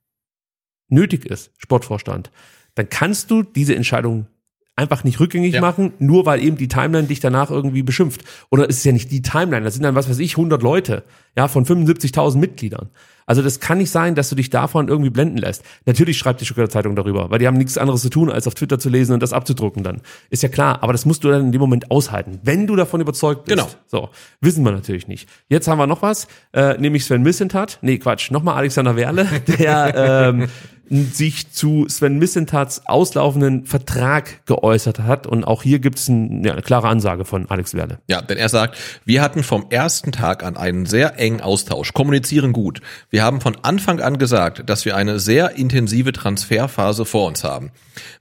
[0.94, 2.32] nötig ist, Sportvorstand,
[2.76, 4.28] dann kannst du diese Entscheidung
[4.76, 5.61] einfach nicht rückgängig Ja.
[5.61, 8.24] machen, nur weil eben die Timeline dich danach irgendwie beschimpft.
[8.49, 11.03] Oder es ist ja nicht die Timeline, das sind dann, was weiß ich, 100 Leute,
[11.38, 12.90] ja, von 75.000 Mitgliedern.
[13.26, 15.64] Also das kann nicht sein, dass du dich davon irgendwie blenden lässt.
[15.86, 18.56] Natürlich schreibt die Stuttgarter Zeitung darüber, weil die haben nichts anderes zu tun, als auf
[18.56, 20.02] Twitter zu lesen und das abzudrucken dann.
[20.30, 22.99] Ist ja klar, aber das musst du dann in dem Moment aushalten, wenn du davon
[22.99, 23.57] überzeugt bist.
[23.57, 23.70] Genau.
[23.88, 24.10] So,
[24.41, 25.30] wissen wir natürlich nicht.
[25.48, 27.78] Jetzt haben wir noch was, äh, nämlich Sven Missentat.
[27.82, 29.26] Nee, Quatsch, nochmal Alexander Werle,
[29.60, 30.48] der ähm,
[30.94, 35.28] sich zu Sven Missentats auslaufenden Vertrag geäußert hat.
[35.28, 37.99] Und auch hier gibt es ein, ja, eine klare Ansage von Alex Werle.
[38.07, 42.53] Ja, denn er sagt, wir hatten vom ersten Tag an einen sehr engen Austausch, kommunizieren
[42.53, 42.82] gut.
[43.10, 47.72] Wir haben von Anfang an gesagt, dass wir eine sehr intensive Transferphase vor uns haben.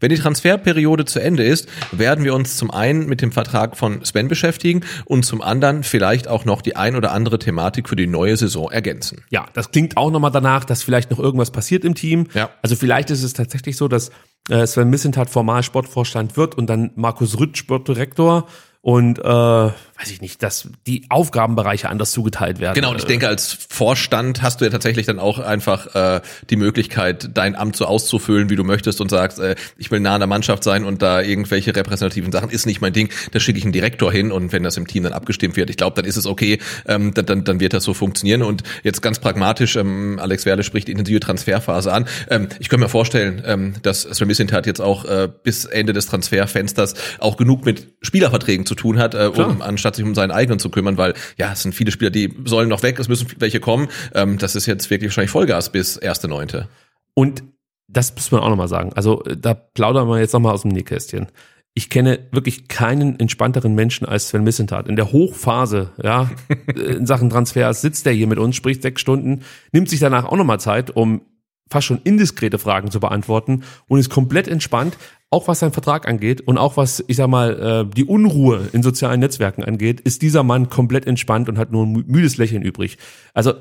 [0.01, 4.05] Wenn die Transferperiode zu Ende ist, werden wir uns zum einen mit dem Vertrag von
[4.05, 8.07] Sven beschäftigen und zum anderen vielleicht auch noch die ein oder andere Thematik für die
[8.07, 9.23] neue Saison ergänzen.
[9.31, 12.27] Ja, das klingt auch nochmal danach, dass vielleicht noch irgendwas passiert im Team.
[12.35, 12.51] Ja.
[12.62, 14.10] Also vielleicht ist es tatsächlich so, dass
[14.48, 18.47] äh, Sven Missentat formal Sportvorstand wird und dann Markus Rütt Sportdirektor
[18.80, 19.70] und äh,
[20.02, 22.74] weiß ich nicht, dass die Aufgabenbereiche anders zugeteilt werden.
[22.74, 26.20] Genau, und ich denke, als Vorstand hast du ja tatsächlich dann auch einfach äh,
[26.50, 30.14] die Möglichkeit, dein Amt so auszufüllen, wie du möchtest und sagst, äh, ich will nah
[30.14, 33.58] an der Mannschaft sein und da irgendwelche repräsentativen Sachen ist nicht mein Ding, da schicke
[33.58, 36.04] ich einen Direktor hin und wenn das im Team dann abgestimmt wird, ich glaube, dann
[36.04, 39.76] ist es okay, ähm, dann, dann, dann wird das so funktionieren und jetzt ganz pragmatisch,
[39.76, 42.06] ähm, Alex Werle spricht intensive Transferphase an.
[42.28, 46.06] Ähm, ich könnte mir vorstellen, ähm, dass Sven Mislintat jetzt auch äh, bis Ende des
[46.06, 50.59] Transferfensters auch genug mit Spielerverträgen zu tun hat, äh, um anstatt sich um seinen eigenen
[50.59, 53.60] zu kümmern, weil ja, es sind viele Spieler, die sollen noch weg, es müssen welche
[53.60, 53.89] kommen.
[54.14, 56.69] Ähm, das ist jetzt wirklich wahrscheinlich Vollgas bis erste Neunte.
[57.14, 57.43] Und
[57.89, 58.93] das muss man auch nochmal sagen.
[58.94, 61.28] Also äh, da plaudern wir jetzt nochmal aus dem Nähkästchen.
[61.74, 64.89] Ich kenne wirklich keinen entspannteren Menschen als Sven Missentat.
[64.89, 66.31] In der Hochphase, ja,
[66.74, 69.43] in Sachen Transfers sitzt er hier mit uns, spricht sechs Stunden,
[69.73, 71.23] nimmt sich danach auch nochmal Zeit, um
[71.70, 74.98] fast schon indiskrete Fragen zu beantworten und ist komplett entspannt,
[75.32, 78.82] auch was seinen Vertrag angeht und auch was, ich sag mal, äh, die Unruhe in
[78.82, 82.98] sozialen Netzwerken angeht, ist dieser Mann komplett entspannt und hat nur ein müdes Lächeln übrig.
[83.32, 83.54] Also,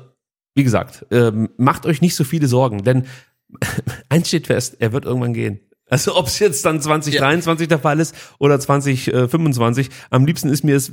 [0.54, 3.06] wie gesagt, ähm, macht euch nicht so viele Sorgen, denn
[4.10, 5.60] eins steht fest, er wird irgendwann gehen.
[5.88, 10.76] Also ob es jetzt dann 2023 der Fall ist oder 2025, am liebsten ist mir
[10.76, 10.92] es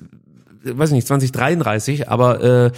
[0.64, 2.72] weiß ich nicht, 2033, aber äh,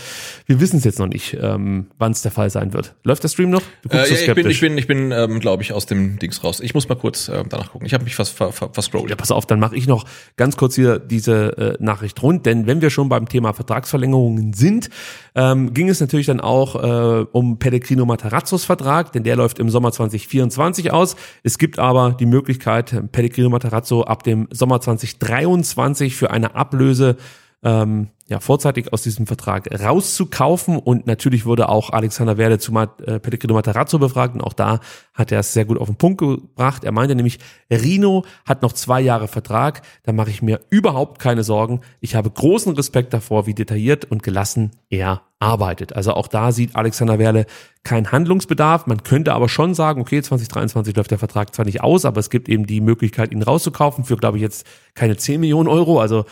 [0.45, 2.95] wir wissen es jetzt noch nicht, ähm, wann es der Fall sein wird.
[3.03, 3.61] Läuft der Stream noch?
[3.83, 6.43] Du Äh, ja, ich bin, ich bin, ich bin, ähm, glaube ich, aus dem Dings
[6.43, 6.59] raus.
[6.59, 7.85] Ich muss mal kurz äh, danach gucken.
[7.87, 9.09] Ich habe mich fast ver, ver, verscrollt.
[9.09, 10.05] Ja, pass auf, dann mache ich noch
[10.37, 14.89] ganz kurz hier diese äh, Nachricht rund, denn wenn wir schon beim Thema Vertragsverlängerungen sind,
[15.35, 19.69] ähm, ging es natürlich dann auch äh, um Pellegrino Matarazzos Vertrag, denn der läuft im
[19.69, 21.15] Sommer 2024 aus.
[21.43, 27.17] Es gibt aber die Möglichkeit, Pellegrino Matarazzo ab dem Sommer 2023 für eine Ablöse
[27.63, 30.77] ähm, ja, vorzeitig aus diesem Vertrag rauszukaufen.
[30.79, 34.35] Und natürlich wurde auch Alexander Werle zu Mat äh, Pellegrino Matarazzo befragt.
[34.35, 34.79] Und auch da
[35.13, 36.85] hat er es sehr gut auf den Punkt gebracht.
[36.85, 37.39] Er meinte nämlich,
[37.69, 39.81] Rino hat noch zwei Jahre Vertrag.
[40.03, 41.81] Da mache ich mir überhaupt keine Sorgen.
[41.99, 45.93] Ich habe großen Respekt davor, wie detailliert und gelassen er arbeitet.
[45.93, 47.45] Also auch da sieht Alexander Werle
[47.83, 48.87] keinen Handlungsbedarf.
[48.87, 52.29] Man könnte aber schon sagen, okay, 2023 läuft der Vertrag zwar nicht aus, aber es
[52.29, 55.99] gibt eben die Möglichkeit, ihn rauszukaufen für, glaube ich, jetzt keine 10 Millionen Euro.
[55.99, 56.25] Also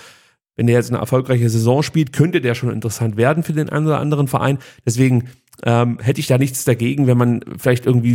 [0.60, 3.86] wenn der jetzt eine erfolgreiche Saison spielt, könnte der schon interessant werden für den einen
[3.86, 4.58] oder anderen Verein.
[4.86, 5.30] Deswegen
[5.64, 8.12] ähm, hätte ich da nichts dagegen, wenn man vielleicht irgendwie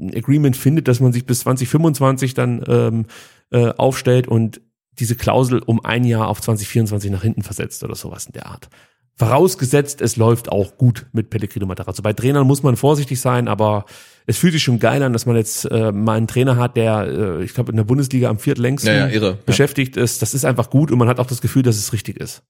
[0.00, 3.04] ein Agreement findet, dass man sich bis 2025 dann ähm,
[3.50, 4.62] äh, aufstellt und
[4.98, 8.70] diese Klausel um ein Jahr auf 2024 nach hinten versetzt oder sowas in der Art.
[9.18, 12.02] Vorausgesetzt, es läuft auch gut mit Pellegrino Matarazzo.
[12.02, 13.84] Bei Trainern muss man vorsichtig sein, aber
[14.26, 17.06] es fühlt sich schon geil an, dass man jetzt äh, mal einen Trainer hat, der,
[17.40, 19.38] äh, ich glaube, in der Bundesliga am viertlängsten Ja, ja, irre, ja.
[19.44, 20.22] beschäftigt ist.
[20.22, 22.44] Das ist einfach gut und man hat auch das Gefühl, dass es richtig ist.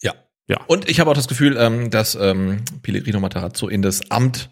[0.00, 0.14] Ja.
[0.46, 0.58] Ja.
[0.66, 4.48] Und ich habe auch das Gefühl, ähm, dass ähm, Pellegrino Matarazzo in das Amt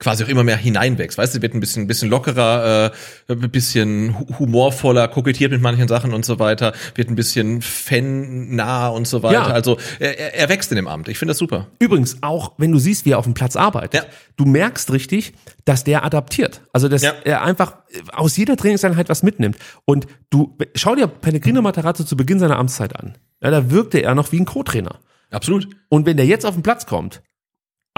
[0.00, 1.16] quasi auch immer mehr hineinwächst.
[1.18, 2.90] Weißt du, wird ein bisschen, bisschen lockerer,
[3.28, 7.60] äh, ein bisschen hu- humorvoller, kokettiert mit manchen Sachen und so weiter, wird ein bisschen
[7.62, 9.34] fan-nah und so weiter.
[9.34, 9.46] Ja.
[9.48, 11.08] Also er, er- er wächst in dem Amt.
[11.08, 11.68] Ich finde das super.
[11.78, 14.10] Übrigens, auch wenn du siehst, wie er auf dem Platz arbeitet, Ja.
[14.36, 16.62] du merkst richtig, dass der adaptiert.
[16.72, 17.12] Also, dass Ja.
[17.24, 17.76] er einfach
[18.12, 19.56] aus jeder Trainingseinheit was mitnimmt.
[19.84, 23.16] Und du, schau dir Pellegrino Matarazzo zu Beginn seiner Amtszeit an.
[23.42, 24.98] Ja, da wirkte er noch wie ein Co-Trainer.
[25.30, 25.68] Absolut.
[25.88, 27.22] Und wenn der jetzt auf den Platz kommt,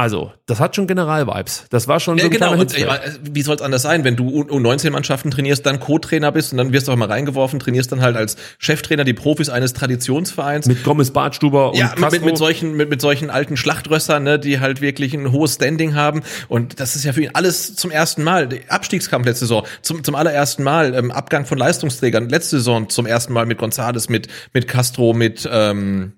[0.02, 1.66] also, das hat schon General-Vibes.
[1.70, 3.20] Das war schon so Ja, ein genau, und ich, Hitzfeld.
[3.22, 6.88] wie soll es anders sein, wenn du U19-Mannschaften trainierst, dann Co-Trainer bist und dann wirst
[6.88, 10.66] du auch mal reingeworfen, trainierst dann halt als Cheftrainer die Profis eines Traditionsvereins.
[10.66, 12.10] Mit Gomez Bartstuber und ja, mit, Castro.
[12.18, 15.94] mit, mit solchen mit, mit solchen alten Schlachtrössern, ne, die halt wirklich ein hohes Standing
[15.94, 18.48] haben und das ist ja für ihn alles zum ersten Mal.
[18.68, 23.32] Abstiegskampf letzte Saison zum zum allerersten Mal ähm, Abgang von Leistungsträgern letzte Saison zum ersten
[23.32, 26.14] Mal mit Gonzales, mit mit Castro, mit ähm,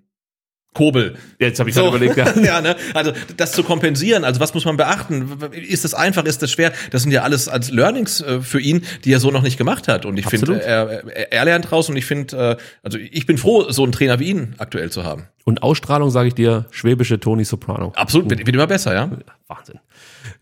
[0.74, 1.14] Kobel.
[1.38, 2.34] Jetzt habe ich gerade überlegt, ja.
[2.42, 2.76] ja, ne?
[2.92, 5.38] Also das zu kompensieren, also was muss man beachten?
[5.52, 6.72] Ist das einfach, ist das schwer?
[6.90, 9.86] Das sind ja alles als Learnings äh, für ihn, die er so noch nicht gemacht
[9.86, 10.04] hat.
[10.04, 13.38] Und ich finde, er, er, er lernt raus und ich finde, äh, also ich bin
[13.38, 15.28] froh, so einen Trainer wie ihn aktuell zu haben.
[15.44, 17.92] Und Ausstrahlung, sage ich dir, schwäbische Toni Soprano.
[17.94, 19.10] Absolut, wird, wird immer besser, ja.
[19.46, 19.78] Wahnsinn.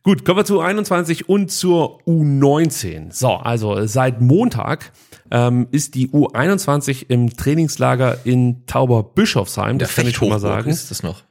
[0.02, 3.12] Gut, kommen wir zu 21 und zur U19.
[3.12, 4.92] So, also seit Montag
[5.32, 9.78] ähm, ist die U21 im Trainingslager in Tauberbischofsheim.
[9.78, 10.70] Das kann ich schon mal sagen.
[10.70, 11.24] ist das noch.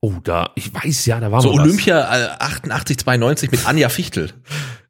[0.00, 1.52] Oh, da, ich weiß ja, da war So.
[1.52, 4.32] Olympia äh, 88, 92 mit Anja Fichtel.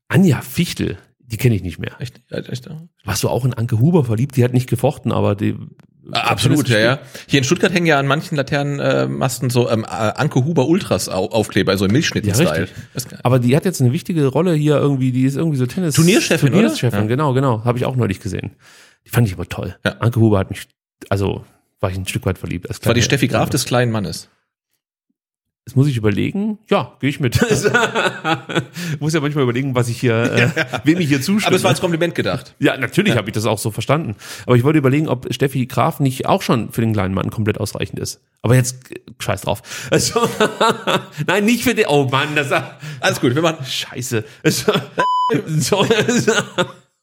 [0.09, 1.93] Anja Fichtel, die kenne ich nicht mehr.
[2.01, 2.21] Echt?
[2.31, 2.83] Echt ja.
[3.05, 4.37] Warst du auch in Anke Huber verliebt?
[4.37, 5.57] Die hat nicht gefochten, aber die.
[6.13, 6.99] Ah, Absolut, ja, ja.
[7.27, 11.27] Hier in Stuttgart hängen ja an manchen Laternenmasten so ähm, äh, Anke Huber Ultras au
[11.27, 12.49] Aufkleber, so im Ja, Milchschnitten-Style.
[12.49, 12.69] geil.
[13.23, 15.95] Aber die hat jetzt eine wichtige Rolle hier irgendwie, die ist irgendwie so Tennis.
[15.97, 16.61] Turnierchefin, oder?
[16.61, 17.07] Turnierchefin, Ja.
[17.07, 17.65] genau, genau.
[17.65, 18.53] Habe ich auch neulich gesehen.
[19.07, 19.77] Die fand ich aber toll.
[19.85, 19.93] Ja.
[20.01, 20.67] Anke Huber hat mich,
[21.09, 21.45] also
[21.81, 22.69] war ich ein Stück weit verliebt.
[22.69, 24.29] Als Das war die Steffi Graf des kleinen Mannes.
[25.69, 27.39] Jetzt muss ich überlegen, ja, gehe ich mit.
[29.01, 30.51] muss ja manchmal überlegen, was ich hier, äh,
[30.85, 31.49] wem ich hier zustimme.
[31.49, 32.55] Aber es war als Kompliment gedacht.
[32.59, 34.17] Ja, natürlich habe ich das auch so verstanden.
[34.47, 37.61] Aber ich wollte überlegen, ob Steffi Graf nicht auch schon für den kleinen Mann komplett
[37.61, 38.23] ausreichend ist.
[38.41, 38.79] Aber jetzt
[39.19, 39.61] scheiß drauf.
[39.91, 40.27] Also,
[41.27, 41.85] nein, nicht für den.
[41.89, 42.51] Oh Mann, das
[43.01, 43.63] Alles gut, wir machen.
[43.67, 44.25] Scheiße.
[45.47, 45.85] So,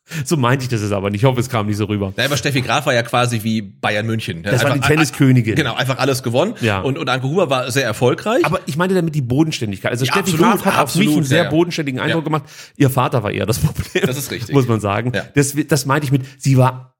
[0.26, 1.22] so meinte ich das jetzt aber nicht.
[1.22, 2.14] Ich hoffe, es kam nicht so rüber.
[2.15, 4.44] Ja, aber Steffi Graf war ja quasi wie Bayern München.
[4.44, 5.56] Das war die Tenniskönigin.
[5.56, 6.53] Genau, einfach alles gewonnen.
[6.61, 6.82] Ja.
[6.82, 8.45] Und, und Anke Huber war sehr erfolgreich.
[8.45, 9.91] Aber ich meinte damit die Bodenständigkeit.
[9.91, 12.44] Also Ja, Steffi absolut, Graf hat auf mich absolut, einen sehr ja, bodenständigen Eindruck gemacht.
[12.77, 14.06] Ihr Vater war eher das Problem.
[14.06, 14.53] Das ist richtig.
[14.53, 15.11] Muss man sagen.
[15.15, 15.23] Ja.
[15.34, 16.95] Das, das meinte ich mit, sie war,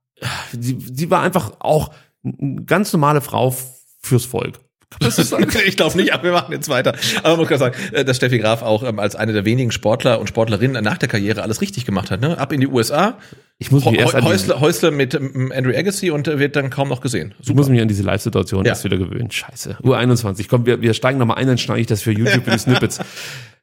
[0.60, 1.92] sie, sie war einfach auch
[2.24, 3.56] eine ganz normale Frau
[4.02, 4.60] fürs Volk.
[5.68, 6.94] Ich glaube nicht, aber wir machen jetzt weiter.
[7.20, 9.72] Aber man muss gerade sagen, äh, dass Steffi Graf auch ähm, als eine der wenigen
[9.72, 12.22] Sportler und Sportlerinnen nach der Karriere alles richtig gemacht hat.
[12.22, 12.38] Ne?
[12.38, 13.18] Ab in die USA,
[13.58, 16.90] Ich muss mich erst Häusler, Häusler mit ähm, Andrew Agassi und äh, wird dann kaum
[16.90, 17.34] noch gesehen.
[17.42, 18.70] ich muss mich an diese Live-Situation Ja.
[18.70, 19.32] erst wieder gewöhnen.
[19.32, 19.78] Scheiße.
[19.84, 20.48] U21.
[20.50, 23.00] Komm, wir, wir steigen nochmal ein, dann schneide ich das für YouTube für die Snippets.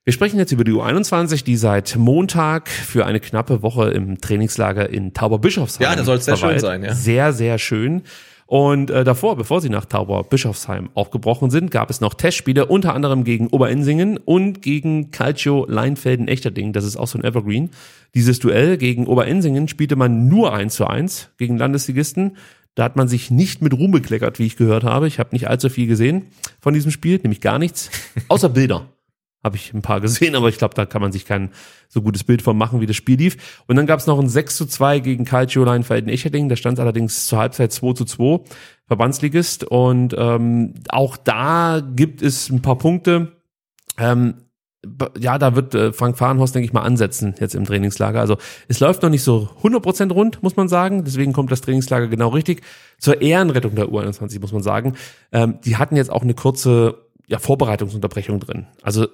[0.04, 4.90] Wir sprechen jetzt über die U21, die seit Montag für eine knappe Woche im Trainingslager
[4.90, 6.92] in Tauberbischofsheim Ja, da soll's sehr schön sein, ja.
[6.92, 8.02] Sehr, sehr schön.
[8.52, 13.24] Und äh, davor, bevor sie nach Tauberbischofsheim aufgebrochen sind, gab es noch Testspiele, unter anderem
[13.24, 16.74] gegen Oberensingen und gegen Calcio Leinfelden-Echterding.
[16.74, 17.70] Das ist auch so ein Evergreen.
[18.14, 22.36] Dieses Duell gegen Oberensingen spielte man nur 1 zu 1 gegen Landesligisten.
[22.74, 25.08] Da hat man sich nicht mit Ruhm bekleckert, wie ich gehört habe.
[25.08, 26.26] Ich habe nicht allzu viel gesehen
[26.60, 27.90] von diesem Spiel, nämlich gar nichts,
[28.28, 28.86] außer Bilder
[29.42, 31.50] habe ich ein paar gesehen, aber ich glaube, da kann man sich kein
[31.88, 33.62] so gutes Bild von machen, wie das Spiel lief.
[33.66, 36.48] Und dann gab es noch ein 6 zu 2 gegen Calcio Leinfelden-Echterding.
[36.48, 38.40] Da stand allerdings zur Halbzeit 2 zu 2,
[38.86, 39.64] Verbandsligist.
[39.64, 43.32] Und ähm, auch da gibt es ein paar Punkte.
[43.98, 44.34] Ähm,
[45.18, 48.20] ja, da wird äh, Frank Fahrenhorst, denke ich mal, ansetzen jetzt im Trainingslager.
[48.20, 48.36] Also
[48.66, 51.04] es läuft noch nicht so 100% rund, muss man sagen.
[51.04, 52.62] Deswegen kommt das Trainingslager genau richtig.
[52.98, 54.94] Zur Ehrenrettung der U21, muss man sagen.
[55.30, 56.96] Ähm, die hatten jetzt auch eine kurze
[57.28, 58.66] ja, Vorbereitungsunterbrechung drin.
[58.82, 59.06] Also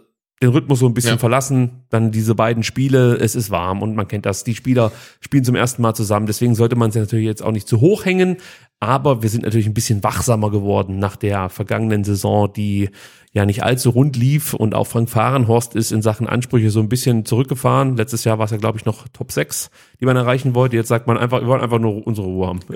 [0.43, 1.19] den Rhythmus so ein bisschen Ja.
[1.19, 5.45] verlassen, dann diese beiden Spiele, es ist warm und man kennt das, die Spieler spielen
[5.45, 8.37] zum ersten Mal zusammen, deswegen sollte man sie natürlich jetzt auch nicht zu hoch hängen,
[8.81, 12.91] aber wir sind natürlich ein bisschen wachsamer geworden nach der vergangenen Saison, die
[13.33, 16.89] ja nicht allzu rund lief und auch Frank Fahrenhorst ist in Sachen Ansprüche so ein
[16.89, 17.97] bisschen zurückgefahren.
[17.97, 20.77] Letztes Jahr war es ja, glaube ich, noch Top 6, die man erreichen wollte.
[20.77, 22.61] Jetzt sagt man einfach, wir wollen einfach nur unsere Ruhe haben.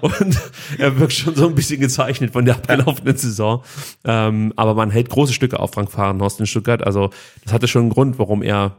[0.00, 0.40] Und
[0.78, 3.62] er wirkt schon so ein bisschen gezeichnet von der abgelaufenen Saison.
[4.04, 6.84] Ähm, aber man hält große Stücke auf Frank Fahrenhorst in Stuttgart.
[6.84, 7.10] Also
[7.44, 8.76] das hatte schon einen Grund, warum er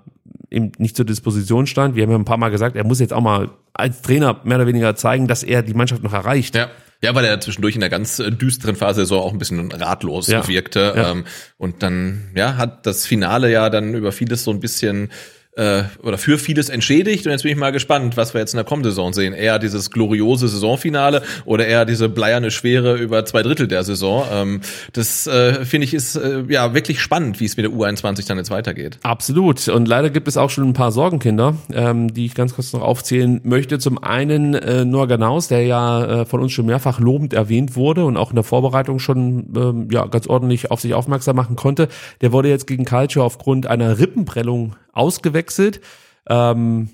[0.52, 1.96] eben nicht zur Disposition stand.
[1.96, 4.58] Wir haben ja ein paar Mal gesagt, er muss jetzt auch mal als Trainer mehr
[4.58, 6.56] oder weniger zeigen, dass er die Mannschaft noch erreicht.
[6.56, 6.70] Ja.
[7.04, 10.28] Ja, weil er zwischendurch in der ganz äh, düsteren Phase Saison auch ein bisschen ratlos
[10.28, 10.48] Ja.
[10.48, 10.94] wirkte.
[10.96, 11.12] Ja.
[11.12, 11.26] Ähm,
[11.58, 15.12] und dann, ja, hat das Finale ja dann über vieles so ein bisschen
[15.56, 17.26] äh, oder für vieles entschädigt.
[17.26, 19.34] Und jetzt bin ich mal gespannt, was wir jetzt in der kommenden Saison sehen.
[19.34, 24.26] Eher dieses gloriose Saisonfinale oder eher diese bleierne Schwere über zwei Drittel der Saison.
[24.32, 24.62] Ähm,
[24.94, 28.38] das äh, finde ich ist äh, ja wirklich spannend, wie es mit der U21 dann
[28.38, 29.00] jetzt weitergeht.
[29.04, 29.68] Absolut.
[29.68, 32.82] Und leider gibt es auch schon ein paar Sorgenkinder, ähm, die ich ganz kurz noch
[32.82, 33.80] aufzählen möchte.
[33.80, 38.06] Zum einen äh, Noah Ganaus, der ja äh, von uns schon mehrfach lobend erwähnt wurde
[38.06, 41.88] und auch in der Vorbereitung schon ähm, ja ganz ordentlich auf sich aufmerksam machen konnte.
[42.22, 45.82] Der wurde jetzt gegen Calcio aufgrund einer Rippenprellung ausgewechselt.
[46.28, 46.90] Ähm,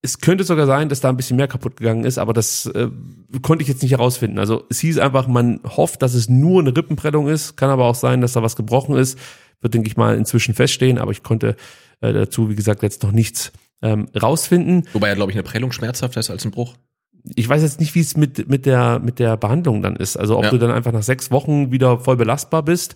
[0.00, 2.88] es könnte sogar sein, dass da ein bisschen mehr kaputt gegangen ist, aber das äh,
[3.42, 4.38] konnte ich jetzt nicht herausfinden.
[4.38, 7.94] Also es hieß einfach, man hofft, dass es nur eine Rippenprellung ist, kann aber auch
[7.96, 9.18] sein, dass da was gebrochen ist.
[9.60, 11.56] Wird, denke ich mal, inzwischen feststehen, aber ich konnte
[12.00, 13.50] äh, dazu, wie gesagt, jetzt noch nichts
[13.82, 14.84] ähm, rausfinden.
[14.92, 16.74] Wobei ja, glaube ich, eine Prellung schmerzhafter ist als ein Bruch.
[17.34, 20.16] Ich weiß jetzt nicht, wie es mit, mit, der, mit der Behandlung dann ist.
[20.16, 20.50] Also ob Ja.
[20.50, 22.94] du dann einfach nach sechs Wochen wieder voll belastbar bist,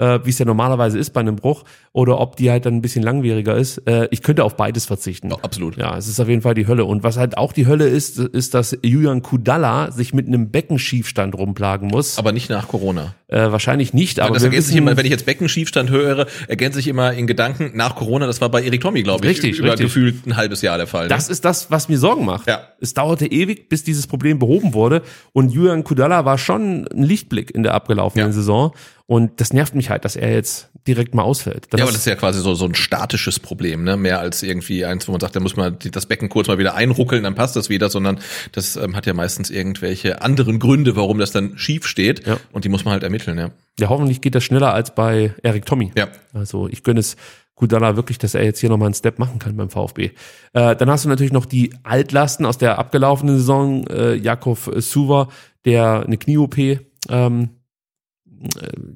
[0.00, 1.62] äh, wie es ja normalerweise ist bei einem Bruch,
[1.92, 3.78] oder ob die halt dann ein bisschen langwieriger ist.
[3.86, 5.30] Äh, ich könnte auf beides verzichten.
[5.30, 5.76] Ja, absolut.
[5.76, 6.84] Ja, es ist auf jeden Fall die Hölle.
[6.84, 11.34] Und was halt auch die Hölle ist, ist, dass Julian Kudalla sich mit einem Beckenschiefstand
[11.36, 12.18] rumplagen muss.
[12.18, 13.14] Aber nicht nach Corona.
[13.28, 16.88] äh, wahrscheinlich nicht, aber das ergänzt sich immer, wenn ich jetzt Beckenschiefstand höre, ergänzt sich
[16.88, 19.86] immer in Gedanken nach Corona, das war bei Erik Tommy, glaube ich, Richtig, über richtig.
[19.86, 21.04] gefühlt ein halbes Jahr der Fall.
[21.04, 21.08] Ne?
[21.10, 22.48] Das ist das, was mir Sorgen macht.
[22.48, 22.62] Ja.
[22.80, 25.02] Es dauerte ewig, bis dieses Problem behoben wurde.
[25.32, 28.32] Und Julian Kudala war schon ein Lichtblick in der abgelaufenen Ja.
[28.32, 28.72] Saison.
[29.10, 31.66] Und das nervt mich halt, dass er jetzt direkt mal ausfällt.
[31.72, 33.96] ja, aber das ist ja quasi so, so ein statisches Problem, ne?
[33.96, 36.76] Mehr als irgendwie eins, wo man sagt, da muss man das Becken kurz mal wieder
[36.76, 38.20] einruckeln, dann passt das wieder, sondern
[38.52, 42.24] das ähm, hat ja meistens irgendwelche anderen Gründe, warum das dann schief steht.
[42.24, 42.36] Ja.
[42.52, 43.50] Und die muss man halt ermitteln, ja.
[43.80, 45.90] ja, hoffentlich geht das schneller als bei Erik Tommy.
[45.96, 46.06] Ja.
[46.32, 47.16] Also ich gönne es
[47.56, 50.12] Kudala wirklich, dass er jetzt hier nochmal einen Step machen kann beim VfB.
[50.52, 53.88] Äh, dann hast du natürlich noch die Altlasten aus der abgelaufenen Saison.
[53.88, 55.30] Äh, Jakov Suva,
[55.64, 56.78] der eine Knie-OP ähm,
[57.08, 57.59] äh,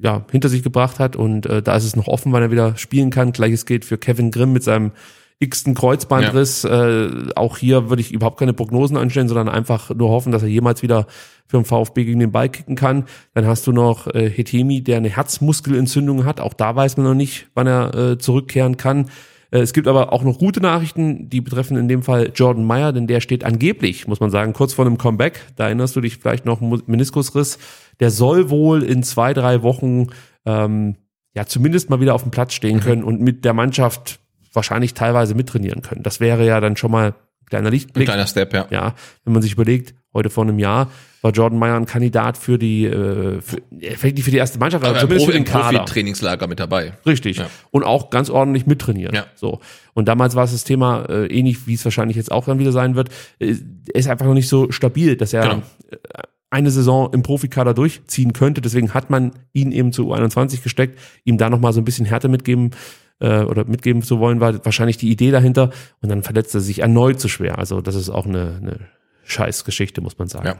[0.01, 2.77] ja, hinter sich gebracht hat und äh, da ist es noch offen, wann er wieder
[2.77, 3.31] spielen kann.
[3.31, 4.91] Gleiches gilt für Kevin Grimm mit seinem
[5.39, 6.63] x-ten Kreuzbandriss.
[6.63, 10.49] Äh, auch hier würde ich überhaupt keine Prognosen anstellen, sondern einfach nur hoffen, dass er
[10.49, 11.07] jemals wieder
[11.45, 13.03] für den VfB gegen den Ball kicken kann.
[13.33, 16.39] Dann hast du noch äh, Hetemi, der eine Herzmuskelentzündung hat.
[16.39, 19.09] Auch da weiß man noch nicht, wann er äh, zurückkehren kann.
[19.51, 22.93] Äh, Es gibt aber auch noch gute Nachrichten, die betreffen in dem Fall Jordan Meyer,
[22.93, 25.41] denn der steht angeblich, muss man sagen, kurz vor einem Comeback.
[25.55, 27.59] Da erinnerst du dich vielleicht noch, Meniskusriss.
[27.99, 30.07] Der soll wohl in zwei, drei Wochen
[30.45, 30.95] ähm,
[31.33, 34.19] ja zumindest mal wieder auf dem Platz stehen können und mit der Mannschaft
[34.53, 36.03] wahrscheinlich teilweise mittrainieren können.
[36.03, 38.05] Das wäre ja dann schon mal ein kleiner Ein Lichtblick.
[38.07, 38.67] kleiner Step, ja.
[38.69, 40.89] Ja, wenn man sich überlegt, heute vor einem Jahr
[41.21, 44.59] war Jordan Meyer ein Kandidat für die, äh, für, ja, vielleicht nicht für die erste
[44.59, 45.79] Mannschaft, aber, Aber zumindest Profi, für den Kader.
[45.79, 46.93] Profi-Trainingslager mit dabei.
[47.05, 47.37] Richtig.
[47.37, 47.47] Ja.
[47.71, 49.13] Und auch ganz ordentlich mittrainieren.
[49.15, 49.25] Ja.
[49.35, 49.59] So.
[49.93, 52.71] Und damals war es das Thema äh, ähnlich, wie es wahrscheinlich jetzt auch dann wieder
[52.71, 53.09] sein wird.
[53.39, 53.55] Äh,
[53.93, 55.63] er ist einfach noch nicht so stabil, dass er Genau.
[55.91, 55.97] äh,
[56.55, 58.61] eine Saison im Profikader durchziehen könnte.
[58.61, 62.29] Deswegen hat man ihn eben zu U21 gesteckt, ihm da nochmal so ein bisschen Härte
[62.29, 62.71] mitgeben
[63.19, 65.71] äh, oder mitgeben zu wollen, war wahrscheinlich die Idee dahinter.
[66.01, 67.57] Und dann verletzt er sich erneut zu schwer.
[67.59, 68.79] Also das ist auch eine, eine
[69.25, 70.47] scheiß Geschichte, muss man sagen.
[70.47, 70.55] Ja.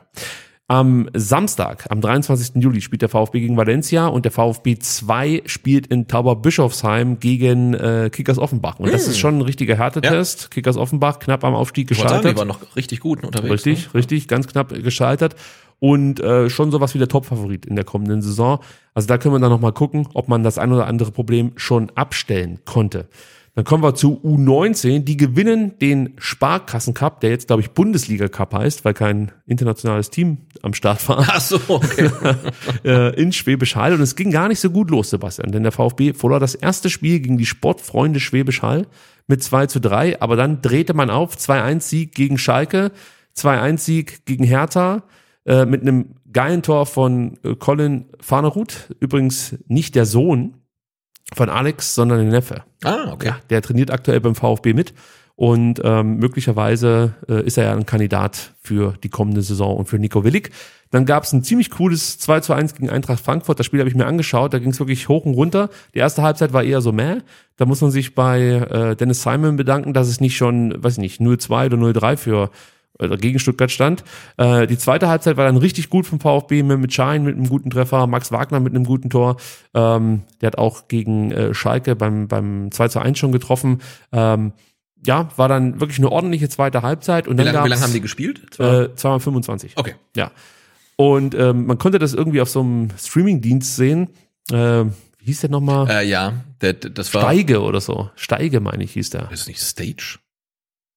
[0.68, 2.56] Am Samstag, am 23.
[2.56, 8.10] Juli, spielt der VfB gegen Valencia und der VfB 2 spielt in Tauberbischofsheim gegen äh,
[8.12, 8.80] Kickers Offenbach.
[8.80, 10.50] Und das ist schon ein richtiger Härtetest.
[10.50, 12.32] Kickers Offenbach knapp am Aufstieg sagen, gescheitert.
[12.34, 13.52] die waren noch richtig gut unterwegs.
[13.54, 13.94] Richtig, Ne?
[13.94, 15.36] richtig, ganz knapp gescheitert.
[15.80, 18.60] Und äh, schon sowas wie der Top-Favorit in der kommenden Saison.
[18.94, 21.92] Also da können wir dann nochmal gucken, ob man das ein oder andere Problem schon
[21.96, 23.08] abstellen konnte.
[23.56, 25.06] Dann kommen wir zu U19.
[25.06, 30.74] Die gewinnen den Sparkassen-Cup, der jetzt, glaube ich, Bundesliga-Cup heißt, weil kein internationales Team am
[30.74, 32.10] Start war Ach so, okay.
[32.84, 35.72] äh, in Schwäbisch Hall und es ging gar nicht so gut los, Sebastian, denn der
[35.72, 38.88] VfB verlor das erste Spiel gegen die Sportfreunde Schwäbisch Hall
[39.28, 42.92] mit 2 zu 3, aber dann drehte man auf, 2-1 Sieg gegen Schalke,
[43.38, 45.04] 2-1 Sieg gegen Hertha,
[45.46, 50.56] äh, mit einem geilen Tor von äh, Colin Farnerud, übrigens nicht der Sohn
[51.34, 52.64] von Alex, sondern der Neffe.
[52.84, 53.28] Ah, okay.
[53.28, 54.94] Ja, der trainiert aktuell beim VfB mit
[55.36, 60.00] und ähm, möglicherweise äh, ist er ja ein Kandidat für die kommende Saison und für
[60.00, 60.52] Nico Willig.
[60.92, 63.60] Dann gab es ein ziemlich cooles 2 zu 1 gegen Eintracht Frankfurt.
[63.60, 64.54] Das Spiel habe ich mir angeschaut.
[64.54, 65.70] Da ging es wirklich hoch und runter.
[65.94, 67.18] Die erste Halbzeit war eher so meh.
[67.58, 71.00] Da muss man sich bei äh, Dennis Simon bedanken, dass es nicht schon, weiß ich
[71.00, 72.50] nicht, 0-2 oder 0-3 für
[73.00, 74.04] oder gegen Stuttgart stand.
[74.38, 77.50] Äh, die zweite Halbzeit war dann richtig gut vom VfB mit, mit Schein, mit einem
[77.50, 79.38] guten Treffer, Max Wagner mit einem guten Tor.
[79.74, 83.82] Ähm, der hat auch gegen äh, Schalke beim, beim 2 zu 1 schon getroffen.
[84.12, 84.54] Ähm,
[85.06, 87.28] ja, war dann wirklich eine ordentliche zweite Halbzeit.
[87.28, 88.42] Und Wie dann lange, wie lange haben die gespielt?
[88.52, 89.74] Zwei- Äh, 225.
[89.76, 89.94] okay.
[90.16, 90.32] Ja.
[90.96, 94.10] Und ähm, man konnte das irgendwie auf so einem Streaming-Dienst sehen.
[94.52, 95.90] Äh, wie hieß der nochmal?
[95.90, 97.22] Äh, ja, der, der- das war.
[97.24, 98.10] Steige oder so.
[98.16, 99.30] Steige, meine ich, hieß der.
[99.32, 100.20] Ist nicht Stage?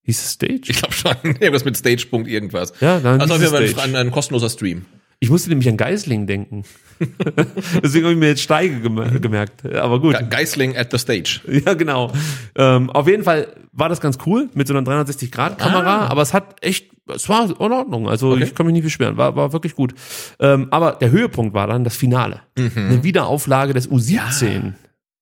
[0.08, 0.60] Hieß es Stage?
[0.68, 1.12] Ich glaube schon.
[1.24, 2.06] Irgendwas mit Stage.
[2.10, 2.72] Punkt irgendwas.
[2.80, 4.86] ja, dann Also auf jeden Fall ein, ein kostenloser Stream.
[5.20, 6.62] Ich musste nämlich an Geisling denken.
[7.82, 9.66] Deswegen habe ich mir jetzt Steige gem gemerkt.
[9.74, 10.16] Aber gut.
[10.16, 11.40] Ge- Geisling at the Stage.
[11.66, 12.12] Ja, genau.
[12.56, 16.56] Ähm, auf jeden Fall war das ganz cool mit so einer 360-Grad-Kamera, aber es hat
[16.64, 18.08] echt, es war in Ordnung.
[18.08, 18.44] Also Okay.
[18.44, 19.92] ich kann mich nicht beschweren, war, war wirklich gut.
[20.40, 22.40] Ähm, aber der Höhepunkt war dann das Finale.
[22.56, 24.72] Eine Wiederauflage des U17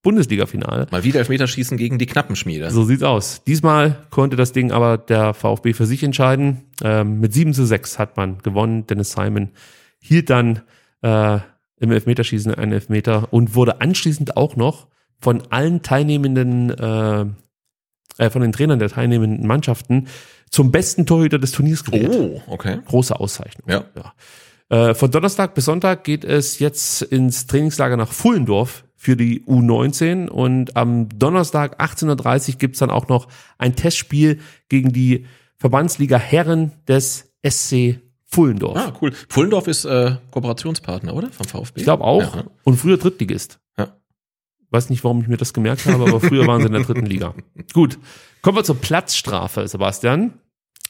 [0.06, 0.86] Bundesliga-Finale.
[0.92, 2.70] Mal wieder Elfmeterschießen gegen die Knappenschmiede.
[2.70, 3.42] So sieht's aus.
[3.44, 6.62] Diesmal konnte das Ding aber der VfB für sich entscheiden.
[6.80, 8.86] Ähm, mit 7 zu 6 hat man gewonnen.
[8.86, 9.50] Dennis Simon
[9.98, 10.62] hielt dann
[11.02, 11.40] äh,
[11.80, 14.86] im Elfmeterschießen einen Elfmeter und wurde anschließend auch noch
[15.18, 17.26] von allen teilnehmenden, äh,
[18.18, 20.06] äh, von den Trainern der teilnehmenden Mannschaften
[20.50, 22.12] zum besten Torhüter des Turniers gewählt.
[22.16, 22.78] Oh, okay.
[22.86, 23.68] Große Auszeichnung.
[23.68, 23.84] Ja.
[24.68, 30.28] Äh, von Donnerstag bis Sonntag geht es jetzt ins Trainingslager nach Fullendorf für die U19
[30.28, 33.28] und am Donnerstag 18.30 Uhr gibt's dann auch noch
[33.59, 35.27] ein Testspiel gegen die
[35.59, 38.77] Verbandsliga Herren des SC Fullendorf.
[38.77, 39.12] Ah, cool.
[39.28, 41.31] Pullendorf ist äh, Kooperationspartner, oder?
[41.31, 41.81] Vom VfB?
[41.81, 42.36] Ich glaube auch.
[42.36, 42.44] Ja.
[42.64, 43.60] Und früher Drittligist.
[43.78, 43.97] Ja.
[44.70, 47.06] Weiß nicht, warum ich mir das gemerkt habe, aber früher waren sie in der dritten
[47.06, 47.35] Liga.
[47.73, 47.98] Gut.
[48.43, 50.35] Kommen wir zur Platzstrafe, Sebastian.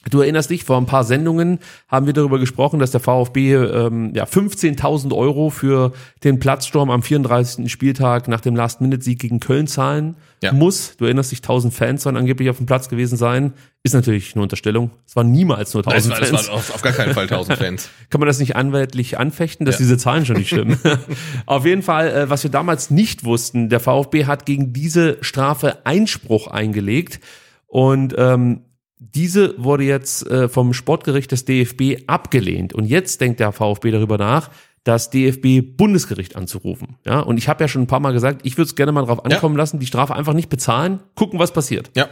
[0.09, 4.11] Du erinnerst dich, vor ein paar Sendungen haben wir darüber gesprochen, dass der VfB ähm,
[4.15, 5.91] ja, 15.000 Euro für
[6.23, 7.71] den Platzsturm am 34.
[7.71, 10.51] Spieltag nach dem Last-Minute-Sieg gegen Köln zahlen Ja.
[10.53, 10.95] muss.
[10.97, 13.53] Du erinnerst dich, 1000 Fans sollen angeblich auf dem Platz gewesen sein.
[13.83, 14.91] Ist natürlich eine Unterstellung.
[15.05, 17.23] Es waren niemals nur Es 1000 war, es Fans waren auf, auf gar keinen Fall
[17.23, 17.89] 1000 Fans.
[18.09, 19.79] kann man das nicht anwaltlich anfechten, dass Ja.
[19.79, 20.77] diese Zahlen schon nicht stimmen.
[21.45, 25.85] Auf jeden Fall, äh, was wir damals nicht wussten, der VfB hat gegen diese Strafe
[25.85, 27.19] Einspruch eingelegt
[27.67, 28.61] und ähm,
[28.99, 32.73] diese wurde jetzt äh, vom Sportgericht des DFB abgelehnt.
[32.73, 34.49] Und jetzt denkt der VfB darüber nach,
[34.83, 36.95] das DFB-Bundesgericht anzurufen.
[37.05, 39.05] Ja, und ich habe ja schon ein paar Mal gesagt, ich würde es gerne mal
[39.05, 41.91] drauf ankommen lassen, die Strafe einfach nicht bezahlen, gucken, was passiert.
[41.95, 42.07] Ja.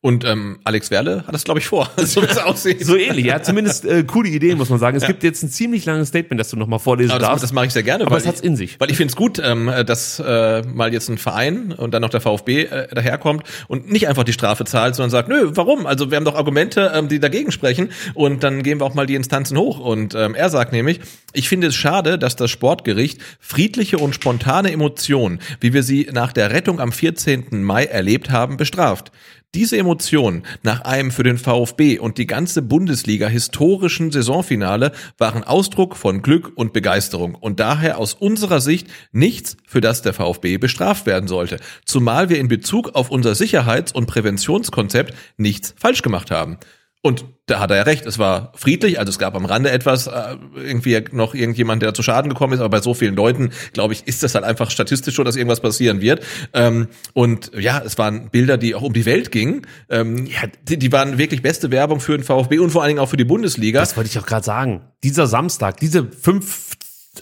[0.00, 2.86] Und ähm, Alex Werle hat das, glaube ich, vor, so wie es aussieht.
[2.86, 4.96] So ähnlich, ja, zumindest äh, coole Ideen, muss man sagen.
[4.96, 7.42] Es gibt jetzt ein ziemlich langes Statement, das du nochmal vorlesen das, darfst.
[7.42, 8.04] das mache ich sehr gerne.
[8.04, 8.78] Aber weil es hat's in sich.
[8.78, 12.10] Weil ich finde es gut, ähm, dass äh, mal jetzt ein Verein und dann noch
[12.10, 15.84] der VfB äh, daherkommt und nicht einfach die Strafe zahlt, sondern sagt, nö, warum?
[15.84, 19.06] Also wir haben doch Argumente, ähm, die dagegen sprechen und dann gehen wir auch mal
[19.06, 19.80] die Instanzen hoch.
[19.80, 21.00] Und ähm, er sagt nämlich,
[21.32, 26.32] ich finde es schade, dass das Sportgericht friedliche und spontane Emotionen, wie wir sie nach
[26.32, 27.64] der Rettung am 14.
[27.64, 29.10] Mai erlebt haben, bestraft.
[29.54, 35.96] Diese Emotionen nach einem für den VfB und die ganze Bundesliga historischen Saisonfinale waren Ausdruck
[35.96, 41.06] von Glück und Begeisterung und daher aus unserer Sicht nichts, für das der VfB bestraft
[41.06, 46.58] werden sollte, zumal wir in Bezug auf unser Sicherheits- und Präventionskonzept nichts falsch gemacht haben.
[47.00, 50.08] Und da hat er ja recht, es war friedlich, also es gab am Rande etwas,
[50.08, 53.92] äh, irgendwie noch irgendjemand, der zu Schaden gekommen ist, aber bei so vielen Leuten, glaube
[53.94, 56.24] ich, ist das halt einfach statistisch so, dass irgendwas passieren wird.
[56.52, 59.62] Ähm, und ja, es waren Bilder, die auch um die Welt gingen.
[59.88, 60.28] Ähm,
[60.66, 63.24] die waren wirklich beste Werbung für den VfB und vor allen Dingen auch für die
[63.24, 63.78] Bundesliga.
[63.78, 64.82] Das wollte ich auch gerade sagen.
[65.04, 66.72] Dieser Samstag, diese fünf,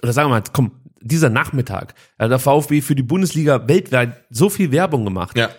[0.03, 0.73] oder sagen wir mal, komm,
[1.03, 5.37] dieser Nachmittag, hat der VfB für die Bundesliga weltweit so viel Werbung gemacht.
[5.37, 5.51] ja.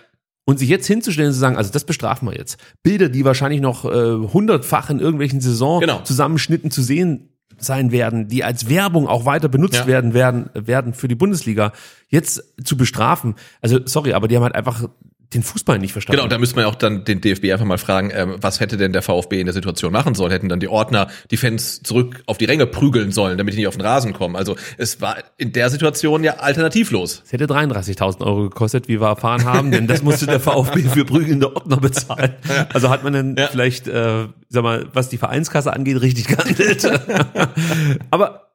[0.50, 2.58] Und sich jetzt hinzustellen und zu sagen, also das bestrafen wir jetzt.
[2.82, 5.52] Bilder, die wahrscheinlich noch äh, hundertfach in irgendwelchen Genau.
[5.52, 9.88] Saison-Zusammenschnitten zu sehen sein werden, die als Werbung auch weiter benutzt Ja.
[9.88, 11.74] werden, werden, werden für die Bundesliga,
[12.08, 13.36] jetzt zu bestrafen.
[13.62, 14.88] Also sorry, aber die haben halt einfach
[15.34, 16.20] den Fußball nicht verstanden.
[16.22, 18.78] Genau, da müsste man ja auch dann den DFB einfach mal fragen, ähm, was hätte
[18.78, 20.32] denn der VfB in der Situation machen sollen?
[20.32, 23.68] Hätten dann die Ordner die Fans zurück auf die Ränge prügeln sollen, damit die nicht
[23.68, 24.36] auf den Rasen kommen?
[24.38, 27.24] Also es war in der Situation ja alternativlos.
[27.26, 31.04] Es hätte 33.000 Euro gekostet, wie wir erfahren haben, denn das musste der VfB für
[31.06, 32.34] prügelnde Ordner bezahlen.
[32.74, 33.48] Also hat man dann Ja.
[33.48, 36.90] vielleicht, äh, sag mal, was die Vereinskasse angeht, richtig gehandelt.
[38.12, 38.47] Aber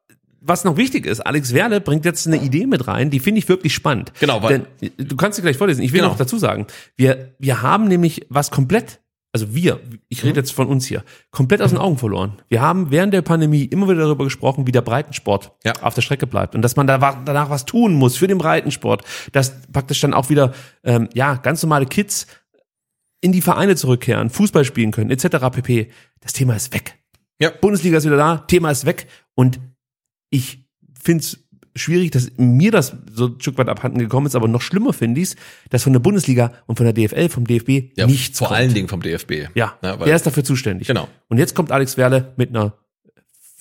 [0.44, 3.48] was noch wichtig ist, Alex Werle bringt jetzt eine Idee mit rein, die finde ich
[3.48, 4.12] wirklich spannend.
[4.20, 5.82] Genau, weil- Denn du kannst sie gleich vorlesen.
[5.82, 6.10] Ich will Genau.
[6.12, 6.66] noch dazu sagen,
[6.96, 9.00] wir, wir haben nämlich was komplett,
[9.32, 10.28] also wir, ich Mhm.
[10.28, 12.42] rede jetzt von uns hier, komplett aus den Augen verloren.
[12.48, 15.72] Wir haben während der Pandemie immer wieder darüber gesprochen, wie der Breitensport Ja.
[15.80, 19.04] auf der Strecke bleibt und dass man da danach was tun muss für den Breitensport,
[19.32, 20.52] dass praktisch dann auch wieder
[20.84, 22.26] ähm, ja ganz normale Kids
[23.20, 25.50] in die Vereine zurückkehren, Fußball spielen können, etc.
[25.52, 25.90] pp.
[26.20, 26.98] Das Thema ist weg.
[27.40, 27.50] Ja.
[27.60, 29.60] Bundesliga ist wieder da, Thema ist weg und
[30.32, 30.64] ich
[31.00, 31.38] finde es
[31.76, 35.20] schwierig, dass mir das so ein Stück weit abhanden gekommen ist, aber noch schlimmer finde
[35.20, 35.36] ich es,
[35.70, 38.58] dass von der Bundesliga und von der DFL, vom DFB Ja, nichts vor kommt.
[38.58, 39.48] allen Dingen vom DFB.
[39.54, 40.88] Ja, Ja, weil- der ist dafür zuständig.
[40.88, 41.08] Genau.
[41.28, 42.74] Und jetzt kommt Alex Werle mit einer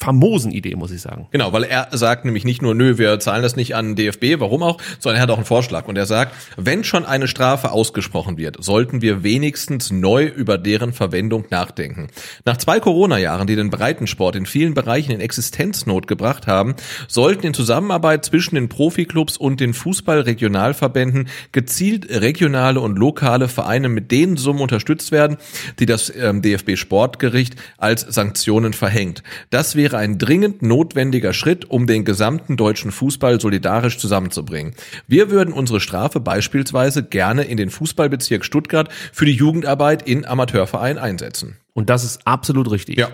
[0.02, 1.28] famosen Idee, muss ich sagen.
[1.30, 4.64] Genau, weil er sagt nämlich nicht nur, nö, wir zahlen das nicht an DFB, warum
[4.64, 8.38] auch, sondern er hat auch einen Vorschlag und er sagt, wenn schon eine Strafe ausgesprochen
[8.38, 12.08] wird, sollten wir wenigstens neu über deren Verwendung nachdenken.
[12.46, 16.76] Nach zwei Corona-Jahren, die den Breitensport in vielen Bereichen in Existenznot gebracht haben,
[17.08, 24.12] sollten in Zusammenarbeit zwischen den Profiklubs und den Fußball-Regionalverbänden gezielt regionale und lokale Vereine mit
[24.12, 25.38] den Summen unterstützt werden,
[25.80, 29.22] die das ähm, DFB-Sportgericht als Sanktionen verhängt.
[29.52, 34.74] Das wäre ein dringend notwendiger Schritt, um den gesamten deutschen Fußball solidarisch zusammenzubringen.
[35.08, 41.02] Wir würden unsere Strafe beispielsweise gerne in den Fußballbezirk Stuttgart für die Jugendarbeit in Amateurvereinen
[41.02, 41.58] einsetzen.
[41.74, 42.98] Und das ist absolut richtig.
[42.98, 43.10] Ja.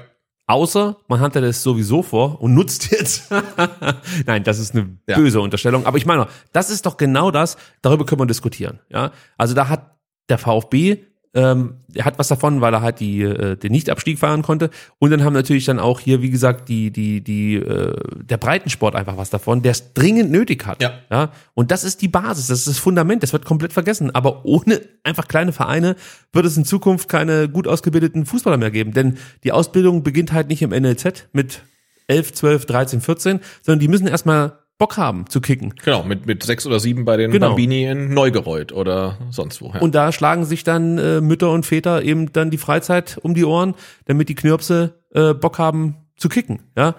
[0.50, 3.30] Außer man hatte das sowieso vor und nutzt jetzt.
[4.26, 5.18] Nein, das ist eine Ja.
[5.18, 5.86] böse Unterstellung.
[5.86, 8.80] Aber ich meine, das ist doch genau das, darüber können wir diskutieren.
[8.90, 9.98] Ja, Also da hat
[10.30, 11.00] der VfB,
[11.38, 14.72] ähm, er hat was davon, weil er halt die, äh, den Nichtabstieg fahren konnte.
[14.98, 17.94] Und dann haben natürlich dann auch hier, wie gesagt, die, die, die, äh,
[18.24, 20.82] der Breitensport einfach was davon, der es dringend nötig hat.
[20.82, 20.94] Ja.
[21.12, 21.32] ja.
[21.54, 24.10] Und das ist die Basis, das ist das Fundament, das wird komplett vergessen.
[24.16, 25.96] Aber ohne einfach kleine Vereine
[26.34, 28.94] wird es in Zukunft keine gut ausgebildeten Fußballer mehr geben.
[28.94, 31.62] Denn die Ausbildung beginnt halt nicht im NLZ mit
[32.08, 35.74] 11, 12, 13, 14, sondern die müssen erstmal Bock haben zu kicken.
[35.84, 37.50] Genau, mit, mit sechs oder sieben bei den Genau.
[37.50, 39.72] Bambini in Neugereuth oder sonst wo.
[39.74, 39.80] Ja.
[39.80, 43.46] Und da schlagen sich dann äh, Mütter und Väter eben dann die Freizeit um die
[43.46, 43.74] Ohren,
[44.06, 46.62] damit die Knirpse äh, Bock haben zu kicken.
[46.78, 46.96] Ja,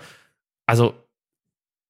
[0.67, 0.95] also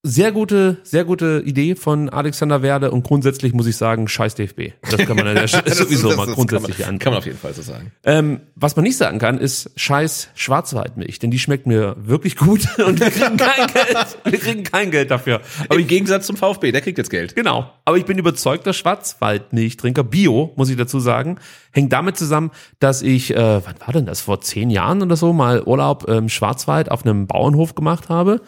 [0.05, 4.71] sehr gute, sehr gute Idee von Alexander Werde und grundsätzlich muss ich sagen, scheiß DFB.
[4.91, 6.99] Das kann man Das- sowieso das- mal das grundsätzlich kann man, an.
[7.01, 7.91] kann man auf jeden Fall so sagen.
[8.05, 12.61] Ähm, was man nicht sagen kann, ist scheiß Schwarzwaldmilch, denn die schmeckt mir wirklich gut
[12.87, 14.19] und wir kriegen kein Geld.
[14.25, 15.41] Wir kriegen kein Geld dafür.
[15.69, 17.35] Aber im Gegensatz zum VfB, der kriegt jetzt Geld.
[17.35, 17.71] Genau.
[17.85, 21.39] Aber ich bin überzeugter Schwarzwaldmilchtrinker, Bio, muss ich dazu sagen.
[21.73, 25.33] Hängt damit zusammen, dass ich, äh, wann war denn das, vor zehn Jahren oder so,
[25.33, 28.41] mal Urlaub im Schwarzwald auf einem Bauernhof gemacht habe.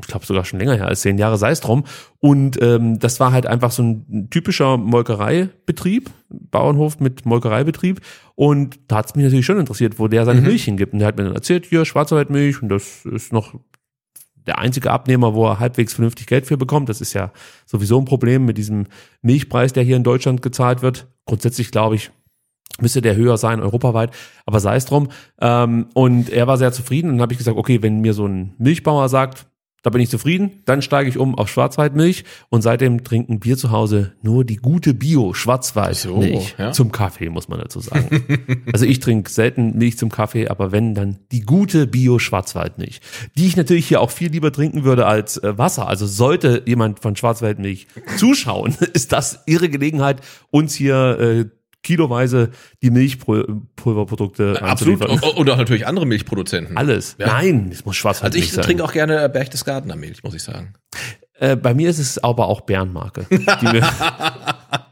[0.00, 1.84] Ich glaube sogar schon länger her als zehn Jahre, sei es drum.
[2.20, 8.00] Und ähm, das war halt einfach so ein typischer Molkereibetrieb, Bauernhof mit Molkereibetrieb.
[8.34, 10.92] Und da hat es mich natürlich schon interessiert, wo der seine Milch hingibt.
[10.92, 13.54] Und der hat mir dann erzählt, hier Schwarzwaldmilch und das ist noch
[14.48, 16.88] der einzige Abnehmer, wo er halbwegs vernünftig Geld für bekommt.
[16.88, 17.32] Das ist ja
[17.66, 18.86] sowieso ein Problem mit diesem
[19.20, 21.06] Milchpreis, der hier in Deutschland gezahlt wird.
[21.26, 22.10] Grundsätzlich glaube ich,
[22.80, 24.10] müsste der höher sein, europaweit,
[24.46, 25.08] aber sei es drum.
[25.40, 28.26] Ähm, und er war sehr zufrieden und dann habe ich gesagt, okay, wenn mir so
[28.26, 29.46] ein Milchbauer sagt,
[29.82, 33.70] da bin ich zufrieden, dann steige ich um auf Schwarzwaldmilch und seitdem trinken wir zu
[33.70, 36.72] Hause nur die gute Bio-Schwarzwaldmilch So, ja.
[36.72, 38.24] zum Kaffee, muss man dazu sagen.
[38.72, 43.00] also ich trinke selten Milch zum Kaffee, aber wenn, dann die gute Bio-Schwarzwaldmilch,
[43.36, 45.88] die ich natürlich hier auch viel lieber trinken würde als äh, Wasser.
[45.88, 47.86] Also sollte jemand von Schwarzwaldmilch
[48.16, 51.57] zuschauen, ist das ihre Gelegenheit, uns hier äh,
[51.88, 52.50] kiloweise
[52.82, 55.02] die Milchpulverprodukte Absolut.
[55.06, 56.76] Und und auch natürlich andere Milchproduzenten.
[56.76, 57.16] Alles.
[57.18, 57.28] Ja.
[57.28, 60.74] Nein, es muss Also Schwarzwaldmilch ich trinke auch gerne Berchtesgadener Milch, muss ich sagen.
[61.40, 63.26] Äh, bei mir ist es aber auch Bärenmarke,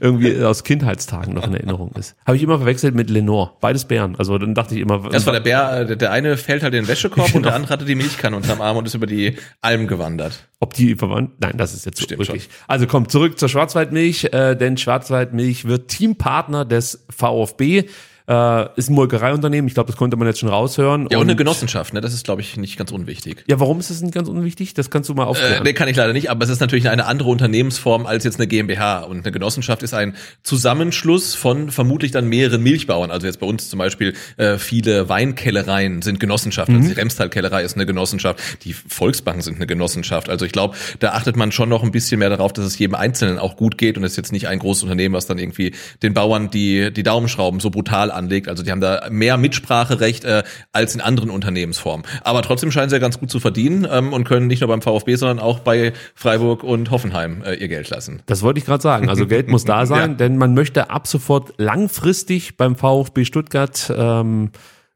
[0.00, 2.16] irgendwie aus Kindheitstagen noch in Erinnerung ist.
[2.26, 3.52] Habe ich immer verwechselt mit Lenore.
[3.60, 4.16] Beides Bären.
[4.16, 6.82] Also dann dachte ich immer, Das war der Bär, äh, der, eine fällt halt in
[6.84, 7.48] den Wäschekorb und Genau.
[7.48, 10.48] der andere hatte die Milchkanne unterm Arm und ist über die Alm gewandert.
[10.60, 11.32] ob die verwandt.
[11.40, 12.48] Nein, das ist jetzt Stimmt wirklich.
[12.66, 17.84] Also kommt zurück zur Schwarzwaldmilch, äh, denn Schwarzwaldmilch wird Teampartner des VfB.
[18.26, 19.68] Äh, ist ein Molkereiunternehmen.
[19.68, 21.08] Ich glaube, das konnte man jetzt schon raushören.
[21.10, 22.00] Ja, und, eine Genossenschaft, ne?
[22.00, 23.44] Das ist, glaube ich, nicht ganz unwichtig.
[23.46, 24.72] Ja, warum ist das nicht ganz unwichtig?
[24.72, 25.62] Das kannst du mal Äh, aufklären.
[25.62, 28.46] nee, kann ich leider nicht, aber es ist natürlich eine andere Unternehmensform als jetzt eine
[28.46, 29.00] GmbH.
[29.00, 33.10] Und eine Genossenschaft ist ein Zusammenschluss von vermutlich dann mehreren Milchbauern.
[33.10, 36.76] Also jetzt bei uns zum Beispiel äh, viele Weinkellereien sind Genossenschaften.
[36.76, 38.40] Also die Remstal-Kellerei ist eine Genossenschaft.
[38.64, 40.30] Die Volksbanken sind eine Genossenschaft.
[40.30, 42.94] Also ich glaube, da achtet man schon noch ein bisschen mehr darauf, dass es jedem
[42.94, 45.74] Einzelnen auch gut geht und es ist jetzt nicht ein großes Unternehmen, was dann irgendwie
[46.02, 48.48] den Bauern die, die Daumenschrauben so brutal anlegt.
[48.48, 52.06] Also die haben da mehr Mitspracherecht äh, als in anderen Unternehmensformen.
[52.22, 54.82] Aber trotzdem scheinen sie ja ganz gut zu verdienen ähm, und können nicht nur beim
[54.82, 58.22] VfB, sondern auch bei Freiburg und Hoffenheim äh, ihr Geld lassen.
[58.26, 59.08] Das wollte ich gerade sagen.
[59.08, 60.16] Also Geld muss da sein, Ja.
[60.16, 64.50] denn man möchte ab sofort langfristig beim VfB Stuttgart ähm,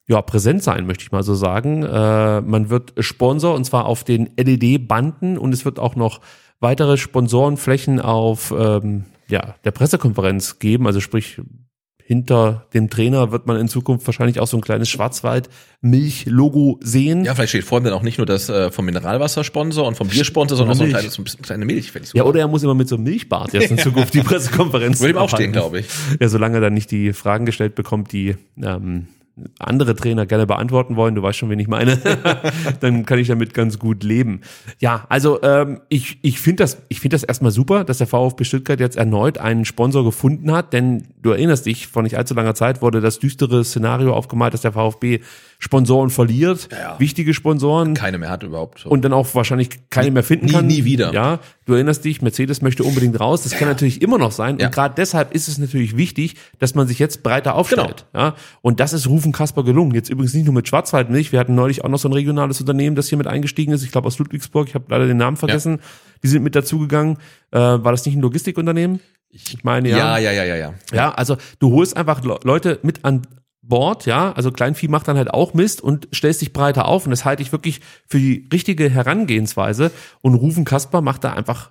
[0.07, 1.83] ja, präsent sein, möchte ich mal so sagen.
[1.83, 6.21] Äh, man wird Sponsor und zwar auf den LED-Banden und es wird auch noch
[6.61, 11.41] weitere Sponsorenflächen auf ähm, ja, der Pressekonferenz geben, also sprich
[12.09, 17.27] hinter dem Trainer wird man in Zukunft wahrscheinlich auch so ein kleines Schwarzwald-Milch-Logo sehen.
[17.27, 20.09] Ja, vielleicht steht vor allem dann auch nicht nur das äh, vom Mineralwassersponsor und vom
[20.09, 21.93] Biersponsor, sondern auch so ein kleines, so ein kleine Milch.
[21.93, 22.31] fänd ich Ja, super.
[22.31, 25.19] oder er muss immer mit so einem Milchbart jetzt in Zukunft die Pressekonferenz Würde ihm
[25.19, 25.87] auch stehen, glaube ich.
[26.19, 29.09] Ja, solange er dann nicht die Fragen gestellt bekommt, die ähm,
[29.58, 31.99] andere Trainer gerne beantworten wollen, du weißt schon, wen ich meine,
[32.81, 34.41] dann kann ich damit ganz gut leben.
[34.78, 38.44] Ja, also ähm, ich, ich finde das, ich finde das erstmal super, dass der VfB
[38.44, 42.55] Stuttgart jetzt erneut einen Sponsor gefunden hat, denn du erinnerst dich, vor nicht allzu langer
[42.55, 45.20] Zeit wurde das düstere Szenario aufgemalt, dass der VfB
[45.61, 47.01] Sponsoren verliert, Ja, ja.
[47.01, 48.78] wichtige Sponsoren Keine mehr hat überhaupt.
[48.78, 48.91] So.
[48.91, 50.67] und dann auch wahrscheinlich keine mehr finden nie- kann.
[50.69, 51.12] nie wieder.
[51.12, 53.43] Ja, du erinnerst dich, Mercedes möchte unbedingt raus.
[53.43, 54.59] Das kann natürlich immer noch sein.
[54.61, 54.67] Ja.
[54.67, 58.07] Und gerade deshalb ist es natürlich wichtig, dass man sich jetzt breiter aufstellt.
[58.15, 59.93] Ja, und das ist Rufen Kasper gelungen.
[59.95, 61.33] Jetzt übrigens nicht nur mit Schwarzwaldmilch.
[61.33, 63.83] Wir hatten neulich auch noch so ein regionales Unternehmen, das hier mit eingestiegen ist.
[63.83, 64.69] Ich glaube aus Ludwigsburg.
[64.69, 65.81] Ich habe leider den Namen vergessen.
[66.23, 67.17] Die sind mit dazugegangen.
[67.51, 69.01] Äh, war das nicht ein Logistikunternehmen?
[69.31, 70.75] Ich meine ja, ja, ja, ja, ja.
[70.93, 73.23] ja, also du holst einfach Le- Leute mit an
[73.69, 77.11] Bord, ja, also Kleinvieh macht dann halt auch Mist und stellst dich breiter auf und
[77.11, 79.91] das halte ich wirklich für die richtige Herangehensweise
[80.23, 81.71] und Rufen Kasper macht da einfach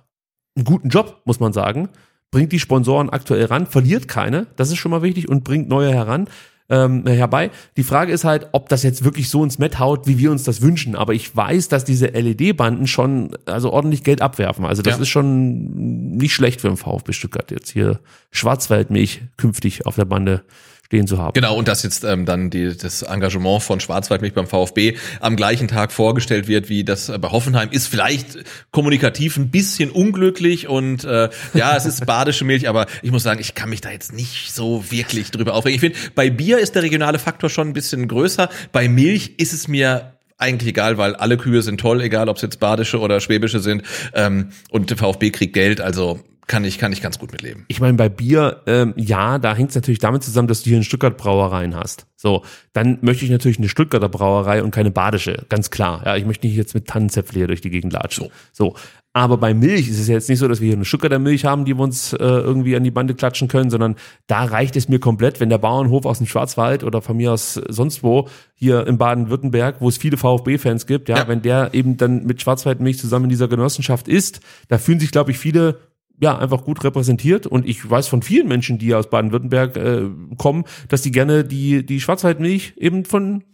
[0.56, 1.88] einen guten Job, muss man sagen,
[2.30, 5.92] bringt die Sponsoren aktuell ran, verliert keine, das ist schon mal wichtig und bringt neue
[5.92, 6.28] heran.
[6.70, 7.50] Ähm, herbei.
[7.78, 10.42] Die Frage ist halt, ob das jetzt wirklich so ins Met haut, wie wir uns
[10.42, 10.96] das wünschen.
[10.96, 14.66] Aber ich weiß, dass diese LED-Banden schon also ordentlich Geld abwerfen.
[14.66, 15.00] Also das Ja.
[15.00, 18.00] ist schon nicht schlecht für den VfB Stuttgart jetzt hier
[18.32, 20.42] Schwarzwaldmilch künftig auf der Bande
[20.88, 21.34] stehen zu haben.
[21.34, 25.68] Genau, und dass jetzt ähm, dann die, das Engagement von Schwarzwaldmilch beim VfB am gleichen
[25.68, 28.38] Tag vorgestellt wird wie das äh, bei Hoffenheim, ist vielleicht
[28.70, 33.38] kommunikativ ein bisschen unglücklich und äh, ja, es ist badische Milch, aber ich muss sagen,
[33.38, 35.74] ich kann mich da jetzt nicht so wirklich drüber aufregen.
[35.74, 38.48] Ich finde, bei Bier ist der regionale Faktor schon ein bisschen größer.
[38.72, 42.42] Bei Milch ist es mir eigentlich egal, weil alle Kühe sind toll, egal ob es
[42.42, 43.82] jetzt badische oder schwäbische sind.
[44.14, 47.64] Ähm, und der VfB kriegt Geld, also kann ich, kann ich ganz gut mitleben.
[47.68, 50.78] Ich meine, bei Bier, ähm, ja, da hängt es natürlich damit zusammen, dass du hier
[50.78, 52.06] in Stuttgart Brauereien hast.
[52.16, 56.02] So, dann möchte ich natürlich eine Stuttgarter Brauerei und keine badische, ganz klar.
[56.04, 58.28] Ja, ich möchte nicht jetzt mit Tannenzäpfle hier durch die Gegend latschen.
[58.52, 58.74] So.
[59.14, 61.64] Aber bei Milch ist es jetzt nicht so, dass wir hier eine Stuttgarter Milch haben,
[61.64, 63.96] die wir uns äh, irgendwie an die Bande klatschen können, sondern
[64.26, 67.54] da reicht es mir komplett, wenn der Bauernhof aus dem Schwarzwald oder von mir aus
[67.68, 71.28] sonst wo hier in Baden-Württemberg, wo es viele VfB-Fans gibt, ja, Ja.
[71.28, 75.30] wenn der eben dann mit Schwarzwaldmilch zusammen in dieser Genossenschaft ist, da fühlen sich, glaube
[75.32, 75.78] ich, viele
[76.20, 77.46] ja, einfach gut repräsentiert.
[77.46, 80.02] Und ich weiß von vielen Menschen, die aus Baden-Württemberg äh,
[80.36, 83.44] kommen, dass die gerne die, die Schwarzwaldmilch eben von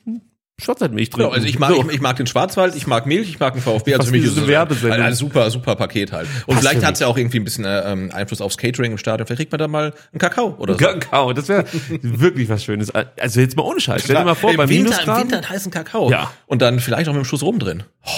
[0.60, 1.24] Schwarzwaldmilch trinken.
[1.24, 1.82] Genau, also ich mag, So.
[1.82, 3.92] ich, ich mag den Schwarzwald, ich mag Milch, ich mag den VfB.
[3.92, 6.28] Also Fast für mich ist es ein, ein super, super Paket halt.
[6.46, 8.92] Und Passt vielleicht hat es ja auch irgendwie ein bisschen äh, ähm, Einfluss aufs Catering
[8.92, 9.26] im Stadion.
[9.26, 10.78] Vielleicht kriegt man da mal einen Kakao oder so.
[10.78, 11.64] Kakao, das wäre
[12.02, 12.92] wirklich was Schönes.
[12.92, 14.04] Also jetzt mal ohne Scheiß.
[14.04, 16.08] Stell dir mal vor, Im bei Winter, im Winter einen heißen Kakao.
[16.10, 16.30] Ja.
[16.46, 17.82] Und dann vielleicht auch mit dem Schuss rum drin.
[18.06, 18.10] Oh,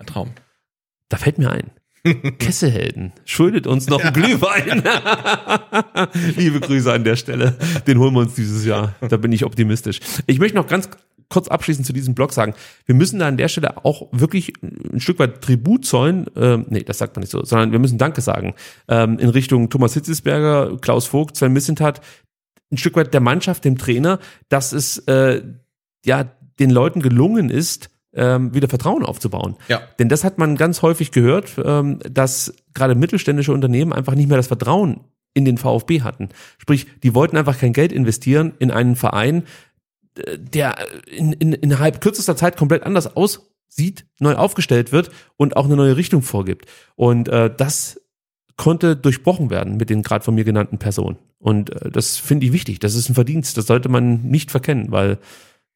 [0.00, 0.32] ein Traum.
[1.08, 1.70] da fällt mir ein.
[2.38, 4.82] Kesselhelden schuldet uns noch einen Glühwein.
[6.36, 7.56] Liebe Grüße an der Stelle.
[7.86, 8.94] Den holen wir uns dieses Jahr.
[9.00, 10.00] Da bin ich optimistisch.
[10.26, 10.88] Ich möchte noch ganz
[11.28, 12.54] kurz abschließend zu diesem Blog sagen,
[12.84, 16.82] wir müssen da an der Stelle auch wirklich ein Stück weit Tribut zollen, ähm, nee,
[16.82, 18.54] das sagt man nicht so, sondern wir müssen Danke sagen,
[18.88, 22.00] ähm, in Richtung Thomas Hitzesberger, Klaus Vogt, Sven Missentat,
[22.70, 24.18] ein Stück weit der Mannschaft, dem Trainer,
[24.48, 25.42] dass es äh,
[26.04, 26.24] ja
[26.58, 29.56] den Leuten gelungen ist, ähm, wieder Vertrauen aufzubauen.
[29.68, 29.82] Ja.
[29.98, 34.36] Denn das hat man ganz häufig gehört, ähm, dass gerade mittelständische Unternehmen einfach nicht mehr
[34.36, 35.00] das Vertrauen
[35.34, 36.30] in den VfB hatten.
[36.58, 39.44] Sprich, die wollten einfach kein Geld investieren in einen Verein,
[40.18, 45.66] äh, der in, in, innerhalb kürzester Zeit komplett anders aussieht, neu aufgestellt wird und auch
[45.66, 46.66] eine neue Richtung vorgibt.
[46.96, 48.00] Und äh, das
[48.56, 51.18] konnte durchbrochen werden mit den gerade von mir genannten Personen.
[51.38, 52.80] Und äh, das finde ich wichtig.
[52.80, 53.58] Das ist ein Verdienst.
[53.58, 55.18] Das sollte man nicht verkennen, weil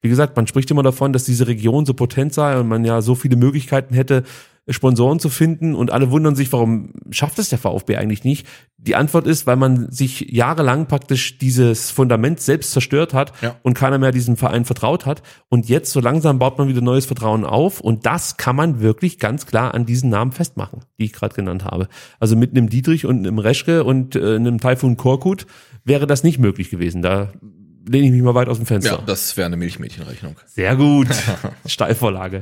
[0.01, 3.01] wie gesagt, man spricht immer davon, dass diese Region so potent sei und man ja
[3.01, 4.23] so viele Möglichkeiten hätte,
[4.69, 8.45] Sponsoren zu finden und alle wundern sich, warum schafft es der VfB eigentlich nicht?
[8.77, 13.55] Die Antwort ist, weil man sich jahrelang praktisch dieses Fundament selbst zerstört hat Ja.
[13.63, 15.23] und keiner mehr diesem Verein vertraut hat.
[15.49, 19.17] Und jetzt so langsam baut man wieder neues Vertrauen auf und das kann man wirklich
[19.17, 21.87] ganz klar an diesen Namen festmachen, die ich gerade genannt habe.
[22.19, 25.47] Also mit einem Dietrich und einem Reschke und äh, einem Taifun Korkut
[25.83, 27.01] wäre das nicht möglich gewesen.
[27.01, 27.31] Da
[27.87, 28.97] lehne ich mich mal weit aus dem Fenster.
[28.97, 30.35] Ja, das wäre eine Milchmädchenrechnung.
[30.45, 31.07] Sehr gut.
[31.65, 32.41] Steilvorlage.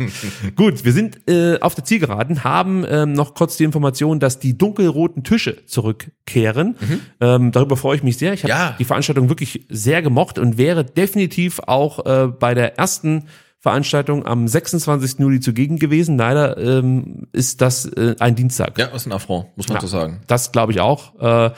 [0.56, 4.58] gut, wir sind äh, auf der Zielgeraden, haben ähm, noch kurz die Information, dass die
[4.58, 6.76] dunkelroten Tische zurückkehren.
[7.22, 8.34] Ähm, darüber freue ich mich sehr.
[8.34, 8.76] Ich habe Ja.
[8.78, 13.26] die Veranstaltung wirklich sehr gemocht und wäre definitiv auch äh, bei der ersten
[13.62, 15.20] Veranstaltung am 26.
[15.20, 16.18] Juli zugegen gewesen.
[16.18, 18.78] Leider ähm, ist das äh, ein Dienstag.
[18.78, 19.82] Ja, ist ein Affront, muss man Ja.
[19.82, 20.22] so sagen.
[20.28, 21.20] Das glaube ich auch.
[21.20, 21.52] Äh,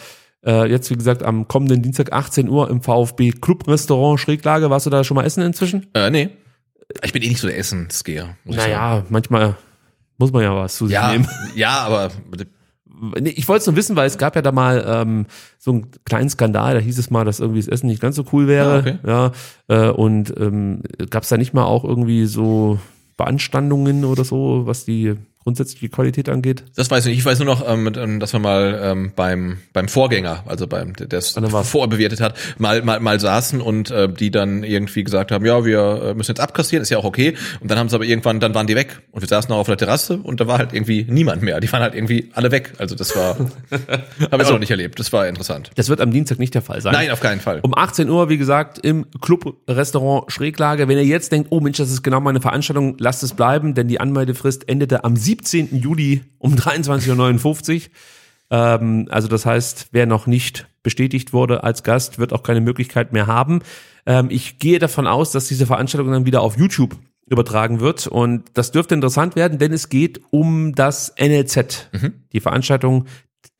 [0.46, 4.70] äh, jetzt, wie gesagt, am kommenden Dienstag 18 Uhr im VfB Club Restaurant Schräglage.
[4.70, 5.88] Warst du da schon mal essen inzwischen?
[5.94, 6.30] Äh, nee.
[7.04, 8.36] Ich bin eh nicht so der Essensgeher.
[8.44, 9.56] Naja, manchmal
[10.18, 11.28] muss man ja was zu sich Ja, nehmen.
[11.56, 12.12] ja, aber
[13.20, 15.26] Nee, Ich wollte es nur wissen, weil es gab ja da mal ähm,
[15.58, 18.26] so einen kleinen Skandal, da hieß es mal, dass irgendwie das Essen nicht ganz so
[18.32, 19.00] cool wäre.
[19.08, 19.32] Ja,
[19.70, 22.78] äh, und ähm, gab es da nicht mal auch irgendwie so
[23.18, 26.64] Beanstandungen oder so, was die grundsätzliche Qualität angeht?
[26.76, 27.20] das weiß ich nicht.
[27.20, 30.94] Ich weiß nur noch, ähm, ähm, dass wir mal ähm, beim beim Vorgänger, also beim
[30.94, 31.70] der es war's.
[31.70, 36.02] vorbewertet hat, mal mal mal saßen und äh, die dann irgendwie gesagt haben, ja, wir
[36.04, 37.36] äh, müssen jetzt abkassieren, ist ja auch okay.
[37.60, 39.68] Und dann haben sie aber irgendwann, dann waren die weg und wir saßen noch auf
[39.68, 41.60] der Terrasse und da war halt irgendwie niemand mehr.
[41.60, 42.74] Die waren halt irgendwie alle weg.
[42.78, 45.00] Also das war, haben wir Also auch noch nicht erlebt.
[45.00, 45.72] Das war interessant.
[45.76, 46.94] Das wird am Dienstag nicht der Fall sein.
[46.94, 47.60] Nein, auf keinen Fall.
[47.62, 50.88] Um 18 Uhr, wie gesagt, im Club-Restaurant Schräglage.
[50.88, 53.88] Wenn ihr jetzt denkt, oh Mensch, das ist genau meine Veranstaltung, lasst es bleiben, denn
[53.88, 55.78] die Anmeldefrist endete am 17.
[55.78, 57.82] Juli um 23.59 Uhr.
[58.50, 63.14] Ähm, also das heißt, wer noch nicht bestätigt wurde als Gast, wird auch keine Möglichkeit
[63.14, 63.62] mehr haben.
[64.06, 68.44] Ähm, ich gehe davon aus, dass diese Veranstaltung dann wieder auf YouTube übertragen wird und
[68.56, 71.90] das dürfte interessant werden, denn es geht um das NLZ.
[72.34, 73.06] Die Veranstaltung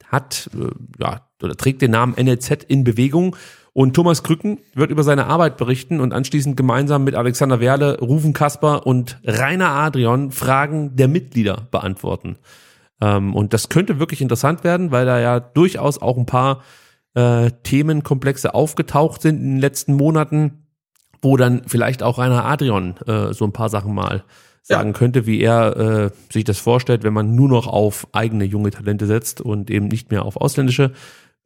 [0.08, 0.68] hat äh,
[1.02, 3.38] ja oder trägt den Namen NLZ in Bewegung
[3.74, 8.34] und Thomas Krücken wird über seine Arbeit berichten und anschließend gemeinsam mit Alexander Werle, Rufen
[8.34, 12.38] Kasper und Rainer Adrian Fragen der Mitglieder beantworten.
[13.00, 16.64] Ähm, und das könnte wirklich interessant werden, weil da ja durchaus auch ein paar
[17.14, 20.68] äh, Themenkomplexe aufgetaucht sind in den letzten Monaten,
[21.22, 24.24] wo dann vielleicht auch Rainer Adrian äh, so ein paar Sachen mal
[24.64, 28.70] sagen könnte, wie er äh, sich das vorstellt, wenn man nur noch auf eigene junge
[28.70, 30.92] Talente setzt und eben nicht mehr auf ausländische.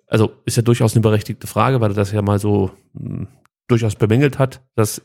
[0.08, 3.28] Also ist ja durchaus eine berechtigte Frage, weil er das ja mal so mh,
[3.68, 5.02] durchaus bemängelt hat, dass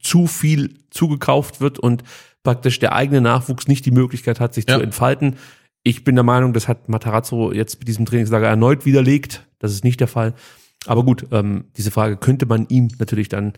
[0.00, 2.02] zu viel zugekauft wird und
[2.42, 4.76] praktisch der eigene Nachwuchs nicht die Möglichkeit hat, sich Ja.
[4.76, 5.36] zu entfalten.
[5.82, 9.46] Ich bin der Meinung, das hat Matarazzo jetzt mit diesem Trainingslager erneut widerlegt.
[9.58, 10.34] Das ist nicht der Fall.
[10.86, 13.54] Aber gut, ähm, diese Frage könnte man ihm natürlich dann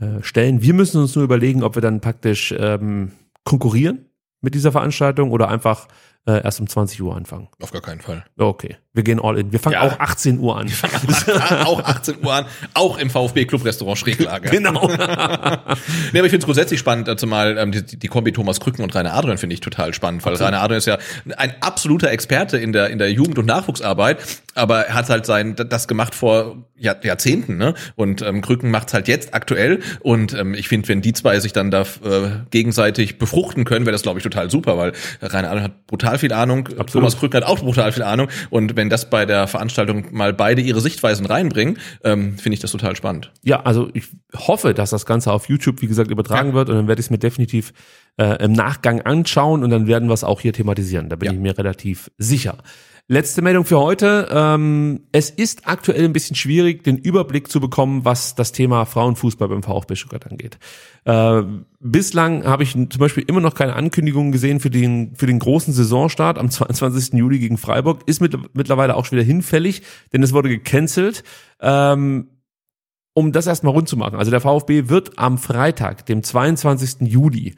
[0.00, 0.62] äh, stellen.
[0.62, 3.12] Wir müssen uns nur überlegen, ob wir dann praktisch ähm,
[3.44, 4.06] konkurrieren
[4.40, 5.88] mit dieser Veranstaltung oder einfach
[6.26, 7.48] äh, erst um 20 Uhr anfangen.
[7.60, 8.24] Auf gar keinen Fall.
[8.38, 9.52] Okay, wir gehen all in.
[9.52, 9.82] Wir fangen Ja.
[9.82, 10.68] auch 18 Uhr an.
[11.64, 12.44] auch 18 Uhr an,
[12.74, 14.48] auch im VfB Club Restaurant Schräglage.
[14.50, 14.90] genau.
[16.12, 18.82] Nee, aber ich finde es grundsätzlich spannend, äh, zumal ähm, die, die Kombi Thomas Krücken
[18.82, 20.98] und Rainer Adrian finde ich total spannend, weil Rainer Adrian ist ja
[21.36, 24.18] ein absoluter Experte in der in der Jugend- und Nachwuchsarbeit,
[24.54, 27.74] aber er hat halt sein das gemacht vor Jahr, Jahrzehnten, ne?
[27.94, 31.52] Und ähm, Krücken macht's halt jetzt aktuell und ähm, ich finde, wenn die zwei sich
[31.52, 35.64] dann da äh, gegenseitig befruchten können, wäre das glaube ich total super, weil Rainer Adrian
[35.64, 39.26] hat brutal viel Ahnung, Thomas Krücken hat auch brutal viel Ahnung und wenn das bei
[39.26, 43.30] der Veranstaltung mal beide ihre Sichtweisen reinbringen, ähm, finde ich das total spannend.
[43.42, 46.88] Ja, also ich hoffe, dass das Ganze auf YouTube, wie gesagt, übertragen wird und dann
[46.88, 47.74] werde ich es mir definitiv
[48.16, 51.10] äh, im Nachgang anschauen und dann werden wir es auch hier thematisieren.
[51.10, 51.32] Da bin Ja.
[51.34, 52.56] ich mir relativ sicher.
[53.12, 54.28] Letzte Meldung für heute.
[54.30, 59.48] Ähm, es ist aktuell ein bisschen schwierig, den Überblick zu bekommen, was das Thema Frauenfußball
[59.48, 60.60] beim VfB Stuttgart angeht.
[61.06, 61.42] Äh,
[61.80, 65.74] bislang habe ich zum Beispiel immer noch keine Ankündigungen gesehen für den, für den großen
[65.74, 67.14] Saisonstart am 22.
[67.14, 68.02] Juli gegen Freiburg.
[68.06, 69.82] Ist mit, mittlerweile auch schon wieder hinfällig,
[70.12, 71.24] denn es wurde gecancelt.
[71.60, 72.28] Ähm,
[73.14, 74.20] um das erstmal rund zu machen.
[74.20, 77.08] Also der VfB wird am Freitag, dem 22.
[77.10, 77.56] Juli,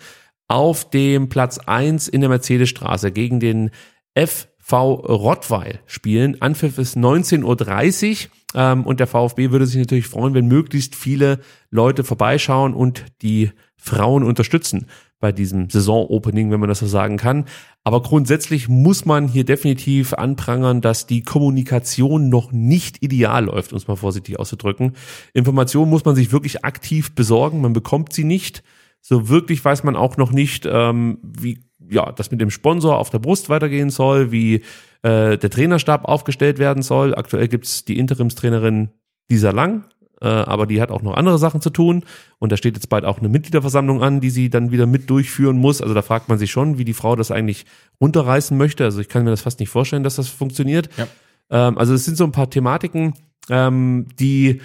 [0.48, 3.70] auf dem Platz 1 in der Mercedesstraße gegen den
[4.14, 4.48] F
[4.80, 6.40] Rottweil spielen.
[6.40, 11.40] Anpfiff ist 19.30 Uhr ähm, und der VfB würde sich natürlich freuen, wenn möglichst viele
[11.70, 14.86] Leute vorbeischauen und die Frauen unterstützen
[15.22, 17.46] bei diesem Saisonopening, wenn man das so sagen kann.
[17.84, 23.78] Aber grundsätzlich muss man hier definitiv anprangern, dass die Kommunikation noch nicht ideal läuft, um
[23.78, 24.92] es mal vorsichtig auszudrücken.
[25.32, 28.62] Informationen muss man sich wirklich aktiv besorgen, man bekommt sie nicht.
[29.02, 33.10] So wirklich weiß man auch noch nicht, ähm, wie ja, das mit dem Sponsor auf
[33.10, 34.62] der Brust weitergehen soll, wie
[35.02, 37.14] äh, der Trainerstab aufgestellt werden soll.
[37.14, 38.90] Aktuell gibt's die Interimstrainerin
[39.28, 39.84] Lisa Lang,
[40.20, 42.04] äh, aber die hat auch noch andere Sachen zu tun.
[42.38, 45.58] Und da steht jetzt bald auch eine Mitgliederversammlung an, die sie dann wieder mit durchführen
[45.58, 45.82] muss.
[45.82, 47.66] Also da fragt man sich schon, wie die Frau das eigentlich
[48.00, 48.84] runterreißen möchte.
[48.84, 50.88] Also ich kann mir das fast nicht vorstellen, dass das funktioniert.
[50.96, 51.08] Ja.
[51.50, 53.14] Ähm, also es sind so ein paar Thematiken,
[53.50, 54.60] ähm, die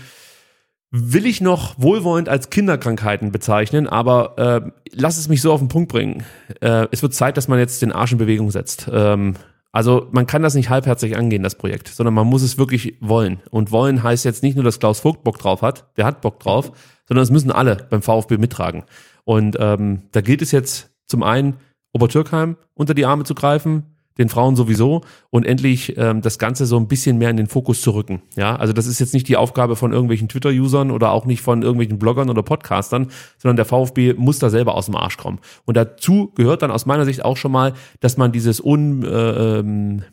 [0.92, 5.68] will ich noch wohlwollend als Kinderkrankheiten bezeichnen, aber äh, lass es mich so auf den
[5.68, 6.24] Punkt bringen.
[6.62, 8.90] Äh, es wird Zeit, dass man jetzt den Arsch in Bewegung setzt.
[8.92, 9.36] Ähm,
[9.72, 13.42] also man kann das nicht halbherzig angehen, das Projekt, sondern man muss es wirklich wollen.
[13.52, 16.40] Und wollen heißt jetzt nicht nur, dass Klaus Vogt Bock drauf hat, der hat Bock
[16.40, 16.72] drauf,
[17.08, 18.84] sondern es müssen alle beim VfB mittragen.
[19.26, 21.58] Und ähm, da gilt es jetzt zum einen,
[21.94, 26.78] Obertürkheim unter die Arme zu greifen, den Frauen sowieso und endlich ähm, das Ganze so
[26.78, 28.22] ein bisschen mehr in den Fokus zu rücken.
[28.36, 31.62] Ja, also das ist jetzt nicht die Aufgabe von irgendwelchen Twitter-Usern oder auch nicht von
[31.62, 35.40] irgendwelchen Bloggern oder Podcastern, sondern der VfB muss da selber aus dem Arsch kommen.
[35.66, 39.60] Und dazu gehört dann aus meiner Sicht auch schon mal, dass man dieses un äh,
[39.60, 40.04] ähm,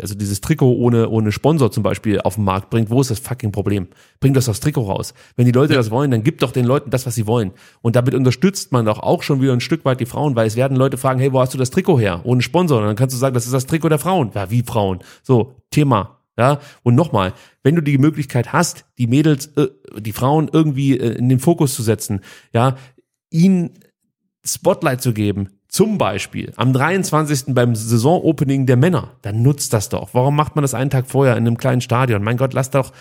[0.00, 3.18] also dieses Trikot ohne, ohne Sponsor zum Beispiel auf den Markt bringt, wo ist das
[3.18, 3.88] fucking Problem?
[4.20, 5.14] Bringt das das Trikot raus.
[5.36, 5.78] Wenn die Leute ja.
[5.78, 7.52] das wollen, dann gibt doch den Leuten das, was sie wollen.
[7.80, 10.56] Und damit unterstützt man doch auch schon wieder ein Stück weit die Frauen, weil es
[10.56, 12.20] werden Leute fragen, hey, wo hast du das Trikot her?
[12.24, 12.78] Ohne Sponsor.
[12.80, 14.30] Und dann kannst du sagen, das ist das Trikot der Frauen.
[14.34, 15.00] Ja, wie Frauen?
[15.22, 16.18] So, Thema.
[16.38, 17.34] Ja, und nochmal,
[17.64, 19.66] wenn du die Möglichkeit hast, die Mädels, äh,
[19.98, 22.20] die Frauen irgendwie äh, in den Fokus zu setzen,
[22.52, 22.76] ja,
[23.30, 23.70] ihnen
[24.44, 27.54] Spotlight zu geben, zum Beispiel am 23.
[27.54, 30.14] beim Saisonopening der Männer, dann nutzt das doch.
[30.14, 32.22] Warum macht man das einen Tag vorher in einem kleinen Stadion?
[32.22, 32.92] Mein Gott, lass doch,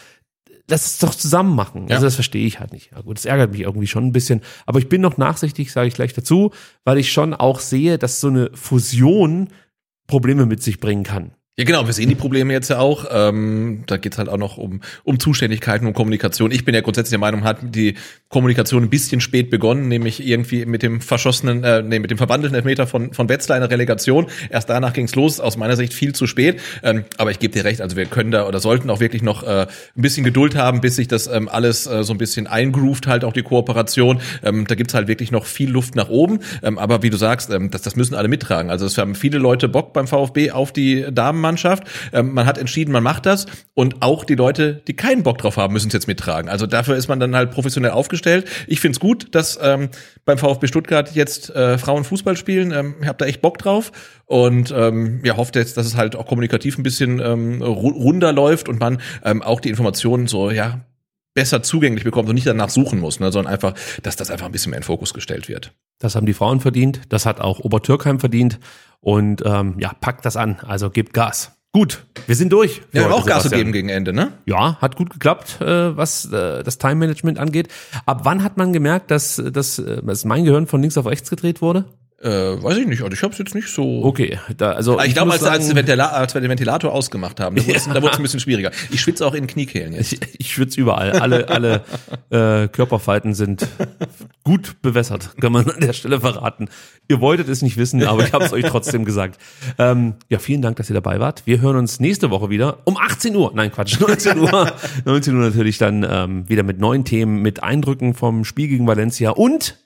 [0.70, 1.88] lass es doch zusammen machen.
[1.88, 1.96] Ja.
[1.96, 2.92] Also das verstehe ich halt nicht.
[2.92, 4.42] Ja, gut, das ärgert mich irgendwie schon ein bisschen.
[4.66, 6.52] Aber ich bin noch nachsichtig, sage ich gleich dazu,
[6.84, 9.50] weil ich schon auch sehe, dass so eine Fusion
[10.08, 11.32] Probleme mit sich bringen kann.
[11.60, 13.06] Ja, genau, wir sehen die Probleme jetzt ja auch.
[13.10, 16.52] Ähm, da geht's halt auch noch um, um Zuständigkeiten und Kommunikation.
[16.52, 17.96] Ich bin ja grundsätzlich der Meinung, hat die
[18.30, 22.56] Kommunikation ein bisschen spät begonnen, nämlich irgendwie mit dem verschossenen, äh, nee, mit dem verwandelten
[22.56, 24.28] Elfmeter von, von Wetzlar in der Relegation.
[24.52, 26.62] Erst danach ging's los, aus meiner Sicht viel zu spät.
[26.84, 29.42] Ähm, aber ich gebe dir recht, also wir können da oder sollten auch wirklich noch
[29.42, 33.08] äh, ein bisschen Geduld haben, bis sich das ähm, alles äh, so ein bisschen eingroovt,
[33.08, 34.22] halt auch die Kooperation.
[34.44, 36.38] Ähm, da gibt's halt wirklich noch viel Luft nach oben.
[36.62, 38.70] Ähm, aber wie du sagst, ähm, das, das müssen alle mittragen.
[38.70, 41.84] Also es haben viele Leute Bock beim VfB auf die Damen Mannschaft.
[42.12, 45.56] Ähm, man hat entschieden, man macht das und auch die Leute, die keinen Bock drauf
[45.56, 46.50] haben, müssen es jetzt mittragen.
[46.50, 48.46] Also dafür ist man dann halt professionell aufgestellt.
[48.68, 49.90] Ich finde es gut, dass ähm,
[50.26, 52.72] beim VfB Stuttgart jetzt äh, Frauen Fußball spielen.
[52.72, 53.92] Ähm, ich habe da echt Bock drauf
[54.26, 58.68] und ähm, ja, hofft jetzt, dass es halt auch kommunikativ ein bisschen ähm, runder läuft
[58.68, 60.82] und man ähm, auch die Informationen so ja
[61.38, 64.52] besser zugänglich bekommt und nicht danach suchen muss, ne, sondern einfach, dass das einfach ein
[64.52, 65.72] bisschen mehr in Fokus gestellt wird.
[66.00, 68.60] Das haben die Frauen verdient, das hat auch Obertürkheim verdient
[69.02, 71.52] und ähm, ja, packt das an, also gebt Gas.
[71.74, 72.82] Gut, wir sind durch.
[72.92, 74.32] Ja, heute, auch Gas zu geben gegen Ende, ne?
[74.48, 77.68] Ja, hat gut geklappt, äh, was äh, das Time Management angeht.
[78.08, 81.30] Ab wann hat man gemerkt, dass, dass, äh, dass mein Gehirn von links auf rechts
[81.30, 81.86] gedreht wurde?
[82.20, 84.04] Äh, weiß ich nicht, also ich habe es jetzt nicht so.
[84.04, 87.64] Okay, da, also ich, ich glaube, als, als, als wir den Ventilator ausgemacht haben, da
[87.64, 88.72] wurde es ein bisschen schwieriger.
[88.90, 90.14] Ich schwitze auch in Kniekehlen jetzt.
[90.14, 91.12] Ich, ich schwitze überall.
[91.12, 91.84] Alle, alle
[92.32, 93.68] äh, Körperfalten sind
[94.44, 96.70] gut bewässert, kann man an der Stelle verraten.
[97.08, 99.40] Ihr wolltet es nicht wissen, aber ich habe es euch trotzdem gesagt.
[99.78, 101.44] Ähm, ja, vielen Dank, dass ihr dabei wart.
[101.46, 103.52] Wir hören uns nächste Woche wieder um 18 Uhr.
[103.54, 104.72] Nein, Quatsch, 19 Uhr.
[105.06, 109.30] 19 Uhr natürlich dann ähm, wieder mit neuen Themen, mit Eindrücken vom Spiel gegen Valencia
[109.30, 109.78] und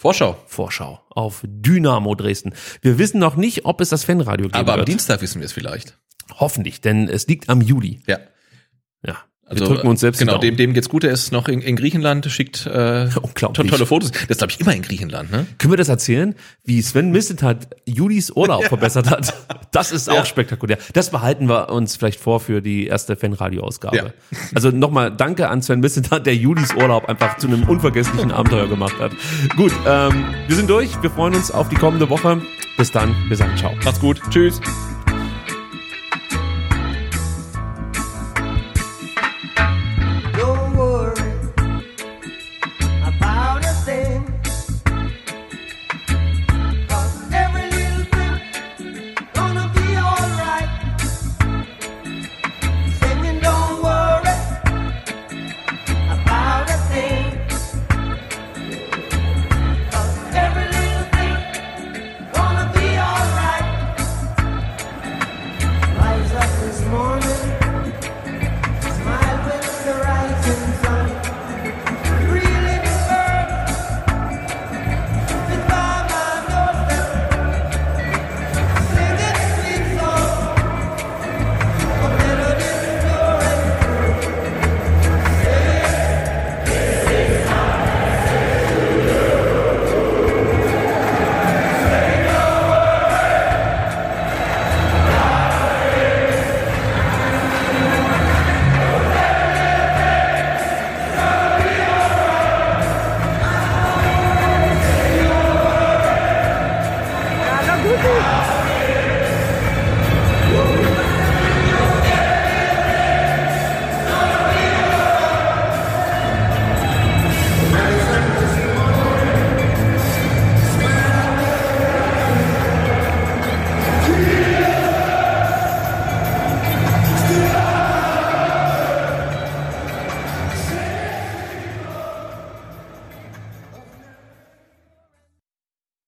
[0.00, 0.42] Vorschau.
[0.46, 2.54] Vorschau auf Dynamo Dresden.
[2.80, 4.56] Wir wissen noch nicht, ob es das Fanradio gibt.
[4.56, 4.88] Aber am wird.
[4.88, 5.98] Dienstag wissen wir es vielleicht.
[6.36, 8.00] Hoffentlich, denn es liegt am Juli.
[8.06, 8.18] Ja.
[9.06, 9.18] Ja.
[9.50, 11.02] Also, wir drücken uns selbst Genau, dem, dem geht's gut.
[11.02, 14.12] Er ist noch in, in Griechenland, schickt äh, tolle Fotos.
[14.28, 15.44] Das glaube ich immer in Griechenland, ne?
[15.58, 19.34] Können wir das erzählen, wie Sven Missentat Julis Urlaub verbessert hat?
[19.72, 20.20] Das ist ja.
[20.20, 20.78] auch spektakulär.
[20.92, 23.96] Das behalten wir uns vielleicht vor für die erste Fanradio-Ausgabe.
[23.96, 24.04] Ja.
[24.54, 29.00] Also nochmal Danke an Sven Missentat, der Julis Urlaub einfach zu einem unvergesslichen Abenteuer gemacht
[29.00, 29.10] hat.
[29.56, 30.90] Gut, ähm, wir sind durch.
[31.02, 32.40] Wir freuen uns auf die kommende Woche.
[32.76, 33.16] Bis dann.
[33.28, 33.72] Wir sagen Ciao.
[33.84, 34.20] Macht's gut.
[34.30, 34.60] Tschüss.